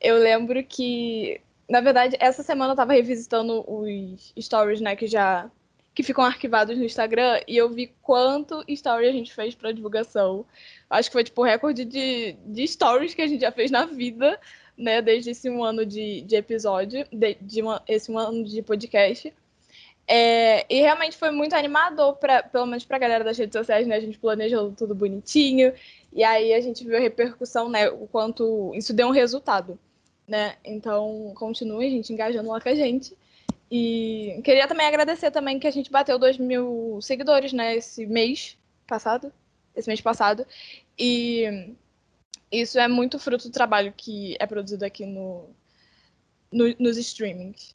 eu 0.00 0.16
lembro 0.16 0.62
que, 0.64 1.40
na 1.68 1.80
verdade, 1.80 2.16
essa 2.20 2.42
semana 2.42 2.70
eu 2.70 2.74
estava 2.74 2.92
revisitando 2.92 3.64
os 3.66 4.32
stories, 4.38 4.80
né, 4.80 4.94
que 4.94 5.06
já 5.06 5.50
que 5.94 6.02
ficam 6.02 6.24
arquivados 6.24 6.76
no 6.76 6.84
Instagram 6.84 7.40
e 7.46 7.56
eu 7.56 7.70
vi 7.70 7.92
quanto 8.02 8.64
story 8.66 9.06
a 9.06 9.12
gente 9.12 9.32
fez 9.32 9.54
para 9.54 9.72
divulgação. 9.72 10.44
Acho 10.90 11.08
que 11.08 11.12
foi 11.12 11.24
tipo 11.24 11.40
o 11.40 11.44
recorde 11.44 11.84
de, 11.84 12.32
de 12.44 12.66
stories 12.66 13.14
que 13.14 13.22
a 13.22 13.26
gente 13.26 13.42
já 13.42 13.52
fez 13.52 13.70
na 13.70 13.84
vida, 13.86 14.38
né, 14.76 15.00
desde 15.00 15.30
esse 15.30 15.48
um 15.48 15.62
ano 15.62 15.86
de, 15.86 16.22
de 16.22 16.34
episódio, 16.34 17.06
de, 17.12 17.34
de 17.40 17.62
uma, 17.62 17.82
esse 17.86 18.10
um 18.10 18.18
ano 18.18 18.42
de 18.42 18.60
podcast. 18.60 19.32
É, 20.06 20.66
e 20.68 20.80
realmente 20.80 21.16
foi 21.16 21.30
muito 21.30 21.54
animador, 21.54 22.16
pra, 22.16 22.42
pelo 22.42 22.66
menos 22.66 22.84
para 22.84 22.96
a 22.96 23.00
galera 23.00 23.24
das 23.24 23.38
redes 23.38 23.56
sociais, 23.56 23.86
né? 23.86 23.96
A 23.96 24.00
gente 24.00 24.18
planejou 24.18 24.70
tudo 24.72 24.94
bonitinho, 24.94 25.72
e 26.12 26.22
aí 26.22 26.52
a 26.52 26.60
gente 26.60 26.84
viu 26.84 26.96
a 26.96 27.00
repercussão, 27.00 27.68
né? 27.70 27.88
O 27.88 28.06
quanto 28.06 28.72
isso 28.74 28.92
deu 28.92 29.06
um 29.06 29.12
resultado, 29.12 29.78
né? 30.28 30.56
Então, 30.64 31.32
continue 31.36 31.86
a 31.86 31.90
gente 31.90 32.12
engajando 32.12 32.50
lá 32.50 32.60
com 32.60 32.68
a 32.68 32.74
gente. 32.74 33.16
E 33.70 34.40
queria 34.44 34.68
também 34.68 34.86
agradecer 34.86 35.30
também 35.30 35.58
que 35.58 35.66
a 35.66 35.70
gente 35.70 35.90
bateu 35.90 36.18
2 36.18 36.38
mil 36.38 36.98
seguidores, 37.00 37.52
né? 37.52 37.76
Esse 37.76 38.06
mês 38.06 38.58
passado, 38.86 39.32
esse 39.74 39.88
mês 39.88 40.00
passado. 40.00 40.46
E 40.98 41.74
isso 42.50 42.78
é 42.78 42.86
muito 42.86 43.18
fruto 43.18 43.48
do 43.48 43.52
trabalho 43.52 43.92
que 43.96 44.36
é 44.38 44.46
produzido 44.46 44.84
aqui 44.84 45.04
no, 45.06 45.48
no, 46.52 46.74
nos 46.78 46.96
streamings. 46.96 47.74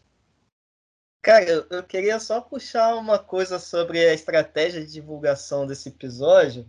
Cara, 1.22 1.46
eu, 1.70 1.84
queria 1.84 2.18
só 2.20 2.40
puxar 2.40 2.96
uma 2.96 3.20
coisa 3.20 3.60
sobre 3.60 4.08
a 4.08 4.14
estratégia 4.14 4.80
de 4.86 4.94
divulgação 4.94 5.68
desse 5.68 5.90
episódio. 5.90 6.66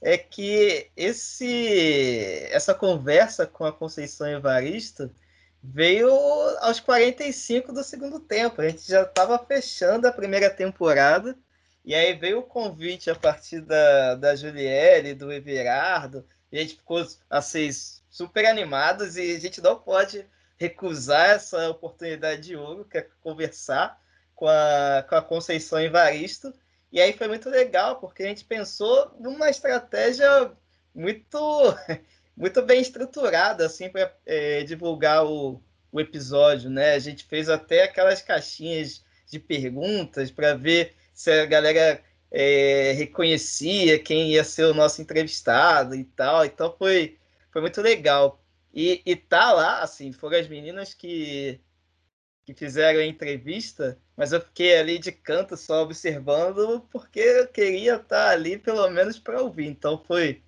É 0.00 0.18
que 0.18 0.90
esse, 0.96 2.48
essa 2.50 2.74
conversa 2.74 3.46
com 3.46 3.64
a 3.64 3.72
Conceição 3.72 4.26
Evaristo 4.26 5.08
veio 5.62 6.10
aos 6.60 6.80
45 6.80 7.72
do 7.72 7.84
segundo 7.84 8.18
tempo. 8.18 8.60
A 8.60 8.68
gente 8.68 8.88
já 8.88 9.02
estava 9.02 9.38
fechando 9.38 10.08
a 10.08 10.12
primeira 10.12 10.50
temporada. 10.50 11.36
E 11.84 11.94
aí 11.94 12.14
veio 12.14 12.40
o 12.40 12.44
convite 12.44 13.10
a 13.10 13.14
partir 13.14 13.60
da, 13.60 14.14
da 14.16 14.36
Julielle, 14.36 15.14
do 15.14 15.32
Everardo. 15.32 16.26
E 16.50 16.58
a 16.58 16.60
gente 16.62 16.76
ficou 16.76 17.06
assim, 17.30 17.70
super 18.10 18.46
animados 18.46 19.16
e 19.16 19.34
a 19.34 19.40
gente 19.40 19.60
não 19.60 19.78
pode 19.78 20.26
recusar 20.56 21.30
essa 21.30 21.70
oportunidade 21.70 22.42
de 22.42 22.56
ouro, 22.56 22.84
que 22.84 22.98
é 22.98 23.08
conversar 23.20 24.00
com 24.34 24.46
a, 24.46 25.04
com 25.08 25.14
a 25.14 25.22
Conceição 25.22 25.80
Evaristo. 25.80 26.52
E 26.92 27.00
aí 27.00 27.12
foi 27.12 27.26
muito 27.26 27.48
legal, 27.48 27.98
porque 27.98 28.22
a 28.22 28.26
gente 28.26 28.44
pensou 28.44 29.12
numa 29.18 29.48
estratégia 29.48 30.52
muito, 30.94 31.38
muito 32.36 32.62
bem 32.62 32.80
estruturada 32.80 33.66
assim, 33.66 33.88
para 33.88 34.14
é, 34.26 34.62
divulgar 34.64 35.24
o, 35.24 35.62
o 35.90 36.00
episódio. 36.00 36.70
Né? 36.70 36.94
A 36.94 36.98
gente 36.98 37.24
fez 37.24 37.48
até 37.48 37.84
aquelas 37.84 38.22
caixinhas 38.22 39.04
de 39.26 39.38
perguntas 39.38 40.30
para 40.30 40.54
ver 40.54 40.94
se 41.12 41.30
a 41.30 41.46
galera 41.46 42.02
é, 42.30 42.92
reconhecia 42.92 43.98
quem 43.98 44.32
ia 44.32 44.42
ser 44.42 44.64
o 44.64 44.74
nosso 44.74 45.00
entrevistado 45.02 45.94
e 45.94 46.04
tal. 46.04 46.44
Então 46.44 46.74
foi, 46.76 47.18
foi 47.50 47.60
muito 47.60 47.80
legal. 47.80 48.42
E, 48.74 49.02
e 49.04 49.14
tá 49.14 49.52
lá, 49.52 49.82
assim, 49.82 50.12
foram 50.12 50.38
as 50.38 50.48
meninas 50.48 50.94
que, 50.94 51.60
que 52.44 52.54
fizeram 52.54 53.00
a 53.00 53.04
entrevista, 53.04 53.98
mas 54.16 54.32
eu 54.32 54.40
fiquei 54.40 54.78
ali 54.78 54.98
de 54.98 55.12
canto 55.12 55.56
só 55.56 55.82
observando, 55.82 56.80
porque 56.90 57.20
eu 57.20 57.48
queria 57.48 57.96
estar 57.96 58.06
tá 58.08 58.30
ali 58.30 58.56
pelo 58.58 58.88
menos 58.90 59.18
para 59.18 59.42
ouvir. 59.42 59.66
Então 59.66 60.02
foi, 60.06 60.42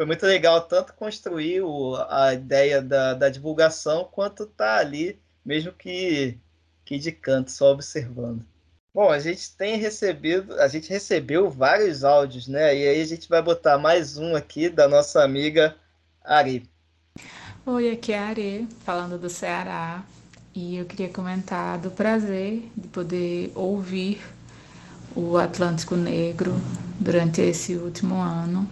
foi 0.00 0.06
muito 0.06 0.24
legal 0.24 0.62
tanto 0.62 0.94
construir 0.94 1.60
o, 1.60 1.94
a 2.08 2.32
ideia 2.32 2.80
da, 2.80 3.12
da 3.12 3.28
divulgação, 3.28 4.08
quanto 4.10 4.46
tá 4.46 4.78
ali, 4.78 5.20
mesmo 5.44 5.72
que, 5.72 6.38
que 6.86 6.98
de 6.98 7.12
canto, 7.12 7.50
só 7.50 7.70
observando. 7.72 8.42
Bom, 8.94 9.10
a 9.10 9.18
gente 9.18 9.54
tem 9.54 9.76
recebido, 9.76 10.58
a 10.58 10.68
gente 10.68 10.88
recebeu 10.88 11.50
vários 11.50 12.02
áudios, 12.02 12.48
né? 12.48 12.74
E 12.74 12.88
aí 12.88 13.02
a 13.02 13.04
gente 13.04 13.28
vai 13.28 13.42
botar 13.42 13.76
mais 13.76 14.16
um 14.16 14.34
aqui 14.34 14.70
da 14.70 14.88
nossa 14.88 15.22
amiga 15.22 15.76
Ari. 16.24 16.66
Oi, 17.66 17.90
aqui 17.90 18.14
é 18.14 18.18
a 18.20 18.28
Are, 18.28 18.66
falando 18.86 19.18
do 19.18 19.28
Ceará, 19.28 20.02
e 20.54 20.78
eu 20.78 20.86
queria 20.86 21.10
comentar 21.10 21.76
do 21.76 21.90
prazer 21.90 22.62
de 22.74 22.88
poder 22.88 23.52
ouvir 23.54 24.18
o 25.14 25.36
Atlântico 25.36 25.94
Negro 25.94 26.58
durante 26.98 27.42
esse 27.42 27.74
último 27.74 28.18
ano, 28.18 28.66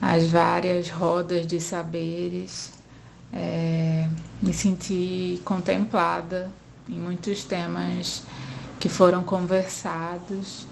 as 0.00 0.26
várias 0.28 0.88
rodas 0.88 1.46
de 1.46 1.60
saberes, 1.60 2.72
é, 3.32 4.08
me 4.40 4.52
senti 4.52 5.40
contemplada 5.44 6.50
em 6.88 6.98
muitos 6.98 7.44
temas 7.44 8.22
que 8.78 8.88
foram 8.88 9.22
conversados 9.22 10.66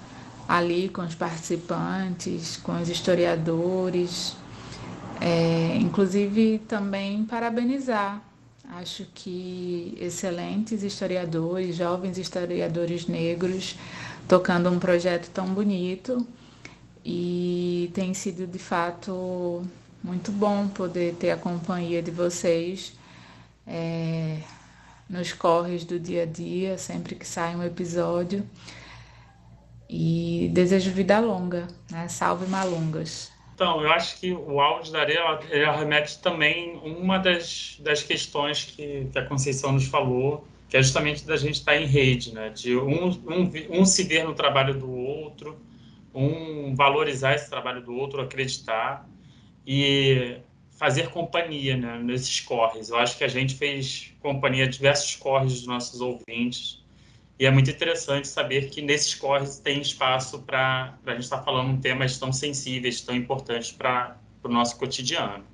ali 0.48 0.88
com 0.88 1.02
os 1.02 1.14
participantes, 1.14 2.56
com 2.56 2.80
os 2.80 2.88
historiadores, 2.88 4.36
é, 5.20 5.76
inclusive, 5.76 6.58
também 6.68 7.24
parabenizar. 7.24 8.22
Acho 8.76 9.06
que 9.14 9.96
excelentes 10.00 10.82
historiadores, 10.82 11.76
jovens 11.76 12.18
historiadores 12.18 13.06
negros, 13.06 13.76
tocando 14.28 14.70
um 14.70 14.78
projeto 14.78 15.28
tão 15.30 15.46
bonito 15.46 16.26
e 17.08 17.88
tem 17.94 18.12
sido 18.12 18.48
de 18.48 18.58
fato 18.58 19.64
muito 20.02 20.32
bom 20.32 20.66
poder 20.66 21.14
ter 21.14 21.30
a 21.30 21.36
companhia 21.36 22.02
de 22.02 22.10
vocês 22.10 22.98
é, 23.64 24.38
nos 25.08 25.32
corres 25.32 25.84
do 25.84 26.00
dia 26.00 26.24
a 26.24 26.26
dia, 26.26 26.76
sempre 26.76 27.14
que 27.14 27.24
sai 27.24 27.54
um 27.54 27.62
episódio. 27.62 28.44
E 29.88 30.50
desejo 30.52 30.90
vida 30.90 31.20
longa, 31.20 31.68
né? 31.88 32.08
Salve 32.08 32.44
Malungas! 32.48 33.30
Então, 33.54 33.80
eu 33.80 33.92
acho 33.92 34.18
que 34.18 34.32
o 34.32 34.60
áudio 34.60 34.92
da 34.92 35.02
areia 35.02 35.38
ele 35.48 35.64
remete 35.64 36.18
também 36.18 36.76
uma 36.82 37.18
das, 37.18 37.78
das 37.78 38.02
questões 38.02 38.64
que, 38.64 39.06
que 39.12 39.18
a 39.18 39.24
Conceição 39.24 39.70
nos 39.70 39.86
falou, 39.86 40.44
que 40.68 40.76
é 40.76 40.82
justamente 40.82 41.24
da 41.24 41.36
gente 41.36 41.54
estar 41.54 41.80
em 41.80 41.86
rede, 41.86 42.34
né? 42.34 42.50
De 42.50 42.76
um, 42.76 43.10
um, 43.10 43.80
um 43.80 43.84
se 43.84 44.02
ver 44.02 44.24
no 44.24 44.34
trabalho 44.34 44.74
do 44.74 44.90
outro, 44.90 45.56
um 46.16 46.74
valorizar 46.74 47.34
esse 47.34 47.50
trabalho 47.50 47.82
do 47.82 47.94
outro, 47.94 48.20
acreditar 48.20 49.08
e 49.66 50.38
fazer 50.70 51.10
companhia 51.10 51.76
né, 51.76 51.98
nesses 51.98 52.40
corres. 52.40 52.88
Eu 52.88 52.96
acho 52.98 53.16
que 53.18 53.24
a 53.24 53.28
gente 53.28 53.54
fez 53.54 54.14
companhia 54.20 54.64
a 54.64 54.68
diversos 54.68 55.16
corres 55.16 55.52
dos 55.52 55.66
nossos 55.66 56.00
ouvintes 56.00 56.84
e 57.38 57.44
é 57.44 57.50
muito 57.50 57.70
interessante 57.70 58.26
saber 58.28 58.70
que 58.70 58.80
nesses 58.80 59.14
corres 59.14 59.58
tem 59.58 59.80
espaço 59.80 60.40
para 60.42 60.98
a 61.04 61.10
gente 61.12 61.24
estar 61.24 61.38
tá 61.38 61.44
falando 61.44 61.80
temas 61.80 62.18
tão 62.18 62.32
sensíveis, 62.32 63.02
tão 63.02 63.14
importantes 63.14 63.70
para 63.72 64.16
o 64.42 64.48
nosso 64.48 64.78
cotidiano. 64.78 65.44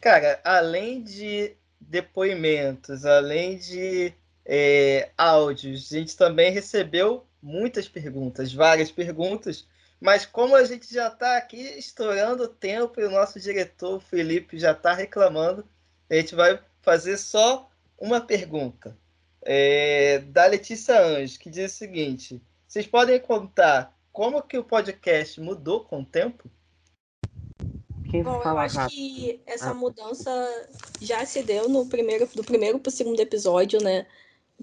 Cara, 0.00 0.40
além 0.44 1.02
de 1.02 1.56
depoimentos, 1.80 3.04
além 3.04 3.56
de 3.56 4.12
é, 4.44 5.10
áudios, 5.16 5.92
a 5.92 5.96
gente 5.96 6.16
também 6.16 6.50
recebeu 6.52 7.26
muitas 7.42 7.88
perguntas, 7.88 8.52
várias 8.52 8.90
perguntas, 8.90 9.66
mas 10.00 10.26
como 10.26 10.54
a 10.54 10.64
gente 10.64 10.92
já 10.92 11.08
está 11.08 11.36
aqui 11.36 11.60
estourando 11.78 12.44
o 12.44 12.48
tempo 12.48 13.00
e 13.00 13.04
o 13.04 13.10
nosso 13.10 13.40
diretor 13.40 14.00
Felipe 14.00 14.58
já 14.58 14.72
está 14.72 14.92
reclamando, 14.92 15.66
a 16.10 16.14
gente 16.14 16.34
vai 16.34 16.58
fazer 16.82 17.16
só 17.16 17.70
uma 17.98 18.20
pergunta 18.20 18.96
é, 19.42 20.18
da 20.18 20.46
Letícia 20.46 21.00
Anjos, 21.00 21.36
que 21.36 21.50
diz 21.50 21.72
o 21.72 21.76
seguinte: 21.76 22.42
vocês 22.66 22.86
podem 22.86 23.18
contar 23.20 23.96
como 24.12 24.42
que 24.42 24.58
o 24.58 24.64
podcast 24.64 25.40
mudou 25.40 25.84
com 25.84 26.00
o 26.00 26.04
tempo? 26.04 26.50
Quem 28.10 28.22
Bom, 28.22 28.40
eu 28.42 28.58
acho 28.58 28.76
rápido? 28.76 28.96
que 28.96 29.40
essa 29.46 29.70
ah. 29.70 29.74
mudança 29.74 30.30
já 31.00 31.24
se 31.26 31.42
deu 31.42 31.68
no 31.68 31.86
primeiro, 31.86 32.28
do 32.34 32.44
primeiro 32.44 32.78
para 32.78 32.90
o 32.90 32.92
segundo 32.92 33.18
episódio, 33.20 33.82
né? 33.82 34.06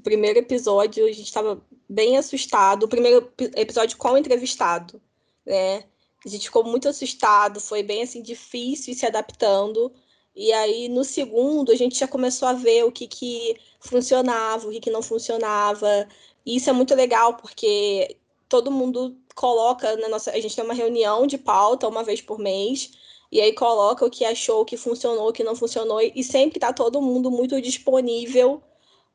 No 0.02 0.04
primeiro 0.04 0.40
episódio 0.40 1.06
a 1.06 1.12
gente 1.12 1.28
estava 1.28 1.62
bem 1.88 2.18
assustado. 2.18 2.84
O 2.84 2.88
primeiro 2.88 3.32
episódio 3.56 3.96
com 3.98 4.10
o 4.10 4.18
entrevistado, 4.18 5.00
né? 5.46 5.84
A 6.26 6.28
gente 6.28 6.46
ficou 6.46 6.64
muito 6.64 6.90
assustado, 6.90 7.62
foi 7.62 7.84
bem 7.84 8.02
assim 8.02 8.24
difícil 8.24 8.96
se 8.96 9.06
adaptando. 9.06 9.94
E 10.36 10.52
aí, 10.54 10.90
no 10.90 11.04
segundo, 11.04 11.72
a 11.72 11.76
gente 11.76 12.00
já 12.00 12.08
começou 12.08 12.48
a 12.48 12.54
ver 12.54 12.84
o 12.84 12.92
que, 12.92 13.06
que 13.06 13.56
funcionava, 13.80 14.68
o 14.68 14.72
que, 14.72 14.80
que 14.80 14.90
não 14.90 15.04
funcionava. 15.04 16.08
E 16.44 16.56
isso 16.56 16.68
é 16.68 16.74
muito 16.74 16.96
legal, 16.96 17.36
porque 17.36 18.18
todo 18.50 18.72
mundo 18.72 19.16
coloca 19.36 19.96
na 19.98 20.10
nossa. 20.10 20.32
A 20.32 20.40
gente 20.40 20.56
tem 20.56 20.66
uma 20.66 20.74
reunião 20.74 21.28
de 21.28 21.38
pauta 21.38 21.88
uma 21.88 22.04
vez 22.04 22.22
por 22.22 22.40
mês, 22.40 22.92
e 23.32 23.40
aí 23.40 23.54
coloca 23.54 24.04
o 24.04 24.10
que 24.10 24.26
achou, 24.26 24.62
o 24.62 24.66
que 24.66 24.78
funcionou, 24.78 25.30
o 25.30 25.34
que 25.34 25.44
não 25.44 25.56
funcionou, 25.56 26.02
e 26.02 26.24
sempre 26.24 26.58
está 26.58 26.74
todo 26.74 27.02
mundo 27.02 27.30
muito 27.30 27.62
disponível 27.62 28.64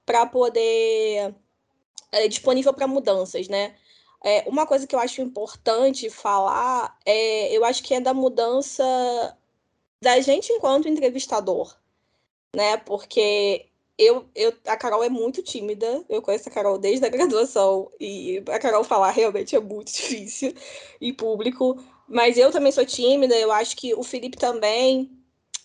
para 0.07 0.25
poder. 0.27 1.35
É, 2.13 2.29
disponível 2.29 2.73
para 2.73 2.87
mudanças, 2.87 3.49
né? 3.49 3.75
É, 4.25 4.45
uma 4.49 4.67
coisa 4.67 4.87
que 4.87 4.95
eu 4.95 5.01
acho 5.01 5.21
importante 5.21 6.09
falar 6.09 6.97
é, 7.05 7.55
eu 7.55 7.65
acho 7.65 7.83
que 7.83 7.95
é 7.95 8.01
da 8.01 8.15
mudança 8.15 8.85
da 10.01 10.21
gente 10.21 10.53
enquanto 10.53 10.89
entrevistador, 10.89 11.77
né? 12.55 12.77
Porque 12.79 13.67
eu, 13.99 14.27
eu, 14.35 14.53
a 14.67 14.77
Carol 14.77 15.03
é 15.03 15.09
muito 15.09 15.43
tímida, 15.43 16.05
eu 16.09 16.21
conheço 16.21 16.49
a 16.49 16.53
Carol 16.53 16.79
desde 16.79 17.07
a 17.07 17.09
graduação, 17.09 17.91
e 17.99 18.43
a 18.49 18.59
Carol 18.59 18.85
falar 18.85 19.11
realmente 19.11 19.57
é 19.57 19.61
muito 19.61 19.89
difícil 19.93 20.55
em 21.01 21.15
público, 21.15 21.83
mas 22.09 22.37
eu 22.37 22.51
também 22.53 22.73
sou 22.73 22.85
tímida, 22.85 23.35
eu 23.37 23.51
acho 23.51 23.77
que 23.77 23.95
o 23.95 24.03
Felipe 24.03 24.37
também, 24.37 25.11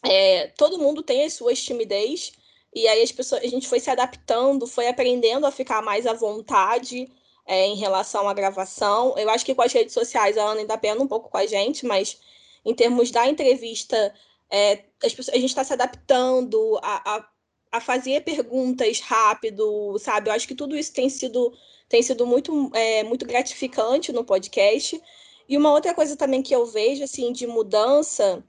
é, 0.03 0.47
todo 0.57 0.79
mundo 0.79 1.03
tem 1.03 1.25
as 1.25 1.33
suas 1.33 1.61
timidez, 1.61 2.31
e 2.73 2.87
aí 2.87 3.01
as 3.01 3.11
pessoas, 3.11 3.43
a 3.43 3.47
gente 3.47 3.67
foi 3.67 3.79
se 3.79 3.89
adaptando, 3.89 4.65
foi 4.65 4.87
aprendendo 4.87 5.45
a 5.45 5.51
ficar 5.51 5.81
mais 5.81 6.07
à 6.07 6.13
vontade 6.13 7.09
é, 7.45 7.67
em 7.67 7.75
relação 7.75 8.29
à 8.29 8.33
gravação. 8.33 9.13
Eu 9.17 9.29
acho 9.29 9.45
que 9.45 9.53
com 9.53 9.61
as 9.61 9.73
redes 9.73 9.93
sociais 9.93 10.37
a 10.37 10.43
Ana 10.43 10.61
ainda 10.61 10.77
pena 10.77 11.01
um 11.01 11.07
pouco 11.07 11.29
com 11.29 11.37
a 11.37 11.45
gente, 11.45 11.85
mas 11.85 12.17
em 12.63 12.73
termos 12.73 13.11
da 13.11 13.27
entrevista, 13.27 14.13
é, 14.49 14.77
pessoas, 14.99 15.29
a 15.29 15.35
gente 15.35 15.49
está 15.49 15.63
se 15.63 15.73
adaptando 15.73 16.79
a, 16.81 17.15
a, 17.17 17.29
a, 17.73 17.81
fazer 17.81 18.23
perguntas 18.23 18.99
rápido, 19.01 19.97
sabe? 19.99 20.29
Eu 20.29 20.33
acho 20.33 20.47
que 20.47 20.55
tudo 20.55 20.77
isso 20.77 20.93
tem 20.93 21.09
sido, 21.09 21.53
tem 21.89 22.01
sido 22.01 22.25
muito, 22.25 22.71
é, 22.73 23.03
muito 23.03 23.25
gratificante 23.25 24.13
no 24.13 24.23
podcast. 24.23 25.01
E 25.49 25.57
uma 25.57 25.71
outra 25.71 25.93
coisa 25.93 26.15
também 26.15 26.41
que 26.41 26.55
eu 26.55 26.65
vejo, 26.65 27.03
assim, 27.03 27.33
de 27.33 27.45
mudança, 27.47 28.43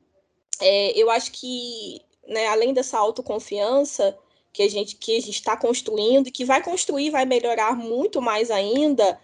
é, 0.60 0.96
eu 0.96 1.10
acho 1.10 1.32
que 1.32 2.00
né, 2.26 2.46
além 2.48 2.72
dessa 2.72 2.98
autoconfiança 2.98 4.16
que 4.52 4.62
a 4.62 4.68
gente 4.68 4.96
que 4.96 5.16
a 5.16 5.18
está 5.18 5.56
construindo 5.56 6.28
e 6.28 6.30
que 6.30 6.44
vai 6.44 6.62
construir, 6.62 7.10
vai 7.10 7.24
melhorar 7.24 7.74
muito 7.74 8.20
mais 8.20 8.50
ainda, 8.50 9.18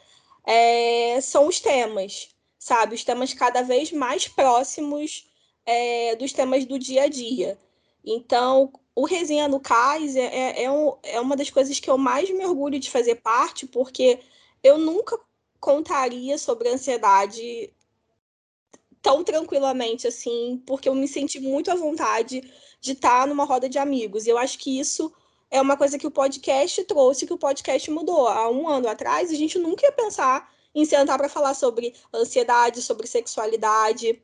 é, 0.45 1.21
são 1.21 1.47
os 1.47 1.61
temas, 1.61 2.31
sabe? 2.59 2.95
Os 2.95 3.05
temas 3.05 3.35
cada 3.35 3.63
vez 3.63 3.93
mais 3.93 4.27
próximos 4.27 5.29
é, 5.67 6.17
dos 6.17 6.33
temas 6.33 6.65
do 6.65 6.79
dia 6.79 7.03
a 7.03 7.09
dia. 7.09 7.59
Então, 8.05 8.73
o 8.95 9.05
Resenha 9.05 9.47
no 9.47 9.61
Cais 9.61 10.17
é, 10.17 10.25
é, 10.25 10.63
é, 10.65 10.71
um, 10.71 10.97
é 11.03 11.21
uma 11.21 11.37
das 11.37 11.51
coisas 11.51 11.79
que 11.79 11.91
eu 11.91 11.99
mais 11.99 12.31
me 12.31 12.45
orgulho 12.47 12.81
de 12.81 12.91
fazer 12.91 13.17
parte, 13.17 13.67
porque 13.67 14.19
eu 14.63 14.79
nunca 14.79 15.19
contaria 15.61 16.39
sobre 16.39 16.69
ansiedade 16.69 17.73
tão 19.03 19.23
tranquilamente 19.23 20.07
assim, 20.07 20.63
porque 20.67 20.89
eu 20.89 20.95
me 20.95 21.07
senti 21.07 21.39
muito 21.39 21.71
à 21.71 21.75
vontade 21.75 22.43
de 22.81 22.93
estar 22.93 23.27
numa 23.27 23.45
roda 23.45 23.69
de 23.69 23.79
amigos. 23.79 24.27
E 24.27 24.31
eu 24.31 24.39
acho 24.39 24.59
que 24.59 24.79
isso 24.79 25.13
é 25.51 25.61
uma 25.61 25.77
coisa 25.77 25.99
que 25.99 26.07
o 26.07 26.11
podcast 26.11 26.85
trouxe, 26.85 27.27
que 27.27 27.33
o 27.33 27.39
podcast 27.39 27.91
mudou. 27.91 28.29
Há 28.29 28.51
um 28.51 28.69
ano 28.69 28.89
atrás, 28.89 29.31
a 29.31 29.35
gente 29.35 29.59
nunca 29.59 29.87
ia 29.87 29.93
pensar 29.93 30.53
em 30.75 30.85
sentar 30.85 31.19
para 31.19 31.29
falar 31.29 31.55
sobre 31.55 31.95
ansiedade, 32.15 32.83
sobre 32.83 33.07
sexualidade, 33.07 34.23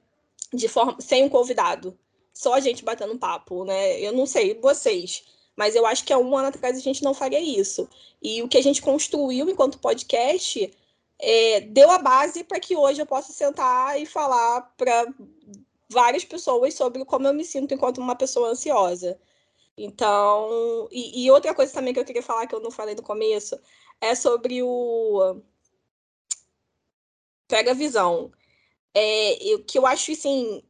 de 0.52 0.68
forma 0.68 0.97
sem 1.01 1.24
um 1.24 1.28
convidado. 1.28 1.98
Só 2.32 2.55
a 2.55 2.60
gente 2.60 2.85
batendo 2.85 3.18
papo, 3.18 3.64
né? 3.64 4.01
Eu 4.01 4.12
não 4.12 4.26
sei 4.26 4.59
vocês, 4.60 5.24
mas 5.56 5.74
eu 5.74 5.86
acho 5.86 6.05
que 6.05 6.12
há 6.12 6.18
um 6.18 6.36
ano 6.36 6.48
atrás 6.48 6.76
a 6.76 6.81
gente 6.81 7.02
não 7.02 7.14
faria 7.14 7.40
isso. 7.40 7.89
E 8.22 8.43
o 8.43 8.48
que 8.48 8.59
a 8.59 8.62
gente 8.62 8.82
construiu 8.82 9.48
enquanto 9.48 9.78
podcast 9.78 10.72
é, 11.18 11.60
deu 11.60 11.90
a 11.90 11.98
base 11.98 12.44
para 12.44 12.60
que 12.60 12.76
hoje 12.76 13.01
eu 13.01 13.06
possa 13.06 13.32
sentar 13.32 14.01
e 14.01 14.06
falar 14.06 14.62
para 14.76 15.06
várias 15.90 16.24
pessoas 16.24 16.74
sobre 16.74 17.05
como 17.05 17.27
eu 17.27 17.35
me 17.35 17.44
sinto 17.44 17.74
enquanto 17.74 17.98
uma 17.98 18.16
pessoa 18.16 18.51
ansiosa. 18.51 19.19
Então, 19.77 20.89
e, 20.90 21.24
e, 21.24 21.31
outra 21.31 21.55
coisa 21.55 21.73
também 21.73 21.93
que 21.93 22.01
eu 22.01 22.05
queria 22.05 22.23
falar 22.23 22.47
que 22.47 22.55
eu 22.55 22.61
não 22.61 22.70
falei 22.70 22.94
no 22.94 23.02
começo 23.02 23.59
é 24.01 24.15
sobre 24.15 24.62
o 24.62 25.40
pega 27.48 27.74
visão. 27.74 28.32
É, 28.94 29.44
eu, 29.44 29.65
que 29.65 29.78
eu 29.78 29.86
acho 29.86 30.12
assim 30.12 30.62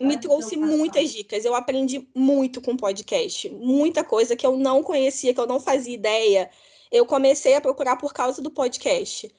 me 0.00 0.18
trouxe 0.20 0.56
muitas 0.56 1.10
dicas. 1.12 1.44
Eu 1.44 1.54
aprendi 1.54 2.08
muito 2.14 2.60
com 2.60 2.72
o 2.72 2.76
podcast, 2.76 3.48
muita 3.50 4.04
coisa 4.04 4.36
que 4.36 4.46
eu 4.46 4.56
não 4.56 4.82
conhecia, 4.82 5.32
que 5.34 5.40
eu 5.40 5.46
não 5.46 5.60
fazia 5.60 5.94
ideia. 5.94 6.50
Eu 6.90 7.06
comecei 7.06 7.54
a 7.54 7.60
procurar 7.60 7.96
por 7.96 8.12
causa 8.12 8.42
do 8.42 8.50
podcast. 8.50 9.32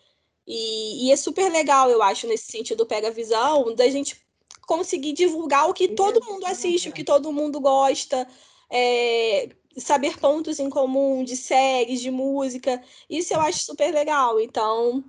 E, 0.47 1.07
e 1.07 1.11
é 1.11 1.15
super 1.15 1.52
legal, 1.52 1.89
eu 1.89 2.02
acho, 2.03 2.27
nesse 2.27 2.52
sentido, 2.52 2.85
pega 2.85 3.10
visão, 3.11 3.73
da 3.73 3.89
gente 3.89 4.24
conseguir 4.65 5.13
divulgar 5.13 5.69
o 5.69 5.73
que 5.73 5.89
todo 5.89 6.23
mundo 6.25 6.45
assiste, 6.45 6.89
o 6.89 6.93
que 6.93 7.03
todo 7.03 7.31
mundo 7.31 7.59
gosta, 7.59 8.27
é, 8.69 9.49
saber 9.77 10.19
pontos 10.19 10.59
em 10.59 10.69
comum 10.69 11.23
de 11.23 11.35
séries, 11.35 12.01
de 12.01 12.11
música. 12.11 12.81
Isso 13.09 13.33
eu 13.33 13.41
acho 13.41 13.59
super 13.59 13.93
legal. 13.93 14.39
Então, 14.39 15.03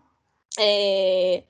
é, 0.59 1.45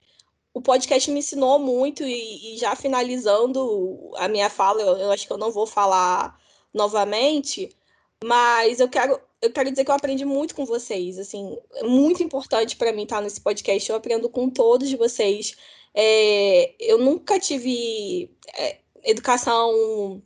o 0.55 0.61
podcast 0.61 1.11
me 1.11 1.21
ensinou 1.21 1.59
muito, 1.59 2.03
e, 2.03 2.55
e, 2.55 2.59
já 2.59 2.75
finalizando 2.77 4.13
a 4.17 4.29
minha 4.29 4.49
fala, 4.51 4.81
eu, 4.83 4.97
eu 4.97 5.13
acho 5.13 5.27
que 5.27 5.33
eu 5.33 5.39
não 5.39 5.51
vou 5.51 5.67
falar 5.67 6.39
novamente, 6.73 7.71
mas 8.25 8.81
eu 8.81 8.89
quero 8.89 9.21
eu 9.41 9.53
quero 9.53 9.71
dizer 9.71 9.85
que 9.85 9.91
eu 9.91 9.95
aprendi 9.95 10.25
muito 10.25 10.55
com 10.55 10.65
vocês. 10.65 11.19
Assim, 11.19 11.57
é 11.75 11.85
muito 11.85 12.23
importante 12.23 12.77
para 12.77 12.93
mim 12.93 13.03
estar 13.03 13.21
nesse 13.21 13.41
podcast. 13.41 13.89
Eu 13.89 13.97
aprendo 13.97 14.29
com 14.29 14.49
todos 14.49 14.93
vocês. 14.93 15.57
É, 15.99 16.75
eu 16.79 16.99
nunca 16.99 17.41
tive 17.41 18.31
é, 18.55 18.81
educação 19.03 20.23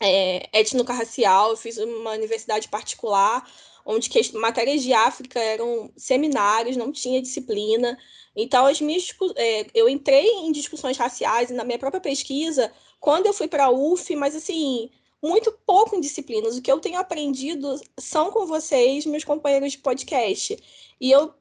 é, 0.00 0.48
étnico-racial. 0.52 1.50
Eu 1.50 1.56
fiz 1.56 1.78
uma 1.78 2.10
universidade 2.10 2.68
particular, 2.68 3.48
onde 3.84 4.10
matérias 4.34 4.82
de 4.82 4.92
África 4.92 5.38
eram 5.38 5.92
seminários, 5.96 6.76
não 6.76 6.90
tinha 6.90 7.22
disciplina. 7.22 7.96
Então, 8.34 8.66
as 8.66 8.80
minhas, 8.80 9.08
é, 9.36 9.66
eu 9.72 9.88
entrei 9.88 10.26
em 10.26 10.50
discussões 10.50 10.96
raciais 10.98 11.50
na 11.50 11.64
minha 11.64 11.78
própria 11.78 12.00
pesquisa 12.00 12.72
quando 12.98 13.26
eu 13.26 13.32
fui 13.32 13.46
para 13.46 13.66
a 13.66 13.70
UF, 13.70 14.16
mas 14.16 14.34
assim 14.34 14.90
muito 15.22 15.52
pouco 15.64 15.96
em 15.96 16.00
disciplinas. 16.00 16.56
O 16.56 16.62
que 16.62 16.70
eu 16.70 16.80
tenho 16.80 16.98
aprendido 16.98 17.80
são 17.98 18.30
com 18.30 18.46
vocês, 18.46 19.06
meus 19.06 19.24
companheiros 19.24 19.72
de 19.72 19.78
podcast. 19.78 20.56
E 21.00 21.10
eu 21.10 21.32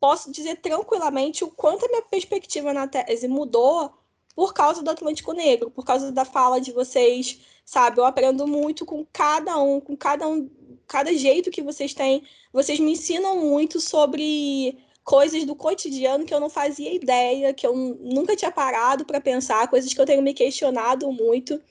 posso 0.00 0.30
dizer 0.30 0.56
tranquilamente 0.56 1.44
o 1.44 1.50
quanto 1.50 1.84
a 1.84 1.88
minha 1.88 2.02
perspectiva 2.02 2.72
na 2.72 2.86
tese 2.86 3.28
mudou 3.28 3.92
por 4.34 4.52
causa 4.52 4.82
do 4.82 4.90
Atlântico 4.90 5.32
Negro, 5.32 5.70
por 5.70 5.84
causa 5.84 6.12
da 6.12 6.24
fala 6.24 6.60
de 6.60 6.70
vocês, 6.70 7.40
sabe? 7.64 7.98
Eu 7.98 8.04
aprendo 8.04 8.46
muito 8.46 8.84
com 8.84 9.04
cada 9.12 9.56
um, 9.58 9.80
com 9.80 9.96
cada 9.96 10.28
um, 10.28 10.50
cada 10.86 11.12
jeito 11.14 11.50
que 11.50 11.62
vocês 11.62 11.94
têm. 11.94 12.22
Vocês 12.52 12.78
me 12.78 12.92
ensinam 12.92 13.36
muito 13.36 13.80
sobre 13.80 14.78
coisas 15.02 15.44
do 15.44 15.56
cotidiano 15.56 16.26
que 16.26 16.34
eu 16.34 16.40
não 16.40 16.50
fazia 16.50 16.92
ideia, 16.92 17.54
que 17.54 17.66
eu 17.66 17.74
nunca 17.74 18.36
tinha 18.36 18.50
parado 18.52 19.06
para 19.06 19.20
pensar, 19.20 19.68
coisas 19.68 19.94
que 19.94 20.00
eu 20.00 20.06
tenho 20.06 20.22
me 20.22 20.34
questionado 20.34 21.10
muito. 21.10 21.62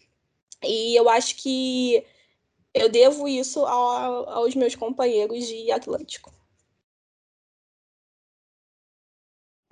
E 0.63 0.95
eu 0.95 1.07
acho 1.09 1.35
que 1.35 2.03
eu 2.73 2.89
devo 2.89 3.27
isso 3.27 3.65
ao, 3.65 4.29
aos 4.29 4.55
meus 4.55 4.75
companheiros 4.75 5.47
de 5.47 5.71
Atlântico. 5.71 6.34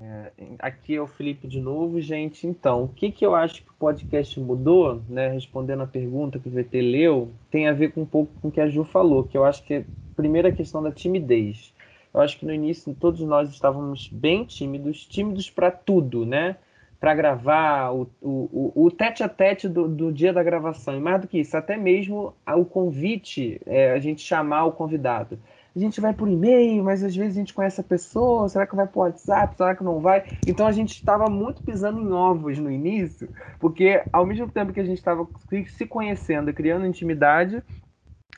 É, 0.05 0.31
aqui 0.59 0.95
é 0.95 1.01
o 1.01 1.07
Felipe 1.07 1.47
de 1.47 1.61
novo, 1.61 2.01
gente. 2.01 2.45
Então, 2.45 2.83
o 2.83 2.87
que, 2.89 3.09
que 3.09 3.25
eu 3.25 3.33
acho 3.33 3.63
que 3.63 3.69
o 3.69 3.73
podcast 3.79 4.37
mudou, 4.37 5.01
né? 5.07 5.29
Respondendo 5.29 5.83
a 5.83 5.87
pergunta 5.87 6.39
que 6.39 6.49
o 6.49 6.51
VT 6.51 6.81
leu, 6.81 7.31
tem 7.49 7.69
a 7.69 7.73
ver 7.73 7.93
com 7.93 8.01
um 8.01 8.05
pouco 8.05 8.33
com 8.41 8.49
o 8.49 8.51
que 8.51 8.59
a 8.59 8.67
Ju 8.67 8.83
falou, 8.83 9.23
que 9.23 9.37
eu 9.37 9.45
acho 9.45 9.63
que 9.63 9.75
é 9.75 9.77
a 9.79 10.15
primeira 10.15 10.51
questão 10.51 10.83
da 10.83 10.91
timidez. 10.91 11.73
Eu 12.13 12.19
acho 12.19 12.37
que 12.37 12.45
no 12.45 12.53
início 12.53 12.93
todos 12.99 13.21
nós 13.21 13.49
estávamos 13.49 14.09
bem 14.09 14.43
tímidos, 14.43 15.05
tímidos 15.05 15.49
para 15.49 15.71
tudo, 15.71 16.25
né? 16.25 16.57
para 16.99 17.15
gravar, 17.15 17.93
o, 17.93 18.09
o, 18.21 18.71
o, 18.73 18.89
tete 18.89 19.23
a 19.23 19.27
tete 19.27 19.67
do, 19.67 19.89
do, 19.89 20.09
dia 20.09 20.31
da 20.31 20.41
gravação, 20.41 20.95
e 20.95 21.01
mais 21.01 21.19
do 21.19 21.27
que 21.27 21.37
isso, 21.37 21.57
até 21.57 21.75
mesmo 21.75 22.33
o 22.47 22.63
convite, 22.63 23.59
é, 23.65 23.91
a 23.91 23.99
gente 23.99 24.21
chamar 24.21 24.63
o 24.63 24.71
convidado. 24.71 25.37
A 25.75 25.79
gente 25.79 25.99
vai 25.99 26.13
por 26.13 26.29
e-mail, 26.29 26.83
mas 26.83 27.03
às 27.03 27.15
vezes 27.15 27.35
a 27.35 27.39
gente 27.39 27.53
conhece 27.53 27.81
a 27.81 27.83
pessoa, 27.83 28.47
será 28.47 28.67
que 28.67 28.75
vai 28.75 28.87
por 28.87 29.01
WhatsApp, 29.01 29.55
será 29.57 29.75
que 29.75 29.83
não 29.83 29.99
vai? 29.99 30.23
Então 30.45 30.67
a 30.67 30.71
gente 30.71 30.91
estava 30.91 31.27
muito 31.27 31.63
pisando 31.63 31.99
em 31.99 32.11
ovos 32.11 32.59
no 32.59 32.69
início, 32.69 33.27
porque 33.59 34.03
ao 34.13 34.25
mesmo 34.25 34.47
tempo 34.47 34.71
que 34.71 34.79
a 34.79 34.85
gente 34.85 34.99
estava 34.99 35.27
se 35.67 35.85
conhecendo, 35.87 36.53
criando 36.53 36.85
intimidade, 36.85 37.63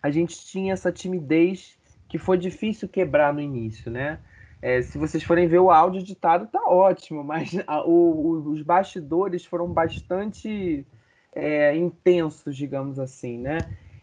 a 0.02 0.10
gente 0.10 0.46
tinha 0.46 0.72
essa 0.72 0.92
timidez 0.92 1.78
que 2.08 2.18
foi 2.18 2.38
difícil 2.38 2.88
quebrar 2.88 3.34
no 3.34 3.42
início, 3.42 3.92
né? 3.92 4.20
É, 4.62 4.82
se 4.82 4.98
vocês 4.98 5.24
forem 5.24 5.48
ver 5.48 5.60
o 5.60 5.70
áudio 5.70 6.00
editado, 6.00 6.48
tá 6.48 6.62
ótimo, 6.68 7.24
mas 7.24 7.52
a, 7.68 7.86
o, 7.86 8.50
os 8.50 8.62
bastidores 8.62 9.46
foram 9.46 9.68
bastante 9.68 10.86
é, 11.34 11.76
intensos, 11.76 12.56
digamos 12.56 12.98
assim, 12.98 13.38
né? 13.38 13.58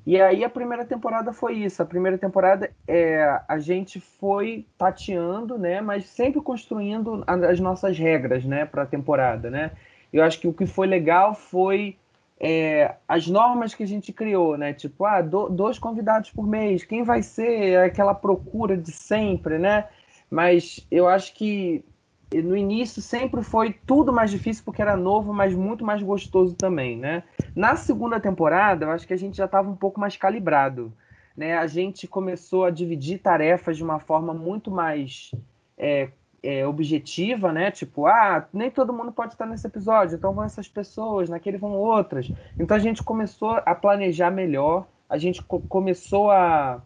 E 0.05 0.21
aí 0.21 0.45
a 0.45 0.51
primeira 0.51 0.85
temporada 0.85 1.33
foi 1.33 1.55
isso. 1.55 1.83
A 1.83 1.87
primeira 1.87 2.19
temporada 2.19 2.71
é, 2.89 3.41
a 3.49 3.59
gente 3.59 4.01
foi 4.01 4.67
tateando, 4.77 5.57
né? 5.57 5.81
Mas 5.81 6.07
sempre 6.07 6.41
construindo 6.41 7.25
as 7.27 7.61
nossas 7.61 7.97
regras, 7.99 8.45
né? 8.45 8.65
Para 8.65 8.83
a 8.83 8.87
temporada, 8.87 9.51
né? 9.51 9.71
Eu 10.13 10.25
acho 10.25 10.41
que 10.41 10.49
o 10.49 10.53
que 10.53 10.67
foi 10.67 10.87
legal 10.87 11.35
foi 11.35 11.97
é, 12.41 12.97
as 13.07 13.29
normas 13.29 13.75
que 13.75 13.83
a 13.85 13.87
gente 13.87 14.13
criou, 14.13 14.57
né? 14.57 14.73
Tipo, 14.73 15.05
ah, 15.05 15.23
do, 15.23 15.49
dois 15.49 15.79
convidados 15.79 16.31
por 16.31 16.47
mês. 16.47 16.85
Quem 16.85 17.05
vai 17.05 17.23
ser 17.23 17.79
aquela 17.79 18.15
procura 18.15 18.77
de 18.77 18.91
sempre, 18.91 19.59
né? 19.59 19.87
mas 20.33 20.81
eu 20.91 21.07
acho 21.07 21.35
que 21.35 21.85
no 22.33 22.57
início 22.57 23.03
sempre 23.03 23.43
foi 23.43 23.77
tudo 23.87 24.11
mais 24.11 24.31
difícil 24.31 24.65
porque 24.65 24.81
era 24.81 24.97
novo, 24.97 25.31
mas 25.31 25.55
muito 25.55 25.85
mais 25.85 26.03
gostoso 26.03 26.55
também, 26.55 26.97
né? 26.97 27.23
Na 27.55 27.77
segunda 27.77 28.19
temporada, 28.19 28.87
eu 28.87 28.91
acho 28.91 29.07
que 29.07 29.13
a 29.13 29.19
gente 29.19 29.37
já 29.37 29.45
estava 29.45 29.69
um 29.69 29.77
pouco 29.77 30.01
mais 30.01 30.17
calibrado, 30.17 30.93
né? 31.37 31.59
A 31.59 31.67
gente 31.67 32.07
começou 32.07 32.65
a 32.65 32.71
dividir 32.71 33.19
tarefas 33.19 33.77
de 33.77 33.85
uma 33.85 33.99
forma 33.99 34.33
muito 34.33 34.71
mais 34.71 35.31
é, 35.77 36.09
é, 36.43 36.67
objetiva, 36.67 37.53
né? 37.53 37.71
Tipo, 37.71 38.07
ah, 38.07 38.47
nem 38.53 38.71
todo 38.71 38.93
mundo 38.93 39.13
pode 39.13 39.35
estar 39.35 39.47
nesse 39.47 39.67
episódio, 39.67 40.17
então 40.17 40.33
vão 40.33 40.45
essas 40.45 40.69
pessoas, 40.69 41.29
naquele 41.29 41.59
vão 41.59 41.73
outras. 41.73 42.31
Então 42.59 42.77
a 42.77 42.81
gente 42.81 43.03
começou 43.03 43.61
a 43.65 43.75
planejar 43.75 44.31
melhor, 44.31 44.87
a 45.09 45.19
gente 45.19 45.43
co 45.43 45.61
começou 45.61 46.31
a 46.31 46.83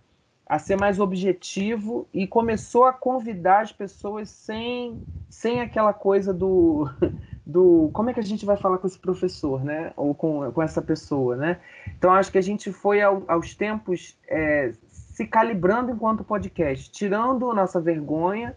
a 0.48 0.60
ser 0.60 0.76
mais 0.78 1.01
objetivo 1.01 2.06
e 2.14 2.24
começou 2.24 2.84
a 2.84 2.93
convidar 2.93 3.62
as 3.62 3.72
pessoas 3.72 4.30
sem, 4.30 5.02
sem 5.28 5.60
aquela 5.60 5.93
coisa 5.93 6.32
do, 6.32 6.88
do 7.47 7.90
como 7.93 8.10
é 8.10 8.12
que 8.12 8.18
a 8.18 8.24
gente 8.24 8.44
vai 8.44 8.56
falar 8.56 8.78
com 8.78 8.89
esse 8.89 8.98
professor, 8.98 9.62
né? 9.62 9.93
Ou 9.97 10.12
com, 10.12 10.51
com 10.51 10.60
essa 10.60 10.82
pessoa, 10.82 11.36
né? 11.36 11.60
Então 11.97 12.12
acho 12.12 12.32
que 12.32 12.39
a 12.39 12.43
gente 12.43 12.73
foi 12.73 13.01
ao, 13.01 13.23
aos 13.28 13.55
tempos 13.55 14.18
é, 14.27 14.73
se 14.89 15.24
calibrando 15.27 15.93
enquanto 15.93 16.24
podcast, 16.24 16.90
tirando 16.90 17.55
nossa 17.55 17.81
vergonha 17.81 18.56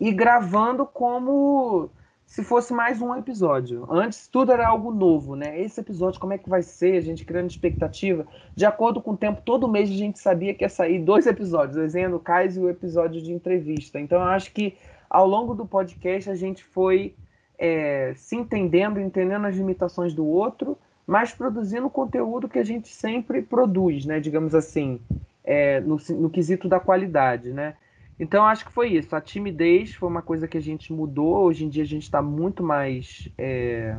e 0.00 0.10
gravando 0.10 0.86
como 0.86 1.90
se 2.24 2.42
fosse 2.42 2.72
mais 2.72 3.02
um 3.02 3.14
episódio. 3.14 3.86
Antes 3.90 4.26
tudo 4.26 4.52
era 4.52 4.66
algo 4.66 4.90
novo, 4.90 5.36
né? 5.36 5.60
Esse 5.60 5.80
episódio, 5.80 6.18
como 6.18 6.32
é 6.32 6.38
que 6.38 6.48
vai 6.48 6.62
ser? 6.62 6.96
A 6.96 7.00
gente 7.02 7.26
criando 7.26 7.50
expectativa. 7.50 8.26
De 8.56 8.64
acordo 8.64 9.02
com 9.02 9.10
o 9.10 9.16
tempo, 9.16 9.42
todo 9.44 9.68
mês 9.68 9.90
a 9.90 9.94
gente 9.94 10.18
sabia 10.18 10.54
que 10.54 10.64
ia 10.64 10.68
sair 10.70 10.98
dois 10.98 11.26
episódios, 11.26 11.76
o 11.76 11.80
Desenho 11.80 12.12
do 12.12 12.20
Cais 12.20 12.56
e 12.56 12.60
o 12.60 12.70
episódio 12.70 13.20
de 13.20 13.32
entrevista. 13.32 14.00
Então 14.00 14.18
eu 14.18 14.28
acho 14.28 14.50
que 14.52 14.78
ao 15.10 15.26
longo 15.26 15.54
do 15.54 15.66
podcast 15.66 16.30
a 16.30 16.36
gente 16.36 16.64
foi 16.64 17.14
é, 17.60 18.14
se 18.16 18.34
entendendo, 18.34 18.98
entendendo 18.98 19.44
as 19.46 19.54
limitações 19.54 20.14
do 20.14 20.26
outro, 20.26 20.78
mas 21.06 21.32
produzindo 21.32 21.88
o 21.88 21.90
conteúdo 21.90 22.48
que 22.48 22.58
a 22.58 22.64
gente 22.64 22.88
sempre 22.88 23.42
produz, 23.42 24.06
né? 24.06 24.18
Digamos 24.18 24.54
assim, 24.54 24.98
é, 25.44 25.78
no, 25.80 25.98
no 26.16 26.30
quesito 26.30 26.66
da 26.66 26.80
qualidade, 26.80 27.52
né? 27.52 27.74
Então, 28.18 28.46
acho 28.46 28.64
que 28.64 28.72
foi 28.72 28.88
isso. 28.88 29.14
A 29.14 29.20
timidez 29.20 29.94
foi 29.94 30.08
uma 30.08 30.22
coisa 30.22 30.48
que 30.48 30.56
a 30.56 30.60
gente 30.60 30.92
mudou. 30.92 31.38
Hoje 31.38 31.64
em 31.64 31.68
dia, 31.68 31.82
a 31.82 31.86
gente 31.86 32.02
está 32.04 32.22
muito 32.22 32.62
mais 32.62 33.28
é, 33.36 33.96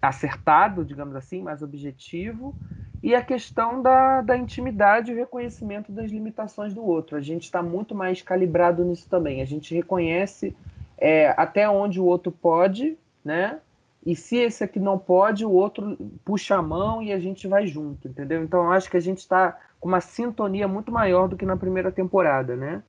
acertado, 0.00 0.84
digamos 0.84 1.16
assim, 1.16 1.42
mais 1.42 1.62
objetivo. 1.62 2.54
E 3.02 3.14
a 3.14 3.22
questão 3.22 3.82
da, 3.82 4.20
da 4.20 4.36
intimidade 4.36 5.10
e 5.10 5.14
o 5.14 5.16
reconhecimento 5.16 5.90
das 5.90 6.10
limitações 6.10 6.74
do 6.74 6.84
outro. 6.84 7.16
A 7.16 7.20
gente 7.20 7.44
está 7.44 7.62
muito 7.62 7.94
mais 7.94 8.22
calibrado 8.22 8.84
nisso 8.84 9.08
também. 9.08 9.40
A 9.40 9.44
gente 9.44 9.74
reconhece 9.74 10.54
é, 11.02 11.34
até 11.36 11.68
onde 11.68 12.00
o 12.00 12.04
outro 12.04 12.30
pode, 12.30 12.96
né? 13.24 13.58
E 14.06 14.14
se 14.14 14.36
esse 14.36 14.62
aqui 14.62 14.78
não 14.78 14.96
pode, 14.96 15.44
o 15.44 15.50
outro 15.50 15.98
puxa 16.24 16.56
a 16.56 16.62
mão 16.62 17.02
e 17.02 17.12
a 17.12 17.18
gente 17.18 17.48
vai 17.48 17.66
junto, 17.66 18.06
entendeu? 18.06 18.42
Então, 18.44 18.70
acho 18.70 18.88
que 18.88 18.96
a 18.96 19.00
gente 19.00 19.18
está 19.18 19.58
com 19.80 19.88
uma 19.88 20.00
sintonia 20.00 20.68
muito 20.68 20.92
maior 20.92 21.26
do 21.26 21.36
que 21.36 21.44
na 21.44 21.56
primeira 21.56 21.90
temporada, 21.90 22.54
né? 22.54 22.84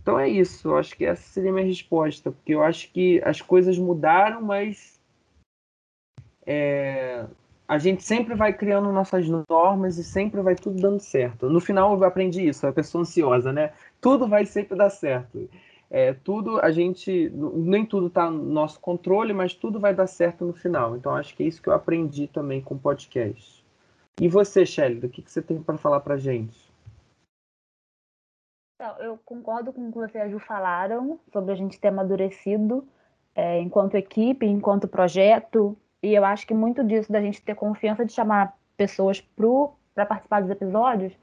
Então 0.00 0.18
é 0.18 0.28
isso, 0.28 0.68
eu 0.68 0.78
acho 0.78 0.96
que 0.96 1.04
essa 1.04 1.22
seria 1.22 1.50
a 1.50 1.54
minha 1.54 1.66
resposta, 1.66 2.32
porque 2.32 2.54
eu 2.54 2.62
acho 2.62 2.90
que 2.90 3.22
as 3.24 3.40
coisas 3.40 3.78
mudaram, 3.78 4.42
mas 4.42 4.98
é, 6.44 7.24
a 7.68 7.78
gente 7.78 8.02
sempre 8.02 8.34
vai 8.34 8.52
criando 8.52 8.90
nossas 8.90 9.26
normas 9.48 9.98
e 9.98 10.04
sempre 10.04 10.40
vai 10.40 10.54
tudo 10.56 10.80
dando 10.80 11.00
certo. 11.00 11.48
No 11.48 11.60
final 11.60 11.94
eu 11.94 12.04
aprendi 12.04 12.48
isso, 12.48 12.66
a 12.66 12.72
pessoa 12.72 13.02
ansiosa, 13.02 13.52
né? 13.52 13.72
Tudo 14.00 14.26
vai 14.26 14.44
sempre 14.44 14.76
dar 14.76 14.90
certo. 14.90 15.48
É, 15.94 16.14
tudo 16.14 16.58
a 16.58 16.70
gente 16.70 17.28
nem 17.30 17.84
tudo 17.84 18.06
está 18.06 18.30
no 18.30 18.42
nosso 18.44 18.80
controle, 18.80 19.34
mas 19.34 19.54
tudo 19.54 19.78
vai 19.78 19.94
dar 19.94 20.06
certo 20.06 20.42
no 20.42 20.54
final. 20.54 20.96
Então 20.96 21.14
acho 21.14 21.36
que 21.36 21.42
é 21.42 21.46
isso 21.46 21.60
que 21.60 21.68
eu 21.68 21.74
aprendi 21.74 22.26
também 22.26 22.62
com 22.62 22.74
o 22.74 22.78
podcast. 22.78 23.62
E 24.18 24.26
você, 24.26 24.64
Shelly, 24.64 25.04
o 25.04 25.10
que, 25.10 25.20
que 25.20 25.30
você 25.30 25.42
tem 25.42 25.62
para 25.62 25.76
falar 25.76 26.00
para 26.00 26.16
gente? 26.16 26.72
Então, 28.74 28.96
eu 29.00 29.18
concordo 29.22 29.70
com 29.70 29.88
o 29.88 29.92
que 29.92 29.98
você 29.98 30.18
a 30.18 30.28
Ju 30.30 30.38
falaram 30.38 31.20
sobre 31.30 31.52
a 31.52 31.54
gente 31.54 31.78
ter 31.78 31.88
amadurecido 31.88 32.88
é, 33.34 33.60
enquanto 33.60 33.94
equipe, 33.94 34.46
enquanto 34.46 34.88
projeto, 34.88 35.76
e 36.02 36.14
eu 36.14 36.24
acho 36.24 36.46
que 36.46 36.54
muito 36.54 36.82
disso 36.82 37.12
da 37.12 37.20
gente 37.20 37.42
ter 37.42 37.54
confiança 37.54 38.04
de 38.04 38.12
chamar 38.12 38.56
pessoas 38.76 39.20
para 39.94 40.06
participar 40.06 40.40
dos 40.40 40.50
episódios 40.50 41.16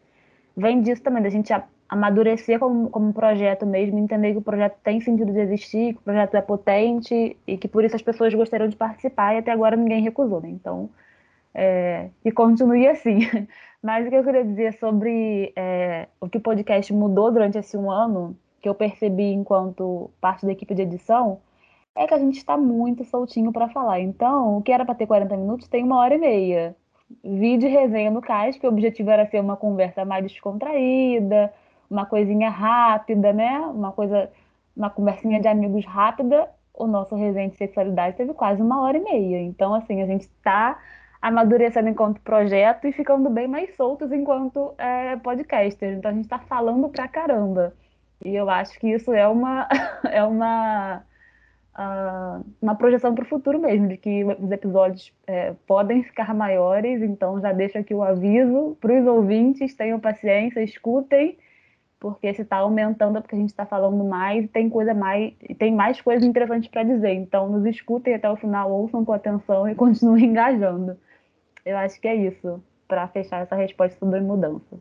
vem 0.55 0.81
disso 0.81 1.01
também, 1.01 1.23
da 1.23 1.29
gente 1.29 1.51
amadurecer 1.89 2.59
como, 2.59 2.89
como 2.89 3.11
projeto 3.11 3.65
mesmo, 3.65 3.97
entender 3.97 4.33
que 4.33 4.37
o 4.37 4.41
projeto 4.41 4.77
tem 4.83 5.01
sentido 5.01 5.33
de 5.33 5.39
existir, 5.39 5.93
que 5.95 5.99
o 5.99 6.03
projeto 6.03 6.35
é 6.35 6.41
potente 6.41 7.35
e 7.47 7.57
que 7.57 7.67
por 7.67 7.83
isso 7.83 7.95
as 7.95 8.01
pessoas 8.01 8.33
gostariam 8.33 8.69
de 8.69 8.75
participar 8.75 9.33
e 9.33 9.39
até 9.39 9.51
agora 9.51 9.75
ninguém 9.75 10.01
recusou, 10.03 10.39
né? 10.39 10.49
Então, 10.49 10.89
é, 11.53 12.09
continue 12.35 12.87
assim. 12.87 13.19
Mas 13.81 14.05
o 14.05 14.09
que 14.09 14.15
eu 14.15 14.23
queria 14.23 14.45
dizer 14.45 14.73
sobre 14.73 15.51
é, 15.55 16.07
o 16.21 16.29
que 16.29 16.37
o 16.37 16.41
podcast 16.41 16.93
mudou 16.93 17.31
durante 17.31 17.57
esse 17.57 17.75
um 17.75 17.89
ano, 17.89 18.37
que 18.61 18.69
eu 18.69 18.75
percebi 18.75 19.31
enquanto 19.33 20.11
parte 20.21 20.45
da 20.45 20.51
equipe 20.51 20.75
de 20.75 20.83
edição, 20.83 21.39
é 21.95 22.05
que 22.05 22.13
a 22.13 22.19
gente 22.19 22.37
está 22.37 22.57
muito 22.57 23.03
soltinho 23.05 23.51
para 23.51 23.69
falar. 23.69 23.99
Então, 23.99 24.57
o 24.57 24.61
que 24.61 24.71
era 24.71 24.85
para 24.85 24.95
ter 24.95 25.07
40 25.07 25.35
minutos 25.37 25.67
tem 25.67 25.83
uma 25.83 25.97
hora 25.97 26.15
e 26.15 26.17
meia. 26.17 26.75
Vídeo 27.23 27.69
resenha 27.69 28.11
no 28.11 28.21
CAS, 28.21 28.57
que 28.57 28.67
o 28.67 28.69
objetivo 28.69 29.09
era 29.09 29.25
ser 29.25 29.39
uma 29.39 29.57
conversa 29.57 30.05
mais 30.05 30.23
descontraída, 30.23 31.51
uma 31.89 32.05
coisinha 32.05 32.49
rápida, 32.49 33.33
né? 33.33 33.59
Uma 33.59 33.91
coisa, 33.91 34.29
uma 34.75 34.89
conversinha 34.89 35.39
de 35.39 35.47
amigos 35.47 35.85
rápida. 35.85 36.49
O 36.73 36.87
nosso 36.87 37.15
resenha 37.15 37.49
de 37.49 37.57
sexualidade 37.57 38.17
teve 38.17 38.33
quase 38.33 38.61
uma 38.61 38.81
hora 38.81 38.97
e 38.97 39.01
meia. 39.01 39.41
Então, 39.41 39.73
assim, 39.73 40.01
a 40.01 40.05
gente 40.05 40.21
está 40.21 40.77
amadurecendo 41.21 41.89
enquanto 41.89 42.21
projeto 42.21 42.87
e 42.87 42.91
ficando 42.91 43.29
bem 43.29 43.47
mais 43.47 43.75
soltos 43.75 44.11
enquanto 44.11 44.73
é, 44.77 45.17
podcaster. 45.17 45.93
Então 45.93 46.11
a 46.11 46.13
gente 46.13 46.25
está 46.25 46.39
falando 46.39 46.89
pra 46.89 47.07
caramba. 47.07 47.73
E 48.23 48.35
eu 48.35 48.49
acho 48.49 48.79
que 48.79 48.87
isso 48.89 49.13
é 49.13 49.27
uma, 49.27 49.67
é 50.09 50.23
uma, 50.23 51.01
uh, 51.77 52.45
uma 52.61 52.75
projeção 52.75 53.13
para 53.13 53.23
o 53.23 53.27
futuro 53.27 53.59
mesmo, 53.59 53.87
de 53.87 53.97
que 53.97 54.23
os 54.23 54.51
episódios 54.51 55.13
é, 55.27 55.53
podem 55.67 56.03
ficar 56.03 56.33
maiores. 56.33 57.01
Então 57.01 57.39
já 57.41 57.51
deixo 57.51 57.77
aqui 57.77 57.93
o 57.93 58.03
aviso 58.03 58.77
para 58.79 58.99
os 58.99 59.05
ouvintes, 59.05 59.75
tenham 59.75 59.99
paciência, 59.99 60.61
escutem, 60.63 61.37
porque 61.99 62.33
se 62.33 62.43
está 62.43 62.57
aumentando 62.57 63.17
é 63.17 63.21
porque 63.21 63.35
a 63.35 63.39
gente 63.39 63.49
está 63.49 63.65
falando 63.65 64.03
mais 64.05 64.45
e 64.45 64.47
tem 64.47 64.69
coisa 64.69 64.93
mais, 64.93 65.33
tem 65.57 65.75
mais 65.75 65.99
coisas 66.01 66.23
interessantes 66.23 66.69
para 66.69 66.83
dizer. 66.83 67.13
Então 67.13 67.49
nos 67.49 67.65
escutem 67.65 68.15
até 68.15 68.29
o 68.29 68.37
final, 68.37 68.71
ouçam 68.71 69.03
com 69.03 69.11
atenção 69.11 69.67
e 69.67 69.75
continuem 69.75 70.25
engajando. 70.25 70.97
Eu 71.65 71.77
acho 71.77 71.99
que 71.99 72.07
é 72.07 72.15
isso, 72.15 72.63
para 72.87 73.07
fechar 73.09 73.43
essa 73.43 73.55
resposta 73.55 73.99
sobre 73.99 74.21
mudança. 74.21 74.79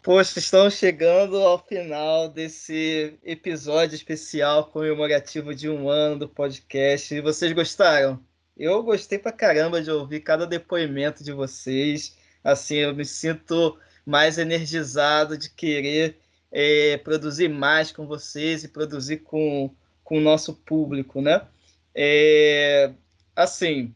Poxa, 0.00 0.38
estamos 0.38 0.74
chegando 0.74 1.36
ao 1.36 1.58
final 1.58 2.28
desse 2.28 3.18
episódio 3.24 3.96
especial 3.96 4.66
comemorativo 4.66 5.54
de 5.54 5.68
um 5.68 5.88
ano 5.88 6.20
do 6.20 6.28
podcast. 6.28 7.12
E 7.12 7.20
vocês 7.20 7.52
gostaram? 7.52 8.18
Eu 8.56 8.82
gostei 8.82 9.18
pra 9.18 9.32
caramba 9.32 9.82
de 9.82 9.90
ouvir 9.90 10.20
cada 10.20 10.46
depoimento 10.46 11.24
de 11.24 11.32
vocês. 11.32 12.16
Assim, 12.42 12.76
eu 12.76 12.94
me 12.94 13.04
sinto 13.04 13.76
mais 14.08 14.38
energizado 14.38 15.36
de 15.36 15.50
querer 15.50 16.18
é, 16.50 16.96
produzir 16.96 17.48
mais 17.50 17.92
com 17.92 18.06
vocês 18.06 18.64
e 18.64 18.68
produzir 18.68 19.18
com, 19.18 19.70
com 20.02 20.16
o 20.16 20.20
nosso 20.20 20.54
público, 20.54 21.20
né? 21.20 21.46
É, 21.94 22.90
assim, 23.36 23.94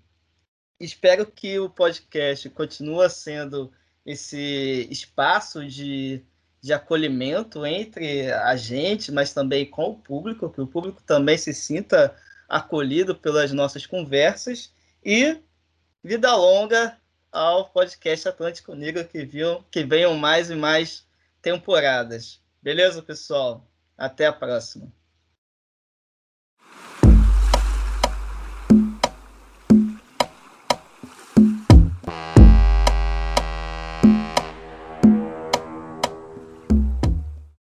espero 0.79 1.25
que 1.25 1.59
o 1.59 1.71
podcast 1.71 2.51
continue 2.51 3.09
sendo 3.09 3.73
esse 4.05 4.87
espaço 4.91 5.67
de, 5.67 6.23
de 6.61 6.75
acolhimento 6.75 7.65
entre 7.65 8.31
a 8.33 8.55
gente, 8.55 9.11
mas 9.11 9.33
também 9.33 9.65
com 9.65 9.93
o 9.93 9.99
público, 9.99 10.51
que 10.51 10.61
o 10.61 10.67
público 10.67 11.03
também 11.07 11.39
se 11.39 11.55
sinta 11.55 12.15
acolhido 12.47 13.15
pelas 13.15 13.51
nossas 13.51 13.87
conversas 13.87 14.75
e 15.03 15.39
vida 16.05 16.37
longa 16.37 16.99
ao 17.33 17.71
podcast 17.71 18.29
Atlântico 18.29 18.75
Negro 18.75 19.09
que, 19.09 19.25
viu, 19.25 19.65
que 19.71 19.83
venham 19.83 20.15
mais 20.15 20.51
e 20.51 20.55
mais 20.55 21.07
temporadas. 21.41 22.41
Beleza, 22.61 23.03
pessoal? 23.03 23.67
Até 23.97 24.27
a 24.27 24.33
próxima. 24.33 24.93